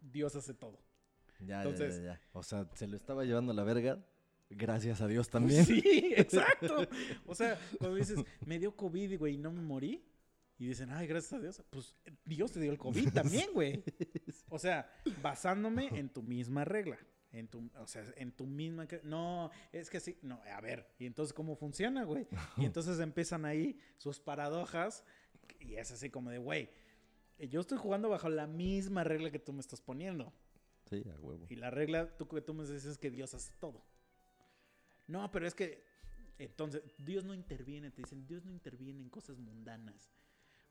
Dios 0.00 0.34
hace 0.36 0.54
todo. 0.54 0.78
Ya, 1.40 1.62
Entonces- 1.62 1.96
ya, 1.96 2.02
ya, 2.02 2.12
ya. 2.14 2.20
O 2.32 2.42
sea, 2.42 2.68
se 2.74 2.86
lo 2.86 2.96
estaba 2.96 3.24
llevando 3.24 3.52
a 3.52 3.54
la 3.54 3.64
verga. 3.64 4.04
Gracias 4.50 5.00
a 5.02 5.06
Dios 5.06 5.28
también. 5.28 5.64
Sí, 5.66 5.82
exacto. 6.16 6.88
O 7.26 7.34
sea, 7.34 7.58
cuando 7.78 7.96
dices, 7.96 8.18
me 8.46 8.58
dio 8.58 8.74
COVID, 8.74 9.18
güey, 9.18 9.34
y 9.34 9.38
no 9.38 9.52
me 9.52 9.60
morí. 9.60 10.04
Y 10.58 10.66
dicen, 10.66 10.90
ay, 10.90 11.06
gracias 11.06 11.34
a 11.34 11.38
Dios. 11.38 11.62
Pues 11.70 11.94
Dios 12.24 12.50
te 12.50 12.58
dio 12.60 12.72
el 12.72 12.78
COVID 12.78 13.12
también, 13.12 13.50
güey. 13.52 13.84
O 14.48 14.58
sea, 14.58 14.90
basándome 15.22 15.88
en 15.98 16.08
tu 16.08 16.22
misma 16.22 16.64
regla. 16.64 16.98
En 17.30 17.46
tu, 17.46 17.70
o 17.78 17.86
sea, 17.86 18.02
en 18.16 18.32
tu 18.32 18.46
misma... 18.46 18.88
No, 19.04 19.50
es 19.70 19.90
que 19.90 20.00
sí. 20.00 20.18
No, 20.22 20.40
a 20.52 20.60
ver. 20.62 20.88
¿Y 20.98 21.04
entonces 21.06 21.32
cómo 21.34 21.54
funciona, 21.54 22.04
güey? 22.04 22.26
Y 22.56 22.64
entonces 22.64 22.98
empiezan 23.00 23.44
ahí 23.44 23.78
sus 23.98 24.18
paradojas. 24.18 25.04
Y 25.60 25.74
es 25.74 25.92
así 25.92 26.08
como 26.10 26.30
de, 26.30 26.38
güey, 26.38 26.70
yo 27.38 27.60
estoy 27.60 27.78
jugando 27.78 28.08
bajo 28.08 28.28
la 28.28 28.46
misma 28.46 29.04
regla 29.04 29.30
que 29.30 29.38
tú 29.38 29.52
me 29.52 29.60
estás 29.60 29.80
poniendo. 29.80 30.32
Sí, 30.90 31.04
a 31.08 31.20
huevo. 31.20 31.46
Y 31.50 31.56
la 31.56 31.70
regla 31.70 32.08
tú, 32.16 32.26
que 32.26 32.40
tú 32.40 32.54
me 32.54 32.62
dices 32.64 32.84
es 32.86 32.98
que 32.98 33.10
Dios 33.10 33.34
hace 33.34 33.52
todo. 33.60 33.84
No, 35.06 35.30
pero 35.30 35.46
es 35.46 35.54
que 35.54 35.84
entonces 36.38 36.82
Dios 36.98 37.24
no 37.24 37.34
interviene, 37.34 37.90
te 37.90 38.02
dicen, 38.02 38.26
Dios 38.26 38.44
no 38.44 38.50
interviene 38.52 39.02
en 39.02 39.08
cosas 39.08 39.38
mundanas. 39.38 40.10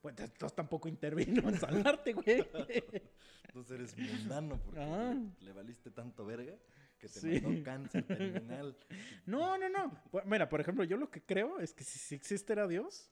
Pues 0.02 0.16
Dios 0.40 0.54
tampoco 0.56 0.88
intervino 0.88 1.48
en 1.50 1.60
salvarte, 1.60 2.14
güey. 2.14 2.26
Entonces 3.48 3.72
eres 3.72 3.98
mundano 3.98 4.60
porque 4.64 4.80
Ah. 4.80 5.16
le, 5.42 5.52
valiste 5.54 5.90
tanto 5.90 6.24
verga 6.26 6.56
que 7.00 7.08
te 7.08 7.20
Sí. 7.20 7.42
mandó 7.42 7.64
cáncer 7.64 8.04
terminal. 8.06 8.78
No, 9.26 9.58
no, 9.58 9.68
no. 9.70 10.02
Pues, 10.12 10.26
Mira, 10.26 10.48
por 10.50 10.62
ejemplo, 10.62 10.84
yo 10.84 10.98
lo 10.98 11.10
que 11.10 11.22
creo 11.22 11.60
es 11.60 11.74
que 11.74 11.84
si 11.84 11.98
sí 11.98 12.14
existiera 12.16 12.68
Dios, 12.68 13.10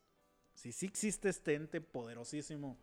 si 0.53 0.71
sí 0.71 0.85
existe 0.85 1.29
este 1.29 1.55
ente 1.55 1.81
poderosísimo 1.81 2.77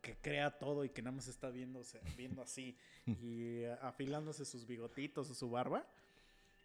que 0.00 0.16
crea 0.16 0.50
todo 0.58 0.84
y 0.84 0.90
que 0.90 1.02
nada 1.02 1.16
más 1.16 1.28
está 1.28 1.50
viendo, 1.50 1.82
viendo 2.16 2.42
así 2.42 2.76
y 3.06 3.64
afilándose 3.82 4.44
sus 4.44 4.66
bigotitos 4.66 5.30
o 5.30 5.34
su 5.34 5.50
barba. 5.50 5.86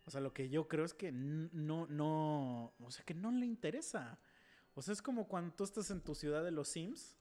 O 0.05 0.11
sea, 0.11 0.21
lo 0.21 0.33
que 0.33 0.49
yo 0.49 0.67
creo 0.67 0.85
es 0.85 0.93
que 0.93 1.11
no, 1.11 1.87
no, 1.87 2.73
o 2.79 2.91
sea, 2.91 3.03
que 3.05 3.13
no 3.13 3.31
le 3.31 3.45
interesa. 3.45 4.19
O 4.75 4.81
sea, 4.81 4.93
es 4.93 5.01
como 5.01 5.27
cuando 5.27 5.53
tú 5.55 5.63
estás 5.63 5.89
en 5.91 6.01
tu 6.01 6.13
ciudad 6.15 6.43
de 6.43 6.51
los 6.51 6.67
Sims 6.69 7.17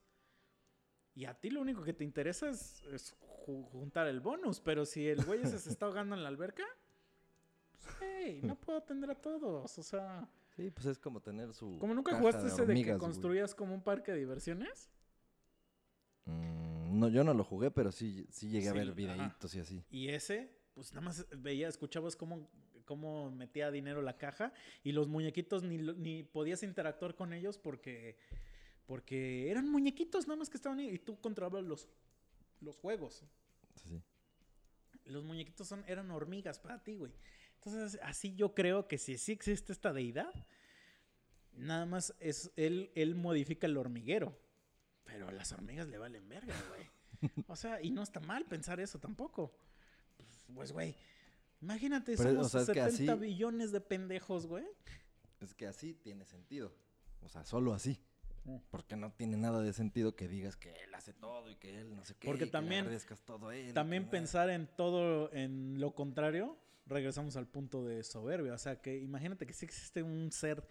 y 1.14 1.24
a 1.24 1.34
ti 1.34 1.50
lo 1.50 1.60
único 1.60 1.82
que 1.82 1.92
te 1.94 2.04
interesa 2.04 2.48
es, 2.50 2.82
es 2.92 3.14
ju- 3.20 3.64
juntar 3.70 4.06
el 4.08 4.20
bonus, 4.20 4.60
pero 4.60 4.84
si 4.84 5.06
el 5.08 5.24
güey 5.24 5.40
ese 5.42 5.58
se 5.58 5.70
está 5.70 5.86
ahogando 5.86 6.14
en 6.16 6.22
la 6.22 6.28
alberca, 6.28 6.64
pues, 7.72 7.96
hey, 8.00 8.40
no 8.42 8.54
puedo 8.60 8.78
atender 8.78 9.10
a 9.10 9.14
todos. 9.14 9.78
O 9.78 9.82
sea, 9.82 10.28
Sí, 10.56 10.70
pues 10.70 10.86
es 10.86 10.98
como 11.00 11.20
tener 11.20 11.52
su. 11.52 11.78
como 11.80 11.94
nunca 11.94 12.12
caja 12.12 12.20
jugaste 12.20 12.46
ese 12.46 12.50
de 12.50 12.56
que 12.58 12.62
hormigas, 12.72 12.98
güey. 12.98 13.00
construías 13.10 13.54
como 13.56 13.74
un 13.74 13.82
parque 13.82 14.12
de 14.12 14.18
diversiones. 14.18 14.88
Mm, 16.26 16.98
no, 16.98 17.08
yo 17.08 17.24
no 17.24 17.34
lo 17.34 17.44
jugué, 17.44 17.70
pero 17.70 17.92
sí, 17.92 18.26
sí 18.30 18.48
llegué 18.48 18.68
a 18.68 18.72
ver 18.72 18.88
ajá. 18.88 18.92
videitos 18.94 19.54
y 19.54 19.60
así. 19.60 19.84
Y 19.90 20.08
ese, 20.08 20.50
pues 20.74 20.92
nada 20.92 21.06
más 21.06 21.26
veía, 21.36 21.68
escuchabas 21.68 22.16
cómo, 22.16 22.48
cómo 22.84 23.30
metía 23.30 23.70
dinero 23.70 24.02
la 24.02 24.16
caja 24.16 24.52
y 24.82 24.92
los 24.92 25.08
muñequitos 25.08 25.62
ni, 25.62 25.78
ni 25.78 26.22
podías 26.22 26.62
interactuar 26.62 27.14
con 27.14 27.32
ellos 27.32 27.58
porque, 27.58 28.16
porque 28.86 29.50
eran 29.50 29.68
muñequitos 29.68 30.26
nada 30.26 30.38
más 30.38 30.50
que 30.50 30.56
estaban 30.56 30.78
ahí 30.78 30.88
y 30.90 30.98
tú 30.98 31.20
controlabas 31.20 31.64
los, 31.64 31.88
los 32.60 32.76
juegos. 32.76 33.24
Sí. 33.76 34.02
Los 35.04 35.24
muñequitos 35.24 35.68
son, 35.68 35.84
eran 35.86 36.10
hormigas 36.10 36.58
para 36.58 36.82
ti, 36.82 36.94
güey. 36.96 37.12
Entonces, 37.56 37.98
así 38.02 38.34
yo 38.34 38.54
creo 38.54 38.88
que 38.88 38.98
si 38.98 39.16
sí 39.16 39.32
existe 39.32 39.72
esta 39.72 39.92
deidad, 39.92 40.32
nada 41.52 41.86
más 41.86 42.14
es 42.20 42.52
él, 42.56 42.90
él 42.94 43.14
modifica 43.14 43.66
el 43.66 43.76
hormiguero. 43.76 44.38
Pero 45.04 45.28
a 45.28 45.32
las 45.32 45.52
hormigas 45.52 45.88
le 45.88 45.98
valen 45.98 46.28
verga, 46.28 46.54
güey. 46.68 46.88
O 47.48 47.56
sea, 47.56 47.80
y 47.80 47.90
no 47.90 48.02
está 48.02 48.20
mal 48.20 48.44
pensar 48.44 48.80
eso 48.80 48.98
tampoco. 48.98 49.56
Pues, 50.54 50.72
güey, 50.72 50.94
imagínate, 51.62 52.16
Pero, 52.16 52.30
o 52.40 52.44
somos 52.48 52.52
sea, 52.52 52.60
es 52.62 52.66
que 52.68 52.74
70 52.96 53.12
así- 53.14 53.20
billones 53.22 53.72
de 53.72 53.80
pendejos, 53.80 54.46
güey. 54.46 54.64
Es 55.40 55.54
que 55.54 55.66
así 55.66 55.94
tiene 55.94 56.24
sentido. 56.26 56.72
O 57.22 57.28
sea, 57.28 57.44
solo 57.44 57.72
así. 57.72 57.98
Mm. 58.44 58.56
Porque 58.70 58.96
no 58.96 59.10
tiene 59.12 59.38
nada 59.38 59.62
de 59.62 59.72
sentido 59.72 60.14
que 60.16 60.28
digas 60.28 60.56
que 60.56 60.70
él 60.84 60.94
hace 60.94 61.14
todo 61.14 61.48
y 61.48 61.56
que 61.56 61.80
él 61.80 61.96
no 61.96 62.04
sé 62.04 62.14
qué. 62.14 62.26
Porque 62.26 62.44
y 62.44 62.46
que 62.48 62.52
también- 62.52 62.80
agradezcas 62.82 63.22
todo 63.22 63.48
a 63.48 63.56
él. 63.56 63.72
También 63.72 64.04
que- 64.04 64.10
pensar 64.10 64.50
en 64.50 64.66
todo, 64.76 65.32
en 65.32 65.80
lo 65.80 65.94
contrario, 65.94 66.58
regresamos 66.86 67.36
al 67.36 67.46
punto 67.46 67.84
de 67.84 68.04
soberbia. 68.04 68.52
O 68.52 68.58
sea, 68.58 68.82
que 68.82 68.98
imagínate 68.98 69.46
que 69.46 69.54
sí 69.54 69.64
existe 69.64 70.02
un 70.02 70.30
ser 70.30 70.66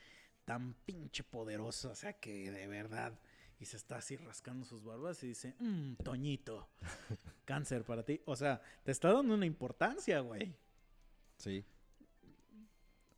tan 0.45 0.75
pinche 0.85 1.23
poderoso, 1.23 1.89
o 1.89 1.95
sea, 1.95 2.13
que 2.13 2.51
de 2.51 2.67
verdad, 2.67 3.17
y 3.59 3.65
se 3.65 3.77
está 3.77 3.97
así 3.97 4.15
rascando 4.17 4.65
sus 4.65 4.83
barbas 4.83 5.23
y 5.23 5.27
dice, 5.27 5.55
mmm, 5.59 5.93
Toñito, 6.03 6.69
cáncer 7.45 7.83
para 7.85 8.03
ti. 8.03 8.21
O 8.25 8.35
sea, 8.35 8.61
te 8.83 8.91
está 8.91 9.11
dando 9.13 9.33
una 9.33 9.45
importancia, 9.45 10.19
güey. 10.19 10.55
Sí, 11.37 11.65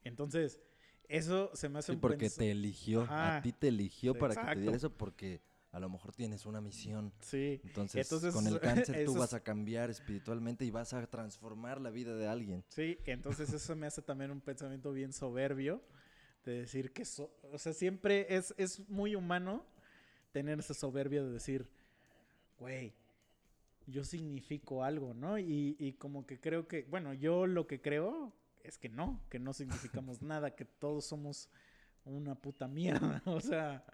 Entonces, 0.03 0.59
eso 1.07 1.51
se 1.53 1.69
me 1.69 1.79
hace 1.79 1.91
sí 1.91 1.95
un 1.95 2.01
porque 2.01 2.27
pens- 2.27 2.37
te 2.37 2.51
eligió. 2.51 3.01
Ajá. 3.03 3.37
A 3.37 3.41
ti 3.41 3.51
te 3.51 3.67
eligió 3.69 4.13
para 4.17 4.33
que 4.33 4.39
te 4.39 4.41
Exacto. 4.41 4.61
diera 4.61 4.77
eso 4.77 4.89
porque 4.91 5.41
a 5.71 5.79
lo 5.79 5.89
mejor 5.89 6.13
tienes 6.13 6.45
una 6.45 6.61
misión. 6.61 7.11
Sí. 7.19 7.59
Entonces, 7.63 8.05
Entonces, 8.05 8.33
con 8.33 8.47
el 8.47 8.59
cáncer 8.93 9.05
tú 9.05 9.15
vas 9.15 9.33
a 9.33 9.41
cambiar 9.41 9.89
espiritualmente 9.89 10.63
y 10.65 10.71
vas 10.71 10.93
a 10.93 11.05
transformar 11.07 11.81
la 11.81 11.89
vida 11.89 12.15
de 12.15 12.27
alguien. 12.27 12.63
Sí, 12.69 12.97
entonces 13.05 13.51
eso 13.51 13.75
me 13.75 13.87
hace 13.87 14.01
también 14.01 14.31
un 14.31 14.41
pensamiento 14.41 14.91
bien 14.93 15.11
soberbio 15.11 15.81
de 16.45 16.59
decir 16.61 16.93
que, 16.93 17.03
so- 17.05 17.35
o 17.51 17.57
sea, 17.57 17.73
siempre 17.73 18.27
es, 18.35 18.53
es 18.57 18.87
muy 18.89 19.15
humano 19.15 19.65
tener 20.35 20.59
esa 20.59 20.73
soberbia 20.73 21.23
de 21.23 21.31
decir, 21.31 21.65
güey, 22.59 22.93
yo 23.87 24.03
significo 24.03 24.83
algo, 24.83 25.13
¿no? 25.13 25.39
Y, 25.39 25.77
y 25.79 25.93
como 25.93 26.27
que 26.27 26.41
creo 26.41 26.67
que, 26.67 26.83
bueno, 26.89 27.13
yo 27.13 27.47
lo 27.47 27.67
que 27.67 27.79
creo 27.79 28.33
es 28.61 28.77
que 28.77 28.89
no, 28.89 29.21
que 29.29 29.39
no 29.39 29.53
significamos 29.53 30.21
nada, 30.21 30.53
que 30.53 30.65
todos 30.65 31.05
somos 31.05 31.49
una 32.03 32.35
puta 32.35 32.67
mierda, 32.67 33.23
o 33.25 33.39
sea, 33.39 33.85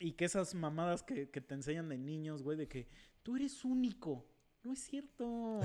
y 0.00 0.14
que 0.14 0.24
esas 0.24 0.56
mamadas 0.56 1.04
que, 1.04 1.30
que 1.30 1.40
te 1.40 1.54
enseñan 1.54 1.88
de 1.88 1.98
niños, 1.98 2.42
güey, 2.42 2.58
de 2.58 2.66
que 2.66 2.88
tú 3.22 3.36
eres 3.36 3.64
único, 3.64 4.26
no 4.64 4.72
es 4.72 4.80
cierto. 4.80 5.60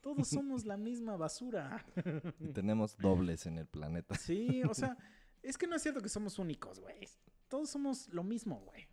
Todos 0.00 0.28
somos 0.28 0.64
la 0.64 0.78
misma 0.78 1.18
basura. 1.18 1.84
Y 2.40 2.48
tenemos 2.54 2.96
dobles 2.96 3.44
en 3.44 3.58
el 3.58 3.66
planeta. 3.66 4.14
Sí, 4.14 4.62
o 4.64 4.72
sea, 4.72 4.96
es 5.42 5.58
que 5.58 5.66
no 5.66 5.76
es 5.76 5.82
cierto 5.82 6.00
que 6.00 6.08
somos 6.08 6.38
únicos, 6.38 6.80
güey. 6.80 7.06
Todos 7.48 7.68
somos 7.68 8.08
lo 8.08 8.24
mismo, 8.24 8.60
güey. 8.60 8.88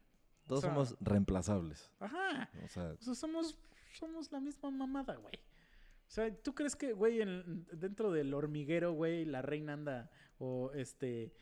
Todos 0.47 0.61
sea- 0.61 0.69
somos 0.71 0.95
reemplazables. 0.99 1.91
Ajá. 1.99 2.49
O 2.63 2.67
sea, 2.67 2.93
O 2.99 3.01
sea, 3.03 3.15
somos, 3.15 3.57
somos 3.93 4.31
la 4.31 4.39
misma 4.39 4.71
mamada, 4.71 5.15
güey. 5.15 5.35
O 5.35 6.09
sea, 6.09 6.33
¿tú 6.41 6.55
crees 6.55 6.75
que, 6.75 6.93
güey, 6.93 7.21
en- 7.21 7.65
dentro 7.73 8.11
del 8.11 8.33
hormiguero, 8.33 8.93
güey, 8.93 9.25
la 9.25 9.41
reina 9.41 9.73
anda 9.73 10.09
o 10.39 10.71
este... 10.73 11.33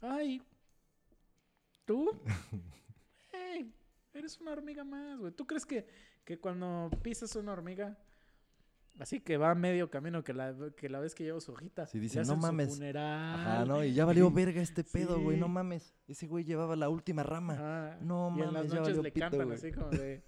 Ay, 0.00 0.42
¿tú? 1.84 2.10
Hey, 3.32 3.72
eres 4.14 4.40
una 4.40 4.52
hormiga 4.52 4.82
más, 4.84 5.18
güey. 5.18 5.32
¿Tú 5.32 5.46
crees 5.46 5.66
que, 5.66 5.86
que 6.24 6.38
cuando 6.38 6.88
pisas 7.02 7.36
una 7.36 7.52
hormiga, 7.52 7.98
así 8.98 9.20
que 9.20 9.36
va 9.36 9.54
medio 9.54 9.90
camino, 9.90 10.22
que 10.24 10.32
la, 10.32 10.54
que 10.76 10.88
la 10.88 11.00
vez 11.00 11.14
que 11.14 11.24
lleva 11.24 11.40
su 11.40 11.52
hojita, 11.52 11.86
Sí, 11.86 12.04
hacen 12.06 12.26
"No 12.26 12.36
mames". 12.36 12.70
funeral, 12.74 13.34
Ajá, 13.40 13.64
no, 13.64 13.84
y 13.84 13.92
ya 13.94 14.04
valió 14.04 14.30
verga 14.32 14.60
este 14.62 14.84
pedo, 14.84 15.20
güey, 15.20 15.36
no 15.38 15.46
Sí. 15.46 15.52
mames. 15.52 15.94
Ese 16.08 16.26
güey 16.26 16.44
llevaba 16.44 16.76
la 16.76 16.88
última 16.88 17.22
rama. 17.22 17.54
Ajá. 17.54 17.98
No 18.00 18.32
y 18.36 18.40
en 18.40 18.44
las 18.46 18.52
mames, 18.52 18.72
ya 18.72 18.80
noches 18.80 18.96
le 18.98 19.10
pito, 19.12 19.24
cantan 19.30 19.46
güey. 19.48 19.58
así 19.58 19.72
como 19.72 19.88
de. 19.90 20.22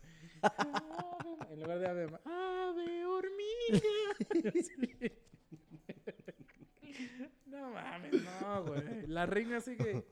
en 1.50 1.60
lugar 1.60 1.78
de 1.78 1.88
ave, 1.88 2.04
ave 2.24 3.06
hormiga. 3.06 3.80
Sí. 4.32 5.12
no 7.46 7.70
mames, 7.70 8.12
no, 8.40 8.64
güey. 8.64 9.06
La 9.06 9.26
reina 9.26 9.60
sigue. 9.60 10.04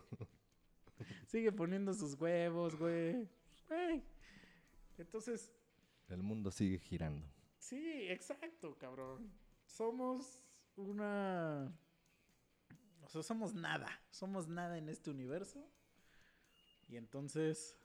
Sigue 1.26 1.52
poniendo 1.52 1.92
sus 1.94 2.14
huevos. 2.14 2.76
Güey. 2.76 3.28
Entonces, 4.98 5.52
El 6.08 6.22
mundo 6.22 6.50
sigue 6.50 6.78
girando. 6.78 7.26
Sí, 7.68 8.08
exacto, 8.08 8.76
cabrón. 8.78 9.30
Somos 9.66 10.40
una. 10.76 11.72
O 13.02 13.08
sea, 13.08 13.22
somos 13.22 13.54
nada. 13.54 13.88
Somos 14.10 14.48
nada 14.48 14.78
en 14.78 14.88
este 14.88 15.10
universo. 15.10 15.64
Y 16.88 16.96
entonces. 16.96 17.76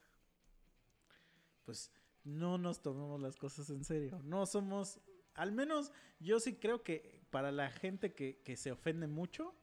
Pues 1.65 1.91
no 2.23 2.57
nos 2.57 2.81
tomemos 2.81 3.21
las 3.21 3.35
cosas 3.35 3.69
en 3.69 3.83
serio. 3.83 4.19
No 4.23 4.45
somos. 4.45 4.99
Al 5.33 5.51
menos 5.51 5.91
yo 6.19 6.39
sí 6.39 6.55
creo 6.55 6.83
que 6.83 7.21
para 7.29 7.51
la 7.51 7.69
gente 7.71 8.13
que, 8.13 8.41
que 8.43 8.57
se 8.57 8.71
ofende 8.71 9.07
mucho. 9.07 9.55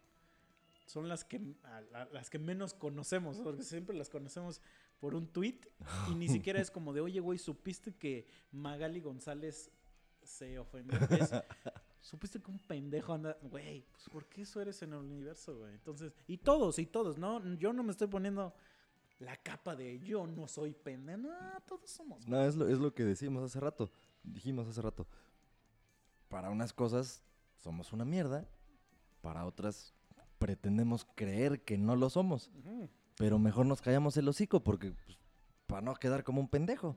Son 0.86 1.06
las 1.06 1.22
que, 1.22 1.54
a- 1.64 2.06
las 2.12 2.30
que 2.30 2.38
menos 2.38 2.72
conocemos. 2.72 3.38
Porque 3.40 3.62
siempre 3.62 3.94
las 3.96 4.08
conocemos 4.08 4.62
por 5.00 5.14
un 5.14 5.26
tweet. 5.30 5.60
Y 6.10 6.14
ni 6.14 6.28
siquiera 6.46 6.60
es 6.60 6.70
como 6.70 6.92
de, 6.94 7.02
oye, 7.02 7.20
güey, 7.20 7.38
¿supiste 7.38 7.94
que 7.94 8.26
Magali 8.52 9.00
González 9.00 9.70
se 10.28 10.58
ofendió? 10.58 10.98
Es, 11.10 11.32
¿Supiste 12.00 12.40
que 12.40 12.50
un 12.50 12.58
pendejo 12.58 13.12
anda? 13.12 13.36
Güey, 13.42 13.84
pues 13.90 14.08
¿por 14.08 14.26
qué 14.26 14.42
eso 14.42 14.60
eres 14.60 14.80
en 14.82 14.92
el 14.92 15.00
universo, 15.00 15.58
güey? 15.58 15.74
Entonces, 15.74 16.12
y 16.26 16.38
todos, 16.38 16.78
y 16.78 16.86
todos, 16.86 17.18
¿no? 17.18 17.42
Yo 17.54 17.72
no 17.72 17.82
me 17.82 17.90
estoy 17.90 18.06
poniendo 18.06 18.54
la 19.18 19.36
capa 19.36 19.74
de 19.74 19.98
yo 19.98 20.26
no 20.26 20.46
soy 20.46 20.74
pendejo. 20.74 21.18
No, 21.18 21.34
todos 21.66 21.90
somos. 21.90 22.26
No, 22.28 22.40
es 22.42 22.54
lo, 22.54 22.68
es 22.68 22.78
lo 22.78 22.94
que 22.94 23.04
decimos 23.04 23.42
hace 23.42 23.58
rato. 23.58 23.90
Dijimos 24.22 24.68
hace 24.68 24.80
rato. 24.80 25.06
Para 26.28 26.50
unas 26.50 26.72
cosas 26.72 27.22
somos 27.56 27.92
una 27.92 28.04
mierda. 28.04 28.46
Para 29.20 29.44
otras 29.44 29.94
pretendemos 30.38 31.06
creer 31.16 31.62
que 31.62 31.78
no 31.78 31.96
lo 31.96 32.10
somos. 32.10 32.50
Pero 33.16 33.38
mejor 33.38 33.66
nos 33.66 33.82
callamos 33.82 34.16
el 34.16 34.28
hocico 34.28 34.62
porque 34.62 34.92
pues, 34.92 35.18
para 35.66 35.82
no 35.82 35.94
quedar 35.96 36.22
como 36.22 36.40
un 36.40 36.48
pendejo. 36.48 36.96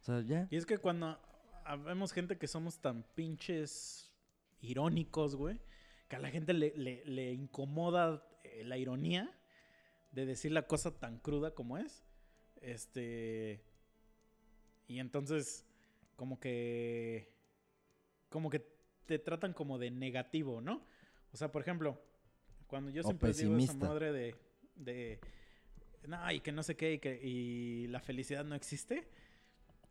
O 0.00 0.04
sea, 0.04 0.20
ya. 0.20 0.46
Y 0.50 0.56
es 0.56 0.66
que 0.66 0.78
cuando 0.78 1.18
vemos 1.74 2.12
gente 2.12 2.38
que 2.38 2.46
somos 2.46 2.78
tan 2.80 3.02
pinches 3.14 4.12
irónicos, 4.60 5.34
güey, 5.34 5.60
que 6.08 6.14
a 6.16 6.18
la 6.20 6.30
gente 6.30 6.52
le, 6.52 6.72
le- 6.76 7.04
le 7.04 7.32
incomoda 7.32 8.24
eh, 8.44 8.62
la 8.64 8.78
ironía 8.78 9.36
de 10.12 10.24
decir 10.26 10.52
la 10.52 10.66
cosa 10.68 10.98
tan 10.98 11.18
cruda 11.18 11.52
como 11.54 11.76
es. 11.78 12.04
Este. 12.60 13.60
Y 14.86 15.00
entonces, 15.00 15.64
como 16.14 16.38
que. 16.38 17.32
Como 18.28 18.50
que 18.50 18.60
te 19.06 19.18
tratan 19.18 19.52
como 19.52 19.78
de 19.78 19.90
negativo, 19.90 20.60
¿no? 20.60 20.84
O 21.32 21.36
sea, 21.36 21.50
por 21.52 21.62
ejemplo, 21.62 22.00
cuando 22.66 22.90
yo 22.90 23.02
O 23.02 23.04
siempre 23.04 23.32
digo 23.32 23.56
esa 23.56 23.56
pesimista. 23.56 23.88
madre 23.88 24.12
de. 24.12 24.36
de 24.76 25.20
no, 26.06 26.30
y 26.32 26.40
que 26.40 26.52
no 26.52 26.62
sé 26.62 26.76
qué, 26.76 26.94
y 26.94 26.98
que 27.00 27.20
y 27.22 27.86
la 27.88 28.00
felicidad 28.00 28.44
no 28.44 28.54
existe. 28.54 29.08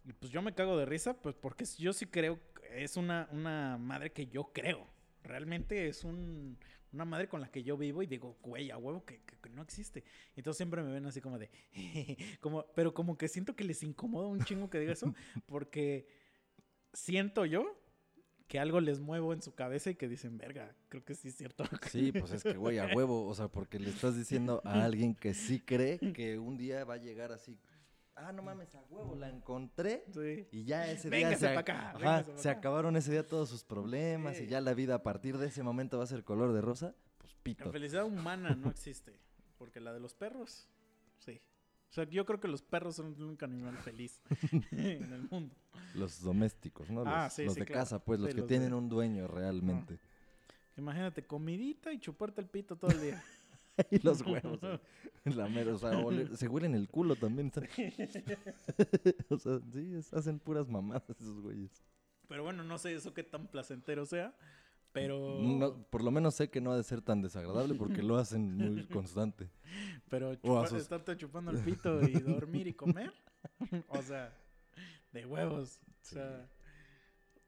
Y 0.05 0.13
pues 0.13 0.31
yo 0.31 0.41
me 0.41 0.53
cago 0.53 0.77
de 0.77 0.85
risa, 0.85 1.19
pues 1.21 1.35
porque 1.35 1.65
yo 1.77 1.91
sí 1.93 2.05
creo, 2.05 2.39
es 2.71 2.95
una, 2.97 3.27
una 3.31 3.77
madre 3.77 4.11
que 4.11 4.27
yo 4.27 4.51
creo. 4.53 4.87
Realmente 5.23 5.87
es 5.87 6.03
un, 6.03 6.57
una 6.93 7.05
madre 7.05 7.27
con 7.27 7.41
la 7.41 7.49
que 7.49 7.63
yo 7.63 7.75
vivo 7.77 8.03
y 8.03 8.05
digo, 8.07 8.37
güey, 8.43 8.69
a 8.69 8.77
huevo 8.77 9.03
que, 9.03 9.21
que- 9.21 9.35
que 9.41 9.49
no 9.49 9.61
existe. 9.63 10.03
Y 10.35 10.39
entonces 10.41 10.57
siempre 10.57 10.83
me 10.83 10.91
ven 10.91 11.05
así 11.07 11.21
como 11.21 11.39
de, 11.39 11.49
como, 12.39 12.65
pero 12.75 12.93
como 12.93 13.17
que 13.17 13.27
siento 13.27 13.55
que 13.55 13.63
les 13.63 13.81
incomoda 13.83 14.27
un 14.27 14.43
chingo 14.43 14.69
que 14.69 14.79
diga 14.79 14.93
eso, 14.93 15.13
porque 15.47 16.07
siento 16.93 17.45
yo 17.45 17.65
que 18.47 18.59
algo 18.59 18.79
les 18.79 18.99
muevo 18.99 19.33
en 19.33 19.41
su 19.41 19.55
cabeza 19.55 19.89
y 19.89 19.95
que 19.95 20.07
dicen, 20.07 20.37
verga, 20.37 20.75
creo 20.89 21.03
que 21.03 21.15
sí 21.15 21.29
es 21.29 21.35
cierto. 21.35 21.63
Sí, 21.89 22.11
pues 22.11 22.31
es 22.31 22.43
que, 22.43 22.53
güey, 22.57 22.77
a 22.77 22.85
huevo. 22.95 23.25
O 23.27 23.33
sea, 23.33 23.47
porque 23.47 23.79
le 23.79 23.89
estás 23.89 24.15
diciendo 24.15 24.61
a 24.63 24.83
alguien 24.85 25.15
que 25.15 25.33
sí 25.33 25.59
cree 25.59 25.97
que 26.13 26.37
un 26.37 26.55
día 26.55 26.83
va 26.85 26.93
a 26.93 26.97
llegar 26.97 27.31
así. 27.31 27.57
Ah, 28.17 28.31
no 28.31 28.41
mames, 28.41 28.73
a 28.75 28.81
huevo, 28.89 29.13
la 29.15 29.29
encontré. 29.29 30.05
Sí. 30.13 30.47
Y 30.51 30.63
ya 30.63 30.89
ese 30.89 31.09
día 31.09 31.35
se, 31.37 31.49
acá, 31.49 31.91
Ajá, 31.91 32.23
se 32.37 32.49
acá. 32.49 32.59
acabaron 32.59 32.95
ese 32.95 33.11
día 33.11 33.27
todos 33.27 33.49
sus 33.49 33.63
problemas 33.63 34.37
Sí. 34.37 34.43
y 34.43 34.47
ya 34.47 34.61
la 34.61 34.73
vida 34.73 34.95
a 34.95 35.03
partir 35.03 35.37
de 35.37 35.47
ese 35.47 35.63
momento 35.63 35.97
va 35.97 36.05
a 36.05 36.07
ser 36.07 36.23
color 36.23 36.53
de 36.53 36.61
rosa. 36.61 36.95
Pues 37.17 37.33
La 37.33 37.39
pito. 37.43 37.71
felicidad 37.71 38.05
humana 38.05 38.55
no 38.55 38.69
existe, 38.69 39.19
porque 39.57 39.79
la 39.81 39.91
de 39.93 39.99
los 39.99 40.13
perros, 40.15 40.69
sí. 41.19 41.41
O 41.89 41.93
sea, 41.95 42.05
yo 42.05 42.25
creo 42.25 42.39
que 42.39 42.47
los 42.47 42.61
perros 42.61 42.95
son 42.95 43.13
el 43.15 43.23
único 43.23 43.45
animal 43.45 43.77
feliz 43.77 44.21
en 44.71 45.11
el 45.13 45.27
mundo. 45.29 45.55
Los 45.93 46.21
domésticos, 46.21 46.89
¿no? 46.89 47.03
Los, 47.03 47.13
Ah, 47.13 47.29
sí, 47.29 47.43
los 47.45 47.53
sí, 47.53 47.59
de 47.61 47.65
claro. 47.65 47.81
casa, 47.81 47.99
pues, 48.03 48.19
los 48.19 48.29
que 48.33 48.39
los 48.41 48.47
tienen 48.47 48.69
de- 48.69 48.75
un 48.75 48.87
dueño 48.89 49.27
realmente. 49.27 49.99
Imagínate, 50.77 51.25
comidita 51.25 51.91
y 51.93 51.99
chuparte 51.99 52.41
el 52.41 52.47
pito 52.47 52.75
todo 52.77 52.91
el 52.91 53.01
día. 53.01 53.23
y 53.91 53.99
los 53.99 54.21
huevos. 54.21 54.59
eh, 54.63 54.79
La 55.35 55.47
mera, 55.49 55.73
o 55.73 55.77
sea, 55.77 55.91
se 56.37 56.47
huelen 56.47 56.75
el 56.75 56.87
culo 56.89 57.15
también. 57.15 57.51
o 59.29 59.37
sea, 59.37 59.59
sí, 59.71 59.93
es- 59.95 60.13
hacen 60.13 60.39
puras 60.39 60.67
mamadas 60.69 61.09
esos 61.09 61.41
güeyes. 61.41 61.83
Pero 62.27 62.43
bueno, 62.43 62.63
no 62.63 62.77
sé 62.77 62.93
eso 62.95 63.13
qué 63.13 63.23
tan 63.23 63.47
placentero 63.47 64.05
sea, 64.05 64.35
pero... 64.91 65.39
No, 65.41 65.83
por 65.89 66.03
lo 66.03 66.09
menos 66.09 66.33
sé 66.35 66.49
que 66.49 66.59
no 66.61 66.71
ha 66.71 66.77
de 66.77 66.83
ser 66.83 67.01
tan 67.01 67.21
desagradable 67.21 67.75
porque 67.75 68.01
lo 68.01 68.17
hacen 68.17 68.55
muy 68.55 68.87
constante. 68.87 69.49
Pero 70.09 70.29
O 70.29 70.31
a 70.31 70.37
chupa- 70.63 70.67
sus- 70.67 70.81
estarte 70.81 71.15
chupando 71.17 71.51
el 71.51 71.59
pito 71.59 72.01
y 72.01 72.13
dormir 72.19 72.67
y 72.67 72.73
comer, 72.73 73.13
o 73.89 74.01
sea, 74.01 74.33
de 75.11 75.25
huevos. 75.25 75.79
O 75.85 76.05
sea, 76.07 76.49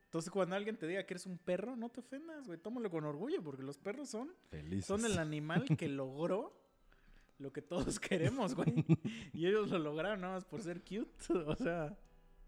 entonces 0.07 0.31
cuando 0.31 0.55
alguien 0.55 0.77
te 0.77 0.88
diga 0.88 1.05
que 1.05 1.13
eres 1.13 1.25
un 1.25 1.38
perro, 1.38 1.75
no 1.75 1.89
te 1.89 1.99
ofendas, 2.01 2.47
güey, 2.47 2.57
tómalo 2.59 2.89
con 2.89 3.05
orgullo, 3.05 3.43
porque 3.43 3.61
los 3.63 3.77
perros 3.77 4.09
son, 4.09 4.34
Felices. 4.49 4.85
son 4.85 5.05
el 5.05 5.17
animal 5.19 5.65
que 5.77 5.88
logró 5.89 6.53
lo 7.39 7.53
que 7.53 7.61
todos 7.61 7.99
queremos, 7.99 8.55
güey. 8.55 8.85
Y 9.34 9.45
ellos 9.47 9.69
lo 9.69 9.79
lograron 9.79 10.21
nada 10.21 10.34
más 10.35 10.45
por 10.45 10.61
ser 10.61 10.81
cute, 10.81 11.11
o 11.45 11.55
sea, 11.55 11.97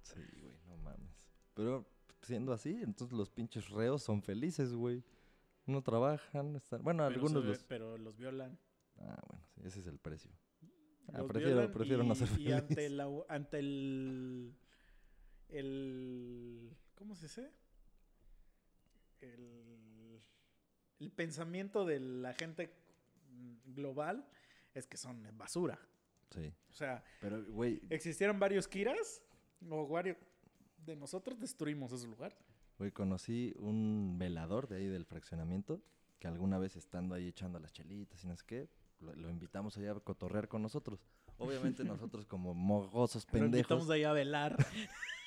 Sí, 0.02 0.20
güey, 0.42 0.56
no 0.68 0.78
mames. 0.78 1.12
Pero 1.54 1.86
siendo 2.22 2.52
así, 2.54 2.80
entonces 2.82 3.16
los 3.16 3.30
pinches 3.30 3.70
reos 3.70 4.02
son 4.02 4.22
felices, 4.24 4.74
güey. 4.74 5.04
No 5.66 5.84
trabajan, 5.84 6.56
están... 6.56 6.82
Bueno, 6.84 7.04
pero, 7.08 7.16
algunos 7.22 7.44
ve- 7.44 7.50
los... 7.50 7.64
pero 7.66 7.98
los 7.98 8.18
violan. 8.18 8.58
Ah, 8.98 9.22
bueno, 9.28 9.46
sí, 9.54 9.62
ese 9.66 9.80
es 9.82 9.88
el 9.88 10.00
precio. 10.00 10.32
Ah, 11.14 11.24
prefiero, 11.28 12.04
no 12.04 12.14
y- 12.14 12.16
ser 12.16 12.28
Y 12.30 12.32
feliz. 12.32 12.54
ante, 12.54 12.90
la, 12.90 13.08
ante 13.28 13.60
el, 13.60 14.56
el. 15.50 16.76
¿Cómo 17.00 17.16
se 17.16 17.28
dice? 17.28 17.50
El, 19.22 20.22
el 21.00 21.12
pensamiento 21.12 21.86
de 21.86 22.02
la 22.02 22.34
gente 22.34 22.76
global 23.66 24.28
es 24.74 24.86
que 24.86 24.98
son 24.98 25.26
basura. 25.38 25.80
Sí, 26.30 26.54
O 26.70 26.74
sea, 26.74 27.04
pero, 27.22 27.44
güey, 27.46 27.82
existieron 27.90 28.38
varios 28.38 28.68
Kiras 28.68 29.24
o 29.68 29.88
varios 29.88 30.18
de 30.86 30.96
nosotros 30.98 31.40
destruimos 31.40 31.92
ese 31.94 32.06
lugar. 32.06 32.38
güey, 32.78 32.92
conocí 32.92 33.54
un 33.58 34.18
velador 34.20 34.68
de 34.68 34.78
ahí 34.78 34.88
del 34.88 35.06
fraccionamiento 35.06 35.82
que 36.20 36.28
alguna 36.28 36.60
vez 36.60 36.76
estando 36.76 37.16
ahí 37.16 37.30
echando 37.30 37.60
las 37.60 37.72
chelitas 37.72 38.24
y 38.24 38.28
no 38.28 38.36
sé 38.36 38.44
qué, 38.46 38.70
lo, 39.00 39.16
lo 39.16 39.30
invitamos 39.30 39.78
allá 39.78 39.94
a 39.94 40.00
cotorrear 40.02 40.50
con 40.50 40.62
nosotros. 40.62 41.00
Obviamente 41.38 41.84
nosotros 41.86 42.26
como 42.26 42.54
mogosos 42.54 43.26
Lo 43.26 43.32
pendejos 43.32 43.58
invitamos 43.72 43.90
ahí 43.90 44.04
a 44.04 44.12
velar. 44.12 44.58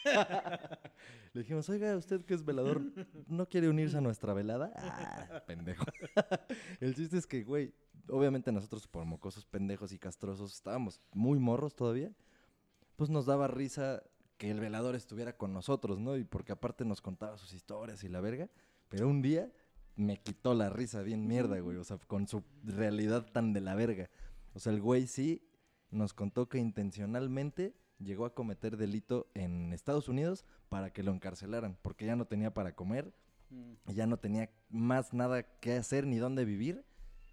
le 1.33 1.41
dijimos, 1.41 1.69
oiga, 1.69 1.97
usted 1.97 2.24
que 2.24 2.35
es 2.35 2.45
velador, 2.45 2.83
¿no 3.29 3.49
quiere 3.49 3.69
unirse 3.69 3.99
a 3.99 4.01
nuestra 4.01 4.33
velada? 4.33 4.73
Ah, 4.77 5.43
pendejo. 5.47 5.85
El 6.81 6.95
chiste 6.95 7.19
es 7.19 7.27
que, 7.27 7.45
güey, 7.45 7.74
obviamente 8.09 8.53
nosotros 8.53 8.87
por 8.87 9.05
mocosos 9.05 9.47
pendejos 9.47 9.93
y 9.93 9.99
castrosos 9.99 10.53
estábamos 10.53 11.01
muy 11.12 11.39
morros 11.39 11.74
todavía, 11.74 12.12
pues 12.97 13.11
nos 13.11 13.27
daba 13.27 13.49
risa 13.49 14.03
que 14.39 14.51
el 14.51 14.61
velador 14.61 14.95
estuviera 14.97 15.37
con 15.37 15.53
nosotros, 15.53 16.01
¿no? 16.01 16.16
Y 16.16 16.24
porque 16.24 16.53
aparte 16.53 16.85
nos 16.85 17.01
contaba 17.01 17.39
sus 17.39 17.53
historias 17.53 18.03
y 18.03 18.09
la 18.09 18.20
verga, 18.20 18.49
pero 18.89 19.09
un 19.09 19.23
día 19.23 19.51
me 19.95 20.20
quitó 20.20 20.55
la 20.55 20.70
risa 20.70 21.03
bien 21.03 21.27
mierda, 21.27 21.59
güey, 21.61 21.77
o 21.77 21.85
sea, 21.85 21.99
con 21.99 22.27
su 22.27 22.43
realidad 22.65 23.27
tan 23.31 23.53
de 23.53 23.61
la 23.61 23.74
verga. 23.74 24.11
O 24.55 24.59
sea, 24.59 24.73
el 24.73 24.81
güey 24.81 25.07
sí 25.07 25.47
nos 25.91 26.12
contó 26.12 26.49
que 26.49 26.59
intencionalmente 26.59 27.74
llegó 28.05 28.24
a 28.27 28.35
cometer 28.35 28.77
delito 28.77 29.31
en 29.35 29.73
Estados 29.73 30.09
Unidos 30.09 30.45
para 30.69 30.93
que 30.93 31.03
lo 31.03 31.12
encarcelaran, 31.12 31.77
porque 31.83 32.07
ya 32.07 32.16
no 32.16 32.27
tenía 32.27 32.53
para 32.55 32.74
comer, 32.74 33.12
y 33.87 33.95
ya 33.95 34.07
no 34.07 34.16
tenía 34.19 34.51
más 34.70 35.12
nada 35.12 35.43
que 35.61 35.74
hacer 35.74 36.07
ni 36.07 36.16
dónde 36.16 36.45
vivir. 36.45 36.85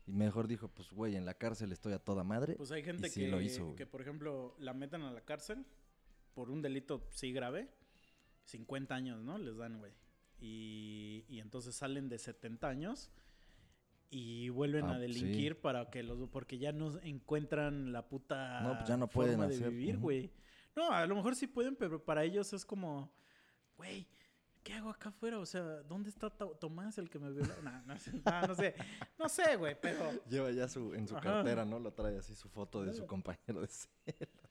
Y 0.05 0.11
mejor 0.13 0.47
dijo, 0.47 0.67
pues 0.67 0.91
güey, 0.91 1.15
en 1.15 1.23
la 1.25 1.35
cárcel 1.35 1.71
estoy 1.71 1.93
a 1.93 1.99
toda 1.99 2.23
madre. 2.23 2.55
Pues 2.55 2.71
hay 2.71 2.83
gente 2.83 3.09
sí 3.09 3.21
que, 3.21 3.27
lo 3.29 3.39
hizo, 3.41 3.75
que, 3.75 3.85
por 3.85 4.01
ejemplo, 4.01 4.55
la 4.59 4.73
metan 4.73 5.03
a 5.03 5.11
la 5.11 5.21
cárcel 5.21 5.65
por 6.33 6.49
un 6.49 6.61
delito 6.61 7.05
sí 7.11 7.31
grave, 7.31 7.69
50 8.45 8.95
años, 8.95 9.23
¿no? 9.23 9.37
Les 9.37 9.55
dan, 9.55 9.77
güey. 9.77 9.93
Y, 10.41 11.25
y 11.29 11.39
entonces 11.39 11.75
salen 11.75 12.09
de 12.09 12.17
70 12.17 12.67
años 12.67 13.11
y 14.09 14.49
vuelven 14.49 14.85
Ah, 14.85 14.91
a 14.91 14.95
sí. 14.95 15.01
delinquir 15.01 15.61
para 15.61 15.89
que 15.91 16.01
los 16.01 16.27
porque 16.29 16.57
ya 16.57 16.71
no 16.71 16.99
encuentran 17.01 17.91
la 17.93 18.07
puta 18.09 18.61
No, 18.61 18.75
pues 18.75 18.87
ya 18.87 18.97
no 18.97 19.07
pueden 19.09 19.33
forma 19.33 19.47
de 19.47 19.55
hacer, 19.55 19.69
vivir, 19.69 19.97
güey. 19.99 20.31
No, 20.79 20.91
a 20.93 21.05
lo 21.05 21.13
mejor 21.15 21.35
sí 21.35 21.45
pueden, 21.45 21.75
pero 21.75 22.01
para 22.03 22.23
ellos 22.23 22.53
es 22.53 22.65
como, 22.65 23.11
güey, 23.75 24.07
¿qué 24.63 24.73
hago 24.75 24.89
acá 24.89 25.09
afuera? 25.09 25.37
O 25.39 25.45
sea, 25.45 25.61
¿dónde 25.83 26.09
está 26.09 26.29
To- 26.29 26.51
Tomás 26.55 26.97
el 26.97 27.09
que 27.09 27.19
me 27.19 27.31
violó? 27.33 27.53
No, 27.61 27.81
no 27.85 27.99
sé, 27.99 28.13
no, 28.13 28.41
no 28.47 28.55
sé, 28.55 28.75
no 29.17 29.27
sé, 29.29 29.55
güey, 29.57 29.75
pero 29.81 30.23
Lleva 30.29 30.51
ya 30.51 30.69
su, 30.69 30.93
en 30.93 31.05
su 31.05 31.17
Ajá. 31.17 31.23
cartera, 31.33 31.65
¿no? 31.65 31.79
Lo 31.79 31.91
trae 31.91 32.17
así 32.17 32.33
su 32.33 32.47
foto 32.47 32.81
de 32.83 32.93
su 32.93 33.05
compañero 33.05 33.59
de 33.61 33.67
celda. 33.67 34.49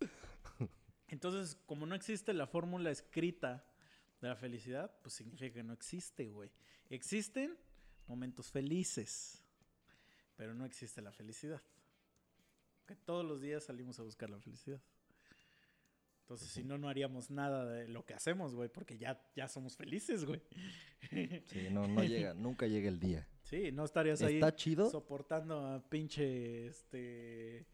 Entonces, 1.08 1.54
como 1.66 1.86
no 1.86 1.94
existe 1.94 2.32
la 2.32 2.46
fórmula 2.48 2.90
escrita 2.90 3.64
de 4.20 4.28
la 4.28 4.36
felicidad, 4.36 4.90
pues 5.02 5.14
significa 5.14 5.54
que 5.54 5.62
no 5.62 5.72
existe, 5.72 6.28
güey. 6.30 6.50
Existen 6.90 7.56
momentos 8.08 8.50
felices, 8.50 9.40
pero 10.36 10.52
no 10.54 10.64
existe 10.64 11.00
la 11.00 11.12
felicidad. 11.12 11.62
Que 12.86 12.96
todos 12.96 13.24
los 13.24 13.40
días 13.40 13.62
salimos 13.64 14.00
a 14.00 14.02
buscar 14.02 14.28
la 14.30 14.40
felicidad. 14.40 14.80
Entonces, 16.24 16.48
si 16.48 16.64
no, 16.64 16.78
no 16.78 16.88
haríamos 16.88 17.30
nada 17.30 17.66
de 17.66 17.86
lo 17.86 18.06
que 18.06 18.14
hacemos, 18.14 18.54
güey, 18.54 18.70
porque 18.70 18.96
ya, 18.96 19.22
ya 19.36 19.46
somos 19.46 19.76
felices, 19.76 20.24
güey. 20.24 20.40
Sí, 21.46 21.68
no, 21.70 21.86
no 21.86 22.02
llega, 22.02 22.32
nunca 22.32 22.66
llega 22.66 22.88
el 22.88 22.98
día. 22.98 23.28
Sí, 23.42 23.70
no 23.72 23.84
estarías 23.84 24.22
ahí 24.22 24.40
chido. 24.56 24.90
soportando 24.90 25.66
a 25.66 25.86
pinche, 25.90 26.66
este, 26.66 27.66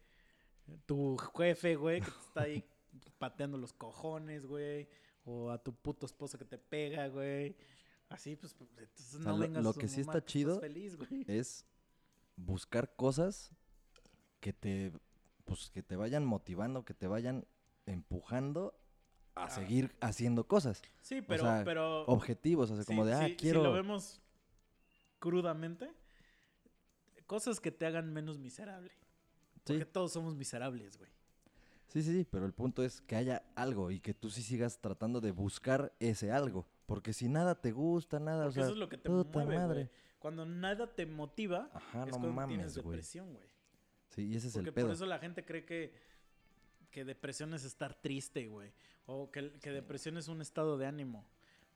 tu 0.85 1.17
jefe, 1.17 1.77
güey, 1.77 2.01
que 2.01 2.11
te 2.11 2.17
está 2.19 2.41
ahí 2.41 2.65
pateando 3.19 3.57
los 3.57 3.71
cojones, 3.71 4.45
güey, 4.45 4.89
o 5.23 5.49
a 5.49 5.57
tu 5.63 5.73
puto 5.73 6.05
esposo 6.05 6.37
que 6.37 6.43
te 6.43 6.57
pega, 6.57 7.07
güey. 7.07 7.55
Así, 8.09 8.35
pues, 8.35 8.53
pues, 8.53 8.69
entonces 8.77 9.13
no 9.21 9.31
lo- 9.31 9.37
vengas 9.37 9.63
lo 9.63 9.73
que 9.73 9.87
sí 9.87 10.01
está 10.01 10.25
chido 10.25 10.59
feliz. 10.59 10.97
Es 11.25 11.65
buscar 12.35 12.93
cosas 12.97 13.49
que 14.41 14.51
te, 14.51 14.91
pues, 15.45 15.69
que 15.69 15.81
te 15.81 15.95
vayan 15.95 16.25
motivando, 16.25 16.83
que 16.83 16.93
te 16.93 17.07
vayan 17.07 17.45
empujando 17.91 18.73
a 19.35 19.45
Ah. 19.45 19.49
seguir 19.49 19.95
haciendo 20.01 20.45
cosas. 20.47 20.81
Sí, 21.01 21.21
pero, 21.21 21.43
sea, 21.43 21.63
pero 21.63 22.03
Objetivos, 22.05 22.69
o 22.71 22.75
sea, 22.75 22.83
como 22.85 23.05
de, 23.05 23.13
ah, 23.13 23.25
sí, 23.27 23.35
quiero... 23.37 23.61
Si 23.61 23.63
lo 23.67 23.73
vemos 23.73 24.21
crudamente, 25.19 25.89
cosas 27.27 27.59
que 27.59 27.71
te 27.71 27.85
hagan 27.85 28.11
menos 28.11 28.39
miserable. 28.39 28.91
Sí. 29.65 29.73
Porque 29.73 29.85
todos 29.85 30.11
somos 30.11 30.35
miserables, 30.35 30.97
güey. 30.97 31.09
Sí, 31.87 32.01
sí, 32.03 32.13
sí, 32.13 32.27
pero 32.29 32.45
el 32.45 32.53
punto 32.53 32.83
es 32.83 33.01
que 33.01 33.15
haya 33.15 33.43
algo 33.55 33.91
y 33.91 33.99
que 33.99 34.13
tú 34.13 34.29
sí 34.29 34.41
sigas 34.41 34.79
tratando 34.79 35.19
de 35.21 35.31
buscar 35.31 35.93
ese 35.99 36.31
algo. 36.31 36.65
Porque 36.85 37.13
si 37.13 37.27
nada 37.27 37.55
te 37.55 37.71
gusta, 37.71 38.19
nada, 38.19 38.45
Porque 38.45 38.49
o 38.49 38.53
sea, 38.53 38.63
eso 38.63 38.71
es 38.73 38.77
lo 38.79 38.89
que 38.89 38.97
te 38.97 39.09
mueve, 39.09 39.57
madre. 39.57 39.83
güey. 39.83 39.89
Cuando 40.19 40.45
nada 40.45 40.93
te 40.93 41.05
motiva, 41.05 41.69
Ajá, 41.73 41.99
es 42.01 42.05
no 42.07 42.11
cuando 42.11 42.31
mames, 42.31 42.55
tienes 42.55 42.75
depresión, 42.75 43.33
güey. 43.33 43.47
Sí, 44.09 44.27
y 44.27 44.35
ese 44.35 44.47
es 44.47 44.53
Porque 44.53 44.69
el 44.69 44.73
pedo. 44.73 44.87
por 44.87 44.95
eso 44.95 45.05
la 45.05 45.19
gente 45.19 45.43
cree 45.45 45.65
que, 45.65 45.93
que 46.91 47.05
depresión 47.05 47.53
es 47.53 47.63
estar 47.63 47.95
triste, 47.95 48.47
güey. 48.47 48.71
O 49.05 49.31
que, 49.31 49.51
que 49.59 49.71
depresión 49.71 50.17
es 50.17 50.27
un 50.27 50.41
estado 50.41 50.77
de 50.77 50.85
ánimo. 50.85 51.25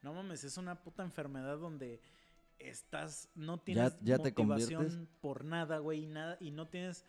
No 0.02 0.14
mames, 0.14 0.44
es 0.44 0.58
una 0.58 0.84
puta 0.84 1.04
enfermedad 1.04 1.58
donde 1.58 2.00
estás, 2.60 3.30
no 3.36 3.60
tienes 3.60 3.98
ya 4.02 4.18
te 4.20 4.30
motivación 4.32 4.84
conviertes- 4.86 5.08
por 5.22 5.44
nada, 5.44 5.80
güey, 5.80 6.04
y 6.04 6.08
nada, 6.08 6.38
y 6.40 6.52
no 6.52 6.68
tienes 6.68 7.04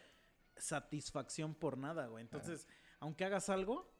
satisfacción 0.57 1.55
por 1.55 1.77
nada, 1.79 2.07
güey. 2.07 2.23
Entonces, 2.23 2.67
aunque 3.01 3.25
hagas 3.25 3.49
algo, 3.51 3.93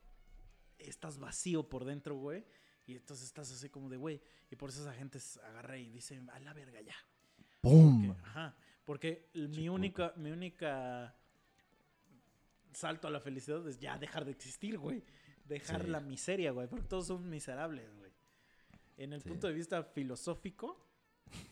estás 0.79 1.19
vacío 1.19 1.69
por 1.69 1.85
dentro, 1.85 2.17
güey. 2.17 2.45
Y 2.87 2.95
entonces 2.97 3.27
estás 3.27 3.51
así 3.53 3.69
como 3.69 3.89
de, 3.89 3.97
güey. 3.97 4.23
Y 4.51 4.57
por 4.57 4.71
eso 4.71 4.81
esa 4.83 4.95
gente 4.95 5.19
se 5.21 5.41
agarra 5.43 5.77
y 5.77 5.91
dice, 5.91 6.21
a 6.33 6.39
la 6.41 6.53
verga 6.53 6.81
ya. 6.81 6.95
¡Pum! 7.61 8.07
Porque- 8.09 8.23
ajá, 8.23 8.57
porque 8.85 9.29
mi 9.35 9.55
Sí, 9.55 9.69
única, 9.69 10.13
mi 10.17 10.31
única 10.31 11.15
salto 12.77 13.09
a 13.09 13.11
la 13.11 13.21
felicidad 13.21 13.67
es 13.69 13.79
ya 13.81 13.97
dejar 13.99 14.25
de 14.25 14.33
existir, 14.33 14.79
güey. 14.79 15.03
Dejar 15.47 15.83
Sí. 15.85 15.89
la 15.89 16.01
miseria, 16.01 16.51
güey, 16.51 16.69
porque 16.69 16.87
todos 16.87 17.07
son 17.07 17.29
miserables, 17.31 17.89
güey. 17.97 18.13
En 18.99 19.13
el 19.13 19.23
Sí. 19.23 19.29
punto 19.29 19.47
de 19.47 19.55
vista 19.55 19.83
filosófico, 19.83 20.77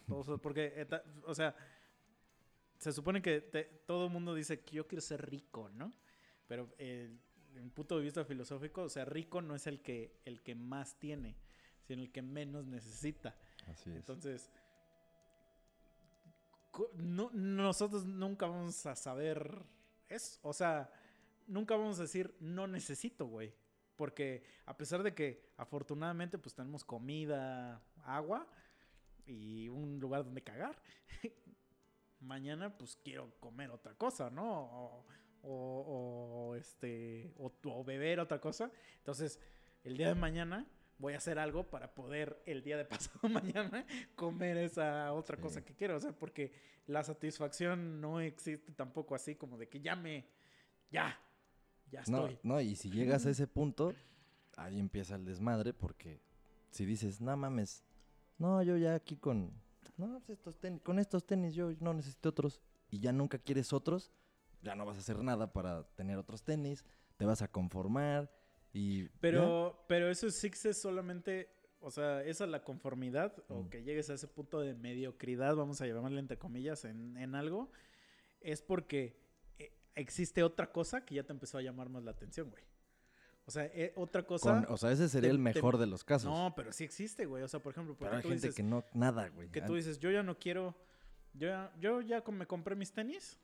todos 0.06 0.40
porque, 0.40 0.72
eh, 0.76 0.86
o 1.24 1.34
sea, 1.34 1.54
se 2.78 2.92
supone 2.92 3.22
que 3.22 3.40
te- 3.40 3.64
todo 3.86 4.06
el 4.06 4.12
mundo 4.12 4.34
dice 4.34 4.60
que 4.60 4.76
yo 4.76 4.86
quiero 4.86 5.00
ser 5.00 5.28
rico, 5.30 5.70
¿no? 5.70 5.92
Pero 6.46 6.68
eh, 6.78 7.10
en 7.54 7.62
el 7.64 7.70
punto 7.70 7.96
de 7.96 8.02
vista 8.02 8.24
filosófico, 8.24 8.82
o 8.82 8.88
sea, 8.90 9.04
rico 9.04 9.40
no 9.40 9.54
es 9.54 9.66
el 9.66 9.80
que, 9.80 10.20
el 10.24 10.42
que 10.42 10.54
más 10.54 10.98
tiene, 10.98 11.36
sino 11.86 12.02
el 12.02 12.10
que 12.12 12.20
menos 12.22 12.66
necesita. 12.66 13.34
Así 13.68 13.90
es. 13.90 13.96
Entonces, 13.96 14.50
no, 16.94 17.30
nosotros 17.32 18.04
nunca 18.04 18.46
vamos 18.46 18.84
a 18.86 18.96
saber 18.96 19.64
eso. 20.08 20.38
O 20.42 20.52
sea, 20.52 20.90
nunca 21.46 21.76
vamos 21.76 21.98
a 21.98 22.02
decir 22.02 22.34
no 22.40 22.66
necesito, 22.66 23.26
güey. 23.26 23.52
Porque 23.96 24.44
a 24.66 24.76
pesar 24.76 25.02
de 25.02 25.14
que 25.14 25.52
afortunadamente 25.56 26.36
pues 26.38 26.54
tenemos 26.54 26.84
comida, 26.84 27.80
agua 28.04 28.46
y 29.26 29.68
un 29.68 30.00
lugar 30.00 30.24
donde 30.24 30.42
cagar, 30.42 30.80
mañana 32.20 32.76
pues 32.76 32.96
quiero 33.04 33.32
comer 33.40 33.70
otra 33.70 33.94
cosa, 33.94 34.30
¿no? 34.30 34.44
O, 34.62 35.06
o- 35.42 36.48
o, 36.48 36.54
este, 36.56 37.32
o, 37.36 37.52
o 37.64 37.84
beber 37.84 38.18
otra 38.20 38.40
cosa. 38.40 38.70
Entonces, 38.98 39.38
el 39.82 39.96
día 39.96 40.08
de 40.08 40.14
mañana 40.14 40.66
voy 40.98 41.12
a 41.14 41.18
hacer 41.18 41.38
algo 41.38 41.68
para 41.70 41.94
poder 41.94 42.42
el 42.46 42.62
día 42.62 42.76
de 42.78 42.84
pasado 42.86 43.28
mañana 43.28 43.84
comer 44.14 44.56
esa 44.56 45.12
otra 45.12 45.36
Sí. 45.36 45.42
cosa 45.42 45.64
que 45.64 45.74
quiero. 45.74 45.96
O 45.96 46.00
sea, 46.00 46.12
porque 46.12 46.52
la 46.86 47.02
satisfacción 47.04 48.00
no 48.00 48.20
existe 48.20 48.72
tampoco 48.72 49.14
así 49.14 49.34
como 49.36 49.58
de 49.58 49.68
que 49.68 49.80
ya 49.80 49.94
me, 49.96 50.26
ya, 50.90 51.18
ya 51.94 52.02
No, 52.08 52.26
estoy. 52.26 52.38
no, 52.42 52.60
y 52.60 52.76
si 52.76 52.90
llegas 52.90 53.24
a 53.26 53.30
ese 53.30 53.46
punto, 53.46 53.94
ahí 54.56 54.78
empieza 54.78 55.14
el 55.16 55.24
desmadre 55.24 55.72
porque 55.72 56.20
si 56.70 56.84
dices, 56.84 57.20
no 57.20 57.36
mames, 57.36 57.84
no, 58.38 58.62
yo 58.62 58.76
ya 58.76 58.94
aquí 58.94 59.16
con, 59.16 59.52
no, 59.96 60.20
pues 60.26 60.38
estos 60.38 60.58
tenis, 60.58 60.82
con 60.82 60.98
estos 60.98 61.24
tenis 61.24 61.54
yo 61.54 61.70
no 61.80 61.94
necesito 61.94 62.28
otros 62.30 62.60
y 62.90 62.98
ya 63.00 63.12
nunca 63.12 63.38
quieres 63.38 63.72
otros, 63.72 64.10
ya 64.62 64.74
no 64.74 64.84
vas 64.86 64.96
a 64.96 65.00
hacer 65.00 65.18
nada 65.22 65.52
para 65.52 65.84
tener 65.94 66.18
otros 66.18 66.42
tenis, 66.42 66.84
te 67.16 67.24
vas 67.26 67.42
a 67.42 67.48
conformar 67.48 68.30
y... 68.72 69.04
Pero, 69.20 69.84
pero 69.88 70.10
eso 70.10 70.26
existe 70.26 70.74
solamente, 70.74 71.48
o 71.80 71.90
sea, 71.90 72.22
esa 72.24 72.44
es 72.44 72.50
la 72.50 72.64
conformidad 72.64 73.32
o 73.48 73.62
Mm. 73.62 73.68
que 73.68 73.82
llegues 73.84 74.10
a 74.10 74.14
ese 74.14 74.26
punto 74.26 74.60
de 74.60 74.74
mediocridad, 74.74 75.54
vamos 75.54 75.80
a 75.80 75.86
llamarle 75.86 76.18
entre 76.18 76.38
comillas, 76.38 76.84
en, 76.84 77.16
en 77.16 77.34
algo, 77.36 77.70
es 78.40 78.62
porque 78.62 79.22
existe 79.94 80.42
otra 80.42 80.70
cosa 80.72 81.04
que 81.04 81.14
ya 81.14 81.22
te 81.24 81.32
empezó 81.32 81.58
a 81.58 81.62
llamar 81.62 81.88
más 81.88 82.02
la 82.04 82.10
atención, 82.12 82.50
güey. 82.50 82.62
O 83.46 83.50
sea, 83.50 83.66
eh, 83.66 83.92
otra 83.96 84.22
cosa... 84.26 84.62
Con- 84.64 84.72
o 84.72 84.76
sea, 84.78 84.90
ese 84.90 85.08
sería 85.08 85.28
te- 85.28 85.32
el 85.32 85.36
te- 85.36 85.42
mejor 85.42 85.76
de 85.78 85.86
los 85.86 86.02
casos. 86.02 86.30
no, 86.32 86.54
pero 86.56 86.72
sí 86.72 86.82
existe, 86.84 87.26
güey. 87.26 87.42
O 87.42 87.48
sea, 87.48 87.60
por 87.60 87.72
ejemplo, 87.72 87.94
pero 87.98 88.12
hay 88.16 88.22
tú 88.22 88.28
gente 88.28 88.46
dices, 88.48 88.54
que 88.56 88.62
no, 88.62 88.84
nada, 88.94 89.28
güey. 89.28 89.50
que 89.50 89.60
tú 89.60 89.74
dices, 89.74 89.98
yo 89.98 90.10
ya 90.10 90.22
no 90.22 90.38
quiero, 90.38 90.74
yo 91.34 91.48
ya, 91.48 91.72
yo 91.78 92.00
ya 92.00 92.22
me 92.32 92.46
compré 92.46 92.74
mis 92.74 92.92
tenis 92.92 93.38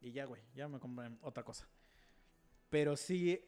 y 0.00 0.10
ya, 0.12 0.24
güey, 0.24 0.42
ya 0.54 0.66
me 0.66 0.80
compré 0.80 1.08
otra 1.22 1.44
cosa. 1.44 1.68
Pero 2.68 2.96
sí, 2.96 3.40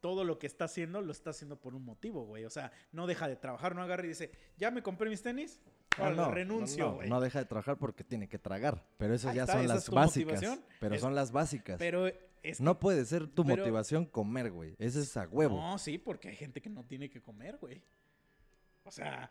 todo 0.00 0.24
lo 0.24 0.38
que 0.40 0.48
está 0.48 0.64
haciendo 0.64 1.00
lo 1.00 1.12
está 1.12 1.30
haciendo 1.30 1.60
por 1.60 1.76
un 1.76 1.84
motivo, 1.84 2.24
güey. 2.26 2.44
O 2.44 2.50
sea, 2.50 2.72
no 2.90 3.06
deja 3.06 3.28
de 3.28 3.36
trabajar, 3.36 3.76
no 3.76 3.82
agarra 3.82 4.04
y 4.04 4.08
dice, 4.08 4.32
ya 4.56 4.72
me 4.72 4.82
compré 4.82 5.08
mis 5.08 5.22
tenis, 5.22 5.60
Ah, 5.98 6.10
no, 6.10 6.30
renuncio, 6.30 6.98
no, 7.02 7.06
no 7.08 7.20
deja 7.20 7.38
de 7.40 7.44
trabajar 7.44 7.76
porque 7.78 8.04
tiene 8.04 8.28
que 8.28 8.38
tragar. 8.38 8.82
Pero 8.96 9.14
esas 9.14 9.30
Ahí 9.32 9.36
ya 9.36 9.42
está, 9.42 9.54
son 9.54 9.64
esa 9.64 9.74
las 9.74 9.90
básicas. 9.90 10.32
motivación. 10.34 10.64
Pero 10.80 10.94
Es- 10.94 11.00
son 11.00 11.14
las 11.14 11.32
básicas. 11.32 11.78
Pero 11.78 12.06
es 12.06 12.14
que- 12.42 12.56
no 12.64 12.78
puede 12.80 13.04
ser 13.04 13.26
tu 13.28 13.44
pero- 13.44 13.58
motivación 13.58 14.06
comer, 14.06 14.50
güey. 14.50 14.74
Ese 14.78 15.00
es 15.00 15.16
a 15.16 15.28
huevo. 15.28 15.56
No, 15.60 15.78
sí, 15.78 15.98
porque 15.98 16.28
hay 16.28 16.36
gente 16.36 16.60
que 16.62 16.70
no 16.70 16.84
tiene 16.84 17.08
que 17.10 17.20
comer, 17.20 17.58
güey. 17.58 17.82
O 18.84 18.90
sea, 18.90 19.30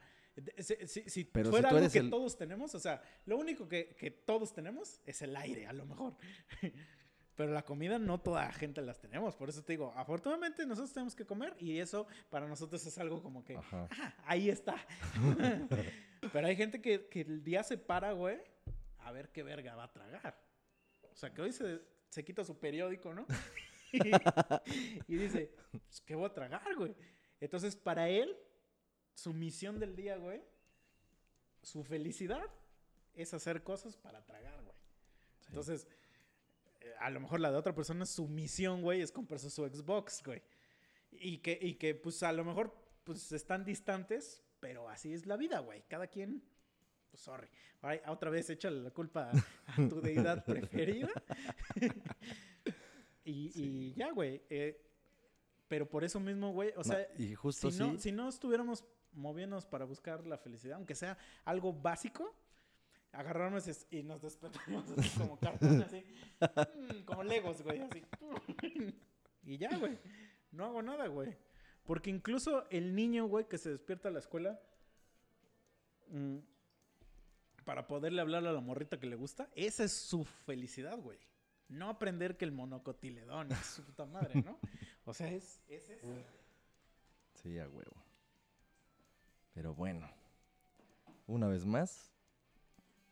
si, 0.60 0.76
si- 0.88 1.10
si 1.10 1.24
Pero 1.26 1.46
si 1.48 1.52
fuera 1.52 1.70
tú 1.70 1.76
algo 1.76 1.80
eres 1.80 1.94
que 1.94 2.00
el- 2.00 2.10
todos 2.10 2.38
tenemos, 2.38 2.74
o 2.76 2.80
sea, 2.80 3.02
lo 3.26 3.38
único 3.38 3.68
que, 3.68 3.96
que 4.00 4.12
todos 4.12 4.54
tenemos 4.54 5.02
es 5.06 5.22
el 5.22 5.36
aire, 5.36 5.68
a 5.68 5.74
lo 5.74 5.86
mejor. 5.86 6.16
Pero 7.36 7.54
la 7.54 7.64
comida 7.64 7.98
no 7.98 8.20
toda 8.20 8.46
la 8.46 8.54
gente 8.54 8.82
las 8.82 9.00
tenemos. 9.00 9.36
Por 9.36 9.50
eso 9.50 9.64
te 9.64 9.74
digo, 9.74 9.94
afortunadamente 9.96 10.66
nosotros 10.66 10.94
tenemos 10.94 11.16
que 11.16 11.26
comer 11.26 11.56
y 11.60 11.80
eso 11.80 12.06
para 12.30 12.46
nosotros 12.48 12.86
es 12.86 12.98
algo 13.00 13.24
como 13.24 13.44
que, 13.44 13.56
Ajá. 13.58 13.88
"Ah, 13.92 14.14
ahí 14.26 14.50
está. 14.50 14.76
Pero 16.32 16.48
hay 16.48 16.56
gente 16.56 16.82
que, 16.82 17.08
que 17.08 17.22
el 17.22 17.44
día 17.44 17.64
se 17.64 17.78
para, 17.78 18.12
güey, 18.12 18.40
a 19.00 19.12
ver 19.12 19.30
qué 19.32 19.44
verga 19.44 19.76
va 19.76 19.86
a 19.86 19.92
tragar. 19.92 20.40
O 21.12 21.16
sea, 21.16 21.34
que 21.34 21.42
hoy 21.42 21.52
se, 21.52 21.82
se 22.10 22.24
quita 22.24 22.44
su 22.44 22.60
periódico, 22.60 23.14
¿no? 23.14 23.26
y 25.08 25.16
dice, 25.16 25.54
pues, 25.72 26.02
¿qué 26.02 26.16
voy 26.16 26.26
a 26.26 26.34
tragar, 26.34 26.76
güey? 26.76 26.96
Entonces, 27.40 27.76
para 27.76 28.10
él, 28.10 28.38
su 29.14 29.34
misión 29.34 29.80
del 29.80 29.96
día, 29.96 30.18
güey, 30.18 30.42
su 31.62 31.84
felicidad 31.84 32.46
es 33.14 33.34
hacer 33.34 33.64
cosas 33.64 33.98
para 33.98 34.24
tragar, 34.26 34.62
güey. 34.64 34.76
Entonces, 35.48 35.88
eh, 36.82 36.94
a 37.00 37.10
lo 37.10 37.20
mejor 37.20 37.40
la 37.40 37.52
de 37.52 37.58
otra 37.58 37.76
persona, 37.76 38.06
su 38.06 38.28
misión, 38.28 38.82
güey, 38.82 39.02
es 39.02 39.12
comprarse 39.12 39.50
su 39.50 39.66
Xbox, 39.68 40.24
güey. 40.24 40.42
Y 41.12 41.40
que, 41.40 41.58
y 41.62 41.76
que, 41.76 41.96
pues, 41.96 42.24
a 42.24 42.32
lo 42.32 42.46
mejor, 42.46 42.74
pues, 43.04 43.32
están 43.32 43.66
distantes, 43.66 44.44
pero 44.62 44.88
así 44.88 45.14
es 45.14 45.26
la 45.26 45.36
vida, 45.36 45.60
güey. 45.60 45.84
Cada 45.90 46.08
quien, 46.08 46.42
pues, 47.10 47.22
sorry. 47.22 47.50
Otra 48.08 48.30
vez 48.30 48.50
échale 48.50 48.82
la 48.82 48.92
culpa 48.92 49.30
a, 49.30 49.32
a 49.74 49.76
tu 49.90 50.00
deidad 50.00 50.46
preferida. 50.46 51.10
y, 53.26 53.52
y 53.54 53.94
ya, 53.96 54.12
güey. 54.12 54.42
eh, 54.50 54.88
pero 55.68 55.88
por 55.88 56.04
eso 56.04 56.20
mismo, 56.20 56.52
güey, 56.52 56.74
o 56.76 56.84
sea, 56.84 57.08
y 57.18 57.34
justo 57.34 57.72
si 57.72 57.80
no, 57.80 57.98
si 57.98 58.12
no 58.12 58.28
estuviéramos 58.28 58.84
moviéndonos 59.14 59.66
para 59.66 59.86
buscar 59.86 60.28
la 60.28 60.38
felicidad, 60.38 60.76
aunque 60.76 60.96
sea 60.96 61.18
algo 61.46 61.72
básico, 61.72 62.36
agarrarnos 63.14 63.70
y 63.90 64.04
nos 64.04 64.22
despertamos 64.22 64.92
así 64.98 65.18
como 65.18 65.40
cartón, 65.40 65.82
así, 65.82 66.04
mm, 66.42 67.06
como 67.06 67.24
legos, 67.24 67.62
güey, 67.62 67.80
así. 67.80 68.04
y 69.44 69.58
ya, 69.58 69.78
güey. 69.78 69.98
No 70.52 70.66
hago 70.66 70.82
nada, 70.82 71.08
güey. 71.08 71.38
Porque 71.92 72.10
incluso 72.10 72.70
el 72.70 72.96
niño, 72.96 73.26
güey, 73.26 73.50
que 73.50 73.58
se 73.58 73.70
despierta 73.70 74.08
a 74.08 74.12
la 74.14 74.20
escuela, 74.20 74.58
mm, 76.08 76.38
para 77.66 77.86
poderle 77.86 78.22
hablar 78.22 78.48
a 78.48 78.54
la 78.54 78.62
morrita 78.62 78.98
que 78.98 79.08
le 79.08 79.18
gusta, 79.18 79.50
esa 79.56 79.84
es 79.84 79.92
su 79.92 80.24
felicidad, 80.24 80.98
güey. 80.98 81.20
No 81.68 81.90
aprender 81.90 82.38
que 82.38 82.46
el 82.46 82.54
monocotiledón 82.54 83.52
es 83.52 83.66
su 83.66 83.84
puta 83.84 84.06
madre, 84.06 84.42
¿no? 84.42 84.58
O 85.04 85.14
sea, 85.14 85.34
es, 85.34 85.60
es 85.68 85.90
eso. 85.90 86.08
Sí, 87.34 87.60
a 87.60 87.68
huevo. 87.68 88.06
Pero 89.54 89.76
bueno, 89.76 90.10
una 91.28 91.50
vez 91.50 91.66
más, 91.66 92.14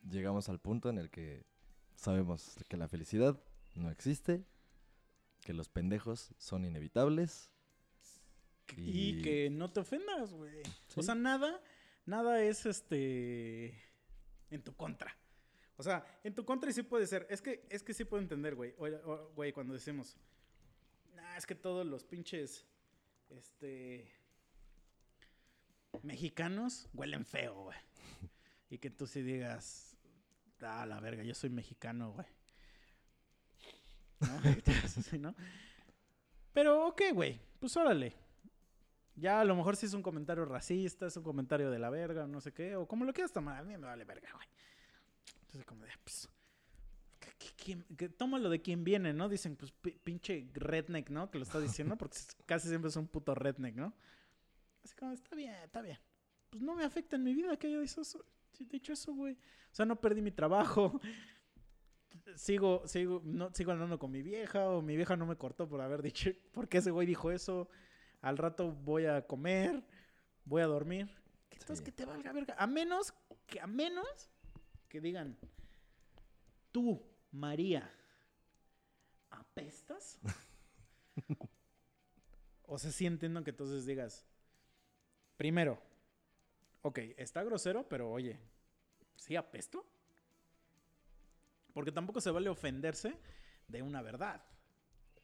llegamos 0.09 0.47
al 0.47 0.59
punto 0.59 0.89
en 0.89 0.99
el 0.99 1.09
que 1.09 1.43
sabemos 1.95 2.55
que 2.69 2.77
la 2.77 2.87
felicidad 2.87 3.37
no 3.75 3.91
existe, 3.91 4.45
que 5.41 5.51
los 5.51 5.67
pendejos 5.67 6.33
son 6.37 6.63
inevitables. 6.63 7.51
Y, 8.77 9.19
Y- 9.19 9.21
que 9.21 9.49
no 9.49 9.71
te 9.71 9.79
ofendas, 9.81 10.33
güey. 10.33 10.61
O 10.95 11.01
sea, 11.03 11.15
nada, 11.15 11.61
nada 12.05 12.41
es 12.43 12.65
este 12.65 13.81
en 14.49 14.63
tu 14.63 14.75
contra. 14.75 15.15
O 15.77 15.83
sea, 15.83 16.05
en 16.23 16.35
tu 16.35 16.43
contra 16.45 16.69
y 16.69 16.73
sí 16.73 16.83
puede 16.83 17.07
ser. 17.07 17.25
Es 17.29 17.41
que, 17.41 17.65
es 17.69 17.83
que 17.83 17.93
sí 17.93 18.03
puedo 18.03 18.21
entender, 18.21 18.55
güey. 18.55 18.73
Güey, 19.35 19.53
cuando 19.53 19.73
decimos, 19.73 20.17
nah, 21.15 21.37
es 21.37 21.45
que 21.45 21.55
todos 21.55 21.85
los 21.85 22.03
pinches, 22.03 22.65
este, 23.29 24.11
mexicanos 26.03 26.89
huelen 26.93 27.25
feo, 27.25 27.63
güey. 27.63 27.77
Y 28.69 28.77
que 28.77 28.89
tú 28.89 29.07
sí 29.07 29.21
digas, 29.21 29.97
ah, 30.61 30.85
la 30.85 30.99
verga, 30.99 31.23
yo 31.23 31.33
soy 31.33 31.49
mexicano, 31.49 32.11
güey. 32.13 32.27
¿no? 35.19 35.35
Pero, 36.53 36.87
ok, 36.87 37.01
güey, 37.13 37.39
pues 37.59 37.75
órale. 37.77 38.13
Ya 39.19 39.41
a 39.41 39.45
lo 39.45 39.55
mejor 39.55 39.75
sí 39.75 39.85
es 39.85 39.93
un 39.93 40.01
comentario 40.03 40.45
racista, 40.45 41.07
es 41.07 41.17
un 41.17 41.23
comentario 41.23 41.69
de 41.71 41.79
la 41.79 41.89
verga, 41.89 42.27
no 42.27 42.39
sé 42.41 42.53
qué, 42.53 42.75
o 42.75 42.87
como 42.87 43.05
lo 43.05 43.13
quieras 43.13 43.31
tomar, 43.31 43.57
a 43.57 43.63
mí 43.63 43.75
me 43.77 43.85
vale 43.85 44.05
verga, 44.05 44.29
güey. 44.33 44.47
Entonces, 45.41 45.65
como 45.65 45.83
de, 45.83 45.91
pues, 46.03 46.29
¿qué- 47.19 47.33
qué- 47.37 47.53
quién- 47.57 47.85
qué- 47.97 48.09
tómalo 48.09 48.49
de 48.49 48.61
quien 48.61 48.83
viene, 48.83 49.13
¿no? 49.13 49.27
Dicen, 49.29 49.55
pues, 49.55 49.71
pi- 49.71 49.97
pinche 50.03 50.47
redneck, 50.53 51.09
¿no? 51.09 51.29
Que 51.31 51.39
lo 51.39 51.43
está 51.43 51.59
diciendo, 51.59 51.97
porque 51.97 52.17
casi 52.45 52.69
siempre 52.69 52.89
es 52.89 52.95
un 52.95 53.07
puto 53.07 53.33
redneck, 53.35 53.75
¿no? 53.75 53.93
Así 54.83 54.95
como, 54.95 55.11
está 55.11 55.35
bien, 55.35 55.53
está 55.63 55.81
bien. 55.81 55.99
Pues 56.49 56.63
no 56.63 56.75
me 56.75 56.83
afecta 56.83 57.15
en 57.15 57.23
mi 57.23 57.33
vida 57.33 57.57
que 57.57 57.67
haya 57.67 57.79
dicho 57.79 58.01
eso, 58.01 58.23
dicho 58.59 58.93
eso, 58.93 59.13
güey. 59.13 59.33
O 59.33 59.75
sea, 59.75 59.85
no 59.85 59.99
perdí 59.99 60.21
mi 60.21 60.31
trabajo. 60.31 60.99
Sigo, 62.35 62.87
sigo, 62.87 63.21
no, 63.23 63.51
sigo 63.53 63.71
andando 63.71 63.99
con 63.99 64.11
mi 64.11 64.21
vieja, 64.21 64.69
o 64.69 64.81
mi 64.81 64.95
vieja 64.95 65.15
no 65.15 65.25
me 65.25 65.35
cortó 65.35 65.67
por 65.67 65.81
haber 65.81 66.01
dicho, 66.01 66.31
porque 66.51 66.77
ese 66.79 66.91
güey 66.91 67.05
dijo 67.07 67.31
eso. 67.31 67.69
Al 68.21 68.37
rato 68.37 68.71
voy 68.71 69.05
a 69.05 69.25
comer, 69.25 69.83
voy 70.45 70.61
a 70.61 70.65
dormir. 70.67 71.07
Que 71.49 71.57
entonces 71.57 71.79
Sí. 71.79 71.85
que 71.85 71.91
te 71.91 72.05
valga 72.05 72.31
verga. 72.33 72.55
A 72.57 72.67
menos 72.67 73.13
que, 73.47 73.59
a 73.59 73.67
menos 73.67 74.29
que 74.87 74.99
digan, 74.99 75.37
tú, 76.71 77.01
María, 77.31 77.89
¿apestas? 79.29 80.19
o 82.63 82.77
sea, 82.77 82.91
sí 82.91 83.05
entiendo 83.05 83.43
que 83.43 83.51
entonces 83.51 83.85
digas, 83.85 84.25
primero, 85.37 85.81
ok, 86.81 86.97
está 87.17 87.43
grosero, 87.43 87.87
pero 87.87 88.11
oye, 88.11 88.39
¿sí 89.15 89.35
apesto? 89.35 89.85
Porque 91.73 91.91
tampoco 91.91 92.19
se 92.19 92.31
vale 92.31 92.49
ofenderse 92.49 93.15
de 93.67 93.81
una 93.81 94.01
verdad. 94.01 94.43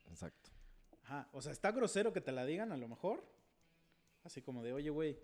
Exacto. 0.08 0.52
Ajá, 1.06 1.30
o 1.34 1.41
sea, 1.41 1.52
está 1.52 1.72
grosero 1.72 2.11
que 2.11 2.22
te 2.22 2.32
la 2.32 2.45
digan 2.45 2.72
a 2.72 2.77
lo 2.77 2.88
mejor. 2.88 3.23
Así 4.23 4.41
como 4.41 4.64
de, 4.64 4.73
oye, 4.73 4.90
güey, 4.90 5.19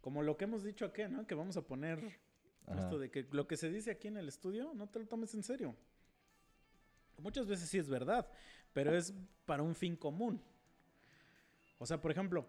como 0.00 0.22
lo 0.22 0.36
que 0.36 0.44
hemos 0.44 0.62
dicho 0.62 0.84
aquí, 0.84 1.02
¿no? 1.08 1.26
Que 1.26 1.34
vamos 1.34 1.56
a 1.56 1.66
poner 1.66 2.20
Ajá. 2.66 2.80
esto 2.80 2.98
de 2.98 3.10
que 3.10 3.26
lo 3.32 3.48
que 3.48 3.56
se 3.56 3.68
dice 3.68 3.90
aquí 3.90 4.06
en 4.06 4.16
el 4.16 4.28
estudio, 4.28 4.72
no 4.74 4.88
te 4.88 5.00
lo 5.00 5.06
tomes 5.06 5.34
en 5.34 5.42
serio. 5.42 5.74
Muchas 7.18 7.46
veces 7.48 7.68
sí 7.68 7.78
es 7.78 7.88
verdad, 7.88 8.30
pero 8.72 8.96
es 8.96 9.12
para 9.44 9.64
un 9.64 9.74
fin 9.74 9.96
común. 9.96 10.40
O 11.78 11.86
sea, 11.86 12.00
por 12.00 12.12
ejemplo, 12.12 12.48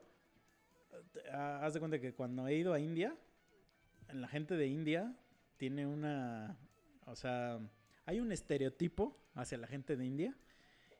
ah, 1.31 1.61
haz 1.63 1.73
de 1.73 1.79
cuenta 1.79 1.99
que 1.99 2.13
cuando 2.13 2.47
he 2.47 2.55
ido 2.55 2.71
a 2.73 2.79
India, 2.79 3.17
la 4.13 4.27
gente 4.27 4.55
de 4.55 4.67
India 4.67 5.15
tiene 5.57 5.87
una, 5.87 6.55
o 7.05 7.15
sea, 7.15 7.59
hay 8.05 8.19
un 8.19 8.31
estereotipo 8.31 9.19
hacia 9.33 9.57
la 9.57 9.65
gente 9.65 9.97
de 9.97 10.05
India 10.05 10.37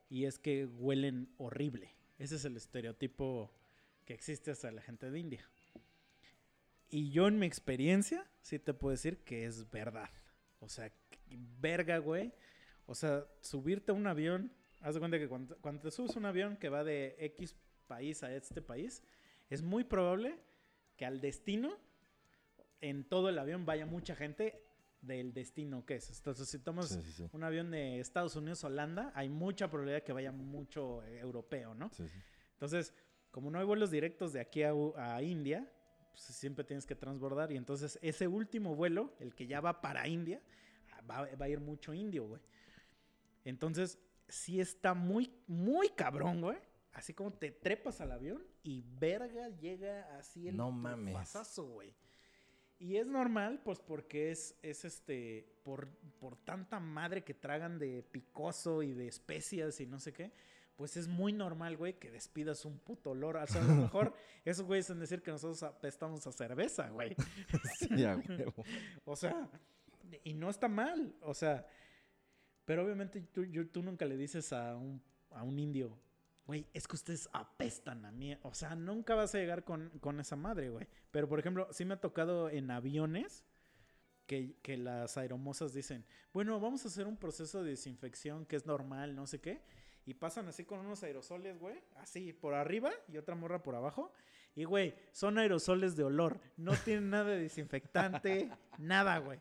y 0.09 0.25
es 0.25 0.39
que 0.39 0.65
huelen 0.65 1.29
horrible. 1.37 1.93
Ese 2.17 2.35
es 2.35 2.45
el 2.45 2.57
estereotipo 2.57 3.51
que 4.05 4.13
existe 4.13 4.51
hacia 4.51 4.71
la 4.71 4.81
gente 4.81 5.09
de 5.11 5.19
India. 5.19 5.49
Y 6.89 7.11
yo 7.11 7.27
en 7.27 7.37
mi 7.37 7.45
experiencia 7.45 8.25
sí 8.41 8.57
te 8.57 8.73
puedo 8.73 8.91
decir 8.91 9.19
que 9.19 9.45
es 9.45 9.69
verdad. 9.69 10.09
O 10.59 10.67
sea, 10.67 10.91
verga, 11.61 11.99
güey. 11.99 12.33
O 12.87 12.95
sea, 12.95 13.25
subirte 13.41 13.91
a 13.91 13.95
un 13.95 14.07
avión, 14.07 14.51
haz 14.81 14.95
de 14.95 14.99
cuenta 14.99 15.19
que 15.19 15.27
cuando, 15.27 15.55
cuando 15.57 15.83
te 15.83 15.91
subes 15.91 16.15
a 16.15 16.19
un 16.19 16.25
avión 16.25 16.57
que 16.57 16.69
va 16.69 16.83
de 16.83 17.15
X 17.19 17.55
país 17.87 18.23
a 18.23 18.33
este 18.33 18.61
país, 18.61 19.03
es 19.49 19.61
muy 19.61 19.83
probable 19.83 20.39
que 20.97 21.05
al 21.05 21.21
destino, 21.21 21.77
en 22.81 23.03
todo 23.03 23.29
el 23.29 23.37
avión, 23.37 23.65
vaya 23.65 23.85
mucha 23.85 24.15
gente 24.15 24.63
del 25.01 25.33
destino 25.33 25.85
que 25.85 25.95
es. 25.95 26.09
Entonces, 26.17 26.49
si 26.49 26.59
tomas 26.59 26.89
Sí, 26.89 27.01
sí, 27.01 27.11
sí. 27.11 27.29
un 27.31 27.43
avión 27.43 27.71
de 27.71 27.99
Estados 27.99 28.35
Unidos 28.35 28.63
Holanda, 28.63 29.11
hay 29.15 29.29
mucha 29.29 29.69
probabilidad 29.69 30.03
que 30.03 30.13
vaya 30.13 30.31
mucho 30.31 31.03
eh, 31.03 31.19
europeo, 31.19 31.73
¿no? 31.73 31.89
Entonces, 32.53 32.93
como 33.31 33.49
no 33.51 33.59
hay 33.59 33.65
vuelos 33.65 33.91
directos 33.91 34.33
de 34.33 34.41
aquí 34.41 34.63
a, 34.63 35.21
India, 35.21 35.71
pues 36.11 36.21
siempre 36.23 36.63
tienes 36.63 36.85
que 36.85 36.95
transbordar. 36.95 37.51
Y 37.51 37.57
entonces 37.57 37.97
ese 38.01 38.27
último 38.27 38.75
vuelo, 38.75 39.13
el 39.19 39.35
que 39.35 39.47
ya 39.47 39.61
va 39.61 39.81
para 39.81 40.07
India, 40.07 40.41
va, 41.09 41.27
va 41.35 41.45
a 41.45 41.49
ir 41.49 41.59
mucho 41.59 41.93
indio, 41.93 42.25
güey. 42.25 42.41
Entonces, 43.45 43.99
sí 44.27 44.59
está 44.59 44.93
muy, 44.93 45.33
muy 45.47 45.89
cabrón, 45.89 46.41
güey. 46.41 46.57
Así 46.93 47.13
como 47.13 47.31
te 47.31 47.51
trepas 47.51 48.01
al 48.01 48.11
avión 48.11 48.43
y 48.63 48.81
verga 48.81 49.49
llega 49.49 50.17
así 50.17 50.47
el 50.47 50.57
No 50.57 50.71
mames. 50.71 51.13
pasazo, 51.13 51.65
güey. 51.65 51.93
Y 52.79 52.95
es 52.95 53.05
normal, 53.07 53.59
pues 53.63 53.79
porque 53.79 54.31
es, 54.31 54.55
es 54.61 54.85
este, 54.85 55.45
por, 55.63 55.89
por 56.19 56.37
tanta 56.37 56.79
madre 56.79 57.23
que 57.25 57.33
tragan 57.33 57.77
de 57.77 58.03
picoso 58.09 58.83
y 58.83 58.93
de 58.93 59.07
especias 59.07 59.81
y 59.81 59.85
no 59.85 59.99
sé 59.99 60.13
qué, 60.13 60.31
pues 60.77 60.95
es 60.95 61.09
muy 61.09 61.33
normal, 61.33 61.75
güey, 61.75 61.99
que 61.99 62.09
despidas 62.09 62.63
un 62.63 62.79
puto 62.79 63.11
olor. 63.11 63.35
O 63.35 63.45
sea, 63.47 63.61
a 63.61 63.65
lo 63.65 63.73
mejor 63.81 64.13
esos 64.45 64.65
güeyes 64.65 64.89
en 64.91 64.99
decir 65.01 65.21
que 65.21 65.29
nosotros 65.31 65.61
apestamos 65.63 66.25
a 66.25 66.31
cerveza, 66.31 66.87
güey. 66.89 67.15
Sí, 67.79 68.05
a 68.05 68.15
huevo. 68.15 68.63
O 69.03 69.15
sea, 69.17 69.49
y 70.23 70.33
no 70.33 70.49
está 70.49 70.69
mal. 70.69 71.13
O 71.21 71.33
sea, 71.33 71.67
pero 72.63 72.85
obviamente 72.85 73.19
tú, 73.19 73.43
yo- 73.43 73.67
tú 73.67 73.83
nunca 73.83 74.05
le 74.05 74.15
dices 74.15 74.53
a 74.53 74.77
un, 74.77 75.01
a 75.31 75.43
un 75.43 75.59
indio, 75.59 75.97
güey, 76.49 76.65
es 76.73 76.87
que 76.87 76.95
ustedes 76.95 77.29
apestan 77.31 78.05
a 78.05 78.11
mí. 78.11 78.35
O 78.41 78.55
sea, 78.55 78.73
nunca 78.73 79.13
vas 79.13 79.35
a 79.35 79.37
llegar 79.37 79.63
con, 79.63 79.91
con 79.99 80.19
esa 80.19 80.35
madre, 80.35 80.71
güey. 80.71 80.87
Pero, 81.11 81.29
por 81.29 81.37
ejemplo, 81.37 81.67
sí 81.69 81.85
me 81.85 81.93
ha 81.93 82.01
tocado 82.01 82.49
en 82.49 82.71
aviones 82.71 83.45
que, 84.25 84.55
que 84.63 84.75
las 84.75 85.15
aeromosas 85.15 85.75
dicen, 85.75 86.03
bueno, 86.33 86.59
vamos 86.59 86.83
a 86.83 86.87
hacer 86.87 87.05
un 87.05 87.17
proceso 87.17 87.61
de 87.61 87.69
desinfección 87.69 88.47
que 88.47 88.55
es 88.55 88.65
normal, 88.65 89.15
no 89.15 89.27
sé 89.27 89.39
qué. 89.39 89.61
Y 90.07 90.15
pasan 90.15 90.47
así 90.47 90.65
con 90.65 90.79
unos 90.79 91.03
aerosoles, 91.03 91.59
güey, 91.59 91.83
así 91.97 92.33
por 92.33 92.55
arriba 92.55 92.89
y 93.07 93.17
otra 93.17 93.35
morra 93.35 93.61
por 93.61 93.75
abajo. 93.75 94.11
Y, 94.55 94.63
güey, 94.63 94.95
son 95.11 95.37
aerosoles 95.37 95.95
de 95.95 96.05
olor. 96.05 96.39
No 96.57 96.73
tienen 96.83 97.11
nada 97.11 97.29
de 97.29 97.41
desinfectante, 97.41 98.49
nada, 98.79 99.19
güey. 99.19 99.37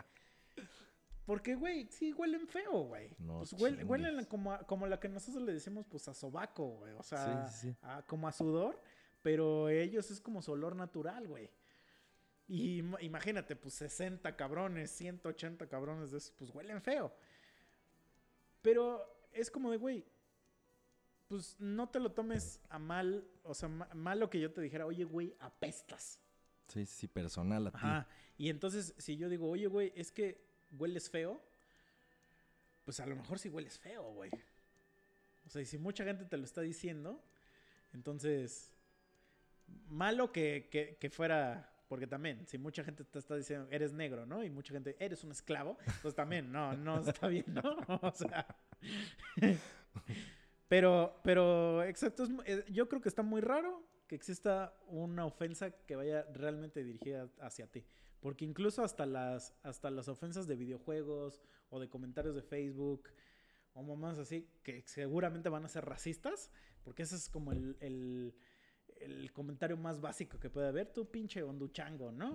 Porque, 1.29 1.57
güey, 1.57 1.87
sí 1.91 2.15
huelen 2.15 2.49
feo, 2.49 2.85
güey. 2.85 3.11
No 3.19 3.41
pues 3.41 3.53
huelen 3.53 4.25
como, 4.25 4.51
a- 4.55 4.67
como 4.67 4.87
la 4.87 4.99
que 4.99 5.11
nosotros 5.11 5.43
le 5.45 5.53
decimos, 5.53 5.85
pues 5.87 6.09
a 6.09 6.15
sobaco, 6.15 6.69
güey. 6.79 6.95
O 6.95 7.03
sea, 7.03 7.47
Sí, 7.49 7.53
sí, 7.55 7.69
sí. 7.73 7.77
a- 7.83 8.01
como 8.07 8.27
a 8.27 8.33
sudor. 8.33 8.81
Pero 9.21 9.69
ellos 9.69 10.11
es 10.11 10.23
como 10.23 10.41
su 10.41 10.53
olor 10.53 10.75
natural, 10.75 11.29
güey. 11.29 11.51
Y 12.47 12.81
im- 12.81 12.97
imagínate, 13.03 13.57
pues 13.57 13.75
60 13.75 14.37
cabrones, 14.37 14.91
180 14.93 15.69
cabrones 15.69 16.13
de 16.13 16.17
esos, 16.17 16.31
pues 16.31 16.51
huelen 16.51 16.81
feo. 16.81 17.13
Pero 18.63 19.05
es 19.33 19.51
como 19.51 19.71
de, 19.71 19.77
güey, 19.77 20.07
pues 21.27 21.57
no 21.61 21.91
te 21.91 22.01
lo 22.01 22.13
tomes 22.13 22.61
a 22.71 22.79
mal, 22.79 23.29
o 23.43 23.53
sea, 23.53 23.69
ma- 23.69 23.91
mal 23.93 24.19
lo 24.19 24.31
que 24.31 24.41
yo 24.41 24.51
te 24.51 24.63
dijera, 24.63 24.87
oye, 24.87 25.05
güey, 25.05 25.37
apestas. 25.41 26.21
Sí, 26.69 26.87
sí, 26.87 27.07
personal 27.07 27.67
a 27.67 27.71
ti. 27.71 27.77
Ajá. 27.77 28.09
Y 28.39 28.49
entonces, 28.49 28.95
si 28.97 29.19
yo 29.19 29.29
digo, 29.29 29.49
oye, 29.51 29.67
güey, 29.67 29.93
es 29.95 30.11
que 30.11 30.48
hueles 30.73 31.11
feo, 31.11 31.43
pues 32.85 33.01
a 33.01 33.07
lo 33.07 33.17
mejor 33.17 33.39
sí 33.39 33.49
hueles 33.49 33.79
feo, 33.79 34.13
güey. 34.13 34.31
O 35.47 35.51
sea, 35.51 35.63
y 35.63 35.67
si 35.67 35.79
mucha 35.79 36.05
gente 36.05 36.25
te 36.25 36.37
lo 36.37 36.45
está 36.45 36.61
diciendo, 36.61 37.23
entonces, 37.93 38.73
malo 39.89 40.33
que, 40.33 40.69
que, 40.71 40.97
que 41.01 41.11
fuera, 41.11 41.73
porque 41.89 42.07
también, 42.07 42.47
si 42.47 42.59
mucha 42.59 42.85
gente 42.85 43.05
te 43.05 43.19
está 43.19 43.37
diciendo, 43.37 43.69
eres 43.71 43.93
negro, 43.93 44.27
¿no? 44.27 44.45
Y 44.45 44.51
mucha 44.51 44.73
gente, 44.73 44.97
eres 44.99 45.25
un 45.25 45.33
esclavo, 45.33 45.79
pues 46.03 46.15
también, 46.15 46.53
no, 46.53 46.75
no 46.75 47.01
está 47.09 47.29
bien, 47.29 47.47
¿no? 47.49 47.63
O 48.03 48.13
sea... 48.13 48.47
Pero, 50.69 51.19
pero, 51.25 51.83
exacto, 51.85 52.25
es 52.25 52.31
eh, 52.45 52.65
yo 52.71 52.89
creo 52.89 53.01
que 53.01 53.09
está 53.09 53.23
muy 53.23 53.41
raro 53.41 53.83
que 54.07 54.15
exista 54.15 54.75
una 54.87 55.25
ofensa 55.25 55.71
que 55.71 55.97
vaya 55.97 56.27
realmente 56.33 56.85
dirigida 56.85 57.29
hacia 57.41 57.67
ti. 57.67 57.85
Porque 58.21 58.45
incluso 58.45 58.83
hasta 58.83 59.07
las, 59.07 59.55
hasta 59.63 59.91
las 59.91 60.09
ofensas 60.09 60.47
de 60.47 60.57
videojuegos 60.57 61.41
o 61.71 61.79
de 61.81 61.89
comentarios 61.89 62.35
de 62.35 62.43
Facebook 62.43 63.09
o 63.75 63.83
mamás 63.83 64.19
así, 64.19 64.49
que 64.63 64.83
seguramente 64.87 65.49
van 65.49 65.65
a 65.65 65.69
ser 65.69 65.85
racistas, 65.85 66.51
porque 66.83 67.03
ese 67.05 67.15
es 67.17 67.29
como 67.29 67.53
el, 67.53 67.77
el, 67.81 68.35
el 69.01 69.33
comentario 69.33 69.77
más 69.77 70.01
básico 70.01 70.41
que 70.41 70.51
puede 70.51 70.67
haber, 70.69 70.93
tú 70.93 71.09
pinche 71.11 71.43
honduchango, 71.43 72.11
¿no? 72.11 72.33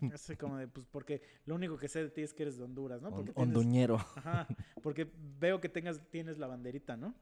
Mm, 0.00 0.12
Así 0.12 0.36
como 0.36 0.58
de, 0.58 0.68
pues 0.68 0.86
porque 0.90 1.22
lo 1.46 1.54
único 1.54 1.78
que 1.78 1.88
sé 1.88 2.02
de 2.02 2.10
ti 2.10 2.20
es 2.22 2.34
que 2.34 2.42
eres 2.42 2.58
de 2.58 2.64
Honduras, 2.64 3.00
¿no? 3.00 3.10
Porque 3.10 3.32
tienes- 3.32 3.56
honduñero. 3.56 3.94
Ajá, 4.16 4.46
porque 4.82 5.10
veo 5.38 5.58
que 5.60 5.68
tengas, 5.70 6.00
tienes 6.10 6.36
la 6.38 6.46
banderita, 6.48 6.96
¿no? 6.98 7.14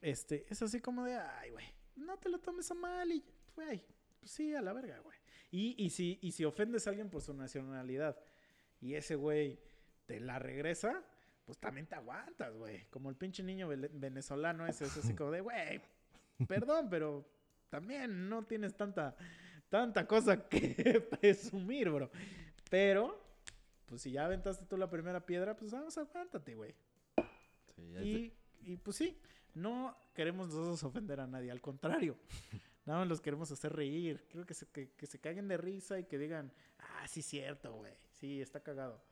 Este, 0.00 0.46
es 0.48 0.62
así 0.62 0.80
como 0.80 1.04
de, 1.04 1.16
ay, 1.16 1.50
güey, 1.50 1.64
no 1.96 2.16
te 2.18 2.28
lo 2.28 2.38
tomes 2.38 2.70
a 2.70 2.74
mal 2.74 3.10
y, 3.12 3.22
güey, 3.54 3.82
pues 4.24 4.32
sí, 4.32 4.54
a 4.54 4.62
la 4.62 4.72
verga, 4.72 4.98
güey. 5.00 5.18
Y, 5.50 5.74
y, 5.84 5.90
si, 5.90 6.18
y 6.22 6.32
si 6.32 6.46
ofendes 6.46 6.86
a 6.86 6.90
alguien 6.90 7.10
por 7.10 7.20
su 7.20 7.34
nacionalidad 7.34 8.18
y 8.80 8.94
ese 8.94 9.16
güey 9.16 9.60
te 10.06 10.18
la 10.18 10.38
regresa, 10.38 11.04
pues 11.44 11.58
también 11.58 11.86
te 11.86 11.94
aguantas, 11.94 12.56
güey. 12.56 12.86
Como 12.86 13.10
el 13.10 13.16
pinche 13.16 13.42
niño 13.42 13.68
venezolano 13.68 14.66
ese, 14.66 14.86
es 14.86 14.96
así 14.96 15.14
como 15.14 15.30
de, 15.30 15.42
güey, 15.42 15.78
perdón, 16.48 16.88
pero 16.88 17.28
también 17.68 18.30
no 18.30 18.46
tienes 18.46 18.74
tanta, 18.74 19.14
tanta 19.68 20.06
cosa 20.06 20.48
que 20.48 21.06
presumir, 21.20 21.90
bro. 21.90 22.10
Pero, 22.70 23.22
pues 23.84 24.00
si 24.00 24.10
ya 24.10 24.24
aventaste 24.24 24.64
tú 24.64 24.78
la 24.78 24.88
primera 24.88 25.26
piedra, 25.26 25.54
pues 25.54 25.70
vamos, 25.70 25.98
aguántate, 25.98 26.54
güey. 26.54 26.74
Sí, 27.76 28.32
Y, 28.62 28.72
y 28.72 28.76
pues 28.78 28.96
sí, 28.96 29.20
no 29.52 29.94
queremos 30.14 30.48
nosotros 30.48 30.82
ofender 30.82 31.20
a 31.20 31.26
nadie, 31.26 31.50
al 31.50 31.60
contrario. 31.60 32.16
Nada 32.86 33.00
más 33.00 33.08
los 33.08 33.20
queremos 33.20 33.50
hacer 33.50 33.72
reír. 33.72 34.24
Quiero 34.28 34.46
que 34.46 34.54
se, 34.54 34.66
que, 34.66 34.90
que 34.90 35.06
se 35.06 35.18
caguen 35.18 35.48
de 35.48 35.56
risa 35.56 35.98
y 35.98 36.04
que 36.04 36.18
digan, 36.18 36.52
ah, 36.78 37.06
sí, 37.08 37.22
cierto, 37.22 37.72
güey. 37.74 37.94
Sí, 38.12 38.40
está 38.40 38.60
cagado. 38.60 39.02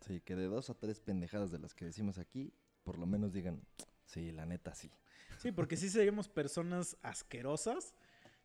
sí, 0.00 0.20
que 0.20 0.36
de 0.36 0.46
dos 0.46 0.70
a 0.70 0.74
tres 0.74 1.00
pendejadas 1.00 1.50
de 1.50 1.58
las 1.58 1.74
que 1.74 1.84
decimos 1.84 2.18
aquí, 2.18 2.52
por 2.84 2.98
lo 2.98 3.06
menos 3.06 3.32
digan, 3.32 3.60
sí, 4.04 4.30
la 4.32 4.46
neta 4.46 4.74
sí. 4.74 4.90
Sí, 5.38 5.52
porque 5.52 5.76
sí 5.76 5.90
seríamos 5.90 6.28
personas 6.28 6.96
asquerosas 7.02 7.94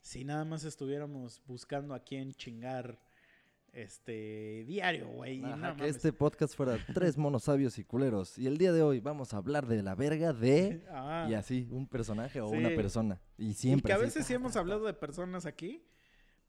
si 0.02 0.24
nada 0.26 0.44
más 0.46 0.64
estuviéramos 0.64 1.42
buscando 1.46 1.94
a 1.94 2.00
quién 2.00 2.34
chingar 2.34 3.00
este 3.74 4.64
diario, 4.66 5.08
güey. 5.08 5.36
y 5.36 5.42
no 5.42 5.52
que 5.52 5.56
mames. 5.58 5.96
este 5.96 6.12
podcast 6.14 6.56
fuera 6.56 6.78
tres 6.94 7.18
monos 7.18 7.44
sabios 7.46 7.78
y 7.80 7.84
culeros. 7.86 8.38
Y 8.38 8.48
el 8.48 8.58
día 8.58 8.72
de 8.74 8.82
hoy 8.82 9.00
vamos 9.00 9.34
a 9.34 9.38
hablar 9.38 9.66
de 9.68 9.82
la 9.82 9.96
verga 9.96 10.34
de... 10.34 10.86
Ah. 10.92 11.28
Y 11.30 11.34
así, 11.36 11.68
un 11.72 11.88
personaje 11.88 12.42
o 12.42 12.50
Sí. 12.50 12.58
una 12.58 12.70
persona. 12.70 13.20
Y 13.38 13.50
Y 13.50 13.54
siempre. 13.54 13.88
que 13.88 13.94
a 13.94 13.96
así, 13.96 14.06
veces 14.06 14.26
sí 14.26 14.34
hemos 14.34 14.56
hablado 14.56 14.86
de 14.86 14.94
personas 14.94 15.46
aquí, 15.46 15.84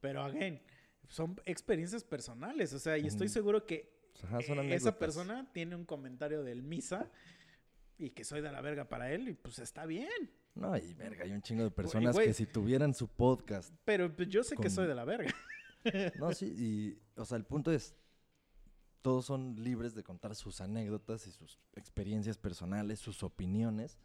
pero 0.00 0.22
again, 0.22 0.60
son 1.08 1.40
experiencias 1.44 2.02
personales. 2.04 2.72
O 2.72 2.78
sea, 2.78 2.98
y 2.98 3.06
estoy 3.06 3.28
seguro 3.28 3.66
que. 3.66 3.92
Ajá, 4.24 4.38
eh, 4.40 4.74
esa 4.74 4.98
persona 4.98 5.48
tiene 5.52 5.74
un 5.74 5.84
comentario 5.84 6.42
del 6.42 6.62
misa 6.62 7.10
y 7.98 8.10
que 8.10 8.24
soy 8.24 8.40
de 8.40 8.52
la 8.52 8.60
verga 8.60 8.88
para 8.88 9.10
él 9.12 9.28
y 9.28 9.34
pues 9.34 9.58
está 9.58 9.86
bien. 9.86 10.10
No, 10.54 10.76
y 10.76 10.92
verga, 10.94 11.24
hay 11.24 11.32
un 11.32 11.40
chingo 11.40 11.64
de 11.64 11.70
personas 11.70 12.14
güey. 12.14 12.26
que 12.26 12.34
si 12.34 12.44
tuvieran 12.46 12.92
su 12.94 13.08
podcast. 13.08 13.72
Pero 13.84 14.14
pues, 14.14 14.28
yo 14.28 14.42
sé 14.44 14.54
que 14.56 14.62
Con- 14.64 14.70
soy 14.70 14.86
de 14.86 14.94
la 14.94 15.04
verga. 15.04 15.32
No, 16.18 16.32
sí, 16.32 16.46
y. 16.46 16.98
O 17.20 17.24
sea, 17.24 17.36
el 17.38 17.44
punto 17.44 17.70
es. 17.72 17.94
Todos 19.02 19.24
son 19.26 19.56
libres 19.62 19.94
de 19.96 20.04
contar 20.04 20.36
sus 20.36 20.60
anécdotas 20.60 21.26
y 21.26 21.32
sus 21.32 21.58
experiencias 21.74 22.38
personales, 22.38 23.00
sus 23.00 23.22
opiniones. 23.24 23.98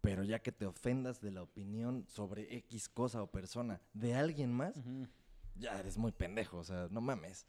Pero 0.00 0.24
ya 0.24 0.40
que 0.40 0.50
te 0.52 0.66
ofendas 0.66 1.20
de 1.20 1.30
la 1.30 1.42
opinión 1.42 2.06
sobre 2.08 2.56
X 2.56 2.88
cosa 2.88 3.22
o 3.22 3.30
persona 3.30 3.80
de 3.92 4.14
alguien 4.14 4.50
más, 4.52 4.74
ya 5.54 5.78
eres 5.78 5.96
muy 5.98 6.10
pendejo. 6.12 6.58
O 6.58 6.64
sea, 6.64 6.88
no 6.90 7.00
mames. 7.00 7.46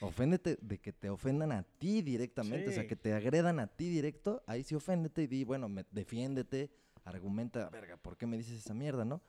Oféndete 0.00 0.58
de 0.60 0.78
que 0.78 0.92
te 0.92 1.08
ofendan 1.08 1.52
a 1.52 1.62
ti 1.62 2.02
directamente. 2.02 2.68
O 2.68 2.72
sea, 2.72 2.82
Sí. 2.82 2.88
que 2.88 2.96
te 2.96 3.14
agredan 3.14 3.60
a 3.60 3.68
ti 3.68 3.88
directo. 3.88 4.42
Ahí 4.46 4.64
sí 4.64 4.74
oféndete 4.74 5.22
y 5.22 5.26
di, 5.28 5.44
bueno, 5.44 5.68
me- 5.68 5.86
defiéndete, 5.92 6.70
argumenta, 7.04 7.70
verga, 7.70 7.96
¿por 7.96 8.16
qué 8.16 8.26
me 8.26 8.36
dices 8.36 8.58
esa 8.58 8.74
mierda, 8.74 9.04
no? 9.04 9.22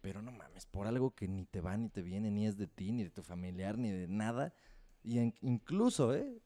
Pero 0.00 0.22
no 0.22 0.30
mames, 0.32 0.66
por 0.66 0.86
algo 0.86 1.14
que 1.14 1.26
ni 1.28 1.44
te 1.44 1.60
va 1.60 1.76
ni 1.76 1.88
te 1.88 2.02
viene, 2.02 2.30
ni 2.30 2.46
es 2.46 2.56
de 2.56 2.66
ti, 2.66 2.92
ni 2.92 3.04
de 3.04 3.10
tu 3.10 3.22
familiar, 3.22 3.76
ni 3.78 3.90
de 3.90 4.06
nada. 4.08 4.54
Y 5.02 5.18
en- 5.18 5.34
incluso, 5.40 6.14
¿eh? 6.14 6.40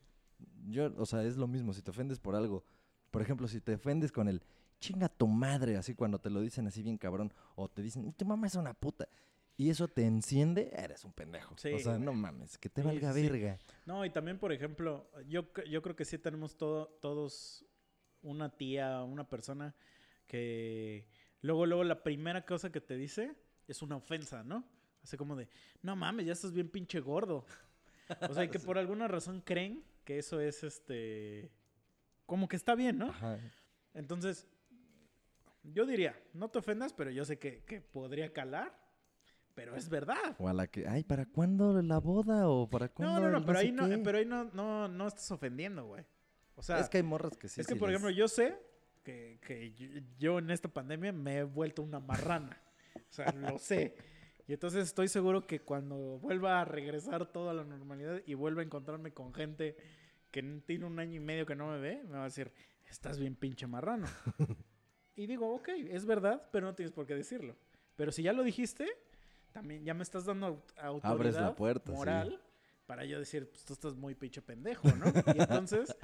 Yo, 0.66 0.92
o 0.96 1.06
sea, 1.06 1.22
es 1.24 1.36
lo 1.36 1.46
mismo, 1.46 1.72
si 1.72 1.82
te 1.82 1.90
ofendes 1.90 2.18
por 2.18 2.34
algo. 2.34 2.64
Por 3.10 3.22
ejemplo, 3.22 3.46
si 3.48 3.60
te 3.60 3.74
ofendes 3.74 4.10
con 4.10 4.28
el 4.28 4.42
chinga 4.80 5.08
tu 5.08 5.26
madre, 5.28 5.76
así 5.76 5.94
cuando 5.94 6.18
te 6.18 6.30
lo 6.30 6.40
dicen 6.40 6.66
así 6.66 6.82
bien 6.82 6.98
cabrón, 6.98 7.32
o 7.54 7.68
te 7.68 7.82
dicen, 7.82 8.12
tu 8.14 8.24
mamá 8.24 8.46
es 8.46 8.54
una 8.54 8.74
puta. 8.74 9.08
Y 9.56 9.68
eso 9.70 9.86
te 9.86 10.04
enciende, 10.06 10.70
eres 10.74 11.04
un 11.04 11.12
pendejo. 11.12 11.56
Sí, 11.58 11.72
o 11.72 11.78
sea, 11.78 11.98
no 11.98 12.12
mames, 12.14 12.56
que 12.58 12.68
te 12.70 12.82
valga 12.82 13.12
sí, 13.12 13.20
sí. 13.20 13.28
verga. 13.28 13.58
No, 13.84 14.04
y 14.04 14.10
también, 14.10 14.38
por 14.38 14.50
ejemplo, 14.52 15.10
yo, 15.28 15.52
yo 15.70 15.82
creo 15.82 15.94
que 15.94 16.04
sí 16.04 16.18
tenemos 16.18 16.56
todo, 16.56 16.86
todos 17.00 17.64
una 18.22 18.56
tía, 18.56 19.02
una 19.02 19.28
persona 19.28 19.74
que 20.26 21.06
luego, 21.42 21.66
luego 21.66 21.84
la 21.84 22.02
primera 22.02 22.44
cosa 22.46 22.72
que 22.72 22.80
te 22.80 22.96
dice 22.96 23.34
es 23.68 23.82
una 23.82 23.96
ofensa, 23.96 24.42
¿no? 24.42 24.64
Así 25.02 25.16
como 25.16 25.36
de, 25.36 25.48
no 25.82 25.94
mames, 25.96 26.26
ya 26.26 26.32
estás 26.32 26.52
bien 26.52 26.68
pinche 26.68 27.00
gordo. 27.00 27.44
O 28.28 28.34
sea, 28.34 28.48
que 28.48 28.58
por 28.60 28.78
alguna 28.78 29.08
razón 29.08 29.40
creen 29.40 29.84
que 30.04 30.18
eso 30.18 30.40
es 30.40 30.62
este. 30.64 31.50
Como 32.26 32.48
que 32.48 32.56
está 32.56 32.74
bien, 32.74 32.98
¿no? 32.98 33.06
Ajá. 33.10 33.38
Entonces, 33.94 34.46
yo 35.64 35.86
diría, 35.86 36.20
no 36.32 36.48
te 36.50 36.58
ofendas, 36.58 36.92
pero 36.92 37.10
yo 37.10 37.24
sé 37.24 37.38
que, 37.38 37.62
que 37.64 37.80
podría 37.80 38.32
calar, 38.32 38.76
pero 39.54 39.76
es 39.76 39.88
verdad. 39.88 40.36
O 40.38 40.48
a 40.48 40.52
la 40.52 40.66
que, 40.66 40.86
ay, 40.88 41.04
¿para 41.04 41.26
cuándo 41.26 41.80
la 41.82 41.98
boda? 41.98 42.48
O 42.48 42.68
para 42.68 42.88
cuándo 42.88 43.20
No, 43.20 43.28
no, 43.30 43.38
no, 43.40 43.44
pero 43.46 43.58
ahí 43.58 43.70
no, 43.72 43.88
qué?" 43.88 43.98
pero 43.98 44.18
ahí 44.18 44.24
no, 44.26 44.44
no, 44.44 44.88
no 44.88 45.06
estás 45.08 45.30
ofendiendo, 45.30 45.84
güey. 45.86 46.04
O 46.54 46.62
sea, 46.62 46.78
es 46.80 46.88
que 46.88 46.98
hay 46.98 47.02
morras 47.02 47.36
que 47.36 47.48
sí. 47.48 47.60
es 47.60 47.66
que, 47.66 47.74
sí 47.74 47.78
por 47.78 47.88
les- 47.88 47.96
ejemplo, 47.96 48.10
yo 48.16 48.28
sé 48.28 48.56
que, 49.02 49.38
que 49.46 49.72
yo, 49.72 49.88
yo 50.18 50.38
en 50.38 50.50
esta 50.50 50.68
pandemia 50.68 51.12
me 51.12 51.38
he 51.38 51.42
vuelto 51.44 51.82
una 51.82 52.00
marrana. 52.00 52.60
O 52.94 53.12
sea, 53.12 53.32
lo 53.32 53.58
sé. 53.58 53.94
Y 54.46 54.52
entonces 54.54 54.84
estoy 54.84 55.08
seguro 55.08 55.46
que 55.46 55.60
cuando 55.60 56.18
vuelva 56.18 56.60
a 56.60 56.64
regresar 56.64 57.26
todo 57.26 57.50
a 57.50 57.54
la 57.54 57.64
normalidad 57.64 58.20
y 58.26 58.34
vuelva 58.34 58.62
a 58.62 58.64
encontrarme 58.64 59.12
con 59.12 59.32
gente 59.32 59.76
que 60.30 60.42
tiene 60.66 60.84
un 60.86 60.98
año 60.98 61.16
y 61.16 61.20
medio 61.20 61.46
que 61.46 61.54
no 61.54 61.70
me 61.70 61.78
ve, 61.78 62.02
me 62.04 62.12
va 62.16 62.22
a 62.22 62.24
decir, 62.24 62.52
estás 62.88 63.18
bien 63.18 63.34
pinche 63.36 63.66
marrano. 63.66 64.06
y 65.16 65.26
digo, 65.26 65.54
ok, 65.54 65.68
es 65.90 66.04
verdad, 66.06 66.48
pero 66.50 66.66
no 66.66 66.74
tienes 66.74 66.92
por 66.92 67.06
qué 67.06 67.14
decirlo. 67.14 67.56
Pero 67.96 68.10
si 68.12 68.22
ya 68.22 68.32
lo 68.32 68.42
dijiste, 68.42 68.86
también 69.52 69.84
ya 69.84 69.94
me 69.94 70.02
estás 70.02 70.24
dando 70.24 70.48
aut- 70.48 70.72
autoridad 70.78 71.10
Abres 71.12 71.34
la 71.36 71.54
puerta, 71.54 71.92
sí. 71.92 71.96
moral 71.96 72.42
para 72.86 73.04
yo 73.04 73.18
decir, 73.18 73.48
pues 73.48 73.64
tú 73.64 73.74
estás 73.74 73.94
muy 73.94 74.14
pinche 74.14 74.42
pendejo, 74.42 74.88
¿no? 74.96 75.06
Y 75.34 75.40
entonces 75.40 75.94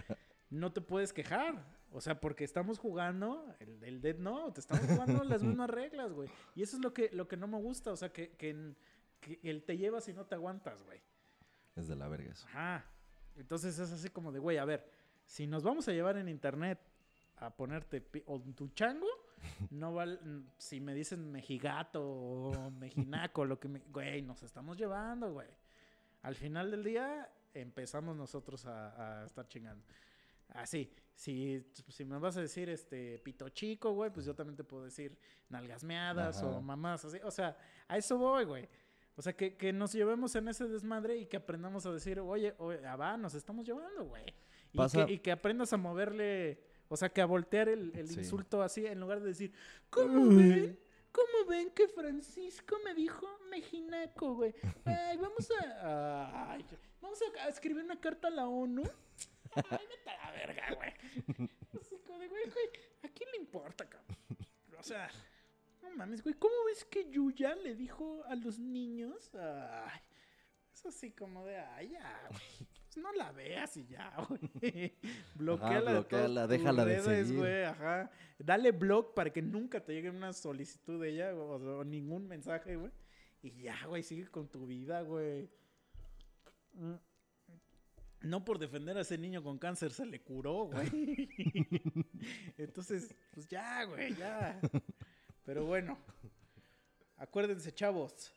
no 0.49 0.73
te 0.73 0.81
puedes 0.81 1.13
quejar. 1.13 1.65
O 1.91 2.01
sea, 2.01 2.21
porque 2.21 2.45
estamos 2.45 2.79
jugando 2.79 3.55
el, 3.61 3.83
el 3.83 4.01
Dead 4.01 4.19
Note, 4.19 4.61
estamos 4.61 4.87
jugando 4.87 5.25
las 5.25 5.43
mismas 5.43 5.71
reglas, 5.71 6.13
güey. 6.13 6.29
Y 6.55 6.63
eso 6.63 6.77
es 6.77 6.83
lo 6.83 6.93
que, 6.93 7.11
lo 7.13 7.29
que 7.29 7.37
no 7.37 7.47
me 7.47 7.59
gusta, 7.59 7.93
o 7.93 7.97
sea, 7.97 8.13
que, 8.13 8.33
que, 8.33 8.75
el 9.43 9.63
te 9.65 9.77
llevas 9.77 10.09
y 10.09 10.13
no 10.13 10.27
te 10.27 10.35
aguantas, 10.35 10.83
güey. 10.85 11.01
Es 11.77 11.89
de 11.89 11.97
la 11.97 12.09
verga 12.09 12.31
eso. 12.31 12.47
Ajá. 12.49 12.85
Entonces 13.37 13.79
es 13.79 13.91
así 13.91 14.11
como 14.11 14.33
de, 14.33 14.39
güey, 14.39 14.59
a 14.59 14.65
ver, 14.65 14.91
si 15.25 15.47
nos 15.47 15.63
vamos 15.63 15.89
a 15.89 15.93
llevar 15.93 16.17
en 16.19 16.29
internet 16.29 16.79
a 17.37 17.55
ponerte 17.55 18.05
o 18.27 18.41
tu 18.41 18.69
chango, 18.69 19.09
no 19.71 19.95
vale, 19.95 20.19
si 20.59 20.81
me 20.81 20.95
dicen 20.95 21.31
mejigato 21.31 22.03
o 22.05 22.71
mejinaco, 22.71 23.45
lo 23.45 23.59
que 23.59 23.69
me, 23.69 23.81
güey, 23.91 24.23
nos 24.23 24.43
estamos 24.43 24.77
llevando, 24.77 25.33
güey. 25.33 25.49
Al 26.23 26.35
final 26.35 26.71
del 26.71 26.85
día 26.85 27.33
empezamos 27.55 28.15
nosotros 28.17 28.67
a, 28.67 29.23
a 29.23 29.25
estar 29.25 29.49
chingando. 29.49 29.85
Así, 30.49 30.93
si, 31.19 31.65
si 31.89 32.05
me 32.05 32.17
vas 32.19 32.37
a 32.37 32.41
decir 32.41 32.69
este 32.69 33.19
pito 33.19 33.49
chico, 33.49 33.93
güey, 33.93 34.09
pues 34.13 34.25
yo 34.25 34.37
también 34.37 34.55
te 34.57 34.63
puedo 34.63 34.85
decir 34.85 35.19
nalgas 35.49 35.83
meadas 35.83 36.37
Ajá. 36.39 36.47
o 36.47 36.61
mamás 36.63 37.05
así. 37.05 37.19
O 37.25 37.31
sea, 37.33 37.59
a 37.89 37.97
eso 37.99 38.17
voy, 38.19 38.45
güey. 38.45 38.69
O 39.17 39.21
sea, 39.23 39.33
que, 39.33 39.57
que 39.57 39.73
nos 39.73 39.93
llevemos 39.93 40.37
en 40.37 40.47
ese 40.47 40.69
desmadre 40.69 41.17
y 41.17 41.27
que 41.27 41.37
aprendamos 41.39 41.85
a 41.87 41.91
decir, 41.93 42.21
oye, 42.21 42.55
oye, 42.59 42.87
ah, 42.87 42.95
va, 42.95 43.17
nos 43.17 43.35
estamos 43.35 43.67
llevando, 43.67 44.05
güey. 44.05 44.23
Y, 44.73 44.79
que, 44.93 45.13
y 45.15 45.19
que 45.19 45.33
aprendas 45.33 45.73
a 45.73 45.77
moverle 45.77 46.63
O 46.89 46.97
sea, 46.97 47.09
que 47.09 47.21
a 47.21 47.27
voltear 47.27 47.69
el, 47.69 47.91
el 47.97 48.09
Sí. 48.09 48.21
insulto 48.21 48.63
así, 48.63 48.87
en 48.87 49.01
lugar 49.01 49.19
de 49.21 49.27
decir, 49.27 49.53
¿cómo 49.91 50.25
ven? 50.29 50.79
¿Cómo 51.11 51.49
ven 51.49 51.71
que 51.71 51.89
Francisco 51.89 52.77
me 52.85 52.95
dijo 52.95 53.27
mejinaco, 53.51 54.35
güey? 54.37 54.55
Ay, 54.85 55.17
vamos 55.17 55.51
a, 55.51 56.53
ay, 56.53 56.65
vamos 57.01 57.19
a 57.43 57.49
escribir 57.49 57.83
una 57.83 57.99
carta 58.01 58.29
a 58.29 58.31
la 58.31 58.47
ONU. 58.47 58.85
Ay, 59.71 59.87
vete 59.89 60.11
a 60.11 60.27
la 60.27 60.31
verga, 60.33 60.75
güey. 60.75 60.93
Así 61.81 61.97
como 62.07 62.19
de, 62.19 62.29
güey, 62.29 62.45
güey, 62.45 62.67
¿a 63.03 63.09
quién 63.09 63.31
le 63.33 63.39
importa, 63.39 63.89
cabrón? 63.89 64.17
O 64.79 64.83
sea, 64.83 65.11
no 65.83 65.91
mames, 65.91 66.23
güey, 66.23 66.35
¿cómo 66.37 66.55
ves 66.67 66.85
que 66.85 67.11
Yuya 67.11 67.55
le 67.57 67.75
dijo 67.75 68.23
a 68.27 68.35
los 68.35 68.59
niños? 68.59 69.35
Ay, 69.35 70.01
es 70.73 70.87
así 70.87 71.11
como 71.13 71.45
de, 71.45 71.59
ay, 71.59 71.91
ya, 71.91 72.29
güey. 72.31 72.69
Pues 72.89 72.97
no 72.97 73.13
la 73.13 73.33
veas 73.33 73.77
y 73.77 73.87
ya, 73.87 74.15
güey. 74.29 74.97
Bloqueala, 75.35 75.93
bloqueala, 75.93 76.47
déjala 76.47 76.85
de 76.85 77.01
seguir. 77.03 77.37
güey, 77.37 77.65
ajá. 77.65 78.11
Dale 78.39 78.73
blog 78.73 79.13
para 79.15 79.31
que 79.31 79.43
nunca 79.43 79.85
te 79.85 79.93
llegue 79.93 80.11
una 80.11 80.33
solicitud 80.33 81.01
de 81.03 81.11
ella 81.11 81.35
o, 81.35 81.81
o 81.81 81.85
ningún 81.85 82.27
mensaje, 82.27 82.77
güey. 82.77 82.93
Y 83.43 83.63
ya, 83.63 83.77
güey, 83.87 84.03
sigue 84.03 84.29
con 84.29 84.49
tu 84.49 84.67
vida, 84.67 85.03
güey. 85.03 85.51
Mm. 86.73 86.95
No 88.23 88.45
por 88.45 88.59
defender 88.59 88.97
a 88.99 89.03
ese 89.03 89.17
niño 89.17 89.43
con 89.43 89.59
cáncer 89.59 89.93
se 89.93 90.05
le 90.05 90.21
curó, 90.21 90.65
güey. 90.65 91.29
Entonces, 92.59 93.15
pues 93.33 93.47
ya, 93.47 93.85
güey, 93.85 94.15
ya. 94.17 94.61
Pero 95.45 95.65
bueno, 95.65 95.99
acuérdense, 97.17 97.73
chavos. 97.73 98.33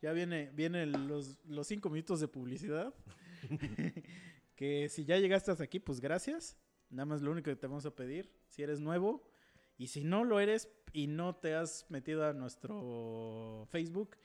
Ya 0.00 0.12
viene, 0.12 0.50
vienen 0.54 1.08
los, 1.08 1.38
los 1.44 1.66
cinco 1.66 1.90
minutos 1.90 2.20
de 2.20 2.28
publicidad. 2.28 2.94
que 4.56 4.88
si 4.88 5.04
ya 5.04 5.18
llegaste 5.18 5.50
hasta 5.50 5.64
aquí, 5.64 5.78
pues 5.78 6.00
gracias. 6.00 6.56
Nada 6.90 7.06
más 7.06 7.22
lo 7.22 7.30
único 7.30 7.50
que 7.50 7.56
te 7.56 7.66
vamos 7.66 7.84
a 7.86 7.94
pedir, 7.94 8.32
si 8.48 8.62
eres 8.62 8.80
nuevo, 8.80 9.28
y 9.76 9.88
si 9.88 10.04
no 10.04 10.24
lo 10.24 10.40
eres 10.40 10.68
y 10.92 11.08
no 11.08 11.36
te 11.36 11.54
has 11.54 11.84
metido 11.90 12.26
a 12.26 12.32
nuestro 12.32 13.66
Facebook, 13.70 14.16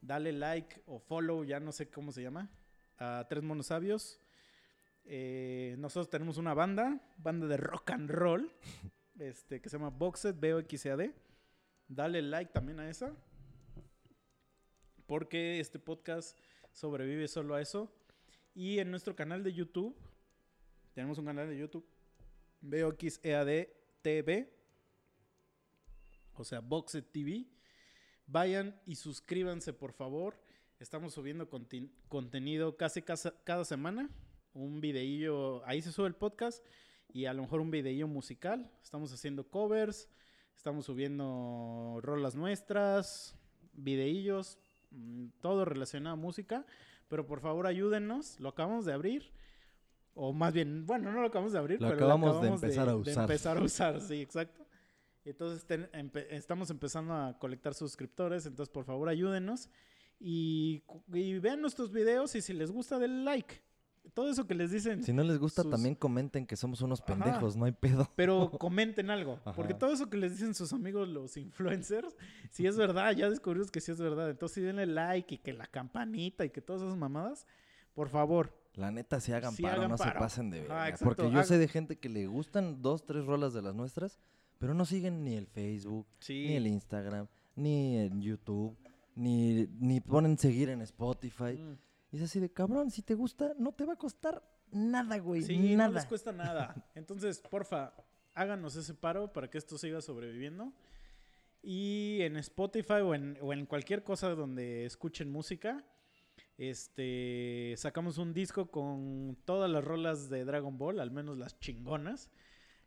dale 0.00 0.32
like 0.32 0.82
o 0.86 0.98
follow, 0.98 1.44
ya 1.44 1.60
no 1.60 1.72
sé 1.72 1.90
cómo 1.90 2.12
se 2.12 2.22
llama, 2.22 2.50
a 2.98 3.26
Tres 3.28 3.42
Monos 3.42 3.66
Sabios. 3.66 4.20
Eh, 5.10 5.74
nosotros 5.78 6.10
tenemos 6.10 6.36
una 6.36 6.52
banda, 6.52 7.00
banda 7.16 7.46
de 7.46 7.56
rock 7.56 7.92
and 7.92 8.10
roll, 8.10 8.52
este, 9.18 9.58
que 9.62 9.70
se 9.70 9.78
llama 9.78 9.88
Boxed, 9.88 10.34
B-O-X-A-D. 10.38 11.14
Dale 11.88 12.20
like 12.20 12.52
también 12.52 12.78
a 12.78 12.90
esa. 12.90 13.16
Porque 15.06 15.60
este 15.60 15.78
podcast 15.78 16.38
sobrevive 16.72 17.26
solo 17.26 17.54
a 17.54 17.62
eso. 17.62 17.90
Y 18.54 18.80
en 18.80 18.90
nuestro 18.90 19.16
canal 19.16 19.42
de 19.42 19.54
YouTube, 19.54 19.96
tenemos 20.92 21.16
un 21.16 21.24
canal 21.24 21.48
de 21.48 21.56
YouTube, 21.56 21.88
BOXEAD 22.60 23.68
TV, 24.02 24.52
o 26.34 26.44
sea, 26.44 26.60
Boxed 26.60 27.04
TV. 27.04 27.46
Vayan 28.26 28.78
y 28.84 28.96
suscríbanse, 28.96 29.72
por 29.72 29.92
favor. 29.94 30.38
Estamos 30.78 31.14
subiendo 31.14 31.48
contenido 32.08 32.76
casi 32.76 33.00
cada 33.00 33.64
semana. 33.64 34.10
Un 34.58 34.80
videillo, 34.80 35.64
ahí 35.66 35.80
se 35.82 35.92
sube 35.92 36.08
el 36.08 36.14
podcast 36.14 36.64
y 37.12 37.26
a 37.26 37.32
lo 37.32 37.42
mejor 37.42 37.60
un 37.60 37.70
videillo 37.70 38.08
musical. 38.08 38.70
Estamos 38.82 39.12
haciendo 39.12 39.48
covers, 39.48 40.08
estamos 40.56 40.86
subiendo 40.86 42.00
rolas 42.02 42.34
nuestras, 42.34 43.36
videillos, 43.72 44.58
mm, 44.90 45.26
todo 45.40 45.64
relacionado 45.64 46.14
a 46.14 46.16
música. 46.16 46.66
Pero 47.08 47.24
por 47.26 47.40
favor 47.40 47.66
ayúdennos, 47.66 48.38
lo 48.40 48.48
acabamos 48.48 48.84
de 48.84 48.92
abrir. 48.92 49.30
O 50.14 50.32
más 50.32 50.52
bien, 50.52 50.84
bueno, 50.86 51.12
no 51.12 51.20
lo 51.20 51.28
acabamos 51.28 51.52
de 51.52 51.58
abrir, 51.60 51.80
Lo 51.80 51.86
pero 51.88 51.98
acabamos 52.06 52.42
de 52.42 52.48
empezar 52.48 52.88
a 52.88 52.96
usar. 52.96 53.22
empezar 53.22 53.56
a 53.58 53.62
usar, 53.62 54.00
sí, 54.00 54.20
exacto. 54.20 54.66
Entonces 55.24 55.64
ten- 55.66 55.88
empe- 55.92 56.26
estamos 56.30 56.70
empezando 56.70 57.14
a 57.14 57.38
colectar 57.38 57.74
suscriptores, 57.74 58.44
entonces 58.44 58.72
por 58.72 58.84
favor 58.84 59.08
ayúdenos 59.08 59.70
y, 60.18 60.82
y 61.12 61.38
vean 61.38 61.60
nuestros 61.60 61.92
videos 61.92 62.34
y 62.34 62.40
si 62.42 62.52
les 62.52 62.72
gusta 62.72 62.98
denle 62.98 63.22
like. 63.22 63.62
Todo 64.14 64.30
eso 64.30 64.46
que 64.46 64.54
les 64.54 64.70
dicen, 64.70 65.02
Si 65.02 65.12
no 65.12 65.22
les 65.22 65.38
gusta, 65.38 65.62
sus- 65.62 65.70
también 65.70 65.94
comenten 65.94 66.46
que 66.46 66.56
somos 66.56 66.80
unos 66.82 67.00
Ajá. 67.00 67.06
pendejos, 67.14 67.56
no 67.56 67.64
hay 67.66 67.72
pedo. 67.72 68.10
pero 68.16 68.50
comenten 68.58 69.10
algo, 69.10 69.38
porque 69.54 69.74
todo 69.74 69.92
eso 69.92 70.08
que 70.10 70.16
les 70.16 70.32
dicen 70.32 70.54
sus 70.54 70.72
amigos 70.72 71.08
los 71.08 71.36
influencers, 71.36 72.16
si 72.50 72.66
es 72.66 72.76
verdad, 72.76 73.12
ya 73.12 73.28
descubrimos 73.30 73.70
que 73.70 73.80
sí 73.80 73.92
es 73.92 74.00
verdad. 74.00 74.30
Entonces 74.30 74.54
sí 74.56 74.60
denle 74.62 74.86
like 74.86 75.34
y 75.34 75.38
que 75.38 75.52
la 75.52 75.66
campanita 75.66 76.44
y 76.44 76.50
que 76.50 76.60
todas 76.60 76.82
esas 76.82 76.96
mamadas, 76.96 77.46
por 77.94 78.08
favor. 78.08 78.52
La 78.74 78.90
neta, 78.92 79.18
si 79.20 79.32
hagan 79.32 79.54
Sí 79.54 79.62
paro, 79.62 79.78
hagan 79.78 79.90
no 79.90 79.98
se 79.98 80.04
pasen 80.12 80.50
de 80.50 80.60
verga. 80.60 80.88
exacto, 80.88 81.04
Porque 81.04 81.30
yo 81.32 81.42
sé 81.42 81.58
de 81.58 81.66
gente 81.68 81.98
que 81.98 82.08
le 82.08 82.26
gustan 82.28 82.80
dos, 82.80 83.04
tres 83.04 83.24
rolas 83.26 83.52
de 83.52 83.62
las 83.62 83.74
nuestras, 83.74 84.18
pero 84.58 84.72
no 84.74 84.84
siguen 84.84 85.24
ni 85.24 85.34
el 85.34 85.46
Facebook, 85.48 86.06
Sí. 86.20 86.46
ni 86.48 86.54
el 86.56 86.66
Instagram, 86.68 87.26
ni 87.56 87.98
en 87.98 88.20
YouTube, 88.22 88.76
ni, 89.16 89.66
ni 89.80 90.00
ponen 90.00 90.38
seguir 90.38 90.68
en 90.68 90.80
Spotify. 90.82 91.54
Mm. 91.58 91.78
Y 92.10 92.16
es 92.16 92.22
así 92.22 92.40
de, 92.40 92.50
cabrón, 92.50 92.90
si 92.90 93.02
te 93.02 93.14
gusta, 93.14 93.54
no 93.58 93.72
te 93.72 93.84
va 93.84 93.94
a 93.94 93.96
costar 93.96 94.42
nada, 94.70 95.18
güey. 95.18 95.42
Sí, 95.42 95.76
nada. 95.76 95.88
no 95.88 95.94
les 95.94 96.06
cuesta 96.06 96.32
nada. 96.32 96.90
Entonces, 96.94 97.40
porfa, 97.40 97.94
háganos 98.34 98.76
ese 98.76 98.94
paro 98.94 99.32
para 99.32 99.50
que 99.50 99.58
esto 99.58 99.76
siga 99.78 100.00
sobreviviendo. 100.00 100.72
Y 101.62 102.18
en 102.22 102.36
Spotify 102.36 103.00
o 103.02 103.14
en, 103.14 103.36
o 103.42 103.52
en 103.52 103.66
cualquier 103.66 104.04
cosa 104.04 104.30
donde 104.30 104.86
escuchen 104.86 105.30
música, 105.30 105.84
este, 106.56 107.74
sacamos 107.76 108.18
un 108.18 108.32
disco 108.32 108.70
con 108.70 109.36
todas 109.44 109.70
las 109.70 109.84
rolas 109.84 110.28
de 110.28 110.44
Dragon 110.44 110.76
Ball, 110.78 111.00
al 111.00 111.10
menos 111.10 111.38
las 111.38 111.58
chingonas. 111.60 112.30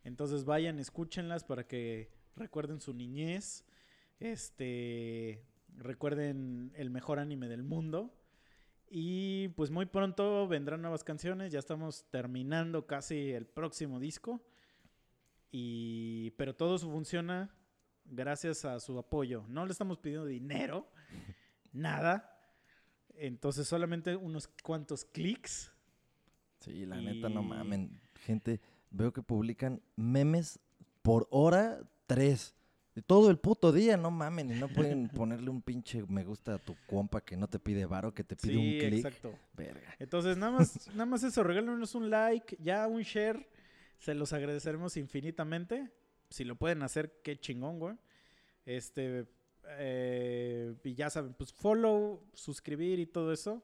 Entonces 0.04 0.46
vayan, 0.46 0.80
escúchenlas 0.80 1.44
para 1.44 1.68
que 1.68 2.12
recuerden 2.36 2.80
su 2.82 2.94
niñez, 2.94 3.66
este, 4.20 5.46
recuerden 5.78 6.74
el 6.76 6.90
mejor 6.90 7.20
anime 7.20 7.48
del 7.48 7.64
mundo. 7.64 8.14
Y 8.94 9.48
pues 9.56 9.72
muy 9.72 9.86
pronto 9.86 10.50
vendrán 10.50 10.82
nuevas 10.82 11.06
canciones. 11.06 11.54
Ya 11.54 11.60
estamos 11.60 12.04
terminando 12.12 12.86
casi 12.86 13.32
el 13.32 13.46
próximo 13.46 14.02
disco. 14.02 14.42
Y 15.50 16.32
pero 16.32 16.54
todo 16.54 16.76
eso 16.76 16.92
funciona 16.92 17.56
gracias 18.04 18.66
a 18.66 18.78
su 18.82 19.00
apoyo. 19.00 19.46
No 19.48 19.66
le 19.66 19.72
estamos 19.72 19.98
pidiendo 19.98 20.26
dinero, 20.26 20.92
nada. 21.72 22.38
Entonces 23.16 23.66
solamente 23.66 24.14
unos 24.18 24.50
cuantos 24.62 25.06
clics. 25.06 25.72
Sí, 26.60 26.86
la 26.86 26.98
neta, 26.98 27.30
no 27.30 27.44
mamen. 27.44 27.98
Gente, 28.16 28.60
veo 28.90 29.14
que 29.14 29.24
publican 29.24 29.82
memes 29.96 30.60
por 31.02 31.30
hora 31.32 31.82
tres. 32.08 32.56
Todo 33.08 33.30
el 33.30 33.38
puto 33.38 33.72
día, 33.72 33.96
no 33.96 34.12
mamen. 34.12 34.52
Y 34.52 34.60
no 34.60 34.68
pueden 34.68 35.08
ponerle 35.16 35.50
un 35.50 35.62
pinche 35.62 36.04
me 36.08 36.24
gusta 36.26 36.56
a 36.56 36.58
tu 36.60 36.76
compa 36.88 37.22
que 37.22 37.38
no 37.38 37.48
te 37.48 37.58
pide 37.60 37.86
varo, 37.86 38.14
que 38.14 38.24
te 38.24 38.36
pide 38.36 38.54
Sí, 38.54 38.58
un 38.58 38.80
clic. 38.90 39.06
exacto. 39.06 39.34
Verga. 39.56 39.96
Entonces 40.00 40.38
nada 40.38 40.52
más, 40.52 40.88
nada 40.94 41.06
más 41.06 41.24
eso, 41.24 41.44
regálenos 41.44 41.96
un 41.96 42.10
like, 42.10 42.58
ya 42.60 42.88
un 42.88 43.02
share, 43.04 43.48
se 43.98 44.14
los 44.14 44.34
agradeceremos 44.34 44.98
infinitamente. 44.98 45.90
Si 46.30 46.44
lo 46.44 46.56
pueden 46.56 46.82
hacer, 46.84 47.22
qué 47.24 47.40
chingón, 47.40 47.80
güey. 47.80 47.96
Este, 48.66 49.26
eh, 49.78 50.76
y 50.84 50.94
ya 50.94 51.10
saben, 51.10 51.34
pues 51.34 51.54
follow, 51.54 52.24
suscribir 52.34 53.00
y 53.00 53.06
todo 53.06 53.32
eso. 53.32 53.64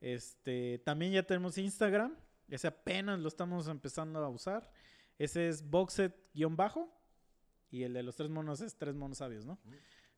Este, 0.00 0.78
también 0.84 1.12
ya 1.12 1.22
tenemos 1.22 1.56
Instagram, 1.58 2.14
ese 2.48 2.66
apenas 2.68 3.18
lo 3.20 3.28
estamos 3.28 3.68
empezando 3.68 4.18
a 4.24 4.28
usar. 4.28 4.70
Ese 5.18 5.48
es 5.48 5.64
boxet-bajo 5.68 6.92
y 7.70 7.82
el 7.82 7.92
de 7.94 8.02
los 8.02 8.16
tres 8.16 8.30
monos 8.30 8.60
es 8.60 8.76
tres 8.76 8.94
monos 8.94 9.18
sabios, 9.18 9.44
¿no? 9.46 9.58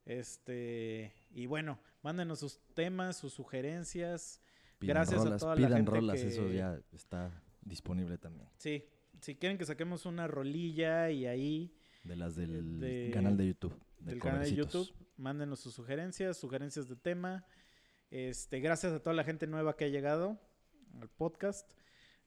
Este, 0.05 1.13
y 1.31 1.47
bueno, 1.47 1.79
mándenos 2.03 2.39
sus 2.41 2.61
temas, 2.75 3.17
sus 3.17 3.33
sugerencias. 3.35 4.41
Pidan 4.79 4.95
Gracias 4.97 5.21
a 5.21 5.25
rolas, 5.25 5.41
toda 5.41 5.55
la 5.55 5.59
pidan 5.67 5.73
gente 5.79 5.91
rolas, 5.91 6.21
que- 6.21 6.29
eso 6.29 6.49
ya 6.51 6.81
está 6.93 7.43
disponible 7.63 8.17
también. 8.19 8.49
Sí, 8.59 8.85
si 9.21 9.35
quieren 9.37 9.59
que 9.59 9.65
saquemos 9.67 10.07
una 10.07 10.27
rolilla 10.27 11.11
y 11.11 11.27
ahí 11.27 11.75
De 12.05 12.17
las 12.17 12.37
del 12.37 12.81
de- 12.81 13.11
canal 13.13 13.37
de 13.37 13.49
YouTube. 13.49 13.75
de 14.01 14.13
del 14.13 14.21
canal 14.21 14.45
de. 14.45 14.55
YouTube, 14.55 14.89
mándenos 15.17 15.61
sus 15.61 15.75
sugerencias, 15.75 16.37
sugerencias 16.39 16.89
de 16.89 16.97
tema. 16.97 17.45
Este, 18.11 18.61
gracias 18.61 18.93
a 18.95 19.01
toda 19.03 19.15
la 19.15 19.25
gente 19.25 19.47
nueva 19.47 19.77
que 19.77 19.85
ha 19.85 19.89
llegado 19.89 20.41
al 21.01 21.11
podcast. 21.11 21.71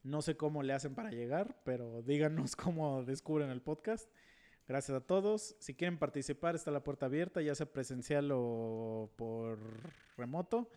No 0.04 0.22
sé 0.22 0.36
cómo 0.38 0.62
le 0.62 0.74
hacen 0.74 0.94
para 0.94 1.10
llegar, 1.12 1.62
pero 1.64 2.04
díganos 2.04 2.56
cómo 2.56 3.04
descubren 3.06 3.50
el 3.50 3.62
podcast. 3.62 4.08
Gracias 4.72 4.96
a 4.96 5.02
todos. 5.02 5.58
Si 5.60 5.74
quieren 5.74 6.00
participar, 6.00 6.56
está 6.56 6.72
la 6.72 6.82
puerta 6.82 7.08
abierta, 7.08 7.42
ya 7.42 7.54
sea 7.54 7.66
presencial 7.66 8.30
o 8.32 9.12
por 9.18 9.60
remoto. 10.16 10.70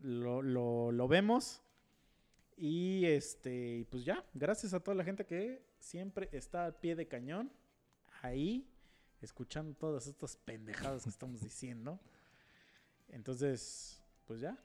Lo, 0.00 0.42
lo, 0.42 0.92
lo 0.92 1.08
vemos. 1.08 1.60
Y 2.56 3.04
este, 3.04 3.84
pues 3.90 4.04
ya, 4.04 4.24
gracias 4.32 4.74
a 4.74 4.78
toda 4.78 4.94
la 4.94 5.02
gente 5.02 5.26
que 5.26 5.60
siempre 5.80 6.28
está 6.30 6.66
al 6.66 6.76
pie 6.76 6.94
de 6.94 7.08
cañón, 7.08 7.50
ahí, 8.22 8.64
escuchando 9.20 9.74
todas 9.74 10.06
estas 10.06 10.36
pendejadas 10.36 11.02
que 11.02 11.10
estamos 11.10 11.40
diciendo. 11.42 11.98
Entonces, 13.08 14.00
pues 14.28 14.38
ya. 14.38 14.56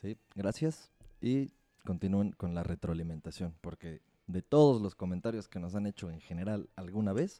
Sí, 0.00 0.16
gracias. 0.34 0.90
Y 1.20 1.52
continúen 1.84 2.32
con 2.32 2.54
la 2.54 2.62
retroalimentación, 2.62 3.54
porque 3.60 4.00
de 4.28 4.40
todos 4.40 4.80
los 4.80 4.94
comentarios 4.94 5.46
que 5.46 5.60
nos 5.60 5.74
han 5.74 5.86
hecho 5.86 6.10
en 6.10 6.22
general 6.22 6.70
alguna 6.74 7.12
vez, 7.12 7.38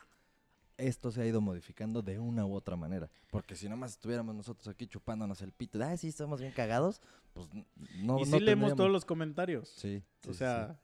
esto 0.79 1.11
se 1.11 1.21
ha 1.21 1.27
ido 1.27 1.41
modificando 1.41 2.03
de 2.03 2.19
una 2.19 2.47
u 2.47 2.55
otra 2.55 2.77
manera. 2.77 3.11
Porque 3.31 3.55
si 3.55 3.67
nada 3.67 3.77
más 3.77 3.93
estuviéramos 3.93 4.35
nosotros 4.35 4.69
aquí 4.69 4.87
chupándonos 4.87 5.43
el 5.43 5.53
pito, 5.53 5.83
ah, 5.83 5.97
sí, 5.97 6.09
estamos 6.09 6.41
bien 6.41 6.53
cagados, 6.53 7.03
pues 7.35 7.49
no. 7.97 8.21
Y 8.21 8.25
sí 8.25 8.41
leemos 8.41 8.75
todos 8.75 8.91
los 8.91 9.05
comentarios. 9.05 9.69
Sí. 9.69 10.03
sí 10.21 10.31
o 10.31 10.33
sea, 10.33 10.81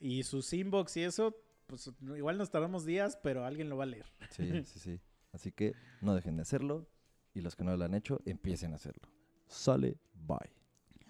y 0.00 0.22
sus 0.22 0.52
inbox 0.52 0.96
y 0.96 1.02
eso, 1.02 1.36
pues 1.66 1.90
igual 2.00 2.38
nos 2.38 2.50
tardamos 2.50 2.84
días, 2.84 3.18
pero 3.22 3.44
alguien 3.44 3.68
lo 3.68 3.76
va 3.76 3.84
a 3.84 3.88
leer. 3.88 4.06
Sí, 4.30 4.64
sí, 4.64 4.78
sí. 4.78 5.00
Así 5.32 5.52
que 5.52 5.74
no 6.00 6.14
dejen 6.14 6.36
de 6.36 6.42
hacerlo 6.42 6.88
y 7.34 7.40
los 7.40 7.56
que 7.56 7.64
no 7.64 7.76
lo 7.76 7.84
han 7.84 7.94
hecho, 7.94 8.20
empiecen 8.24 8.72
a 8.72 8.76
hacerlo. 8.76 9.08
Sale, 9.48 9.98
bye. 10.14 10.38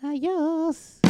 Adiós. 0.02 1.00